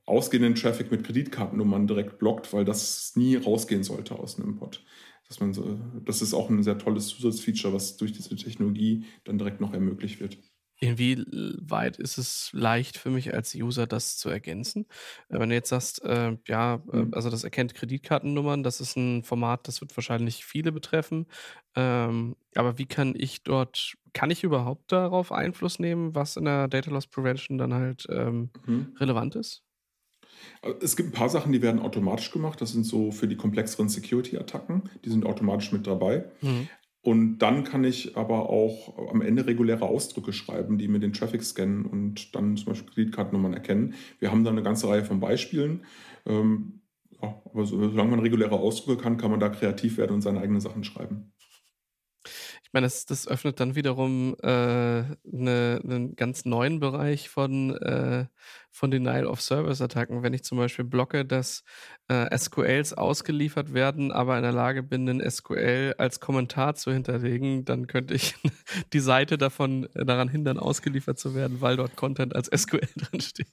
ausgehenden 0.06 0.56
Traffic 0.56 0.92
mit 0.92 1.06
Kreditkartennummern 1.06 1.88
direkt 1.88 2.20
blockt, 2.20 2.52
weil 2.54 2.66
das 2.66 3.14
nie 3.16 3.36
rausgehen 3.38 3.84
sollte 3.84 4.20
aus 4.20 4.38
einem 4.38 4.50
Import 4.50 4.84
dass 5.30 5.40
man 5.40 5.54
so, 5.54 5.80
das 6.06 6.22
ist 6.22 6.34
auch 6.34 6.50
ein 6.50 6.64
sehr 6.64 6.78
tolles 6.78 7.08
Zusatzfeature, 7.10 7.74
was 7.74 7.98
durch 7.98 8.12
diese 8.14 8.36
Technologie 8.36 9.06
dann 9.24 9.38
direkt 9.38 9.62
noch 9.62 9.74
ermöglicht 9.74 10.20
wird. 10.20 10.38
Inwieweit 10.82 11.98
ist 11.98 12.18
es 12.18 12.52
leicht 12.54 12.98
für 12.98 13.10
mich 13.10 13.34
als 13.34 13.54
User, 13.54 13.86
das 13.86 14.18
zu 14.18 14.30
ergänzen? 14.30 14.86
Äh, 15.28 15.40
wenn 15.40 15.50
du 15.50 15.56
jetzt 15.56 15.70
sagst, 15.70 16.02
äh, 16.06 16.38
ja, 16.48 16.82
äh, 16.94 16.98
mhm. 17.04 17.14
also 17.14 17.30
das 17.30 17.44
erkennt 17.44 17.76
Kreditkartennummern, 17.76 18.64
das 18.64 18.80
ist 18.80 18.96
ein 18.96 19.24
Format, 19.24 19.68
das 19.68 19.82
wird 19.82 19.96
wahrscheinlich 19.98 20.46
viele 20.46 20.72
betreffen. 20.72 21.28
Ähm, 21.76 22.38
aber 22.56 22.78
wie 22.78 22.86
kann 22.86 23.14
ich 23.16 23.44
dort, 23.44 23.96
kann 24.14 24.32
ich 24.32 24.44
überhaupt 24.44 24.92
darauf 24.94 25.34
Einfluss 25.34 25.80
nehmen, 25.80 26.16
was 26.16 26.38
in 26.38 26.46
der 26.46 26.70
Data 26.70 26.92
Loss 26.92 27.08
Prevention 27.08 27.58
dann 27.58 27.74
halt 27.74 28.06
ähm, 28.10 28.50
mhm. 28.66 28.96
relevant 29.00 29.36
ist? 29.36 29.64
Es 30.82 30.96
gibt 30.96 31.10
ein 31.10 31.14
paar 31.14 31.30
Sachen, 31.30 31.52
die 31.52 31.62
werden 31.62 31.82
automatisch 31.82 32.32
gemacht. 32.32 32.62
Das 32.62 32.72
sind 32.72 32.86
so 32.86 33.12
für 33.12 33.28
die 33.28 33.38
komplexeren 33.38 33.90
Security-Attacken. 33.90 34.90
Die 35.06 35.10
sind 35.10 35.26
automatisch 35.26 35.72
mit 35.72 35.88
dabei. 35.88 36.26
Mhm. 36.42 36.68
Und 37.02 37.40
dann 37.40 37.64
kann 37.64 37.84
ich 37.86 38.18
aber 38.18 38.50
auch 38.50 39.10
am 39.10 39.22
Ende 39.22 39.48
reguläre 39.48 39.86
Ausdrücke 39.86 40.34
schreiben, 40.34 40.78
die 40.78 40.90
mir 40.90 41.00
den 41.00 41.14
Traffic 41.14 41.44
scannen 41.44 41.86
und 41.86 42.36
dann 42.36 42.58
zum 42.58 42.68
Beispiel 42.68 42.94
Kreditkartennummern 42.94 43.54
erkennen. 43.54 43.94
Wir 44.20 44.32
haben 44.32 44.44
da 44.44 44.52
eine 44.52 44.64
ganze 44.64 44.90
Reihe 44.90 45.06
von 45.06 45.22
Beispielen. 45.22 45.86
Ähm, 46.26 46.82
ja, 47.22 47.42
aber 47.46 47.66
solange 47.66 48.12
man 48.12 48.20
reguläre 48.20 48.56
Ausdrücke 48.56 49.02
kann, 49.02 49.18
kann 49.18 49.32
man 49.32 49.40
da 49.40 49.50
kreativ 49.50 49.98
werden 49.98 50.14
und 50.14 50.22
seine 50.22 50.42
eigenen 50.42 50.62
Sachen 50.62 50.84
schreiben. 50.84 51.32
Ich 52.70 52.74
meine, 52.74 52.86
das, 52.86 53.08
das 53.08 53.28
öffnet 53.28 53.60
dann 53.60 53.74
wiederum 53.74 54.36
äh, 54.44 55.02
ne, 55.24 55.82
einen 55.84 56.16
ganz 56.16 56.46
neuen 56.46 56.80
Bereich 56.80 57.28
von, 57.28 57.76
äh, 57.76 58.28
von 58.70 58.92
Denial 58.92 59.26
of 59.26 59.42
Service 59.42 59.82
Attacken. 59.82 60.22
Wenn 60.22 60.36
ich 60.36 60.44
zum 60.44 60.60
Beispiel 60.60 60.86
blocke, 60.86 61.26
dass 61.26 61.64
äh, 62.10 62.38
SQLs 62.38 62.94
ausgeliefert 62.94 63.74
werden, 63.74 64.12
aber 64.12 64.38
in 64.38 64.44
der 64.44 64.52
Lage 64.52 64.84
bin, 64.84 65.08
den 65.08 65.20
SQL 65.28 65.96
als 65.98 66.20
Kommentar 66.20 66.76
zu 66.76 66.92
hinterlegen, 66.92 67.66
dann 67.66 67.88
könnte 67.88 68.14
ich 68.14 68.36
die 68.94 69.00
Seite 69.00 69.40
davon 69.40 69.90
äh, 69.96 70.06
daran 70.06 70.30
hindern, 70.30 70.60
ausgeliefert 70.60 71.18
zu 71.18 71.34
werden, 71.34 71.62
weil 71.62 71.76
dort 71.76 71.96
Content 71.96 72.36
als 72.36 72.52
SQL 72.56 72.82
drin 72.96 73.22
steht. 73.22 73.48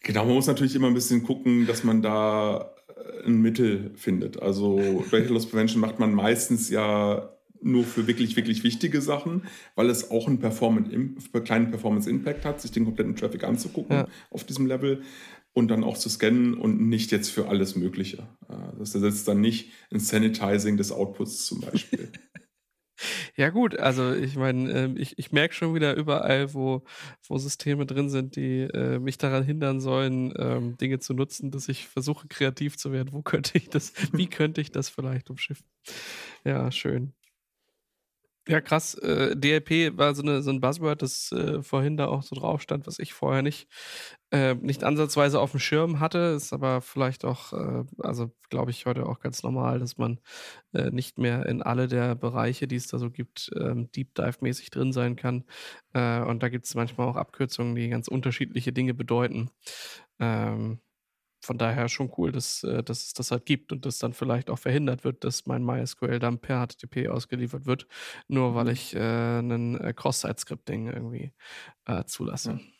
Genau, 0.00 0.26
man 0.26 0.34
muss 0.34 0.48
natürlich 0.48 0.74
immer 0.74 0.88
ein 0.88 0.94
bisschen 0.94 1.22
gucken, 1.22 1.66
dass 1.66 1.82
man 1.82 2.02
da 2.02 2.74
äh, 2.88 3.26
ein 3.26 3.40
Mittel 3.40 3.92
findet. 3.96 4.42
Also 4.42 5.02
Data 5.10 5.32
Loss 5.32 5.48
Prevention 5.48 5.80
macht 5.80 5.98
man 5.98 6.12
meistens 6.12 6.68
ja 6.68 7.32
nur 7.62 7.84
für 7.84 8.06
wirklich, 8.06 8.36
wirklich 8.36 8.64
wichtige 8.64 9.00
Sachen, 9.00 9.42
weil 9.74 9.90
es 9.90 10.10
auch 10.10 10.26
einen 10.26 10.38
Performance, 10.38 10.90
kleinen 11.44 11.70
Performance-Impact 11.70 12.44
hat, 12.44 12.60
sich 12.60 12.72
den 12.72 12.84
kompletten 12.84 13.16
Traffic 13.16 13.44
anzugucken 13.44 13.96
ja. 13.96 14.08
auf 14.30 14.44
diesem 14.44 14.66
Level 14.66 15.02
und 15.52 15.68
dann 15.68 15.84
auch 15.84 15.96
zu 15.96 16.08
scannen 16.08 16.54
und 16.54 16.80
nicht 16.80 17.12
jetzt 17.12 17.30
für 17.30 17.48
alles 17.48 17.76
Mögliche. 17.76 18.28
Äh, 18.48 18.78
das 18.78 18.94
ersetzt 18.94 19.26
dann 19.26 19.40
nicht 19.40 19.72
ein 19.90 20.00
Sanitizing 20.00 20.76
des 20.76 20.92
Outputs 20.92 21.46
zum 21.46 21.60
Beispiel. 21.60 22.10
Ja 23.36 23.50
gut, 23.50 23.78
also 23.78 24.14
ich 24.14 24.36
meine, 24.36 24.72
äh, 24.72 24.92
ich, 24.98 25.18
ich 25.18 25.32
merke 25.32 25.54
schon 25.54 25.74
wieder 25.74 25.94
überall, 25.96 26.54
wo, 26.54 26.82
wo 27.28 27.36
Systeme 27.36 27.84
drin 27.84 28.08
sind, 28.08 28.36
die 28.36 28.62
äh, 28.62 28.98
mich 28.98 29.18
daran 29.18 29.44
hindern 29.44 29.80
sollen, 29.80 30.32
ähm, 30.38 30.76
Dinge 30.78 30.98
zu 30.98 31.12
nutzen, 31.12 31.50
dass 31.50 31.68
ich 31.68 31.86
versuche, 31.86 32.28
kreativ 32.28 32.78
zu 32.78 32.92
werden. 32.92 33.12
Wo 33.12 33.22
könnte 33.22 33.58
ich 33.58 33.68
das, 33.68 33.92
wie 34.12 34.26
könnte 34.30 34.60
ich 34.60 34.72
das 34.72 34.88
vielleicht 34.88 35.28
umschiffen? 35.28 35.66
Ja, 36.44 36.70
schön. 36.72 37.12
Ja, 38.48 38.60
krass. 38.60 38.94
Äh, 38.94 39.34
DLP 39.36 39.96
war 39.96 40.14
so, 40.14 40.22
eine, 40.22 40.40
so 40.40 40.50
ein 40.50 40.60
Buzzword, 40.60 41.02
das 41.02 41.32
äh, 41.32 41.62
vorhin 41.62 41.96
da 41.96 42.06
auch 42.06 42.22
so 42.22 42.36
drauf 42.36 42.62
stand, 42.62 42.86
was 42.86 43.00
ich 43.00 43.12
vorher 43.12 43.42
nicht, 43.42 43.66
äh, 44.30 44.54
nicht 44.54 44.84
ansatzweise 44.84 45.40
auf 45.40 45.50
dem 45.50 45.58
Schirm 45.58 45.98
hatte. 45.98 46.18
Ist 46.36 46.52
aber 46.52 46.80
vielleicht 46.80 47.24
auch, 47.24 47.52
äh, 47.52 47.84
also 47.98 48.30
glaube 48.48 48.70
ich, 48.70 48.86
heute 48.86 49.06
auch 49.06 49.18
ganz 49.18 49.42
normal, 49.42 49.80
dass 49.80 49.96
man 49.98 50.20
äh, 50.74 50.90
nicht 50.92 51.18
mehr 51.18 51.46
in 51.46 51.60
alle 51.62 51.88
der 51.88 52.14
Bereiche, 52.14 52.68
die 52.68 52.76
es 52.76 52.86
da 52.86 52.98
so 52.98 53.10
gibt, 53.10 53.50
ähm, 53.58 53.90
Deep 53.92 54.14
Dive-mäßig 54.14 54.70
drin 54.70 54.92
sein 54.92 55.16
kann. 55.16 55.44
Äh, 55.92 56.20
und 56.22 56.42
da 56.42 56.48
gibt 56.48 56.66
es 56.66 56.74
manchmal 56.76 57.08
auch 57.08 57.16
Abkürzungen, 57.16 57.74
die 57.74 57.88
ganz 57.88 58.06
unterschiedliche 58.08 58.72
Dinge 58.72 58.94
bedeuten. 58.94 59.50
Ähm, 60.20 60.80
von 61.46 61.58
daher 61.58 61.88
schon 61.88 62.12
cool, 62.18 62.32
dass, 62.32 62.62
äh, 62.64 62.82
dass 62.82 63.06
es 63.06 63.12
das 63.14 63.30
halt 63.30 63.46
gibt 63.46 63.72
und 63.72 63.86
das 63.86 63.98
dann 63.98 64.12
vielleicht 64.12 64.50
auch 64.50 64.58
verhindert 64.58 65.04
wird, 65.04 65.24
dass 65.24 65.46
mein 65.46 65.64
MySQL 65.64 66.18
dann 66.18 66.38
per 66.38 66.66
HTTP 66.66 67.08
ausgeliefert 67.08 67.66
wird, 67.66 67.86
nur 68.28 68.54
weil 68.54 68.64
mhm. 68.64 68.70
ich 68.72 68.94
äh, 68.94 69.38
ein 69.38 69.80
äh, 69.80 69.94
Cross-Site-Scripting 69.94 70.88
irgendwie 70.88 71.32
äh, 71.86 72.04
zulasse. 72.04 72.52
Ja. 72.52 72.75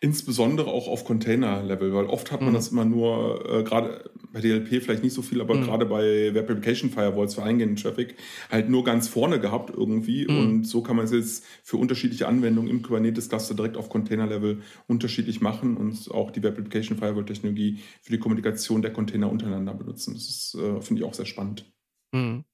Insbesondere 0.00 0.70
auch 0.70 0.88
auf 0.88 1.04
Container-Level, 1.04 1.94
weil 1.94 2.06
oft 2.06 2.30
hat 2.30 2.40
man 2.40 2.50
mhm. 2.50 2.54
das 2.54 2.68
immer 2.68 2.84
nur, 2.84 3.42
äh, 3.48 3.62
gerade 3.62 4.10
bei 4.32 4.40
DLP 4.40 4.82
vielleicht 4.82 5.02
nicht 5.02 5.14
so 5.14 5.22
viel, 5.22 5.40
aber 5.40 5.54
mhm. 5.54 5.64
gerade 5.64 5.86
bei 5.86 6.34
Web 6.34 6.50
Application 6.50 6.90
Firewalls 6.90 7.36
für 7.36 7.42
eingehenden 7.42 7.76
Traffic 7.76 8.16
halt 8.50 8.68
nur 8.68 8.84
ganz 8.84 9.08
vorne 9.08 9.40
gehabt 9.40 9.70
irgendwie. 9.74 10.26
Mhm. 10.28 10.38
Und 10.38 10.64
so 10.64 10.82
kann 10.82 10.96
man 10.96 11.06
es 11.06 11.12
jetzt 11.12 11.46
für 11.62 11.76
unterschiedliche 11.78 12.28
Anwendungen 12.28 12.68
im 12.68 12.82
Kubernetes-Cluster 12.82 13.54
direkt 13.54 13.76
auf 13.76 13.88
Container-Level 13.88 14.60
unterschiedlich 14.88 15.40
machen 15.40 15.76
und 15.76 16.10
auch 16.10 16.30
die 16.30 16.42
Web 16.42 16.58
Application 16.58 16.98
Firewall-Technologie 16.98 17.78
für 18.02 18.12
die 18.12 18.18
Kommunikation 18.18 18.82
der 18.82 18.92
Container 18.92 19.30
untereinander 19.30 19.72
benutzen. 19.72 20.14
Das 20.14 20.54
äh, 20.60 20.80
finde 20.82 21.00
ich 21.00 21.08
auch 21.08 21.14
sehr 21.14 21.26
spannend. 21.26 21.64
Mhm. 22.12 22.44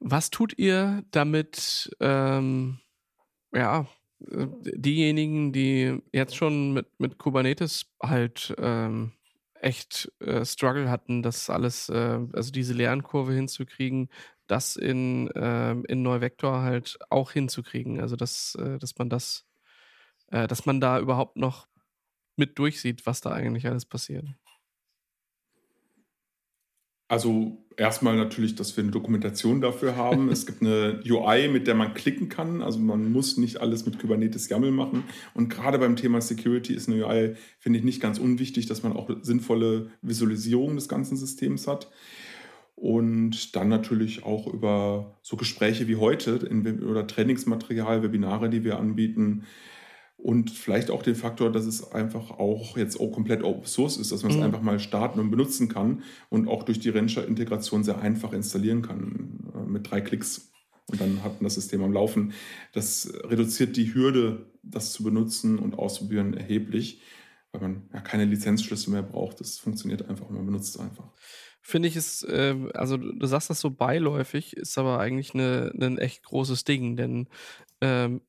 Was 0.00 0.30
tut 0.30 0.58
ihr 0.58 1.02
damit, 1.10 1.94
ähm, 2.00 2.78
ja, 3.52 3.86
diejenigen, 4.20 5.52
die 5.52 5.98
jetzt 6.12 6.36
schon 6.36 6.72
mit, 6.72 6.86
mit 6.98 7.18
Kubernetes 7.18 7.86
halt 8.02 8.54
ähm, 8.58 9.12
echt 9.54 10.12
äh, 10.20 10.44
Struggle 10.44 10.90
hatten, 10.90 11.22
das 11.22 11.50
alles, 11.50 11.88
äh, 11.88 12.20
also 12.32 12.50
diese 12.52 12.74
Lernkurve 12.74 13.32
hinzukriegen, 13.32 14.08
das 14.46 14.76
in, 14.76 15.28
äh, 15.30 15.72
in 15.72 16.02
Neuvector 16.02 16.62
halt 16.62 16.98
auch 17.10 17.32
hinzukriegen. 17.32 18.00
Also 18.00 18.16
dass, 18.16 18.54
äh, 18.56 18.78
dass 18.78 18.96
man 18.98 19.08
das, 19.08 19.46
äh, 20.28 20.46
dass 20.48 20.66
man 20.66 20.80
da 20.80 21.00
überhaupt 21.00 21.36
noch 21.36 21.68
mit 22.36 22.58
durchsieht, 22.58 23.06
was 23.06 23.20
da 23.20 23.30
eigentlich 23.32 23.66
alles 23.66 23.86
passiert. 23.86 24.26
Also 27.14 27.56
erstmal 27.76 28.16
natürlich, 28.16 28.56
dass 28.56 28.76
wir 28.76 28.82
eine 28.82 28.90
Dokumentation 28.90 29.60
dafür 29.60 29.94
haben. 29.94 30.28
es 30.32 30.46
gibt 30.46 30.62
eine 30.62 31.00
UI, 31.08 31.46
mit 31.46 31.68
der 31.68 31.76
man 31.76 31.94
klicken 31.94 32.28
kann. 32.28 32.60
Also 32.60 32.80
man 32.80 33.12
muss 33.12 33.36
nicht 33.36 33.60
alles 33.60 33.86
mit 33.86 34.00
Kubernetes 34.00 34.48
YAML 34.48 34.72
machen. 34.72 35.04
Und 35.32 35.48
gerade 35.48 35.78
beim 35.78 35.94
Thema 35.94 36.20
Security 36.20 36.74
ist 36.74 36.88
eine 36.88 37.06
UI, 37.06 37.36
finde 37.60 37.78
ich, 37.78 37.84
nicht 37.84 38.02
ganz 38.02 38.18
unwichtig, 38.18 38.66
dass 38.66 38.82
man 38.82 38.94
auch 38.94 39.08
sinnvolle 39.22 39.92
Visualisierung 40.02 40.74
des 40.74 40.88
ganzen 40.88 41.16
Systems 41.16 41.68
hat. 41.68 41.88
Und 42.74 43.54
dann 43.54 43.68
natürlich 43.68 44.24
auch 44.24 44.52
über 44.52 45.14
so 45.22 45.36
Gespräche 45.36 45.86
wie 45.86 45.94
heute 45.94 46.32
in, 46.50 46.82
oder 46.82 47.06
Trainingsmaterial, 47.06 48.02
Webinare, 48.02 48.50
die 48.50 48.64
wir 48.64 48.80
anbieten, 48.80 49.44
und 50.24 50.50
vielleicht 50.50 50.90
auch 50.90 51.02
den 51.02 51.16
Faktor, 51.16 51.52
dass 51.52 51.66
es 51.66 51.92
einfach 51.92 52.30
auch 52.30 52.78
jetzt 52.78 52.98
auch 52.98 53.12
komplett 53.12 53.42
Open 53.42 53.66
Source 53.66 53.98
ist, 53.98 54.10
dass 54.10 54.22
man 54.22 54.32
mhm. 54.32 54.38
es 54.38 54.44
einfach 54.44 54.62
mal 54.62 54.80
starten 54.80 55.20
und 55.20 55.30
benutzen 55.30 55.68
kann 55.68 56.02
und 56.30 56.48
auch 56.48 56.62
durch 56.62 56.80
die 56.80 56.88
Rancher-Integration 56.88 57.84
sehr 57.84 58.00
einfach 58.00 58.32
installieren 58.32 58.80
kann 58.80 59.52
äh, 59.54 59.68
mit 59.68 59.90
drei 59.90 60.00
Klicks. 60.00 60.50
Und 60.86 60.98
dann 60.98 61.22
hat 61.22 61.34
man 61.34 61.44
das 61.44 61.56
System 61.56 61.82
am 61.82 61.92
Laufen. 61.92 62.32
Das 62.72 63.12
reduziert 63.24 63.76
die 63.76 63.92
Hürde, 63.92 64.50
das 64.62 64.94
zu 64.94 65.04
benutzen 65.04 65.58
und 65.58 65.78
auszuprobieren, 65.78 66.32
erheblich, 66.32 67.02
weil 67.52 67.60
man 67.60 67.82
ja 67.92 68.00
keine 68.00 68.24
Lizenzschlüssel 68.24 68.94
mehr 68.94 69.02
braucht. 69.02 69.40
Das 69.40 69.58
funktioniert 69.58 70.08
einfach 70.08 70.30
und 70.30 70.36
man 70.36 70.46
benutzt 70.46 70.74
es 70.74 70.80
einfach. 70.80 71.12
Finde 71.60 71.88
ich 71.88 71.96
es, 71.96 72.22
äh, 72.22 72.56
also 72.72 72.96
du 72.96 73.26
sagst 73.26 73.50
das 73.50 73.60
so 73.60 73.70
beiläufig, 73.70 74.56
ist 74.56 74.78
aber 74.78 75.00
eigentlich 75.00 75.34
ein 75.34 75.98
echt 75.98 76.22
großes 76.22 76.64
Ding, 76.64 76.96
denn 76.96 77.28
ähm, 77.82 78.22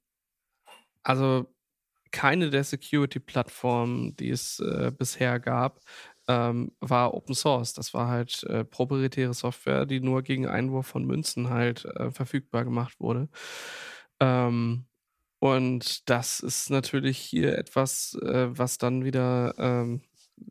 also 1.02 1.46
keine 2.16 2.50
der 2.50 2.64
Security-Plattformen, 2.64 4.16
die 4.16 4.30
es 4.30 4.60
äh, 4.62 4.92
bisher 4.98 5.38
gab, 5.40 5.82
ähm, 6.30 6.72
war 6.80 7.14
Open 7.14 7.36
Source. 7.36 7.74
Das 7.74 7.94
war 7.94 8.08
halt 8.08 8.44
äh, 8.46 8.64
proprietäre 8.64 9.34
Software, 9.34 9.86
die 9.86 10.00
nur 10.00 10.24
gegen 10.24 10.48
Einwurf 10.48 10.88
von 10.88 11.04
Münzen 11.06 11.50
halt 11.50 11.84
äh, 11.86 12.12
verfügbar 12.12 12.64
gemacht 12.64 13.00
wurde. 13.00 13.28
Ähm, 14.22 14.86
und 15.40 16.10
das 16.10 16.40
ist 16.40 16.70
natürlich 16.70 17.18
hier 17.20 17.58
etwas, 17.58 18.18
äh, 18.24 18.48
was 18.58 18.78
dann 18.78 19.04
wieder 19.04 19.54
ähm, 19.58 20.02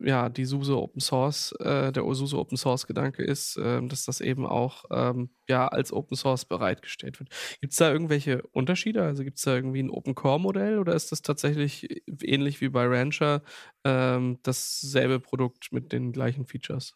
ja, 0.01 0.29
die 0.29 0.45
SUSE 0.45 0.77
Open 0.77 0.99
Source, 0.99 1.53
äh, 1.59 1.91
der 1.91 2.03
SUSE 2.13 2.37
Open 2.37 2.57
Source 2.57 2.87
Gedanke 2.87 3.23
ist, 3.23 3.57
äh, 3.57 3.85
dass 3.87 4.05
das 4.05 4.21
eben 4.21 4.45
auch 4.45 4.85
ähm, 4.91 5.29
ja, 5.47 5.67
als 5.67 5.93
Open 5.93 6.17
Source 6.17 6.45
bereitgestellt 6.45 7.19
wird. 7.19 7.29
Gibt 7.61 7.73
es 7.73 7.79
da 7.79 7.91
irgendwelche 7.91 8.41
Unterschiede? 8.51 9.03
Also 9.03 9.23
gibt 9.23 9.37
es 9.37 9.43
da 9.43 9.55
irgendwie 9.55 9.81
ein 9.81 9.89
Open 9.89 10.15
Core 10.15 10.39
Modell 10.39 10.79
oder 10.79 10.93
ist 10.95 11.11
das 11.11 11.21
tatsächlich 11.21 12.03
ähnlich 12.21 12.61
wie 12.61 12.69
bei 12.69 12.85
Rancher 12.85 13.41
ähm, 13.83 14.39
dasselbe 14.43 15.19
Produkt 15.19 15.71
mit 15.71 15.91
den 15.91 16.11
gleichen 16.11 16.45
Features? 16.45 16.95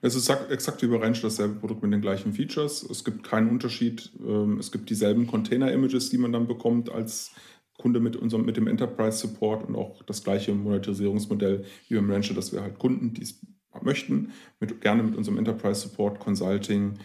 Es 0.00 0.14
ist 0.14 0.28
exakt 0.28 0.82
wie 0.82 0.86
bei 0.86 0.98
Rancher 0.98 1.22
dasselbe 1.22 1.54
Produkt 1.54 1.82
mit 1.82 1.92
den 1.92 2.02
gleichen 2.02 2.34
Features. 2.34 2.82
Es 2.82 3.04
gibt 3.04 3.24
keinen 3.24 3.48
Unterschied. 3.48 4.12
Ähm, 4.20 4.58
es 4.58 4.70
gibt 4.70 4.90
dieselben 4.90 5.26
Container-Images, 5.26 6.10
die 6.10 6.18
man 6.18 6.32
dann 6.32 6.46
bekommt 6.46 6.90
als 6.90 7.32
Kunde 7.78 8.00
mit 8.00 8.16
unserem, 8.16 8.44
mit 8.44 8.56
dem 8.56 8.66
Enterprise 8.66 9.18
Support 9.18 9.68
und 9.68 9.76
auch 9.76 10.02
das 10.04 10.22
gleiche 10.22 10.54
Monetarisierungsmodell 10.54 11.64
wie 11.88 11.94
beim 11.96 12.10
Rancher, 12.10 12.34
dass 12.34 12.52
wir 12.52 12.62
halt 12.62 12.78
Kunden, 12.78 13.14
die 13.14 13.22
es 13.22 13.40
möchten, 13.82 14.32
mit, 14.60 14.80
gerne 14.80 15.02
mit 15.02 15.16
unserem 15.16 15.38
Enterprise 15.38 15.80
Support, 15.80 16.20
Consulting 16.20 16.98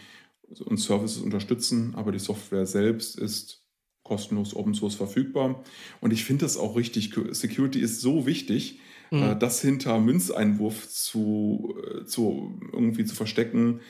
und 0.65 0.77
Services 0.77 1.21
unterstützen, 1.21 1.93
aber 1.95 2.11
die 2.11 2.19
Software 2.19 2.65
selbst 2.65 3.17
ist 3.17 3.63
kostenlos 4.03 4.55
Open 4.55 4.73
Source 4.73 4.95
verfügbar. 4.95 5.63
Und 6.01 6.13
ich 6.13 6.23
finde 6.23 6.45
das 6.45 6.57
auch 6.57 6.75
richtig. 6.75 7.13
Security 7.31 7.79
ist 7.79 8.01
so 8.01 8.25
wichtig, 8.25 8.79
mhm. 9.11 9.23
Äh, 9.23 9.35
das 9.37 9.61
hinter 9.61 9.99
Münzeinwurf 9.99 10.87
zu, 10.87 11.75
äh, 11.83 12.05
zu 12.05 12.59
irgendwie 12.71 13.05
zu 13.05 13.15
verstecken 13.15 13.81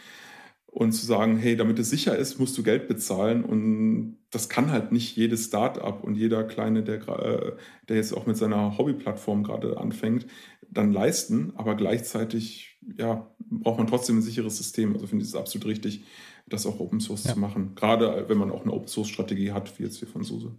und 0.71 0.91
zu 0.91 1.05
sagen, 1.05 1.37
hey, 1.37 1.55
damit 1.55 1.79
es 1.79 1.89
sicher 1.89 2.15
ist, 2.15 2.39
musst 2.39 2.57
du 2.57 2.63
Geld 2.63 2.87
bezahlen 2.87 3.43
und 3.43 4.17
das 4.31 4.49
kann 4.49 4.71
halt 4.71 4.91
nicht 4.91 5.15
jedes 5.17 5.45
Start-up 5.45 6.03
und 6.03 6.15
jeder 6.15 6.43
Kleine, 6.43 6.83
der, 6.83 7.07
äh, 7.07 7.53
der 7.87 7.95
jetzt 7.95 8.13
auch 8.13 8.27
mit 8.27 8.37
seiner 8.37 8.77
Hobbyplattform 8.77 9.43
gerade 9.43 9.77
anfängt, 9.77 10.27
dann 10.69 10.93
leisten, 10.93 11.53
aber 11.55 11.75
gleichzeitig 11.75 12.77
ja, 12.97 13.27
braucht 13.49 13.79
man 13.79 13.87
trotzdem 13.87 14.19
ein 14.19 14.21
sicheres 14.21 14.57
System. 14.57 14.93
Also 14.93 15.07
finde 15.07 15.23
ich 15.23 15.29
es 15.29 15.35
absolut 15.35 15.67
richtig, 15.67 16.03
das 16.47 16.65
auch 16.65 16.79
Open 16.79 16.99
Source 16.99 17.23
ja. 17.23 17.33
zu 17.33 17.39
machen, 17.39 17.73
gerade 17.75 18.25
wenn 18.27 18.37
man 18.37 18.51
auch 18.51 18.63
eine 18.63 18.73
Open 18.73 18.87
Source 18.87 19.09
Strategie 19.09 19.51
hat, 19.51 19.79
wie 19.79 19.83
jetzt 19.83 19.97
hier 19.97 20.07
von 20.07 20.23
Suse 20.23 20.55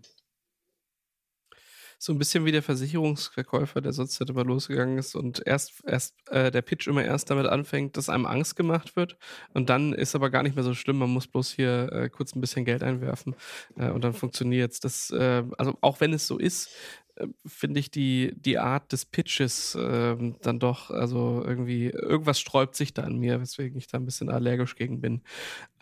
so 2.03 2.15
ein 2.15 2.19
bisschen 2.19 2.47
wie 2.47 2.53
der 2.53 2.63
Versicherungsverkäufer, 2.63 3.83
der 3.83 3.93
sonst 3.93 4.19
halt 4.21 4.31
immer 4.31 4.43
losgegangen 4.43 4.97
ist 4.97 5.15
und 5.15 5.47
erst, 5.47 5.85
erst 5.87 6.15
äh, 6.31 6.51
der 6.51 6.63
Pitch 6.63 6.89
immer 6.89 7.05
erst 7.05 7.29
damit 7.29 7.45
anfängt, 7.45 7.99
dass 7.99 8.09
einem 8.09 8.25
Angst 8.25 8.57
gemacht 8.57 8.97
wird 8.97 9.19
und 9.53 9.69
dann 9.69 9.93
ist 9.93 10.15
aber 10.15 10.31
gar 10.31 10.43
nicht 10.43 10.55
mehr 10.55 10.65
so 10.65 10.73
schlimm, 10.73 10.97
man 10.97 11.11
muss 11.11 11.27
bloß 11.27 11.53
hier 11.53 11.93
äh, 11.93 12.09
kurz 12.09 12.35
ein 12.35 12.41
bisschen 12.41 12.65
Geld 12.65 12.83
einwerfen 12.83 13.37
äh, 13.77 13.91
und 13.91 14.03
dann 14.03 14.15
funktioniert 14.15 14.73
es. 14.73 14.81
Das, 14.81 15.11
äh, 15.11 15.45
also 15.59 15.77
auch 15.83 16.01
wenn 16.01 16.15
es 16.15 16.27
so 16.27 16.39
ist, 16.39 16.71
äh, 17.17 17.27
finde 17.45 17.81
ich 17.81 17.91
die, 17.91 18.33
die 18.35 18.59
Art 18.59 18.93
des 18.93 19.05
Pitches 19.05 19.77
ähm, 19.79 20.37
dann 20.41 20.59
doch, 20.59 20.91
also 20.91 21.45
irgendwie, 21.47 21.91
irgendwas 21.91 22.41
sträubt 22.41 22.77
sich 22.77 22.95
da 22.95 23.03
an 23.03 23.19
mir, 23.19 23.43
weswegen 23.43 23.77
ich 23.77 23.89
da 23.89 23.99
ein 23.99 24.07
bisschen 24.07 24.31
allergisch 24.31 24.75
gegen 24.75 25.03
bin. 25.03 25.21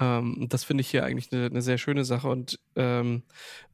Ähm, 0.01 0.47
das 0.49 0.65
finde 0.65 0.81
ich 0.81 0.91
hier 0.91 1.05
eigentlich 1.05 1.33
eine, 1.33 1.47
eine, 1.47 1.63
sehr 1.63 1.79
schöne 1.79 2.05
Sache 2.05 2.29
und 2.29 2.59
ähm, 2.75 3.23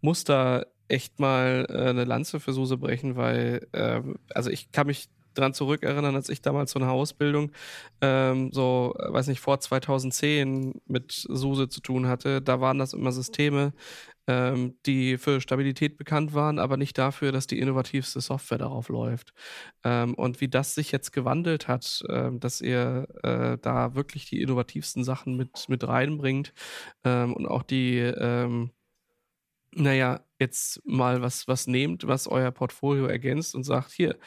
muss 0.02 0.24
da 0.24 0.66
echt 0.88 1.18
mal 1.20 1.66
äh, 1.68 1.90
eine 1.90 2.04
Lanze 2.04 2.40
für 2.40 2.52
Suse 2.52 2.76
brechen, 2.78 3.16
weil, 3.16 3.66
ähm, 3.72 4.18
also 4.34 4.50
ich 4.50 4.72
kann 4.72 4.86
mich 4.86 5.08
dran 5.34 5.54
zurückerinnern, 5.54 6.14
als 6.14 6.28
ich 6.28 6.42
damals 6.42 6.70
so 6.72 6.78
eine 6.78 6.90
Ausbildung, 6.90 7.52
ähm, 8.00 8.50
so, 8.52 8.94
weiß 8.98 9.26
nicht, 9.28 9.40
vor 9.40 9.60
2010 9.60 10.80
mit 10.86 11.12
Suse 11.12 11.68
zu 11.68 11.80
tun 11.80 12.06
hatte. 12.06 12.40
Da 12.40 12.60
waren 12.60 12.78
das 12.78 12.92
immer 12.92 13.12
Systeme, 13.12 13.72
ähm, 14.26 14.76
die 14.86 15.18
für 15.18 15.40
Stabilität 15.40 15.96
bekannt 15.96 16.34
waren, 16.34 16.58
aber 16.58 16.76
nicht 16.76 16.96
dafür, 16.98 17.32
dass 17.32 17.46
die 17.46 17.58
innovativste 17.58 18.20
Software 18.20 18.58
darauf 18.58 18.88
läuft. 18.88 19.34
Ähm, 19.84 20.14
und 20.14 20.40
wie 20.40 20.48
das 20.48 20.74
sich 20.74 20.92
jetzt 20.92 21.12
gewandelt 21.12 21.68
hat, 21.68 22.02
ähm, 22.08 22.40
dass 22.40 22.60
ihr 22.60 23.06
äh, 23.22 23.58
da 23.60 23.94
wirklich 23.94 24.26
die 24.26 24.40
innovativsten 24.40 25.04
Sachen 25.04 25.36
mit, 25.36 25.68
mit 25.68 25.86
reinbringt 25.86 26.52
ähm, 27.04 27.34
und 27.34 27.46
auch 27.46 27.62
die, 27.62 27.98
ähm, 27.98 28.70
naja, 29.76 30.20
jetzt 30.38 30.80
mal 30.86 31.22
was, 31.22 31.48
was 31.48 31.66
nehmt, 31.66 32.06
was 32.06 32.26
euer 32.26 32.50
Portfolio 32.50 33.06
ergänzt 33.06 33.54
und 33.54 33.64
sagt, 33.64 33.92
hier, 33.92 34.18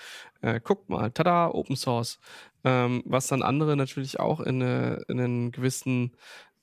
äh, 0.41 0.59
guckt 0.59 0.89
mal, 0.89 1.11
tada, 1.11 1.49
Open 1.49 1.75
Source. 1.75 2.19
Ähm, 2.63 3.03
was 3.05 3.27
dann 3.27 3.43
andere 3.43 3.77
natürlich 3.77 4.19
auch 4.19 4.39
in, 4.41 4.61
eine, 4.61 5.05
in 5.07 5.19
einen 5.19 5.51
gewissen 5.51 6.15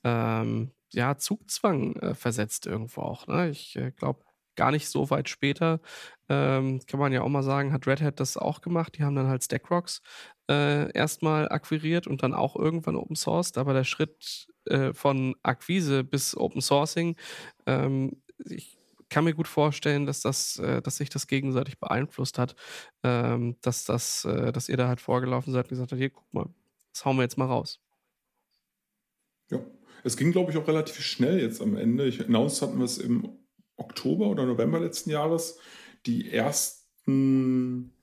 ähm, 0.03 0.71
ja, 0.93 1.17
Zugzwang 1.17 1.95
äh, 1.97 2.15
versetzt 2.15 2.67
irgendwo 2.67 3.01
auch. 3.01 3.27
Ne? 3.27 3.49
Ich 3.49 3.75
äh, 3.75 3.91
glaube, 3.91 4.21
gar 4.55 4.71
nicht 4.71 4.87
so 4.89 5.09
weit 5.09 5.29
später, 5.29 5.81
ähm, 6.29 6.79
kann 6.87 6.99
man 6.99 7.11
ja 7.11 7.21
auch 7.21 7.29
mal 7.29 7.43
sagen, 7.43 7.73
hat 7.73 7.87
Red 7.87 8.01
Hat 8.01 8.19
das 8.19 8.37
auch 8.37 8.61
gemacht. 8.61 8.97
Die 8.97 9.03
haben 9.03 9.15
dann 9.15 9.27
halt 9.27 9.43
Stackrocks 9.43 10.01
äh, 10.49 10.91
erstmal 10.93 11.49
akquiriert 11.49 12.07
und 12.07 12.23
dann 12.23 12.33
auch 12.33 12.55
irgendwann 12.55 12.95
Open 12.95 13.15
Sourced. 13.15 13.57
Aber 13.57 13.73
der 13.73 13.83
Schritt 13.83 14.47
äh, 14.65 14.93
von 14.93 15.35
Akquise 15.43 16.03
bis 16.03 16.35
Open 16.37 16.61
Sourcing, 16.61 17.15
ähm, 17.65 18.21
ich 18.45 18.74
kann 19.09 19.23
mir 19.23 19.33
gut 19.33 19.47
vorstellen, 19.47 20.05
dass 20.05 20.21
das, 20.21 20.57
äh, 20.59 20.81
dass 20.81 20.97
sich 20.97 21.09
das 21.09 21.27
gegenseitig 21.27 21.79
beeinflusst 21.79 22.39
hat, 22.39 22.55
ähm, 23.03 23.55
dass 23.61 23.85
das, 23.85 24.25
äh, 24.25 24.51
dass 24.51 24.69
ihr 24.69 24.77
da 24.77 24.87
halt 24.87 25.01
vorgelaufen 25.01 25.53
seid 25.53 25.65
und 25.65 25.69
gesagt 25.69 25.91
habt, 25.91 25.99
hier, 25.99 26.09
guck 26.09 26.33
mal, 26.33 26.47
das 26.93 27.05
hauen 27.05 27.17
wir 27.17 27.23
jetzt 27.23 27.37
mal 27.37 27.45
raus. 27.45 27.79
Ja, 29.49 29.59
es 30.03 30.17
ging, 30.17 30.31
glaube 30.31 30.51
ich, 30.51 30.57
auch 30.57 30.67
relativ 30.67 30.99
schnell 30.99 31.39
jetzt 31.39 31.61
am 31.61 31.75
Ende. 31.75 32.07
Ich 32.07 32.23
announced 32.25 32.61
hatten 32.61 32.77
wir 32.77 32.85
es 32.85 32.97
im 32.97 33.39
Oktober 33.75 34.27
oder 34.27 34.45
November 34.45 34.79
letzten 34.79 35.09
Jahres. 35.09 35.59
Die 36.05 36.31
ersten 36.31 37.94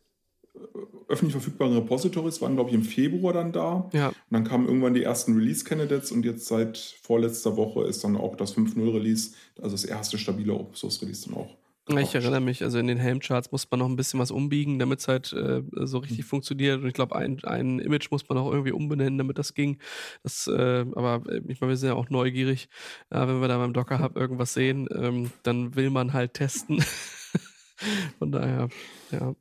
öffentlich 1.08 1.32
verfügbaren 1.32 1.74
Repositories 1.74 2.40
waren, 2.40 2.54
glaube 2.54 2.70
ich, 2.70 2.76
im 2.76 2.82
Februar 2.82 3.32
dann 3.32 3.52
da. 3.52 3.90
Ja. 3.92 4.08
Und 4.08 4.16
dann 4.30 4.44
kamen 4.44 4.66
irgendwann 4.66 4.94
die 4.94 5.02
ersten 5.02 5.34
Release-Candidates 5.34 6.12
und 6.12 6.24
jetzt 6.24 6.46
seit 6.46 6.78
vorletzter 6.78 7.56
Woche 7.56 7.84
ist 7.84 8.04
dann 8.04 8.16
auch 8.16 8.36
das 8.36 8.56
5.0-Release, 8.56 9.32
also 9.60 9.74
das 9.74 9.84
erste 9.84 10.18
stabile 10.18 10.54
Open 10.54 10.74
Source-Release 10.74 11.28
dann 11.28 11.38
auch. 11.38 11.56
Ich 11.88 12.14
erinnere 12.14 12.40
mich, 12.40 12.62
also 12.62 12.78
in 12.78 12.86
den 12.86 12.98
Helmcharts 12.98 13.50
muss 13.50 13.68
man 13.68 13.80
noch 13.80 13.88
ein 13.88 13.96
bisschen 13.96 14.20
was 14.20 14.30
umbiegen, 14.30 14.78
damit 14.78 15.00
es 15.00 15.08
halt 15.08 15.32
äh, 15.32 15.62
so 15.74 15.98
richtig 15.98 16.18
mhm. 16.18 16.22
funktioniert. 16.24 16.80
Und 16.80 16.86
ich 16.86 16.94
glaube, 16.94 17.16
ein, 17.16 17.42
ein 17.42 17.80
Image 17.80 18.10
muss 18.12 18.28
man 18.28 18.38
auch 18.38 18.52
irgendwie 18.52 18.70
umbenennen, 18.70 19.18
damit 19.18 19.36
das 19.36 19.52
ging. 19.52 19.78
Das, 20.22 20.46
äh, 20.46 20.86
aber 20.94 21.22
äh, 21.28 21.42
ich 21.48 21.60
meine, 21.60 21.72
wir 21.72 21.76
sind 21.76 21.88
ja 21.88 21.94
auch 21.94 22.08
neugierig. 22.08 22.68
Äh, 23.10 23.26
wenn 23.26 23.40
wir 23.40 23.48
da 23.48 23.58
beim 23.58 23.72
Docker 23.72 23.98
Hub 23.98 24.16
irgendwas 24.16 24.54
sehen, 24.54 24.88
ähm, 24.94 25.32
dann 25.42 25.74
will 25.74 25.90
man 25.90 26.12
halt 26.12 26.34
testen. 26.34 26.82
Von 28.20 28.30
daher, 28.30 28.68
ja. 29.10 29.34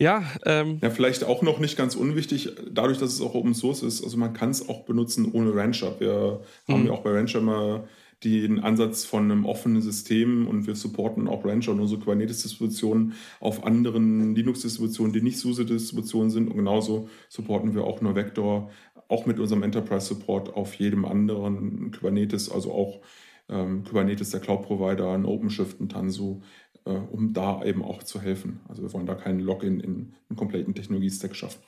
Ja, 0.00 0.24
ähm, 0.44 0.78
ja, 0.82 0.90
vielleicht 0.90 1.22
auch 1.22 1.42
noch 1.42 1.60
nicht 1.60 1.76
ganz 1.76 1.94
unwichtig, 1.94 2.50
dadurch, 2.70 2.98
dass 2.98 3.12
es 3.12 3.20
auch 3.20 3.34
Open 3.34 3.54
Source 3.54 3.82
ist, 3.82 4.02
also 4.02 4.16
man 4.16 4.32
kann 4.32 4.50
es 4.50 4.68
auch 4.68 4.84
benutzen 4.84 5.30
ohne 5.32 5.54
Rancher. 5.54 6.00
Wir 6.00 6.40
haben 6.66 6.80
mhm. 6.80 6.86
ja 6.86 6.92
auch 6.92 7.02
bei 7.02 7.12
Rancher 7.12 7.38
immer 7.38 7.84
den 8.24 8.60
Ansatz 8.60 9.04
von 9.04 9.30
einem 9.30 9.44
offenen 9.44 9.82
System 9.82 10.48
und 10.48 10.66
wir 10.66 10.74
supporten 10.74 11.28
auch 11.28 11.44
Rancher 11.44 11.72
und 11.72 11.80
unsere 11.80 12.00
Kubernetes-Distributionen 12.00 13.12
auf 13.38 13.64
anderen 13.64 14.34
Linux-Distributionen, 14.34 15.12
die 15.12 15.22
nicht 15.22 15.38
SUSE-Distributionen 15.38 16.30
sind 16.30 16.48
und 16.48 16.56
genauso 16.56 17.08
supporten 17.28 17.74
wir 17.74 17.84
auch 17.84 18.00
nur 18.00 18.14
Vector, 18.14 18.70
auch 19.08 19.26
mit 19.26 19.38
unserem 19.38 19.62
Enterprise-Support 19.62 20.54
auf 20.54 20.74
jedem 20.74 21.04
anderen 21.04 21.92
Kubernetes, 21.92 22.50
also 22.50 22.72
auch 22.72 23.00
ähm, 23.48 23.84
Kubernetes, 23.84 24.30
der 24.30 24.40
Cloud-Provider, 24.40 25.12
ein 25.12 25.26
OpenShift, 25.26 25.80
ein 25.80 25.88
Tanzu, 25.88 26.42
äh, 26.84 26.90
um 26.90 27.32
da 27.32 27.64
eben 27.64 27.82
auch 27.82 28.02
zu 28.02 28.20
helfen. 28.20 28.60
Also 28.68 28.82
wir 28.82 28.92
wollen 28.92 29.06
da 29.06 29.14
keinen 29.14 29.40
Login 29.40 29.80
in 29.80 30.14
einen 30.28 30.36
kompletten 30.36 30.74
Technologie-Stack 30.74 31.34
schaffen. 31.34 31.62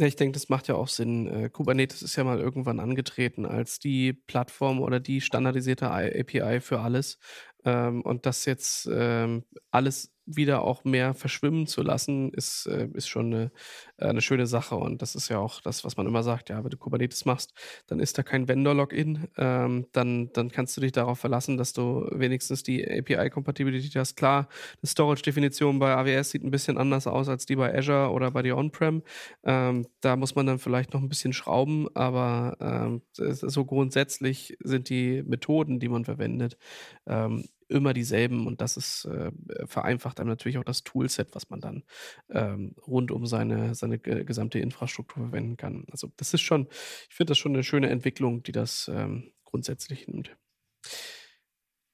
Ja, 0.00 0.06
ich 0.06 0.14
denke, 0.14 0.34
das 0.34 0.48
macht 0.48 0.68
ja 0.68 0.76
auch 0.76 0.86
Sinn. 0.86 1.26
Äh, 1.26 1.50
Kubernetes 1.50 2.02
ist 2.02 2.14
ja 2.14 2.22
mal 2.22 2.38
irgendwann 2.38 2.78
angetreten 2.78 3.44
als 3.44 3.80
die 3.80 4.12
Plattform 4.12 4.80
oder 4.80 5.00
die 5.00 5.20
standardisierte 5.20 5.90
API 5.90 6.60
für 6.60 6.80
alles. 6.80 7.18
Ähm, 7.64 8.02
und 8.02 8.24
das 8.24 8.44
jetzt 8.44 8.88
ähm, 8.92 9.44
alles 9.72 10.12
wieder 10.36 10.62
auch 10.62 10.84
mehr 10.84 11.14
verschwimmen 11.14 11.66
zu 11.66 11.82
lassen, 11.82 12.30
ist, 12.32 12.66
äh, 12.66 12.88
ist 12.92 13.08
schon 13.08 13.26
eine, 13.32 13.52
äh, 13.96 14.06
eine 14.06 14.20
schöne 14.20 14.46
Sache. 14.46 14.76
Und 14.76 15.00
das 15.02 15.14
ist 15.14 15.28
ja 15.28 15.38
auch 15.38 15.60
das, 15.60 15.84
was 15.84 15.96
man 15.96 16.06
immer 16.06 16.22
sagt, 16.22 16.50
ja, 16.50 16.62
wenn 16.62 16.70
du 16.70 16.76
Kubernetes 16.76 17.24
machst, 17.24 17.54
dann 17.86 17.98
ist 17.98 18.18
da 18.18 18.22
kein 18.22 18.46
Vendor-Login. 18.46 19.28
Ähm, 19.36 19.86
dann, 19.92 20.30
dann 20.32 20.50
kannst 20.50 20.76
du 20.76 20.80
dich 20.80 20.92
darauf 20.92 21.18
verlassen, 21.18 21.56
dass 21.56 21.72
du 21.72 22.06
wenigstens 22.12 22.62
die 22.62 22.86
API-Kompatibilität 22.86 23.96
hast. 23.96 24.16
Klar, 24.16 24.48
die 24.82 24.86
Storage-Definition 24.86 25.78
bei 25.78 25.94
AWS 25.94 26.30
sieht 26.30 26.44
ein 26.44 26.50
bisschen 26.50 26.78
anders 26.78 27.06
aus 27.06 27.28
als 27.28 27.46
die 27.46 27.56
bei 27.56 27.74
Azure 27.74 28.10
oder 28.10 28.30
bei 28.30 28.42
dir 28.42 28.56
On-Prem. 28.56 29.02
Ähm, 29.44 29.86
da 30.00 30.16
muss 30.16 30.34
man 30.34 30.46
dann 30.46 30.58
vielleicht 30.58 30.92
noch 30.92 31.00
ein 31.00 31.08
bisschen 31.08 31.32
schrauben, 31.32 31.88
aber 31.94 32.56
ähm, 32.60 33.02
so 33.14 33.64
grundsätzlich 33.64 34.56
sind 34.62 34.90
die 34.90 35.22
Methoden, 35.22 35.80
die 35.80 35.88
man 35.88 36.04
verwendet, 36.04 36.58
ähm, 37.06 37.44
immer 37.68 37.92
dieselben 37.92 38.46
und 38.46 38.60
das 38.60 38.76
ist 38.76 39.04
äh, 39.06 39.30
vereinfacht 39.66 40.20
einem 40.20 40.28
natürlich 40.28 40.58
auch 40.58 40.64
das 40.64 40.84
Toolset, 40.84 41.34
was 41.34 41.50
man 41.50 41.60
dann 41.60 41.84
ähm, 42.30 42.74
rund 42.86 43.10
um 43.10 43.26
seine, 43.26 43.74
seine 43.74 43.98
gesamte 43.98 44.58
Infrastruktur 44.58 45.24
verwenden 45.24 45.56
kann. 45.56 45.84
Also 45.90 46.10
das 46.16 46.34
ist 46.34 46.42
schon, 46.42 46.68
ich 47.08 47.14
finde 47.14 47.30
das 47.32 47.38
schon 47.38 47.54
eine 47.54 47.64
schöne 47.64 47.90
Entwicklung, 47.90 48.42
die 48.42 48.52
das 48.52 48.90
ähm, 48.92 49.32
grundsätzlich 49.44 50.08
nimmt. 50.08 50.36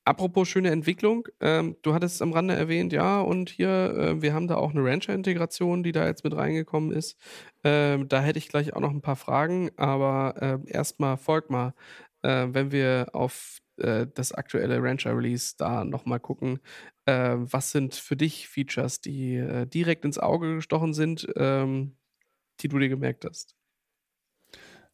Apropos 0.07 0.49
schöne 0.49 0.71
Entwicklung, 0.71 1.29
ähm, 1.41 1.77
du 1.81 1.95
hattest 1.95 2.17
es 2.17 2.23
am 2.23 2.35
Rande 2.35 2.55
erwähnt, 2.55 2.93
ja, 2.93 3.23
und 3.23 3.49
hier, 3.49 3.69
äh, 3.69 4.23
wir 4.23 4.35
haben 4.35 4.49
da 4.49 4.57
auch 4.57 4.73
eine 4.73 4.85
Rancher-Integration, 4.85 5.83
die 5.83 5.93
da 5.93 6.07
jetzt 6.07 6.25
mit 6.25 6.37
reingekommen 6.37 6.93
ist. 6.93 7.17
Ähm, 7.63 8.07
da 8.09 8.21
hätte 8.21 8.39
ich 8.39 8.49
gleich 8.49 8.75
auch 8.75 8.81
noch 8.81 8.91
ein 8.91 9.01
paar 9.01 9.17
Fragen, 9.17 9.71
aber 9.79 10.61
äh, 10.67 10.71
erstmal 10.71 11.17
folgt 11.17 11.49
mal, 11.49 11.73
äh, 12.21 12.49
wenn 12.51 12.71
wir 12.71 13.09
auf 13.15 13.61
äh, 13.79 14.07
das 14.15 14.33
aktuelle 14.33 14.83
Rancher-Release 14.83 15.55
da 15.59 15.85
nochmal 15.85 16.21
gucken. 16.21 16.61
Äh, 17.07 17.37
was 17.39 17.71
sind 17.71 17.95
für 17.95 18.17
dich 18.17 18.49
Features, 18.49 19.01
die 19.01 19.37
äh, 19.37 19.67
direkt 19.67 20.05
ins 20.05 20.19
Auge 20.19 20.57
gestochen 20.57 20.95
sind, 20.95 21.29
ähm, 21.37 21.97
die 22.61 22.69
du 22.69 22.79
dir 22.79 22.89
gemerkt 22.89 23.25
hast? 23.25 23.55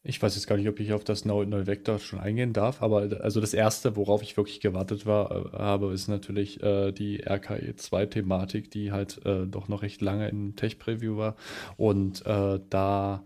Ich 0.03 0.23
weiß 0.23 0.35
jetzt 0.35 0.47
gar 0.47 0.57
nicht, 0.57 0.69
ob 0.69 0.81
ich 0.81 0.95
auf 0.95 1.05
das 1.05 1.27
neue 1.27 1.67
Vector 1.67 1.99
schon 1.99 2.21
eingehen 2.21 2.55
darf, 2.55 2.81
aber 2.83 3.21
also 3.21 3.39
das 3.41 3.53
erste, 3.53 3.97
worauf 3.97 4.23
ich 4.23 4.35
wirklich 4.39 4.61
gewartet 4.61 5.05
war, 5.05 5.31
äh, 5.31 5.59
habe, 5.59 5.93
ist 5.93 6.09
natürlich 6.09 6.63
äh, 6.63 6.91
die 6.93 7.23
RKE2-Thematik, 7.27 8.71
die 8.71 8.93
halt 8.93 9.21
äh, 9.27 9.47
doch 9.47 9.69
noch 9.69 9.83
recht 9.83 10.01
lange 10.01 10.29
im 10.29 10.57
Tech-Preview 10.57 11.19
war. 11.19 11.37
Und 11.77 12.25
äh, 12.25 12.61
da 12.71 13.25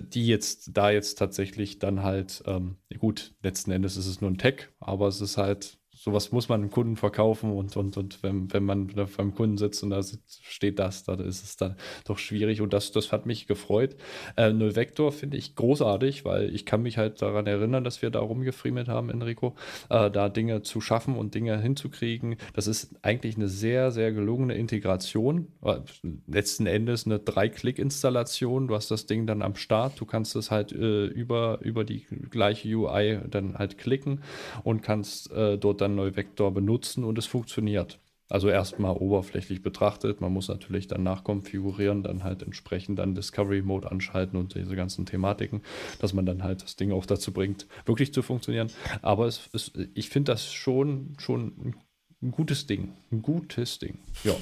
die 0.00 0.26
jetzt, 0.26 0.76
da 0.76 0.90
jetzt 0.90 1.18
tatsächlich 1.18 1.78
dann 1.78 2.02
halt, 2.02 2.42
ähm, 2.46 2.76
gut, 2.98 3.34
letzten 3.42 3.70
Endes 3.70 3.96
ist 3.96 4.06
es 4.06 4.20
nur 4.20 4.30
ein 4.30 4.38
Tag, 4.38 4.72
aber 4.80 5.08
es 5.08 5.20
ist 5.20 5.36
halt 5.36 5.78
sowas 6.04 6.32
muss 6.32 6.50
man 6.50 6.60
dem 6.60 6.70
Kunden 6.70 6.96
verkaufen 6.96 7.50
und, 7.50 7.78
und, 7.78 7.96
und 7.96 8.22
wenn, 8.22 8.52
wenn 8.52 8.62
man 8.62 8.88
beim 9.16 9.34
Kunden 9.34 9.56
sitzt 9.56 9.82
und 9.82 9.88
da 9.88 10.02
steht 10.42 10.78
das, 10.78 11.04
dann 11.04 11.18
ist 11.20 11.42
es 11.42 11.56
dann 11.56 11.76
doch 12.04 12.18
schwierig 12.18 12.60
und 12.60 12.74
das, 12.74 12.92
das 12.92 13.10
hat 13.10 13.24
mich 13.24 13.46
gefreut. 13.46 13.96
Äh, 14.36 14.52
Null 14.52 14.76
Vector 14.76 15.12
finde 15.12 15.38
ich 15.38 15.54
großartig, 15.54 16.26
weil 16.26 16.54
ich 16.54 16.66
kann 16.66 16.82
mich 16.82 16.98
halt 16.98 17.22
daran 17.22 17.46
erinnern, 17.46 17.84
dass 17.84 18.02
wir 18.02 18.10
da 18.10 18.20
rumgefriemelt 18.20 18.86
haben, 18.86 19.08
Enrico, 19.08 19.54
äh, 19.88 20.10
da 20.10 20.28
Dinge 20.28 20.60
zu 20.60 20.82
schaffen 20.82 21.16
und 21.16 21.34
Dinge 21.34 21.58
hinzukriegen. 21.58 22.36
Das 22.52 22.66
ist 22.66 22.94
eigentlich 23.00 23.36
eine 23.36 23.48
sehr, 23.48 23.90
sehr 23.90 24.12
gelungene 24.12 24.56
Integration. 24.56 25.48
Äh, 25.62 25.78
letzten 26.26 26.66
Endes 26.66 27.06
eine 27.06 27.18
Drei-Klick-Installation. 27.18 28.68
Du 28.68 28.74
hast 28.74 28.90
das 28.90 29.06
Ding 29.06 29.26
dann 29.26 29.40
am 29.40 29.54
Start, 29.54 29.98
du 29.98 30.04
kannst 30.04 30.36
es 30.36 30.50
halt 30.50 30.70
äh, 30.72 31.06
über, 31.06 31.60
über 31.62 31.84
die 31.84 32.06
gleiche 32.28 32.68
UI 32.68 33.20
dann 33.30 33.56
halt 33.56 33.78
klicken 33.78 34.20
und 34.64 34.82
kannst 34.82 35.32
äh, 35.32 35.56
dort 35.56 35.80
dann 35.80 35.93
Neuvektor 35.94 36.52
benutzen 36.52 37.04
und 37.04 37.18
es 37.18 37.26
funktioniert. 37.26 37.98
Also 38.28 38.48
erstmal 38.48 38.96
oberflächlich 38.96 39.62
betrachtet. 39.62 40.20
Man 40.20 40.32
muss 40.32 40.48
natürlich 40.48 40.86
dann 40.86 41.02
nachkonfigurieren, 41.02 42.02
dann 42.02 42.24
halt 42.24 42.42
entsprechend 42.42 42.98
dann 42.98 43.14
Discovery 43.14 43.60
Mode 43.60 43.90
anschalten 43.90 44.38
und 44.38 44.54
diese 44.54 44.74
ganzen 44.76 45.04
Thematiken, 45.04 45.62
dass 45.98 46.14
man 46.14 46.24
dann 46.24 46.42
halt 46.42 46.62
das 46.62 46.76
Ding 46.76 46.90
auch 46.90 47.04
dazu 47.04 47.32
bringt, 47.32 47.66
wirklich 47.84 48.14
zu 48.14 48.22
funktionieren. 48.22 48.70
Aber 49.02 49.26
es, 49.26 49.50
es, 49.52 49.72
ich 49.94 50.08
finde 50.08 50.32
das 50.32 50.52
schon, 50.52 51.14
schon 51.18 51.74
ein 52.22 52.30
gutes 52.30 52.66
Ding. 52.66 52.94
Ein 53.12 53.20
gutes 53.20 53.78
Ding. 53.78 53.98
Ja. 54.24 54.34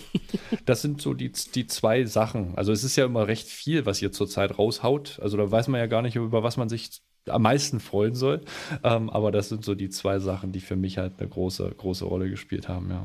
Das 0.65 0.81
sind 0.81 1.03
so 1.03 1.13
die, 1.13 1.33
die 1.33 1.67
zwei 1.67 2.05
Sachen. 2.05 2.57
Also 2.57 2.71
es 2.71 2.85
ist 2.85 2.95
ja 2.95 3.05
immer 3.05 3.27
recht 3.27 3.49
viel, 3.49 3.85
was 3.85 4.01
ihr 4.01 4.13
zurzeit 4.13 4.59
raushaut. 4.59 5.19
Also 5.21 5.37
da 5.37 5.51
weiß 5.51 5.67
man 5.69 5.81
ja 5.81 5.87
gar 5.87 6.03
nicht, 6.03 6.15
über 6.15 6.45
was 6.45 6.57
man 6.57 6.69
sich 6.69 7.03
am 7.29 7.43
meisten 7.43 7.81
freuen 7.81 8.15
soll. 8.15 8.43
Ähm, 8.83 9.11
aber 9.11 9.33
das 9.33 9.49
sind 9.49 9.65
so 9.65 9.75
die 9.75 9.91
zwei 9.91 10.19
Sachen, 10.19 10.53
die 10.53 10.61
für 10.61 10.77
mich 10.77 10.99
halt 10.99 11.15
eine 11.19 11.29
große, 11.29 11.71
große 11.77 12.05
Rolle 12.05 12.29
gespielt 12.31 12.69
haben, 12.69 12.91
ja. 12.91 13.05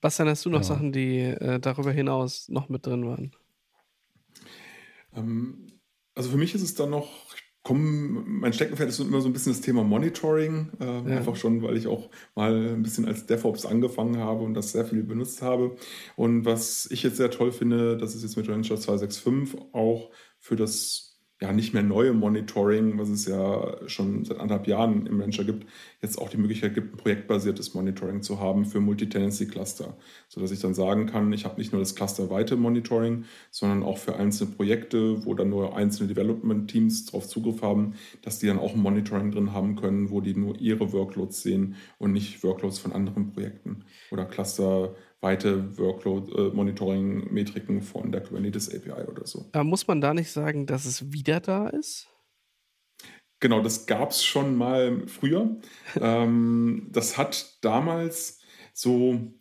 Was 0.00 0.16
dann 0.16 0.28
hast 0.28 0.44
du 0.44 0.50
noch 0.50 0.60
ja. 0.60 0.64
Sachen, 0.64 0.92
die 0.92 1.18
äh, 1.20 1.58
darüber 1.58 1.90
hinaus 1.90 2.48
noch 2.48 2.68
mit 2.68 2.86
drin 2.86 3.04
waren? 3.04 3.32
Ähm, 5.14 5.66
also 6.14 6.30
für 6.30 6.36
mich 6.36 6.54
ist 6.54 6.62
es 6.62 6.74
dann 6.74 6.90
noch, 6.90 7.08
komm, 7.62 8.40
mein 8.40 8.52
Steckenpferd 8.52 8.88
ist 8.88 9.00
immer 9.00 9.20
so 9.20 9.28
ein 9.28 9.32
bisschen 9.32 9.52
das 9.52 9.60
Thema 9.60 9.82
Monitoring. 9.82 10.70
Äh, 10.80 10.84
ja. 10.84 11.16
Einfach 11.18 11.34
schon, 11.34 11.62
weil 11.62 11.76
ich 11.76 11.88
auch 11.88 12.10
mal 12.36 12.74
ein 12.74 12.82
bisschen 12.82 13.06
als 13.06 13.26
DevOps 13.26 13.66
angefangen 13.66 14.18
habe 14.18 14.44
und 14.44 14.54
das 14.54 14.70
sehr 14.70 14.84
viel 14.84 15.02
benutzt 15.02 15.42
habe. 15.42 15.76
Und 16.14 16.44
was 16.44 16.88
ich 16.90 17.02
jetzt 17.02 17.16
sehr 17.16 17.30
toll 17.30 17.50
finde, 17.50 17.96
das 17.96 18.14
ist 18.14 18.22
jetzt 18.22 18.36
mit 18.36 18.48
Rancher 18.48 18.78
265 18.78 19.60
auch 19.72 20.10
für 20.38 20.54
das 20.54 21.07
ja 21.40 21.52
nicht 21.52 21.72
mehr 21.72 21.84
neue 21.84 22.12
Monitoring, 22.12 22.98
was 22.98 23.08
es 23.10 23.26
ja 23.26 23.76
schon 23.86 24.24
seit 24.24 24.40
anderthalb 24.40 24.66
Jahren 24.66 25.06
im 25.06 25.20
Rancher 25.20 25.44
gibt, 25.44 25.68
jetzt 26.02 26.18
auch 26.18 26.28
die 26.30 26.36
Möglichkeit 26.36 26.74
gibt, 26.74 26.94
ein 26.94 26.96
projektbasiertes 26.96 27.74
Monitoring 27.74 28.22
zu 28.22 28.40
haben 28.40 28.64
für 28.64 28.80
Multitenancy-Cluster, 28.80 29.96
sodass 30.28 30.50
ich 30.50 30.60
dann 30.60 30.74
sagen 30.74 31.06
kann, 31.06 31.32
ich 31.32 31.44
habe 31.44 31.60
nicht 31.60 31.72
nur 31.72 31.80
das 31.80 31.94
clusterweite 31.94 32.56
Monitoring, 32.56 33.24
sondern 33.52 33.84
auch 33.84 33.98
für 33.98 34.16
einzelne 34.16 34.50
Projekte, 34.50 35.24
wo 35.24 35.34
dann 35.34 35.50
nur 35.50 35.76
einzelne 35.76 36.08
Development-Teams 36.08 37.06
darauf 37.06 37.28
Zugriff 37.28 37.62
haben, 37.62 37.94
dass 38.22 38.40
die 38.40 38.48
dann 38.48 38.58
auch 38.58 38.74
ein 38.74 38.80
Monitoring 38.80 39.30
drin 39.30 39.52
haben 39.52 39.76
können, 39.76 40.10
wo 40.10 40.20
die 40.20 40.34
nur 40.34 40.58
ihre 40.60 40.92
Workloads 40.92 41.42
sehen 41.42 41.76
und 41.98 42.12
nicht 42.12 42.42
Workloads 42.42 42.80
von 42.80 42.92
anderen 42.92 43.32
Projekten 43.32 43.84
oder 44.10 44.24
Cluster 44.24 44.94
weite 45.20 45.76
Workload-Monitoring-Metriken 45.76 47.82
von 47.82 48.12
der 48.12 48.22
Kubernetes 48.22 48.72
API 48.72 49.08
oder 49.08 49.26
so. 49.26 49.48
Aber 49.52 49.64
muss 49.64 49.88
man 49.88 50.00
da 50.00 50.14
nicht 50.14 50.30
sagen, 50.30 50.66
dass 50.66 50.84
es 50.84 51.12
wieder 51.12 51.40
da 51.40 51.66
ist? 51.68 52.06
Genau, 53.40 53.62
das 53.62 53.86
gab 53.86 54.10
es 54.10 54.24
schon 54.24 54.56
mal 54.56 55.02
früher. 55.06 55.56
ähm, 56.00 56.88
das 56.90 57.18
hat 57.18 57.58
damals 57.62 58.40
so, 58.72 59.32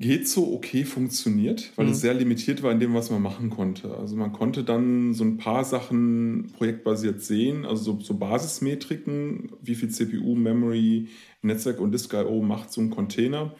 geht 0.00 0.28
so 0.28 0.52
okay 0.52 0.84
funktioniert, 0.84 1.72
weil 1.76 1.86
mhm. 1.86 1.92
es 1.92 2.00
sehr 2.00 2.14
limitiert 2.14 2.64
war 2.64 2.72
in 2.72 2.80
dem, 2.80 2.94
was 2.94 3.10
man 3.10 3.22
machen 3.22 3.50
konnte. 3.50 3.96
Also 3.96 4.16
man 4.16 4.32
konnte 4.32 4.64
dann 4.64 5.14
so 5.14 5.22
ein 5.22 5.36
paar 5.36 5.64
Sachen 5.64 6.52
projektbasiert 6.56 7.22
sehen, 7.22 7.64
also 7.64 7.92
so, 7.92 8.00
so 8.00 8.14
Basismetriken, 8.14 9.52
wie 9.62 9.76
viel 9.76 9.90
CPU, 9.90 10.34
Memory, 10.34 11.08
Netzwerk 11.42 11.80
und 11.80 11.92
Disk 11.92 12.12
I.O. 12.12 12.42
macht 12.42 12.72
so 12.72 12.80
ein 12.80 12.90
Container 12.90 13.54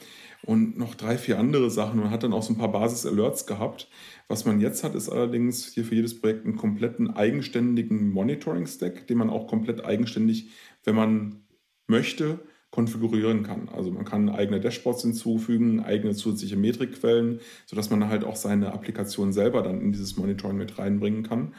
und 0.47 0.77
noch 0.79 0.95
drei, 0.95 1.17
vier 1.17 1.39
andere 1.39 1.71
Sachen 1.71 2.01
und 2.01 2.11
hat 2.11 2.23
dann 2.23 2.33
auch 2.33 2.43
so 2.43 2.53
ein 2.53 2.59
paar 2.59 2.73
Basis-Alerts 2.73 3.47
gehabt. 3.47 3.89
Was 4.29 4.45
man 4.45 4.61
jetzt 4.61 4.85
hat, 4.85 4.95
ist 4.95 5.09
allerdings 5.09 5.67
hier 5.67 5.85
für 5.85 5.95
jedes 5.95 6.21
Projekt 6.21 6.45
einen 6.45 6.57
kompletten 6.57 7.11
eigenständigen 7.11 8.11
Monitoring-Stack, 8.11 9.07
den 9.07 9.19
man 9.19 9.31
auch 9.31 9.47
komplett 9.47 9.85
eigenständig, 9.85 10.51
wenn 10.85 10.95
man 10.95 11.45
möchte, 11.87 12.41
konfigurieren 12.71 13.45
kann. 13.45 13.69
Also 13.69 13.91
man 13.91 14.05
kann 14.05 14.29
eigene 14.29 14.61
Dashboards 14.61 15.03
hinzufügen, 15.03 15.81
eigene 15.81 16.15
zusätzliche 16.15 16.57
Metrikquellen, 16.57 17.41
sodass 17.67 17.89
man 17.89 18.09
halt 18.09 18.25
auch 18.25 18.37
seine 18.37 18.73
Applikation 18.73 19.33
selber 19.33 19.63
dann 19.63 19.81
in 19.81 19.93
dieses 19.93 20.17
Monitoring 20.17 20.57
mit 20.57 20.77
reinbringen 20.79 21.23
kann. 21.23 21.55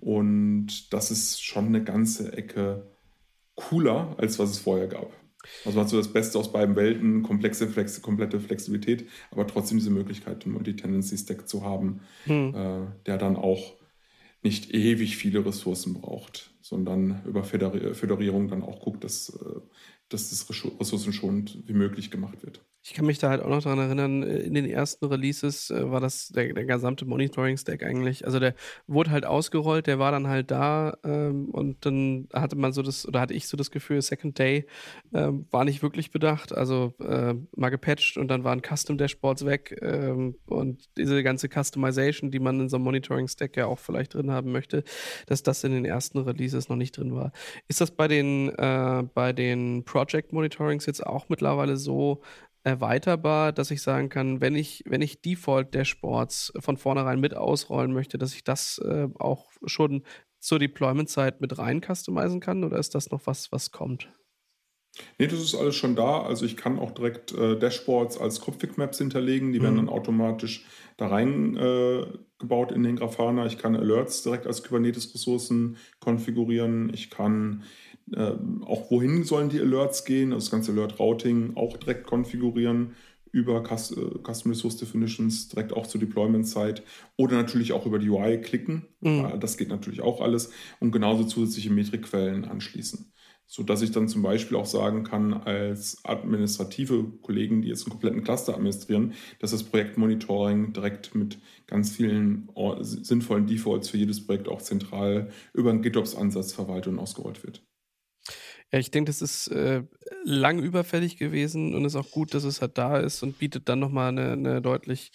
Und 0.00 0.92
das 0.92 1.10
ist 1.10 1.42
schon 1.42 1.66
eine 1.66 1.82
ganze 1.82 2.32
Ecke 2.36 2.90
cooler, 3.54 4.14
als 4.18 4.38
was 4.38 4.50
es 4.50 4.58
vorher 4.58 4.86
gab. 4.86 5.10
Also 5.64 5.80
hat 5.80 5.88
so 5.88 5.96
das 5.96 6.12
Beste 6.12 6.38
aus 6.38 6.52
beiden 6.52 6.76
Welten, 6.76 7.22
komplexe, 7.22 7.68
flex, 7.68 8.00
komplette 8.02 8.40
Flexibilität, 8.40 9.08
aber 9.30 9.46
trotzdem 9.46 9.78
diese 9.78 9.90
Möglichkeit, 9.90 10.44
einen 10.44 10.54
Multi-Tendency-Stack 10.54 11.48
zu 11.48 11.64
haben, 11.64 12.00
hm. 12.24 12.54
äh, 12.54 13.06
der 13.06 13.18
dann 13.18 13.36
auch 13.36 13.74
nicht 14.42 14.72
ewig 14.74 15.16
viele 15.16 15.44
Ressourcen 15.44 15.94
braucht, 15.94 16.50
sondern 16.60 17.22
über 17.26 17.44
Föderierung 17.44 18.48
dann 18.48 18.62
auch 18.62 18.80
guckt, 18.80 19.04
dass, 19.04 19.30
äh, 19.30 19.60
dass 20.08 20.30
das 20.30 20.46
ressourcenschonend 20.80 21.66
wie 21.66 21.74
möglich 21.74 22.10
gemacht 22.10 22.42
wird. 22.42 22.64
Ich 22.82 22.94
kann 22.94 23.04
mich 23.04 23.18
da 23.18 23.28
halt 23.28 23.42
auch 23.42 23.48
noch 23.48 23.62
daran 23.62 23.78
erinnern, 23.78 24.22
äh, 24.22 24.38
in 24.38 24.54
den 24.54 24.64
ersten 24.64 25.04
Releases 25.04 25.70
äh, 25.70 25.90
war 25.90 26.00
das 26.00 26.28
der, 26.28 26.54
der 26.54 26.64
gesamte 26.64 27.04
Monitoring-Stack 27.04 27.82
eigentlich. 27.82 28.24
Also 28.24 28.40
der 28.40 28.54
wurde 28.86 29.10
halt 29.10 29.26
ausgerollt, 29.26 29.86
der 29.86 29.98
war 29.98 30.12
dann 30.12 30.28
halt 30.28 30.50
da 30.50 30.96
ähm, 31.04 31.50
und 31.50 31.84
dann 31.84 32.28
hatte 32.32 32.56
man 32.56 32.72
so 32.72 32.80
das, 32.80 33.06
oder 33.06 33.20
hatte 33.20 33.34
ich 33.34 33.48
so 33.48 33.58
das 33.58 33.70
Gefühl, 33.70 34.00
Second 34.00 34.38
Day 34.38 34.66
ähm, 35.12 35.46
war 35.50 35.64
nicht 35.64 35.82
wirklich 35.82 36.10
bedacht. 36.10 36.54
Also 36.54 36.94
äh, 37.00 37.34
mal 37.54 37.68
gepatcht 37.68 38.16
und 38.16 38.28
dann 38.28 38.44
waren 38.44 38.62
Custom-Dashboards 38.62 39.44
weg 39.44 39.78
ähm, 39.82 40.36
und 40.46 40.88
diese 40.96 41.22
ganze 41.22 41.48
Customization, 41.48 42.30
die 42.30 42.38
man 42.38 42.60
in 42.60 42.70
so 42.70 42.76
einem 42.76 42.84
Monitoring-Stack 42.84 43.58
ja 43.58 43.66
auch 43.66 43.78
vielleicht 43.78 44.14
drin 44.14 44.30
haben 44.30 44.52
möchte, 44.52 44.84
dass 45.26 45.42
das 45.42 45.64
in 45.64 45.72
den 45.72 45.84
ersten 45.84 46.18
Releases 46.18 46.70
noch 46.70 46.76
nicht 46.76 46.96
drin 46.96 47.14
war. 47.14 47.32
Ist 47.68 47.82
das 47.82 47.90
bei 47.90 48.08
den, 48.08 48.48
äh, 48.56 49.02
bei 49.14 49.34
den 49.34 49.84
Project-Monitorings 49.84 50.86
jetzt 50.86 51.04
auch 51.06 51.28
mittlerweile 51.28 51.76
so, 51.76 52.22
erweiterbar, 52.62 53.52
dass 53.52 53.70
ich 53.70 53.82
sagen 53.82 54.08
kann, 54.08 54.40
wenn 54.40 54.54
ich, 54.54 54.82
wenn 54.86 55.02
ich 55.02 55.22
Default-Dashboards 55.22 56.52
von 56.58 56.76
vornherein 56.76 57.20
mit 57.20 57.34
ausrollen 57.34 57.92
möchte, 57.92 58.18
dass 58.18 58.34
ich 58.34 58.44
das 58.44 58.78
äh, 58.78 59.08
auch 59.18 59.50
schon 59.64 60.04
zur 60.38 60.58
Deployment-Zeit 60.58 61.40
mit 61.40 61.58
rein 61.58 61.80
customizen 61.82 62.40
kann 62.40 62.64
oder 62.64 62.78
ist 62.78 62.94
das 62.94 63.10
noch 63.10 63.26
was, 63.26 63.52
was 63.52 63.70
kommt? 63.70 64.10
Nee, 65.18 65.26
das 65.26 65.40
ist 65.40 65.54
alles 65.54 65.76
schon 65.76 65.96
da. 65.96 66.22
Also 66.22 66.44
ich 66.44 66.56
kann 66.56 66.78
auch 66.78 66.92
direkt 66.92 67.32
äh, 67.32 67.58
Dashboards 67.58 68.18
als 68.18 68.40
Config-Maps 68.40 68.98
hinterlegen. 68.98 69.52
Die 69.52 69.58
mhm. 69.58 69.64
werden 69.64 69.76
dann 69.76 69.88
automatisch 69.88 70.66
da 70.96 71.08
reingebaut 71.08 72.72
äh, 72.72 72.74
in 72.74 72.82
den 72.82 72.96
Grafana. 72.96 73.46
Ich 73.46 73.58
kann 73.58 73.76
Alerts 73.76 74.22
direkt 74.22 74.46
als 74.46 74.62
Kubernetes-Ressourcen 74.62 75.76
konfigurieren. 76.00 76.90
Ich 76.94 77.10
kann 77.10 77.62
äh, 78.14 78.32
auch 78.64 78.90
wohin 78.90 79.24
sollen 79.24 79.50
die 79.50 79.60
Alerts 79.60 80.04
gehen, 80.04 80.32
also 80.32 80.44
das 80.44 80.50
ganze 80.50 80.72
Alert-Routing 80.72 81.56
auch 81.56 81.76
direkt 81.76 82.06
konfigurieren 82.06 82.94
über 83.32 83.62
äh, 83.62 83.62
Custom 83.62 84.50
Resource 84.50 84.76
Definitions, 84.76 85.48
direkt 85.48 85.72
auch 85.72 85.86
zur 85.86 86.00
Deployment-Zeit 86.00 86.82
oder 87.16 87.36
natürlich 87.36 87.72
auch 87.72 87.86
über 87.86 87.98
die 87.98 88.08
UI 88.08 88.40
klicken. 88.40 88.86
Mhm. 89.00 89.38
Das 89.40 89.56
geht 89.56 89.68
natürlich 89.68 90.00
auch 90.00 90.20
alles 90.20 90.50
und 90.80 90.90
genauso 90.90 91.24
zusätzliche 91.24 91.70
Metrikquellen 91.70 92.44
anschließen. 92.44 93.12
Sodass 93.52 93.82
ich 93.82 93.90
dann 93.90 94.06
zum 94.06 94.22
Beispiel 94.22 94.56
auch 94.56 94.64
sagen 94.64 95.02
kann, 95.02 95.34
als 95.34 96.04
administrative 96.04 97.02
Kollegen, 97.20 97.62
die 97.62 97.68
jetzt 97.68 97.82
einen 97.82 97.90
kompletten 97.90 98.22
Cluster 98.22 98.54
administrieren, 98.54 99.14
dass 99.40 99.50
das 99.50 99.64
Projektmonitoring 99.64 100.72
direkt 100.72 101.16
mit 101.16 101.40
ganz 101.66 101.90
vielen 101.90 102.48
sinnvollen 102.80 103.48
Defaults 103.48 103.88
für 103.88 103.96
jedes 103.96 104.24
Projekt 104.24 104.48
auch 104.48 104.62
zentral 104.62 105.30
über 105.52 105.70
einen 105.70 105.82
GitOps-Ansatz 105.82 106.52
verwaltet 106.52 106.92
und 106.92 107.00
ausgerollt 107.00 107.42
wird. 107.42 107.60
Ja, 108.72 108.78
ich 108.78 108.92
denke, 108.92 109.10
das 109.10 109.20
ist 109.20 109.48
äh, 109.48 109.82
lang 110.22 110.60
überfällig 110.60 111.16
gewesen 111.16 111.74
und 111.74 111.84
ist 111.84 111.96
auch 111.96 112.10
gut, 112.12 112.34
dass 112.34 112.44
es 112.44 112.60
halt 112.60 112.78
da 112.78 112.98
ist 112.98 113.20
und 113.24 113.38
bietet 113.40 113.68
dann 113.68 113.80
nochmal 113.80 114.10
eine, 114.10 114.32
eine 114.32 114.62
deutlich 114.62 115.10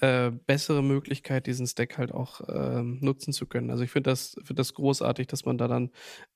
äh, 0.00 0.30
bessere 0.30 0.82
Möglichkeit, 0.82 1.46
diesen 1.46 1.66
Stack 1.66 1.98
halt 1.98 2.12
auch 2.12 2.40
ähm, 2.48 2.98
nutzen 3.00 3.32
zu 3.32 3.46
können. 3.46 3.70
Also 3.70 3.84
ich 3.84 3.90
finde 3.90 4.10
das, 4.10 4.36
find 4.42 4.58
das 4.58 4.74
großartig, 4.74 5.26
dass 5.26 5.44
man 5.44 5.58
da 5.58 5.68
dann 5.68 5.90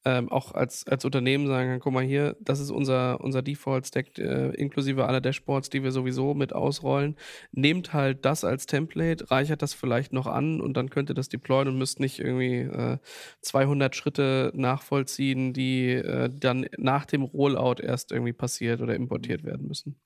ähm, 0.04 0.30
auch 0.30 0.52
als, 0.52 0.86
als 0.86 1.04
Unternehmen 1.04 1.46
sagen 1.46 1.70
kann, 1.70 1.80
guck 1.80 1.92
mal 1.92 2.04
hier, 2.04 2.36
das 2.40 2.60
ist 2.60 2.70
unser, 2.70 3.20
unser 3.20 3.42
Default-Stack, 3.42 4.18
äh, 4.18 4.50
inklusive 4.50 5.06
aller 5.06 5.20
Dashboards, 5.20 5.70
die 5.70 5.82
wir 5.82 5.92
sowieso 5.92 6.34
mit 6.34 6.52
ausrollen. 6.52 7.16
Nehmt 7.52 7.92
halt 7.92 8.24
das 8.24 8.44
als 8.44 8.66
Template, 8.66 9.30
reichert 9.30 9.62
das 9.62 9.74
vielleicht 9.74 10.12
noch 10.12 10.26
an 10.26 10.60
und 10.60 10.76
dann 10.76 10.90
könnt 10.90 11.10
ihr 11.10 11.14
das 11.14 11.28
deployen 11.28 11.68
und 11.68 11.78
müsst 11.78 12.00
nicht 12.00 12.18
irgendwie 12.18 12.60
äh, 12.60 12.98
200 13.40 13.96
Schritte 13.96 14.52
nachvollziehen, 14.54 15.52
die 15.54 15.92
äh, 15.92 16.28
dann 16.32 16.66
nach 16.76 17.06
dem 17.06 17.22
Rollout 17.22 17.82
erst 17.82 18.12
irgendwie 18.12 18.32
passiert 18.32 18.80
oder 18.80 18.94
importiert 18.94 19.44
werden 19.44 19.66
müssen. 19.66 19.96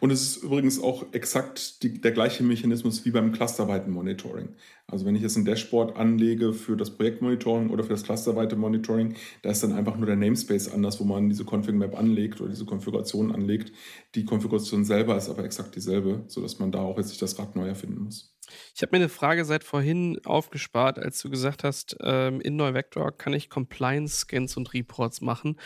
Und 0.00 0.10
es 0.10 0.22
ist 0.22 0.42
übrigens 0.44 0.80
auch 0.80 1.12
exakt 1.12 1.82
die, 1.82 2.00
der 2.00 2.12
gleiche 2.12 2.42
Mechanismus 2.42 3.04
wie 3.04 3.10
beim 3.10 3.32
clusterweiten 3.32 3.92
Monitoring. 3.92 4.50
Also 4.86 5.04
wenn 5.04 5.14
ich 5.14 5.22
jetzt 5.22 5.36
ein 5.36 5.44
Dashboard 5.44 5.96
anlege 5.96 6.52
für 6.52 6.76
das 6.76 6.96
Projektmonitoring 6.96 7.70
oder 7.70 7.82
für 7.82 7.90
das 7.90 8.02
clusterweite 8.02 8.56
Monitoring, 8.56 9.14
da 9.42 9.50
ist 9.50 9.62
dann 9.62 9.72
einfach 9.72 9.96
nur 9.96 10.06
der 10.06 10.16
Namespace 10.16 10.72
anders, 10.72 11.00
wo 11.00 11.04
man 11.04 11.28
diese 11.28 11.44
Config 11.44 11.74
Map 11.74 11.96
anlegt 11.98 12.40
oder 12.40 12.50
diese 12.50 12.64
Konfiguration 12.64 13.32
anlegt. 13.32 13.72
Die 14.14 14.24
Konfiguration 14.24 14.84
selber 14.84 15.16
ist 15.16 15.28
aber 15.28 15.44
exakt 15.44 15.74
dieselbe, 15.76 16.24
sodass 16.28 16.58
man 16.58 16.72
da 16.72 16.80
auch 16.80 16.96
jetzt 16.96 17.08
nicht 17.08 17.22
das 17.22 17.38
Rad 17.38 17.56
neu 17.56 17.66
erfinden 17.66 18.04
muss. 18.04 18.34
Ich 18.74 18.82
habe 18.82 18.90
mir 18.92 19.02
eine 19.04 19.08
Frage 19.08 19.44
seit 19.44 19.64
vorhin 19.64 20.18
aufgespart, 20.24 20.98
als 20.98 21.20
du 21.20 21.30
gesagt 21.30 21.64
hast, 21.64 21.96
ähm, 22.00 22.40
in 22.40 22.56
NeuVector 22.56 23.12
kann 23.12 23.32
ich 23.32 23.48
Compliance-Scans 23.48 24.56
und 24.56 24.74
Reports 24.74 25.20
machen 25.20 25.56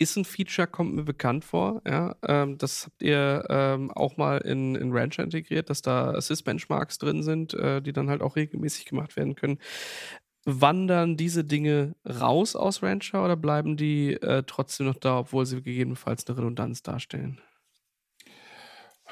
ist 0.00 0.16
ein 0.16 0.24
Feature, 0.24 0.66
kommt 0.66 0.94
mir 0.94 1.04
bekannt 1.04 1.44
vor. 1.44 1.82
Ja, 1.86 2.16
ähm, 2.26 2.56
das 2.56 2.86
habt 2.86 3.02
ihr 3.02 3.44
ähm, 3.50 3.90
auch 3.90 4.16
mal 4.16 4.38
in, 4.38 4.74
in 4.74 4.92
Rancher 4.92 5.22
integriert, 5.22 5.68
dass 5.68 5.82
da 5.82 6.12
Assist-Benchmarks 6.12 6.98
drin 6.98 7.22
sind, 7.22 7.52
äh, 7.52 7.82
die 7.82 7.92
dann 7.92 8.08
halt 8.08 8.22
auch 8.22 8.34
regelmäßig 8.34 8.86
gemacht 8.86 9.16
werden 9.16 9.34
können. 9.34 9.58
Wandern 10.46 11.18
diese 11.18 11.44
Dinge 11.44 11.94
raus 12.08 12.56
aus 12.56 12.82
Rancher 12.82 13.22
oder 13.22 13.36
bleiben 13.36 13.76
die 13.76 14.14
äh, 14.14 14.42
trotzdem 14.46 14.86
noch 14.86 14.96
da, 14.96 15.18
obwohl 15.18 15.44
sie 15.44 15.62
gegebenenfalls 15.62 16.26
eine 16.26 16.38
Redundanz 16.38 16.82
darstellen? 16.82 17.38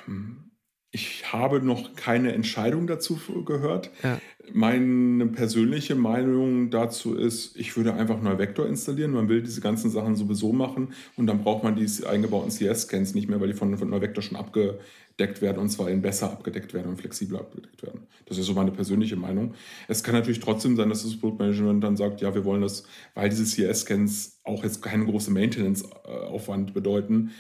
Hm. 0.07 0.48
Ich 0.91 1.33
habe 1.33 1.61
noch 1.61 1.95
keine 1.97 2.33
Entscheidung 2.33 2.87
dazu 2.87 3.19
gehört. 3.45 3.91
Ja. 4.03 4.19
Meine 4.55 5.27
persönliche 5.27 5.95
Meinung 5.95 6.71
dazu 6.71 7.15
ist, 7.15 7.57
ich 7.59 7.77
würde 7.77 7.93
einfach 7.93 8.23
Neuvector 8.23 8.67
installieren. 8.67 9.11
Man 9.11 9.29
will 9.29 9.43
diese 9.43 9.61
ganzen 9.61 9.91
Sachen 9.91 10.17
sowieso 10.17 10.55
machen 10.55 10.95
und 11.17 11.27
dann 11.27 11.43
braucht 11.43 11.63
man 11.63 11.77
die 11.77 11.87
eingebauten 12.07 12.51
CS-Scans 12.51 13.15
nicht 13.15 13.29
mehr, 13.29 13.39
weil 13.39 13.49
die 13.49 13.55
von, 13.55 13.77
von 13.77 13.91
Neuvector 13.91 14.23
schon 14.23 14.39
abgedeckt 14.39 15.43
werden 15.43 15.59
und 15.59 15.69
zwar 15.69 15.91
in 15.91 16.01
besser 16.01 16.33
abgedeckt 16.33 16.73
werden 16.73 16.89
und 16.89 16.97
flexibler 16.97 17.41
abgedeckt 17.41 17.83
werden. 17.83 18.07
Das 18.25 18.39
ist 18.39 18.47
so 18.47 18.55
meine 18.55 18.71
persönliche 18.71 19.17
Meinung. 19.17 19.53
Es 19.89 20.03
kann 20.03 20.15
natürlich 20.15 20.41
trotzdem 20.41 20.77
sein, 20.77 20.89
dass 20.89 21.03
das 21.03 21.19
Produktmanagement 21.19 21.85
dann 21.85 21.99
sagt, 21.99 22.23
ja, 22.23 22.35
wir 22.35 22.47
wollen 22.47 22.63
das, 22.63 22.85
weil 23.15 23.29
diese 23.29 23.45
CS-Scans 23.45 24.41
auch 24.45 24.65
jetzt 24.65 24.81
keine 24.81 25.05
große 25.05 25.31
Maintenance-Aufwand 25.31 26.73
bedeuten, 26.73 27.33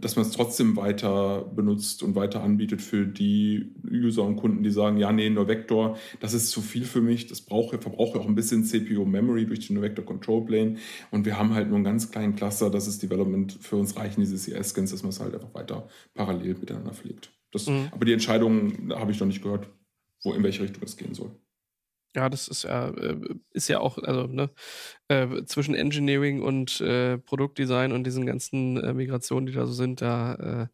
dass 0.00 0.16
man 0.16 0.24
es 0.24 0.32
trotzdem 0.32 0.76
weiter 0.76 1.42
benutzt 1.54 2.02
und 2.02 2.16
weiter 2.16 2.42
anbietet 2.42 2.82
für 2.82 3.06
die 3.06 3.72
User 3.88 4.24
und 4.24 4.36
Kunden, 4.36 4.62
die 4.62 4.70
sagen, 4.70 4.96
ja, 4.96 5.12
nee, 5.12 5.30
nur 5.30 5.46
Vector, 5.46 5.96
das 6.18 6.34
ist 6.34 6.50
zu 6.50 6.60
viel 6.60 6.84
für 6.84 7.00
mich, 7.00 7.28
das 7.28 7.40
brauche, 7.40 7.78
verbrauche 7.78 8.18
auch 8.18 8.26
ein 8.26 8.34
bisschen 8.34 8.64
CPU-Memory 8.64 9.46
durch 9.46 9.60
die 9.60 9.80
Vector 9.80 10.04
Control 10.04 10.44
Plane 10.44 10.76
und 11.12 11.24
wir 11.24 11.38
haben 11.38 11.54
halt 11.54 11.68
nur 11.68 11.76
einen 11.76 11.84
ganz 11.84 12.10
kleinen 12.10 12.34
Cluster, 12.34 12.68
das 12.68 12.88
ist 12.88 13.02
Development, 13.02 13.52
für 13.60 13.76
uns 13.76 13.96
reichen 13.96 14.20
diese 14.20 14.36
CS-Scans, 14.36 14.90
dass 14.90 15.02
man 15.02 15.10
es 15.10 15.20
halt 15.20 15.34
einfach 15.34 15.54
weiter 15.54 15.88
parallel 16.14 16.56
miteinander 16.58 16.92
pflegt. 16.92 17.30
Das, 17.52 17.66
mhm. 17.66 17.88
Aber 17.92 18.04
die 18.04 18.12
Entscheidung 18.12 18.90
habe 18.90 19.12
ich 19.12 19.20
noch 19.20 19.26
nicht 19.26 19.42
gehört, 19.42 19.68
wo 20.24 20.32
in 20.32 20.42
welche 20.42 20.62
Richtung 20.62 20.82
es 20.84 20.96
gehen 20.96 21.14
soll. 21.14 21.30
Ja, 22.16 22.28
das 22.28 22.48
ist 22.48 22.64
ja, 22.64 22.88
äh, 22.88 23.16
ist 23.52 23.68
ja 23.68 23.78
auch, 23.78 23.96
also, 23.98 24.26
ne, 24.26 24.50
äh, 25.08 25.44
zwischen 25.44 25.76
Engineering 25.76 26.42
und 26.42 26.80
äh, 26.80 27.18
Produktdesign 27.18 27.92
und 27.92 28.04
diesen 28.04 28.26
ganzen 28.26 28.78
äh, 28.78 28.92
Migrationen, 28.92 29.46
die 29.46 29.52
da 29.52 29.64
so 29.64 29.72
sind, 29.72 30.00
da 30.00 30.68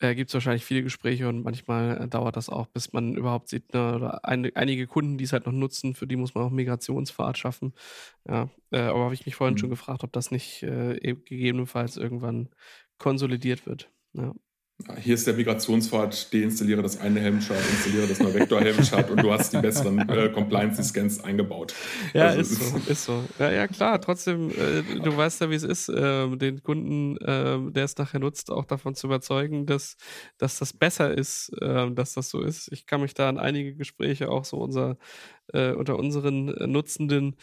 äh, 0.00 0.08
äh 0.08 0.14
gibt 0.14 0.30
es 0.30 0.34
wahrscheinlich 0.34 0.64
viele 0.64 0.82
Gespräche 0.82 1.28
und 1.28 1.42
manchmal 1.42 2.08
dauert 2.08 2.36
das 2.36 2.48
auch, 2.48 2.68
bis 2.68 2.92
man 2.94 3.14
überhaupt 3.16 3.48
sieht, 3.50 3.74
ne, 3.74 3.94
oder 3.96 4.24
eine, 4.24 4.50
einige 4.54 4.86
Kunden, 4.86 5.18
die 5.18 5.24
es 5.24 5.34
halt 5.34 5.44
noch 5.44 5.52
nutzen, 5.52 5.94
für 5.94 6.06
die 6.06 6.16
muss 6.16 6.34
man 6.34 6.44
auch 6.44 6.50
Migrationsfahrt 6.50 7.36
schaffen. 7.36 7.74
Ja, 8.26 8.48
aber 8.70 9.04
habe 9.04 9.14
ich 9.14 9.26
mich 9.26 9.34
vorhin 9.34 9.54
mhm. 9.54 9.58
schon 9.58 9.70
gefragt, 9.70 10.04
ob 10.04 10.12
das 10.12 10.30
nicht 10.30 10.62
äh, 10.62 10.98
gegebenenfalls 11.00 11.98
irgendwann 11.98 12.48
konsolidiert 12.98 13.66
wird. 13.66 13.90
Ja 14.14 14.34
hier 15.00 15.14
ist 15.14 15.26
der 15.26 15.34
Migrationspfad, 15.34 16.32
deinstalliere 16.32 16.82
das 16.82 17.00
eine 17.00 17.20
Helmchart, 17.20 17.60
installiere 17.70 18.06
das 18.06 18.18
neue 18.20 18.34
Vector-Helmchart 18.34 19.10
und 19.10 19.22
du 19.22 19.32
hast 19.32 19.52
die 19.52 19.58
besseren 19.58 19.98
äh, 20.08 20.28
Compliance-Scans 20.28 21.24
eingebaut. 21.24 21.74
Ja, 22.14 22.28
also, 22.28 22.40
ist 22.40 22.70
so, 22.70 22.90
ist 22.90 23.04
so. 23.04 23.24
Ja, 23.38 23.50
ja 23.50 23.66
klar, 23.68 24.00
trotzdem, 24.00 24.50
äh, 24.50 24.82
du 25.02 25.16
weißt 25.16 25.40
ja, 25.40 25.50
wie 25.50 25.54
es 25.54 25.62
ist, 25.62 25.88
äh, 25.88 26.36
den 26.36 26.62
Kunden, 26.62 27.16
ähm, 27.24 27.72
der 27.72 27.84
es 27.84 27.96
nachher 27.96 28.20
nutzt, 28.20 28.50
auch 28.50 28.64
davon 28.64 28.94
zu 28.94 29.06
überzeugen, 29.06 29.66
dass, 29.66 29.96
dass 30.38 30.58
das 30.58 30.72
besser 30.72 31.16
ist, 31.16 31.52
ähm, 31.60 31.94
dass 31.94 32.14
das 32.14 32.30
so 32.30 32.42
ist. 32.42 32.70
Ich 32.72 32.86
kann 32.86 33.00
mich 33.00 33.14
da 33.14 33.28
an 33.28 33.38
einige 33.38 33.74
Gespräche 33.74 34.30
auch 34.30 34.44
so 34.44 34.58
unser, 34.58 34.96
äh, 35.52 35.72
unter 35.72 35.98
unseren 35.98 36.46
Nutzenden 36.70 37.36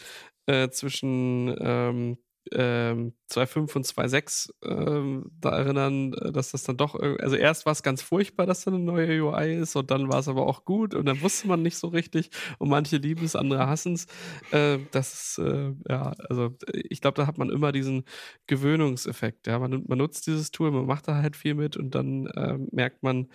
äh, 0.46 0.68
zwischen 0.70 1.54
ähm, 1.60 2.18
ähm, 2.52 3.14
2.5 3.30 3.76
und 3.76 3.86
2.6 3.86 4.50
ähm, 4.64 5.30
da 5.40 5.50
erinnern, 5.50 6.12
äh, 6.14 6.32
dass 6.32 6.52
das 6.52 6.64
dann 6.64 6.76
doch, 6.76 6.94
also 6.94 7.36
erst 7.36 7.66
war 7.66 7.72
es 7.72 7.82
ganz 7.82 8.02
furchtbar, 8.02 8.46
dass 8.46 8.64
da 8.64 8.70
eine 8.70 8.80
neue 8.80 9.22
UI 9.22 9.54
ist 9.54 9.76
und 9.76 9.90
dann 9.90 10.08
war 10.10 10.18
es 10.20 10.28
aber 10.28 10.46
auch 10.46 10.64
gut 10.64 10.94
und 10.94 11.06
dann 11.06 11.20
wusste 11.22 11.48
man 11.48 11.62
nicht 11.62 11.76
so 11.76 11.88
richtig 11.88 12.30
und 12.58 12.68
manche 12.68 12.96
lieben 12.96 13.24
es, 13.24 13.36
andere 13.36 13.66
hassen 13.66 13.94
es. 13.94 14.06
Äh, 14.52 14.78
das 14.90 15.38
äh, 15.38 15.72
ja, 15.88 16.12
also 16.28 16.56
ich 16.72 17.00
glaube, 17.00 17.16
da 17.16 17.26
hat 17.26 17.38
man 17.38 17.50
immer 17.50 17.72
diesen 17.72 18.04
Gewöhnungseffekt. 18.46 19.46
Ja, 19.46 19.58
man, 19.58 19.84
man 19.86 19.98
nutzt 19.98 20.26
dieses 20.26 20.50
Tool, 20.50 20.70
man 20.70 20.86
macht 20.86 21.08
da 21.08 21.16
halt 21.16 21.36
viel 21.36 21.54
mit 21.54 21.76
und 21.76 21.94
dann 21.94 22.26
äh, 22.26 22.58
merkt 22.70 23.02
man, 23.02 23.28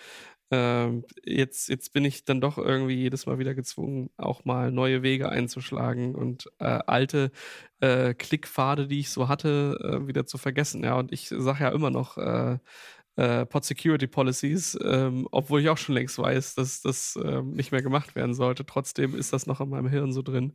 ähm, 0.51 1.05
jetzt, 1.23 1.69
jetzt 1.69 1.93
bin 1.93 2.05
ich 2.05 2.25
dann 2.25 2.41
doch 2.41 2.57
irgendwie 2.57 2.95
jedes 2.95 3.25
Mal 3.25 3.39
wieder 3.39 3.55
gezwungen, 3.55 4.09
auch 4.17 4.45
mal 4.45 4.71
neue 4.71 5.01
Wege 5.01 5.29
einzuschlagen 5.29 6.15
und 6.15 6.49
äh, 6.59 6.65
alte 6.65 7.31
äh, 7.79 8.13
Klickpfade, 8.13 8.87
die 8.87 8.99
ich 8.99 9.09
so 9.09 9.27
hatte, 9.27 9.77
äh, 9.81 10.07
wieder 10.07 10.25
zu 10.25 10.37
vergessen. 10.37 10.83
Ja, 10.83 10.95
und 10.95 11.11
ich 11.11 11.29
sage 11.29 11.63
ja 11.63 11.69
immer 11.69 11.89
noch 11.89 12.17
äh, 12.17 12.59
äh, 13.15 13.45
Pod 13.45 13.63
Security 13.65 14.07
Policies, 14.07 14.77
ähm, 14.83 15.27
obwohl 15.31 15.61
ich 15.61 15.69
auch 15.69 15.77
schon 15.77 15.95
längst 15.95 16.17
weiß, 16.17 16.55
dass 16.55 16.81
das 16.81 17.17
ähm, 17.23 17.51
nicht 17.51 17.71
mehr 17.71 17.81
gemacht 17.81 18.15
werden 18.15 18.33
sollte. 18.33 18.65
Trotzdem 18.65 19.15
ist 19.15 19.33
das 19.33 19.47
noch 19.47 19.61
in 19.61 19.69
meinem 19.69 19.87
Hirn 19.87 20.11
so 20.11 20.21
drin, 20.21 20.53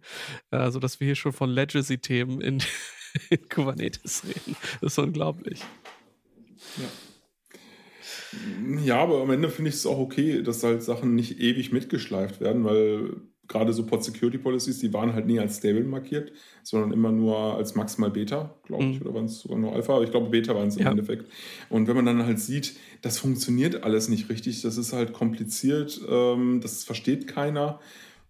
äh, 0.51 0.71
sodass 0.71 1.01
wir 1.01 1.07
hier 1.07 1.17
schon 1.17 1.33
von 1.33 1.51
Legacy-Themen 1.51 2.41
in, 2.41 2.63
in 3.31 3.49
Kubernetes 3.49 4.25
reden. 4.25 4.57
Das 4.81 4.93
ist 4.93 4.99
unglaublich. 4.99 5.61
Ja. 6.77 7.10
Ja, 8.85 8.99
aber 8.99 9.23
am 9.23 9.31
Ende 9.31 9.49
finde 9.49 9.71
ich 9.71 9.77
es 9.77 9.87
auch 9.87 9.99
okay, 9.99 10.43
dass 10.43 10.63
halt 10.63 10.83
Sachen 10.83 11.15
nicht 11.15 11.41
ewig 11.41 11.73
mitgeschleift 11.73 12.41
werden, 12.41 12.65
weil 12.65 13.17
gerade 13.51 13.73
so 13.73 13.85
Pod 13.85 14.05
Security 14.05 14.39
Policies, 14.39 14.79
die 14.79 14.93
waren 14.93 15.13
halt 15.13 15.27
nie 15.27 15.39
als 15.41 15.57
Stable 15.59 15.85
markiert, 15.85 16.33
sondern 16.63 16.93
immer 16.93 17.11
nur 17.11 17.57
als 17.57 17.75
maximal 17.75 18.11
Beta, 18.11 18.55
glaube 18.65 18.85
ich, 18.85 19.01
mhm. 19.01 19.07
oder 19.07 19.15
waren 19.15 19.25
es 19.25 19.41
sogar 19.41 19.59
nur 19.59 19.73
Alpha, 19.73 19.95
aber 19.95 20.05
ich 20.05 20.13
glaube 20.13 20.31
Beta 20.31 20.55
waren 20.55 20.69
es 20.69 20.77
im 20.77 20.85
ja. 20.85 20.91
Endeffekt. 20.91 21.31
Und 21.69 21.89
wenn 21.89 21.97
man 21.97 22.07
dann 22.07 22.25
halt 22.25 22.39
sieht, 22.39 22.77
das 23.03 23.19
funktioniert 23.19 23.83
alles 23.83 24.09
nicht 24.09 24.29
richtig, 24.31 24.63
das 24.63 24.79
ist 24.79 24.93
halt 24.93 25.13
kompliziert, 25.13 26.01
ähm, 26.09 26.61
das 26.63 26.85
versteht 26.85 27.27
keiner 27.27 27.81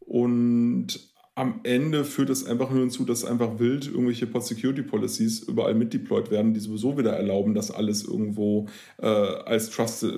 und 0.01 1.09
am 1.41 1.61
Ende 1.62 2.05
führt 2.05 2.28
es 2.28 2.45
einfach 2.45 2.70
nur 2.70 2.80
hinzu, 2.80 3.07
dass 3.07 3.24
einfach 3.24 3.59
wild 3.59 3.86
irgendwelche 3.86 4.26
Pod-Security-Policies 4.26 5.41
überall 5.41 5.74
mitdeployed 5.74 6.30
werden, 6.30 6.53
die 6.53 6.61
sowieso 6.61 6.99
wieder 6.99 7.14
erlauben, 7.14 7.55
dass 7.55 7.70
alles 7.70 8.05
irgendwo 8.05 8.66
äh, 8.99 9.07
als 9.07 9.70
trusted, 9.70 10.12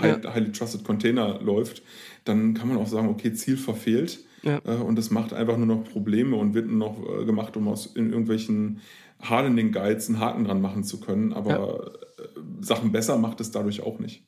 ja. 0.00 0.20
highly 0.32 0.52
trusted 0.52 0.84
Container 0.84 1.40
läuft. 1.42 1.82
Dann 2.24 2.54
kann 2.54 2.68
man 2.68 2.76
auch 2.76 2.86
sagen, 2.86 3.08
okay, 3.08 3.32
Ziel 3.32 3.56
verfehlt. 3.56 4.20
Ja. 4.44 4.60
Äh, 4.64 4.76
und 4.76 4.96
das 4.96 5.10
macht 5.10 5.32
einfach 5.32 5.56
nur 5.56 5.66
noch 5.66 5.82
Probleme 5.82 6.36
und 6.36 6.54
wird 6.54 6.68
nur 6.68 6.78
noch 6.78 7.22
äh, 7.22 7.24
gemacht, 7.24 7.56
um 7.56 7.66
aus 7.66 7.86
in 7.86 8.10
irgendwelchen 8.10 8.80
Hardening-Guides 9.20 10.08
einen 10.08 10.20
Haken 10.20 10.44
dran 10.44 10.60
machen 10.60 10.84
zu 10.84 11.00
können. 11.00 11.32
Aber 11.32 11.50
ja. 11.50 12.24
Äh, 12.24 12.40
Sachen 12.60 12.92
besser 12.92 13.18
macht 13.18 13.40
es 13.40 13.50
dadurch 13.50 13.82
auch 13.82 13.98
nicht. 13.98 14.22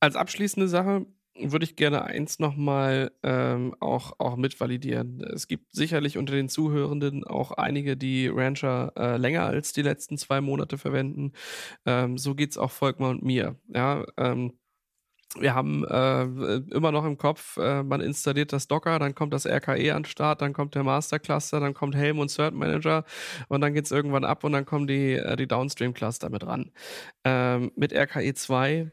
Als 0.00 0.16
abschließende 0.16 0.68
Sache, 0.68 1.06
würde 1.40 1.64
ich 1.64 1.76
gerne 1.76 2.04
eins 2.04 2.38
nochmal 2.38 3.12
ähm, 3.22 3.74
auch, 3.80 4.12
auch 4.18 4.36
mitvalidieren. 4.36 5.22
Es 5.22 5.48
gibt 5.48 5.72
sicherlich 5.74 6.18
unter 6.18 6.34
den 6.34 6.48
Zuhörenden 6.48 7.24
auch 7.24 7.52
einige, 7.52 7.96
die 7.96 8.28
Rancher 8.28 8.92
äh, 8.96 9.16
länger 9.16 9.44
als 9.44 9.72
die 9.72 9.82
letzten 9.82 10.18
zwei 10.18 10.40
Monate 10.40 10.78
verwenden. 10.78 11.32
Ähm, 11.86 12.18
so 12.18 12.34
geht 12.34 12.50
es 12.50 12.58
auch 12.58 12.70
Volkmar 12.70 13.10
und 13.10 13.22
mir. 13.24 13.56
Ja, 13.68 14.04
ähm, 14.16 14.58
wir 15.38 15.54
haben 15.54 15.84
äh, 15.84 16.24
immer 16.74 16.90
noch 16.90 17.04
im 17.04 17.18
Kopf, 17.18 17.58
äh, 17.58 17.82
man 17.82 18.00
installiert 18.00 18.52
das 18.52 18.66
Docker, 18.66 18.98
dann 18.98 19.14
kommt 19.14 19.34
das 19.34 19.46
RKE 19.46 19.94
an 19.94 20.02
den 20.02 20.04
Start, 20.06 20.40
dann 20.40 20.54
kommt 20.54 20.74
der 20.74 20.84
Master 20.84 21.18
Cluster, 21.18 21.60
dann 21.60 21.74
kommt 21.74 21.94
Helm 21.94 22.18
und 22.18 22.30
Cert 22.30 22.54
Manager 22.54 23.04
und 23.48 23.60
dann 23.60 23.74
geht 23.74 23.84
es 23.84 23.90
irgendwann 23.90 24.24
ab 24.24 24.42
und 24.44 24.52
dann 24.52 24.64
kommen 24.64 24.86
die, 24.86 25.14
äh, 25.14 25.36
die 25.36 25.46
Downstream 25.46 25.92
Cluster 25.92 26.30
mit 26.30 26.46
ran. 26.46 26.70
Ähm, 27.24 27.72
mit 27.76 27.92
RKE 27.92 28.32
2 28.34 28.90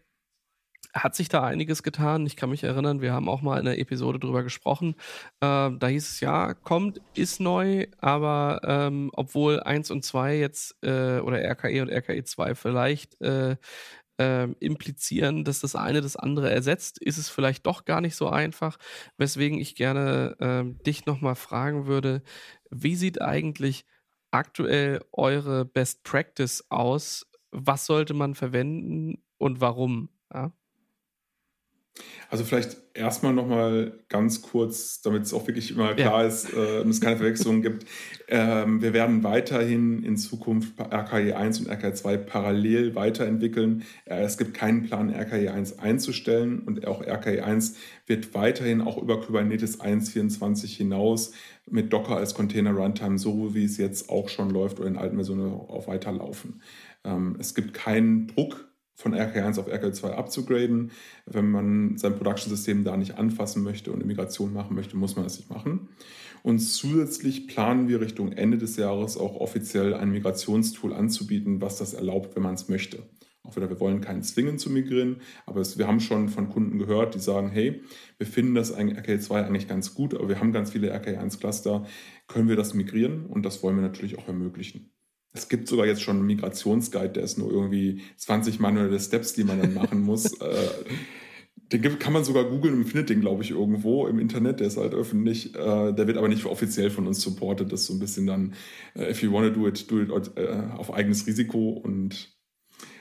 hat 0.95 1.13
sich 1.13 1.27
da 1.27 1.43
einiges 1.43 1.83
getan. 1.83 2.25
Ich 2.25 2.37
kann 2.37 2.49
mich 2.49 2.63
erinnern, 2.63 3.01
wir 3.01 3.11
haben 3.11 3.27
auch 3.27 3.41
mal 3.41 3.59
in 3.59 3.67
einer 3.67 3.77
Episode 3.77 4.17
drüber 4.17 4.43
gesprochen. 4.43 4.95
Äh, 5.41 5.71
da 5.77 5.87
hieß 5.87 6.09
es 6.09 6.19
ja, 6.21 6.53
kommt, 6.53 7.01
ist 7.13 7.41
neu, 7.41 7.87
aber 7.99 8.61
ähm, 8.63 9.11
obwohl 9.13 9.59
1 9.59 9.91
und 9.91 10.05
2 10.05 10.37
jetzt 10.37 10.77
äh, 10.83 11.19
oder 11.19 11.43
RKE 11.43 11.81
und 11.81 11.89
RKE 11.89 12.23
2 12.23 12.55
vielleicht 12.55 13.19
äh, 13.21 13.57
äh, 14.17 14.47
implizieren, 14.59 15.43
dass 15.43 15.59
das 15.59 15.75
eine 15.75 15.99
das 16.01 16.15
andere 16.15 16.49
ersetzt, 16.49 17.01
ist 17.01 17.17
es 17.17 17.29
vielleicht 17.29 17.65
doch 17.65 17.83
gar 17.83 17.99
nicht 17.99 18.15
so 18.15 18.29
einfach. 18.29 18.77
Weswegen 19.17 19.59
ich 19.59 19.75
gerne 19.75 20.37
äh, 20.39 20.83
dich 20.85 21.05
nochmal 21.05 21.35
fragen 21.35 21.87
würde, 21.87 22.23
wie 22.71 22.95
sieht 22.95 23.21
eigentlich 23.21 23.85
aktuell 24.31 25.03
eure 25.11 25.65
Best 25.65 26.03
Practice 26.03 26.63
aus? 26.69 27.27
Was 27.51 27.85
sollte 27.85 28.13
man 28.13 28.35
verwenden 28.35 29.23
und 29.37 29.59
warum? 29.61 30.09
Ja? 30.33 30.53
Also 32.29 32.43
vielleicht 32.43 32.77
erstmal 32.93 33.33
nochmal 33.33 33.93
ganz 34.09 34.41
kurz, 34.41 35.01
damit 35.01 35.23
es 35.23 35.33
auch 35.33 35.47
wirklich 35.47 35.71
immer 35.71 35.93
klar 35.93 36.21
ja. 36.21 36.27
ist 36.27 36.51
äh, 36.53 36.81
und 36.81 36.89
es 36.89 37.01
keine 37.01 37.17
Verwechslungen 37.17 37.61
gibt. 37.61 37.85
Ähm, 38.27 38.81
wir 38.81 38.93
werden 38.93 39.23
weiterhin 39.23 40.03
in 40.03 40.17
Zukunft 40.17 40.79
RKE 40.79 41.35
1 41.35 41.59
und 41.59 41.69
RKE 41.69 41.93
2 41.93 42.17
parallel 42.17 42.95
weiterentwickeln. 42.95 43.83
Äh, 44.05 44.23
es 44.23 44.37
gibt 44.37 44.53
keinen 44.53 44.83
Plan, 44.83 45.09
RKE 45.09 45.51
1 45.51 45.79
einzustellen 45.79 46.59
und 46.59 46.85
auch 46.87 47.01
RKE 47.01 47.43
1 47.43 47.75
wird 48.07 48.33
weiterhin 48.33 48.81
auch 48.81 48.97
über 48.97 49.21
Kubernetes 49.21 49.79
1.24 49.79 50.67
hinaus 50.67 51.33
mit 51.69 51.93
Docker 51.93 52.17
als 52.17 52.33
Container 52.33 52.71
Runtime, 52.71 53.17
so 53.17 53.53
wie 53.55 53.65
es 53.65 53.77
jetzt 53.77 54.09
auch 54.09 54.29
schon 54.29 54.49
läuft 54.49 54.79
oder 54.79 54.87
in 54.87 54.97
alten 54.97 55.15
Versionen 55.15 55.53
auch 55.53 55.87
weiterlaufen. 55.87 56.61
Ähm, 57.03 57.37
es 57.39 57.55
gibt 57.55 57.73
keinen 57.73 58.27
Druck 58.27 58.67
von 58.95 59.13
RK1 59.13 59.59
auf 59.59 59.67
RK2 59.67 60.11
abzugraden. 60.11 60.91
Wenn 61.25 61.51
man 61.51 61.97
sein 61.97 62.15
Production-System 62.15 62.83
da 62.83 62.97
nicht 62.97 63.17
anfassen 63.17 63.61
möchte 63.63 63.91
und 63.91 64.05
Migration 64.05 64.53
machen 64.53 64.75
möchte, 64.75 64.97
muss 64.97 65.15
man 65.15 65.25
das 65.25 65.37
nicht 65.37 65.49
machen. 65.49 65.89
Und 66.43 66.59
zusätzlich 66.59 67.47
planen 67.47 67.87
wir 67.87 68.01
Richtung 68.01 68.31
Ende 68.31 68.57
des 68.57 68.77
Jahres 68.77 69.17
auch 69.17 69.35
offiziell 69.35 69.93
ein 69.93 70.11
Migrationstool 70.11 70.93
anzubieten, 70.93 71.61
was 71.61 71.77
das 71.77 71.93
erlaubt, 71.93 72.35
wenn 72.35 72.43
man 72.43 72.53
es 72.53 72.69
möchte. 72.69 73.03
Auch 73.43 73.55
wieder, 73.55 73.69
wir 73.69 73.79
wollen 73.79 74.01
keinen 74.01 74.23
zwingen 74.23 74.57
zu 74.57 74.69
migrieren, 74.71 75.17
aber 75.45 75.61
es, 75.61 75.77
wir 75.77 75.87
haben 75.87 75.99
schon 75.99 76.29
von 76.29 76.49
Kunden 76.49 76.79
gehört, 76.79 77.13
die 77.13 77.19
sagen, 77.19 77.49
hey, 77.49 77.83
wir 78.17 78.25
finden 78.25 78.55
das 78.55 78.75
RK2 78.75 79.43
eigentlich 79.43 79.67
ganz 79.67 79.93
gut, 79.93 80.15
aber 80.15 80.29
wir 80.29 80.39
haben 80.39 80.51
ganz 80.51 80.71
viele 80.71 80.95
RK1-Cluster, 80.95 81.85
können 82.27 82.49
wir 82.49 82.55
das 82.55 82.73
migrieren? 82.73 83.25
Und 83.25 83.43
das 83.45 83.61
wollen 83.61 83.75
wir 83.75 83.83
natürlich 83.83 84.17
auch 84.17 84.27
ermöglichen. 84.27 84.94
Es 85.35 85.49
gibt 85.49 85.67
sogar 85.67 85.85
jetzt 85.85 86.01
schon 86.01 86.17
einen 86.17 86.25
Migrationsguide, 86.25 87.09
der 87.09 87.23
ist 87.23 87.37
nur 87.37 87.51
irgendwie 87.51 88.01
20 88.17 88.59
manuelle 88.59 88.99
Steps, 88.99 89.33
die 89.33 89.43
man 89.43 89.59
dann 89.59 89.73
machen 89.73 90.01
muss. 90.01 90.39
Äh, 90.41 91.71
den 91.71 91.97
kann 91.97 92.13
man 92.13 92.23
sogar 92.23 92.43
googeln 92.43 92.75
und 92.75 92.85
findet 92.85 93.09
den, 93.09 93.21
glaube 93.21 93.41
ich, 93.41 93.49
irgendwo 93.49 94.05
im 94.05 94.19
Internet. 94.19 94.59
Der 94.59 94.67
ist 94.67 94.77
halt 94.77 94.93
öffentlich. 94.93 95.55
Äh, 95.55 95.93
der 95.93 96.05
wird 96.05 96.17
aber 96.17 96.27
nicht 96.27 96.45
offiziell 96.45 96.91
von 96.91 97.07
uns 97.07 97.21
supported. 97.21 97.71
Das 97.71 97.81
ist 97.81 97.87
so 97.87 97.93
ein 97.93 97.99
bisschen 97.99 98.27
dann, 98.27 98.53
äh, 98.93 99.09
if 99.09 99.23
you 99.23 99.31
want 99.31 99.51
to 99.51 99.59
do 99.59 99.67
it, 99.67 99.89
do 99.89 99.99
it 99.99 100.11
auf 100.11 100.93
eigenes 100.93 101.25
Risiko. 101.25 101.69
Und 101.69 102.37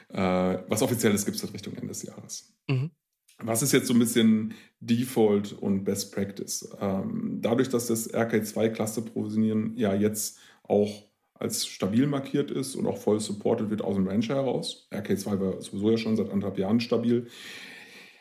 was 0.09 0.81
Offizielles 0.81 1.24
gibt 1.24 1.36
es 1.36 1.43
halt 1.43 1.52
Richtung 1.52 1.74
Ende 1.74 1.89
des 1.89 2.05
Jahres. 2.05 2.55
Mhm. 2.69 2.93
Was 3.39 3.62
ist 3.62 3.73
jetzt 3.73 3.89
so 3.89 3.94
ein 3.94 3.98
bisschen 3.98 4.55
Default 4.81 5.52
und 5.52 5.85
Best 5.85 6.15
Practice? 6.15 6.69
Ähm, 6.81 7.39
dadurch, 7.40 7.69
dass 7.69 7.89
das 7.89 8.12
RK2-Cluster 8.12 9.02
provisionieren 9.02 9.77
ja 9.77 9.94
jetzt 9.94 10.39
auch 10.62 11.09
als 11.35 11.66
stabil 11.66 12.06
markiert 12.06 12.51
ist 12.51 12.77
und 12.77 12.86
auch 12.86 12.98
voll 12.98 13.20
supported 13.20 13.70
wird 13.70 13.82
aus 13.82 13.97
dem 13.97 14.06
Rancher 14.06 14.36
heraus. 14.36 14.89
RK2 14.93 15.40
war 15.40 15.61
sowieso 15.61 15.90
ja 15.90 15.98
schon 15.98 16.16
seit 16.16 16.31
anderthalb 16.31 16.59
Jahren 16.59 16.81
stabil. 16.81 17.27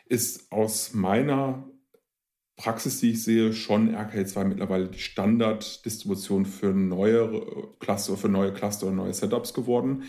Ist 0.06 0.50
aus 0.52 0.92
meiner 0.92 1.70
Praxis, 2.56 3.00
die 3.00 3.12
ich 3.12 3.22
sehe, 3.22 3.52
schon 3.52 3.94
RK2 3.94 4.44
mittlerweile 4.44 4.88
die 4.88 4.98
Standarddistribution 4.98 6.46
für 6.46 6.72
neue 6.72 7.42
Cluster, 7.80 8.16
für 8.16 8.28
neue 8.28 8.52
Cluster 8.52 8.86
und 8.88 8.96
neue 8.96 9.14
Setups 9.14 9.54
geworden. 9.54 10.04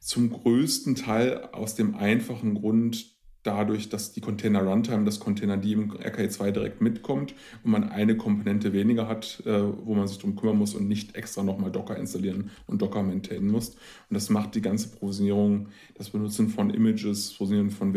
Zum 0.00 0.30
größten 0.30 0.94
Teil 0.94 1.48
aus 1.52 1.74
dem 1.74 1.96
einfachen 1.96 2.54
Grund, 2.54 3.17
dadurch, 3.42 3.88
dass 3.88 4.12
die 4.12 4.20
Container 4.20 4.62
Runtime, 4.62 5.04
das 5.04 5.20
Container 5.20 5.56
die 5.56 5.72
im 5.72 5.92
RKE2 5.92 6.50
direkt 6.50 6.80
mitkommt 6.80 7.34
und 7.62 7.70
man 7.70 7.88
eine 7.88 8.16
Komponente 8.16 8.72
weniger 8.72 9.08
hat, 9.08 9.42
äh, 9.46 9.62
wo 9.84 9.94
man 9.94 10.06
sich 10.06 10.18
darum 10.18 10.36
kümmern 10.36 10.58
muss 10.58 10.74
und 10.74 10.88
nicht 10.88 11.14
extra 11.16 11.42
nochmal 11.42 11.70
Docker 11.70 11.96
installieren 11.96 12.50
und 12.66 12.82
Docker 12.82 13.02
maintainen 13.02 13.50
muss. 13.50 13.70
Und 13.70 14.14
das 14.14 14.30
macht 14.30 14.54
die 14.54 14.62
ganze 14.62 14.88
Provisionierung, 14.88 15.68
das 15.94 16.10
Benutzen 16.10 16.48
von 16.48 16.70
Images, 16.70 17.34
Provisionieren 17.34 17.70
von, 17.70 17.92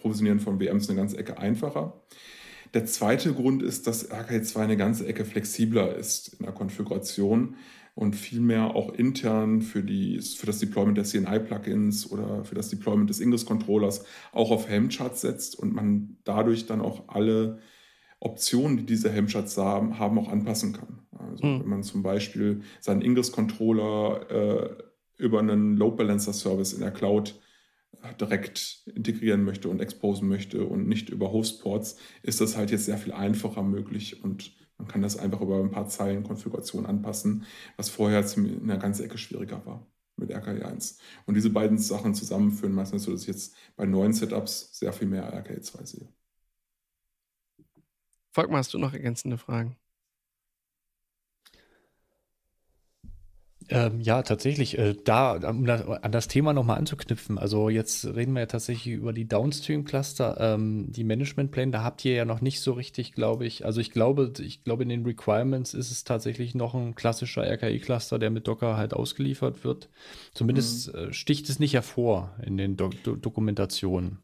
Provisionieren 0.00 0.40
von 0.40 0.58
VMs 0.58 0.88
eine 0.88 0.98
ganze 0.98 1.18
Ecke 1.18 1.38
einfacher. 1.38 2.00
Der 2.72 2.86
zweite 2.86 3.32
Grund 3.32 3.62
ist, 3.62 3.86
dass 3.86 4.10
RKE2 4.10 4.56
eine 4.56 4.76
ganze 4.76 5.06
Ecke 5.06 5.24
flexibler 5.24 5.96
ist 5.96 6.34
in 6.38 6.44
der 6.44 6.54
Konfiguration 6.54 7.56
und 7.94 8.14
vielmehr 8.16 8.74
auch 8.74 8.92
intern 8.92 9.62
für, 9.62 9.82
die, 9.82 10.20
für 10.20 10.46
das 10.46 10.58
Deployment 10.58 10.96
der 10.96 11.04
CNI-Plugins 11.04 12.10
oder 12.10 12.44
für 12.44 12.54
das 12.54 12.70
Deployment 12.70 13.10
des 13.10 13.20
Ingress-Controllers 13.20 14.04
auch 14.32 14.50
auf 14.50 14.68
Helm-Charts 14.68 15.20
setzt 15.20 15.58
und 15.58 15.74
man 15.74 16.16
dadurch 16.24 16.66
dann 16.66 16.80
auch 16.80 17.08
alle 17.08 17.58
Optionen, 18.20 18.76
die 18.76 18.86
diese 18.86 19.10
Helm-Charts 19.10 19.56
haben, 19.56 19.98
haben, 19.98 20.18
auch 20.18 20.28
anpassen 20.28 20.72
kann. 20.72 21.00
Also 21.18 21.46
mhm. 21.46 21.60
wenn 21.60 21.68
man 21.68 21.82
zum 21.82 22.02
Beispiel 22.02 22.62
seinen 22.80 23.02
Ingress-Controller 23.02 24.30
äh, 24.30 25.22
über 25.22 25.40
einen 25.40 25.76
Load 25.76 25.96
Balancer-Service 25.96 26.72
in 26.72 26.80
der 26.80 26.92
Cloud 26.92 27.40
äh, 28.02 28.14
direkt 28.20 28.84
integrieren 28.94 29.42
möchte 29.42 29.68
und 29.68 29.80
exposen 29.80 30.28
möchte 30.28 30.64
und 30.64 30.88
nicht 30.88 31.10
über 31.10 31.32
Hostports, 31.32 31.96
ist 32.22 32.40
das 32.40 32.56
halt 32.56 32.70
jetzt 32.70 32.86
sehr 32.86 32.98
viel 32.98 33.12
einfacher 33.12 33.62
möglich 33.62 34.22
und 34.22 34.52
man 34.80 34.88
kann 34.88 35.02
das 35.02 35.18
einfach 35.18 35.42
über 35.42 35.60
ein 35.60 35.70
paar 35.70 35.88
Zeilen 35.88 36.24
Konfiguration 36.24 36.86
anpassen, 36.86 37.44
was 37.76 37.90
vorher 37.90 38.24
in 38.36 38.62
einer 38.62 38.78
ganzen 38.78 39.04
Ecke 39.04 39.18
schwieriger 39.18 39.64
war 39.66 39.86
mit 40.16 40.30
RKE1. 40.30 40.98
Und 41.26 41.34
diese 41.34 41.50
beiden 41.50 41.76
Sachen 41.78 42.14
zusammenführen 42.14 42.74
meistens 42.74 43.04
so, 43.04 43.12
dass 43.12 43.22
ich 43.22 43.28
jetzt 43.28 43.54
bei 43.76 43.84
neuen 43.84 44.14
Setups 44.14 44.78
sehr 44.78 44.92
viel 44.92 45.08
mehr 45.08 45.32
RKE2 45.32 45.86
sehe. 45.86 46.08
Volkmar, 48.32 48.60
hast 48.60 48.72
du 48.72 48.78
noch 48.78 48.94
ergänzende 48.94 49.36
Fragen? 49.36 49.76
Ähm, 53.70 54.00
ja, 54.00 54.22
tatsächlich. 54.22 54.78
Äh, 54.78 54.96
da, 55.04 55.34
um 55.48 55.64
da, 55.64 55.98
an 56.02 56.12
das 56.12 56.28
Thema 56.28 56.52
nochmal 56.52 56.78
anzuknüpfen. 56.78 57.38
Also 57.38 57.68
jetzt 57.68 58.04
reden 58.04 58.32
wir 58.32 58.40
ja 58.40 58.46
tatsächlich 58.46 58.92
über 58.94 59.12
die 59.12 59.28
Downstream-Cluster, 59.28 60.36
ähm, 60.40 60.86
die 60.90 61.04
Management-Plane. 61.04 61.70
Da 61.70 61.82
habt 61.84 62.04
ihr 62.04 62.14
ja 62.14 62.24
noch 62.24 62.40
nicht 62.40 62.60
so 62.60 62.72
richtig, 62.72 63.12
glaube 63.12 63.46
ich. 63.46 63.64
Also 63.64 63.80
ich 63.80 63.92
glaube, 63.92 64.32
ich 64.40 64.64
glaube, 64.64 64.82
in 64.82 64.88
den 64.88 65.04
Requirements 65.04 65.74
ist 65.74 65.90
es 65.90 66.04
tatsächlich 66.04 66.54
noch 66.54 66.74
ein 66.74 66.96
klassischer 66.96 67.42
RKI-Cluster, 67.42 68.18
der 68.18 68.30
mit 68.30 68.48
Docker 68.48 68.76
halt 68.76 68.92
ausgeliefert 68.92 69.64
wird. 69.64 69.88
Zumindest 70.34 70.92
mhm. 70.92 70.98
äh, 70.98 71.12
sticht 71.12 71.48
es 71.48 71.60
nicht 71.60 71.74
hervor 71.74 72.34
in 72.44 72.56
den 72.56 72.76
Do 72.76 72.90
Do 73.04 73.14
Dokumentationen. 73.14 74.18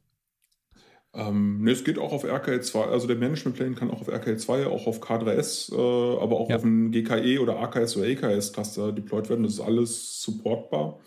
Ähm, 1.16 1.62
ne, 1.62 1.70
es 1.70 1.82
geht 1.82 1.98
auch 1.98 2.12
auf 2.12 2.26
RKL2, 2.26 2.78
also 2.78 3.06
der 3.06 3.16
Management 3.16 3.56
Plane 3.56 3.74
kann 3.74 3.90
auch 3.90 4.02
auf 4.02 4.10
RKL2, 4.10 4.66
auch 4.66 4.86
auf 4.86 5.02
K3S, 5.02 5.72
äh, 5.72 6.20
aber 6.20 6.38
auch 6.38 6.50
ja. 6.50 6.56
auf 6.56 6.64
ein 6.64 6.90
GKE 6.92 7.40
oder 7.40 7.58
AKS 7.58 7.96
oder 7.96 8.06
EKS 8.06 8.52
Cluster 8.52 8.92
deployed 8.92 9.30
werden. 9.30 9.42
Das 9.42 9.54
ist 9.54 9.60
alles 9.60 10.20
supportbar. 10.20 11.00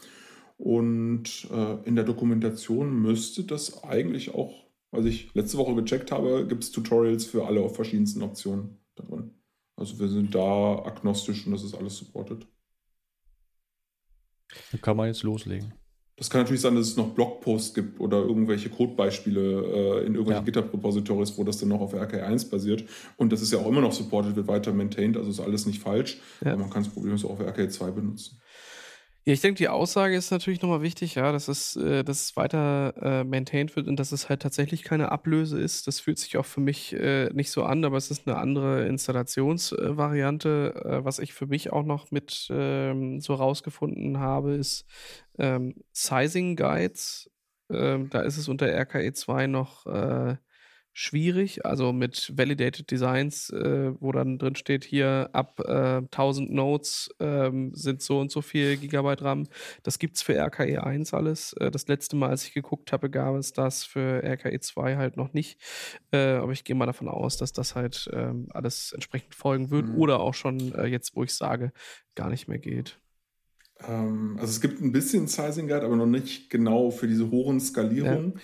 Und 0.57 1.48
äh, 1.52 1.88
in 1.88 1.95
der 1.95 2.06
Dokumentation 2.06 2.99
müsste 3.02 3.44
das 3.44 3.84
eigentlich 3.84 4.34
auch, 4.34 4.65
was 4.90 5.06
ich 5.06 5.31
letzte 5.36 5.60
Woche 5.60 5.76
gecheckt 5.76 6.11
habe, 6.11 6.48
gibt 6.48 6.64
es 6.64 6.72
Tutorials 6.72 7.26
für 7.26 7.45
alle 7.45 7.61
auf 7.61 7.76
verschiedensten 7.76 8.23
Optionen 8.23 8.80
da 8.95 9.03
drin. 9.03 9.36
Also 9.76 9.99
wir 9.99 10.07
sind 10.07 10.34
da 10.34 10.84
agnostisch 10.86 11.45
und 11.45 11.52
das 11.52 11.64
ist 11.64 11.76
alles 11.76 11.98
supported. 11.98 12.48
Da 14.72 14.77
kann 14.80 14.98
man 14.98 15.07
jetzt 15.07 15.22
loslegen. 15.22 15.72
Das 16.20 16.30
kann 16.30 16.41
natürlich 16.41 16.62
sein, 16.62 16.76
dass 16.76 16.88
es 16.88 16.98
noch 16.98 17.14
Blogposts 17.14 17.74
gibt 17.74 18.00
oder 18.02 18.18
irgendwelche 18.18 18.70
Codebeispiele 18.70 19.41
äh, 19.41 20.06
in 20.06 20.16
irgendwelchen 20.16 20.46
ja. 20.46 20.52
GitHub-Repositories, 20.52 21.38
wo 21.38 21.46
das 21.46 21.60
dann 21.60 21.70
noch 21.70 21.80
auf 21.80 21.94
RK1 21.94 22.50
basiert. 22.50 22.84
Und 23.16 23.32
das 23.32 23.41
ist 23.41 23.54
ja 23.54 23.60
auch 23.60 23.68
immer 23.68 23.80
noch 23.80 23.94
supported, 23.94 24.36
wird 24.36 24.48
weiter 24.48 24.74
maintained, 24.74 25.16
also 25.16 25.30
ist 25.30 25.40
alles 25.40 25.66
nicht 25.66 25.82
falsch. 25.82 26.20
Ja. 26.44 26.52
Aber 26.52 26.64
man 26.64 26.70
kann 26.70 26.82
es 26.82 26.90
problemlos 26.90 27.24
auch 27.24 27.32
auf 27.32 27.40
RK2 27.40 27.91
benutzen. 27.91 28.41
Ja, 29.26 29.34
ich 29.34 29.41
denke, 29.41 29.58
die 29.58 29.68
Aussage 29.68 30.16
ist 30.16 30.32
natürlich 30.32 30.62
nochmal 30.62 30.82
wichtig, 30.82 31.16
ja, 31.16 31.32
dass 31.32 31.48
es, 31.50 31.76
äh, 31.76 32.04
dass 32.04 32.24
es 32.24 32.38
weiter 32.38 32.94
äh, 33.02 33.24
maintained 33.24 33.76
wird 33.76 33.88
und 33.88 34.00
dass 34.00 34.12
es 34.12 34.30
halt 34.30 34.41
tatsächlich 34.41 34.84
keine 34.84 35.12
Ablöse 35.12 35.60
ist. 35.60 35.88
Das 35.88 36.00
fühlt 36.00 36.18
sich 36.18 36.38
auch 36.38 36.46
für 36.46 36.62
mich 36.62 36.94
äh, 36.94 37.30
nicht 37.34 37.52
so 37.52 37.64
an, 37.64 37.84
aber 37.86 37.98
es 37.98 38.12
ist 38.12 38.28
eine 38.28 38.38
andere 38.38 38.88
Installationsvariante. 38.88 40.74
Äh, 40.86 41.06
was 41.06 41.20
ich 41.20 41.34
für 41.34 41.48
mich 41.48 41.72
auch 41.72 41.84
noch 41.84 42.12
mit 42.12 42.48
ähm, 42.50 43.20
so 43.20 43.34
rausgefunden 43.36 44.20
habe, 44.20 44.54
ist 44.56 44.86
ähm, 45.38 45.76
Sizing 45.94 46.56
Guides. 46.56 47.30
Ähm, 47.70 48.10
da 48.10 48.22
ist 48.22 48.38
es 48.38 48.48
unter 48.48 48.66
RKE2 48.68 49.48
noch 49.48 49.86
äh, 49.86 50.38
schwierig. 51.00 51.66
Also 51.66 51.94
mit 51.94 52.34
Validated 52.36 52.92
Designs, 52.92 53.50
äh, 53.52 53.94
wo 54.02 54.12
dann 54.12 54.38
drin 54.38 54.56
steht, 54.56 54.84
hier 54.84 55.30
ab 55.32 55.62
äh, 55.66 56.02
1000 56.02 56.52
Nodes 56.52 57.10
ähm, 57.22 57.74
sind 57.74 58.02
so 58.02 58.20
und 58.20 58.32
so 58.32 58.42
viel 58.42 58.76
Gigabyte 58.76 59.22
RAM. 59.22 59.48
Das 59.84 59.98
gibt 59.98 60.18
es 60.18 60.24
für 60.24 60.38
RKE 60.38 60.84
1 60.84 61.14
alles. 61.14 61.54
Äh, 61.54 61.72
das 61.72 61.88
letzte 61.88 62.18
Mal, 62.18 62.32
als 62.32 62.44
ich 62.44 62.54
geguckt 62.54 62.92
habe, 62.92 63.10
gab 63.10 63.36
es 63.36 63.54
das 63.54 63.86
für 63.86 64.22
RKE 64.22 64.60
2 64.60 64.98
halt 64.98 65.16
noch 65.16 65.32
nicht. 65.32 65.58
Äh, 66.12 66.34
aber 66.34 66.52
ich 66.52 66.66
gehe 66.66 66.76
mal 66.76 66.86
davon 66.86 67.08
aus, 67.08 67.38
dass 67.38 67.54
das 67.54 67.76
halt 67.76 68.10
ähm, 68.12 68.48
alles 68.50 68.92
entsprechend 68.92 69.36
folgen 69.36 69.72
wird 69.72 69.88
mhm. 69.88 69.96
oder 69.96 70.20
auch 70.20 70.34
schon 70.34 70.74
äh, 70.76 70.88
jetzt, 70.88 71.16
wo 71.16 71.24
ich 71.24 71.34
sage, 71.34 71.72
gar 72.16 72.30
nicht 72.30 72.50
mehr 72.50 72.60
geht. 72.60 73.00
Ähm, 73.88 74.38
also 74.39 74.51
es 74.51 74.61
gibt 74.61 74.81
ein 74.81 74.91
bisschen 74.91 75.27
Sizing 75.27 75.68
Guide, 75.68 75.85
aber 75.85 75.95
noch 75.95 76.06
nicht 76.06 76.49
genau 76.49 76.91
für 76.91 77.07
diese 77.07 77.31
hohen 77.31 77.60
Skalierungen. 77.60 78.34
Ja. 78.35 78.39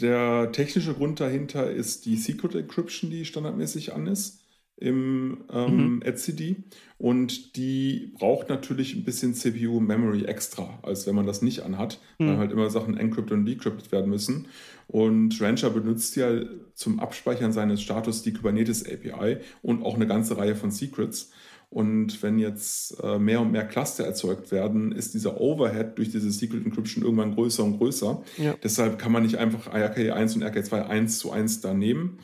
Der 0.00 0.52
technische 0.52 0.94
Grund 0.94 1.20
dahinter 1.20 1.70
ist 1.70 2.06
die 2.06 2.16
Secret 2.16 2.54
Encryption, 2.54 3.10
die 3.10 3.24
standardmäßig 3.24 3.92
an 3.92 4.06
ist 4.06 4.40
im 4.80 5.44
ähm, 5.52 5.96
mhm. 5.96 6.02
etcd 6.02 6.56
und 6.96 7.56
die 7.56 8.12
braucht 8.18 8.48
natürlich 8.48 8.96
ein 8.96 9.04
bisschen 9.04 9.34
CPU 9.34 9.78
Memory 9.78 10.24
extra, 10.24 10.78
als 10.82 11.06
wenn 11.06 11.14
man 11.14 11.26
das 11.26 11.42
nicht 11.42 11.60
anhat, 11.60 12.00
mhm. 12.18 12.28
weil 12.28 12.36
halt 12.38 12.52
immer 12.52 12.70
Sachen 12.70 12.96
encrypted 12.96 13.32
und 13.32 13.44
decrypted 13.46 13.92
werden 13.92 14.10
müssen. 14.10 14.48
Und 14.88 15.40
Rancher 15.40 15.70
benutzt 15.70 16.16
ja 16.16 16.30
zum 16.74 16.98
Abspeichern 16.98 17.52
seines 17.52 17.82
Status 17.82 18.22
die 18.22 18.32
Kubernetes 18.32 18.84
API 18.84 19.36
und 19.62 19.84
auch 19.84 19.94
eine 19.94 20.06
ganze 20.06 20.36
Reihe 20.36 20.56
von 20.56 20.70
Secrets. 20.70 21.30
Und 21.70 22.20
wenn 22.24 22.40
jetzt 22.40 23.00
äh, 23.00 23.18
mehr 23.20 23.40
und 23.40 23.52
mehr 23.52 23.64
Cluster 23.64 24.04
erzeugt 24.04 24.50
werden, 24.50 24.90
ist 24.90 25.14
dieser 25.14 25.40
Overhead 25.40 25.96
durch 25.96 26.10
diese 26.10 26.30
Secret 26.32 26.66
Encryption 26.66 27.04
irgendwann 27.04 27.34
größer 27.36 27.62
und 27.62 27.78
größer. 27.78 28.22
Ja. 28.38 28.56
Deshalb 28.62 28.98
kann 28.98 29.12
man 29.12 29.22
nicht 29.22 29.36
einfach 29.36 29.72
RK1 29.72 30.34
und 30.34 30.44
RK2 30.44 30.86
eins 30.88 31.20
zu 31.20 31.30
eins 31.30 31.60
da 31.60 31.72
nehmen. 31.72 32.18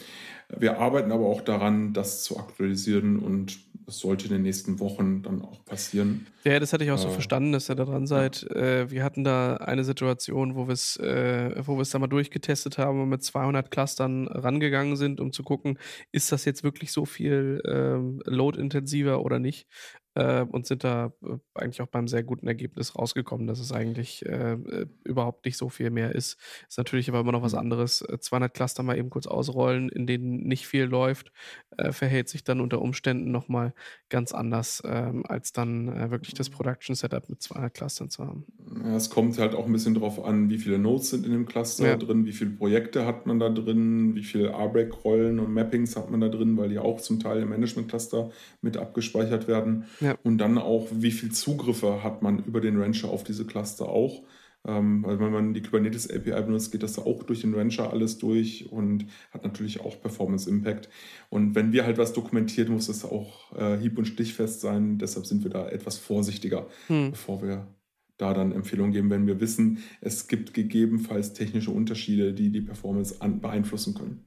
Wir 0.48 0.78
arbeiten 0.78 1.12
aber 1.12 1.26
auch 1.26 1.42
daran, 1.42 1.92
das 1.92 2.24
zu 2.24 2.38
aktualisieren 2.38 3.18
und 3.18 3.65
das 3.86 4.00
sollte 4.00 4.26
in 4.26 4.32
den 4.32 4.42
nächsten 4.42 4.80
Wochen 4.80 5.22
dann 5.22 5.40
auch 5.42 5.64
passieren. 5.64 6.26
Ja, 6.44 6.58
das 6.58 6.72
hatte 6.72 6.82
ich 6.84 6.90
auch 6.90 6.98
so 6.98 7.08
äh, 7.08 7.12
verstanden, 7.12 7.52
dass 7.52 7.70
ihr 7.70 7.76
da 7.76 7.84
dran 7.84 8.08
seid. 8.08 8.46
Ja. 8.50 8.56
Äh, 8.56 8.90
wir 8.90 9.04
hatten 9.04 9.22
da 9.22 9.56
eine 9.58 9.84
Situation, 9.84 10.56
wo 10.56 10.66
wir 10.66 10.72
es 10.72 10.96
äh, 10.96 11.54
wo 11.64 11.80
da 11.82 11.98
mal 12.00 12.08
durchgetestet 12.08 12.78
haben 12.78 13.00
und 13.00 13.08
mit 13.08 13.22
200 13.22 13.70
Clustern 13.70 14.26
rangegangen 14.26 14.96
sind, 14.96 15.20
um 15.20 15.32
zu 15.32 15.44
gucken, 15.44 15.78
ist 16.10 16.32
das 16.32 16.44
jetzt 16.44 16.64
wirklich 16.64 16.90
so 16.90 17.04
viel 17.04 17.62
ähm, 17.64 18.20
load-intensiver 18.26 19.22
oder 19.22 19.38
nicht 19.38 19.66
äh, 20.16 20.42
und 20.50 20.66
sind 20.66 20.82
da 20.82 21.12
äh, 21.22 21.36
eigentlich 21.54 21.82
auch 21.82 21.86
beim 21.86 22.08
sehr 22.08 22.22
guten 22.22 22.48
Ergebnis 22.48 22.96
rausgekommen, 22.96 23.46
dass 23.46 23.60
es 23.60 23.70
eigentlich 23.70 24.24
äh, 24.26 24.54
äh 24.54 24.86
überhaupt 25.04 25.44
nicht 25.44 25.58
so 25.58 25.68
viel 25.68 25.90
mehr 25.90 26.14
ist. 26.14 26.38
Ist 26.68 26.78
natürlich 26.78 27.08
aber 27.08 27.20
immer 27.20 27.32
noch 27.32 27.42
was 27.42 27.52
mhm. 27.52 27.60
anderes. 27.60 28.04
200 28.18 28.50
äh, 28.50 28.52
Cluster 28.52 28.82
mal 28.82 28.98
eben 28.98 29.10
kurz 29.10 29.26
ausrollen, 29.26 29.88
in 29.90 30.06
denen 30.06 30.46
nicht 30.46 30.66
viel 30.66 30.84
läuft, 30.84 31.32
äh, 31.76 31.92
verhält 31.92 32.28
sich 32.28 32.44
dann 32.44 32.60
unter 32.60 32.80
Umständen 32.80 33.30
nochmal 33.30 33.74
ganz 34.08 34.32
anders, 34.32 34.82
ähm, 34.86 35.24
als 35.26 35.52
dann 35.52 36.10
wirklich 36.10 36.34
das 36.34 36.50
Production 36.50 36.94
Setup 36.94 37.28
mit 37.28 37.42
200 37.42 37.74
Clustern 37.74 38.08
zu 38.08 38.26
haben. 38.26 38.46
Ja, 38.84 38.96
es 38.96 39.10
kommt 39.10 39.38
halt 39.38 39.54
auch 39.54 39.66
ein 39.66 39.72
bisschen 39.72 39.94
darauf 39.94 40.24
an, 40.24 40.48
wie 40.48 40.58
viele 40.58 40.78
Nodes 40.78 41.10
sind 41.10 41.26
in 41.26 41.32
dem 41.32 41.46
Cluster 41.46 41.86
ja. 41.86 41.96
drin, 41.96 42.24
wie 42.24 42.32
viele 42.32 42.50
Projekte 42.50 43.04
hat 43.04 43.26
man 43.26 43.38
da 43.38 43.48
drin, 43.48 44.14
wie 44.14 44.22
viele 44.22 44.50
RBAC-Rollen 44.50 45.38
und 45.38 45.52
Mappings 45.52 45.96
hat 45.96 46.10
man 46.10 46.20
da 46.20 46.28
drin, 46.28 46.56
weil 46.56 46.68
die 46.70 46.78
auch 46.78 47.00
zum 47.00 47.20
Teil 47.20 47.42
im 47.42 47.50
Management-Cluster 47.50 48.30
mit 48.62 48.76
abgespeichert 48.76 49.48
werden. 49.48 49.84
Ja. 50.00 50.05
Und 50.22 50.38
dann 50.38 50.58
auch, 50.58 50.88
wie 50.90 51.10
viel 51.10 51.32
Zugriffe 51.32 52.02
hat 52.02 52.22
man 52.22 52.44
über 52.44 52.60
den 52.60 52.80
Rancher 52.80 53.08
auf 53.08 53.24
diese 53.24 53.46
Cluster 53.46 53.88
auch. 53.88 54.22
Ähm, 54.66 55.04
weil 55.04 55.20
wenn 55.20 55.32
man 55.32 55.54
die 55.54 55.62
Kubernetes 55.62 56.10
API 56.10 56.42
benutzt, 56.42 56.72
geht 56.72 56.82
das 56.82 56.98
auch 56.98 57.22
durch 57.22 57.42
den 57.42 57.54
Rancher 57.54 57.92
alles 57.92 58.18
durch 58.18 58.70
und 58.70 59.06
hat 59.30 59.44
natürlich 59.44 59.80
auch 59.80 60.00
Performance 60.00 60.50
Impact. 60.50 60.88
Und 61.30 61.54
wenn 61.54 61.72
wir 61.72 61.84
halt 61.84 61.98
was 61.98 62.12
dokumentieren, 62.12 62.72
muss 62.72 62.88
das 62.88 63.04
auch 63.04 63.56
äh, 63.56 63.78
hieb- 63.78 63.96
und 63.96 64.06
stichfest 64.06 64.60
sein. 64.60 64.98
Deshalb 64.98 65.26
sind 65.26 65.44
wir 65.44 65.50
da 65.50 65.68
etwas 65.68 65.98
vorsichtiger, 65.98 66.66
hm. 66.88 67.12
bevor 67.12 67.42
wir 67.42 67.68
da 68.16 68.34
dann 68.34 68.52
Empfehlungen 68.52 68.92
geben, 68.92 69.10
wenn 69.10 69.26
wir 69.26 69.40
wissen, 69.40 69.84
es 70.00 70.26
gibt 70.26 70.54
gegebenenfalls 70.54 71.32
technische 71.34 71.70
Unterschiede, 71.70 72.32
die 72.32 72.50
die 72.50 72.62
Performance 72.62 73.20
an, 73.20 73.40
beeinflussen 73.40 73.94
können. 73.94 74.26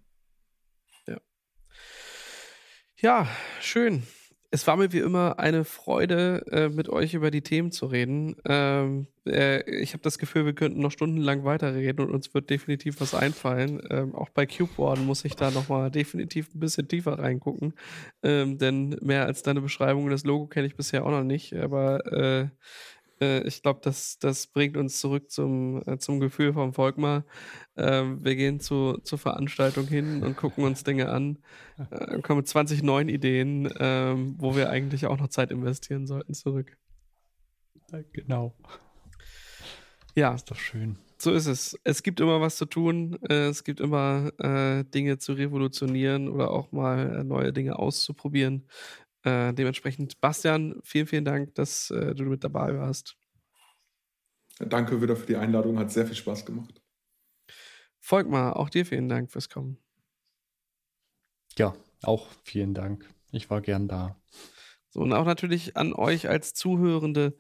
Ja. 1.08 1.20
Ja, 3.02 3.28
schön. 3.60 4.04
Es 4.52 4.66
war 4.66 4.78
mir 4.78 4.92
wie 4.92 5.00
immer 5.00 5.38
eine 5.38 5.64
Freude, 5.64 6.44
äh, 6.52 6.70
mit 6.70 6.90
euch 6.90 7.14
über 7.14 7.30
die 7.30 7.44
Themen 7.44 7.72
zu 7.72 7.86
reden. 7.86 8.36
Ähm, 8.46 9.06
äh, 9.28 9.62
ich 9.80 9.94
habe 9.94 10.02
das 10.02 10.18
Gefühl, 10.18 10.46
wir 10.46 10.54
könnten 10.54 10.82
noch 10.82 10.92
stundenlang 10.92 11.44
weiterreden 11.44 12.04
und 12.04 12.12
uns 12.12 12.34
wird 12.34 12.50
definitiv 12.50 13.00
was 13.00 13.14
einfallen. 13.14 13.80
Ähm, 13.92 14.16
auch 14.16 14.30
bei 14.30 14.48
CubeWarden 14.48 15.06
muss 15.06 15.24
ich 15.24 15.36
da 15.36 15.52
nochmal 15.52 15.92
definitiv 15.92 16.56
ein 16.56 16.60
bisschen 16.60 16.88
tiefer 16.88 17.20
reingucken. 17.20 17.76
Ähm, 18.24 18.58
denn 18.58 18.98
mehr 19.02 19.28
als 19.28 19.44
deine 19.44 19.62
Beschreibung 19.62 20.10
das 20.10 20.24
Logo 20.24 20.48
kenne 20.48 20.66
ich 20.66 20.76
bisher 20.76 21.06
auch 21.06 21.12
noch 21.12 21.24
nicht. 21.24 21.54
Aber 21.54 22.12
äh, 22.12 22.48
äh, 23.22 23.42
ich 23.48 23.62
glaube, 23.62 23.80
das, 23.84 24.20
das 24.20 24.48
bringt 24.48 24.78
uns 24.78 25.00
zurück 25.00 25.30
zum, 25.32 25.82
äh, 25.86 25.98
zum 25.98 26.20
Gefühl 26.20 26.54
vom 26.54 26.74
Volkmar. 26.74 27.26
Ähm, 27.78 28.24
wir 28.24 28.36
gehen 28.36 28.60
zu, 28.60 28.98
zur 29.04 29.18
Veranstaltung 29.18 29.88
hin 29.88 30.24
und 30.24 30.36
gucken 30.38 30.64
uns 30.64 30.84
Dinge 30.84 31.10
an, 31.10 31.40
äh, 31.92 32.20
kommen 32.22 32.40
mit 32.40 32.48
20 32.48 32.84
neuen 32.84 33.10
Ideen, 33.10 33.72
ähm, 33.80 34.36
wo 34.38 34.56
wir 34.56 34.70
eigentlich 34.70 35.06
auch 35.08 35.18
noch 35.18 35.30
Zeit 35.30 35.52
investieren 35.52 36.08
sollten, 36.08 36.34
zurück. 36.34 36.78
Genau. 38.14 38.54
Ja. 40.16 40.34
Ist 40.34 40.52
doch 40.52 40.58
schön. 40.58 40.98
So 41.18 41.32
ist 41.34 41.48
es. 41.48 41.78
Es 41.84 42.04
gibt 42.04 42.20
immer 42.20 42.40
was 42.40 42.56
zu 42.56 42.66
tun. 42.66 43.18
Äh, 43.30 43.48
es 43.48 43.64
gibt 43.64 43.80
immer 43.82 44.32
äh, 44.40 44.84
Dinge 44.86 45.18
zu 45.18 45.34
revolutionieren 45.34 46.30
oder 46.30 46.52
auch 46.52 46.72
mal 46.72 47.18
äh, 47.18 47.24
neue 47.24 47.52
Dinge 47.52 47.78
auszuprobieren. 47.78 48.68
Äh, 49.24 49.54
dementsprechend, 49.54 50.22
Bastian, 50.22 50.80
vielen, 50.84 51.08
vielen 51.08 51.26
Dank, 51.26 51.56
dass 51.56 51.92
äh, 51.92 52.16
du 52.16 52.24
mit 52.24 52.44
dabei 52.44 52.78
warst. 52.78 53.18
Danke 54.60 55.02
wieder 55.02 55.16
für 55.16 55.26
die 55.26 55.38
Einladung, 55.38 55.80
hat 55.80 55.92
sehr 55.92 56.06
viel 56.06 56.16
Spaß 56.16 56.46
gemacht. 56.46 56.82
Volkmar, 58.00 58.58
auch 58.58 58.70
dir 58.70 58.86
vielen 58.86 59.10
Dank 59.10 59.32
fürs 59.32 59.50
Kommen. 59.50 59.78
Ja, 61.58 61.76
auch 62.04 62.28
vielen 62.44 62.74
Dank. 62.74 63.10
Ich 63.32 63.50
war 63.50 63.62
gern 63.62 63.88
da. 63.88 64.16
So, 64.92 65.02
und 65.02 65.14
auch 65.14 65.26
natürlich 65.26 65.78
an 65.78 65.94
euch 65.94 66.28
als 66.28 66.56
Zuhörende. 66.56 67.36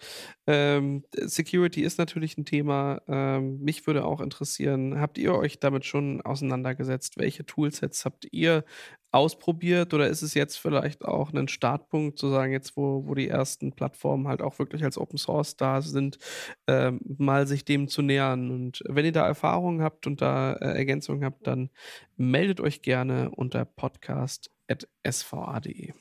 Ähm, 0.46 1.04
Security 1.16 1.82
ist 1.82 1.98
natürlich 1.98 2.38
ein 2.38 2.46
Thema. 2.46 3.02
Ähm, 3.08 3.60
mich 3.62 3.88
würde 3.88 4.06
auch 4.06 4.22
interessieren, 4.22 5.02
habt 5.02 5.18
ihr 5.18 5.34
euch 5.34 5.60
damit 5.60 5.84
schon 5.86 6.22
auseinandergesetzt? 6.22 7.18
Welche 7.18 7.48
Toolsets 7.48 8.06
habt 8.06 8.28
ihr 8.32 8.64
ausprobiert 9.12 9.96
oder 9.96 10.08
ist 10.08 10.22
es 10.22 10.36
jetzt 10.36 10.58
vielleicht 10.58 11.04
auch 11.06 11.34
ein 11.34 11.48
Startpunkt 11.48 12.20
zu 12.20 12.30
sagen, 12.30 12.52
jetzt 12.52 12.78
wo, 12.78 13.08
wo 13.08 13.16
die 13.16 13.28
ersten 13.28 13.72
Plattformen 13.74 14.28
halt 14.28 14.44
auch 14.44 14.60
wirklich 14.60 14.84
als 14.84 15.00
Open 15.00 15.18
Source 15.18 15.58
da 15.58 15.82
sind, 15.82 16.20
ähm, 16.68 17.00
mal 17.18 17.48
sich 17.48 17.66
dem 17.66 17.88
zu 17.88 18.04
nähern? 18.04 18.52
Und 18.52 18.84
wenn 18.88 19.06
ihr 19.06 19.12
da 19.12 19.26
Erfahrungen 19.26 19.82
habt 19.82 20.06
und 20.06 20.22
da 20.22 20.54
äh, 20.54 20.78
Ergänzungen 20.78 21.26
habt, 21.26 21.48
dann 21.48 21.72
meldet 22.18 22.62
euch 22.62 22.84
gerne 22.84 23.32
unter 23.32 23.66
podcast.sva.de. 23.66 25.94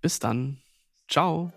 Bis 0.00 0.18
dann. 0.18 0.58
Ciao. 1.08 1.52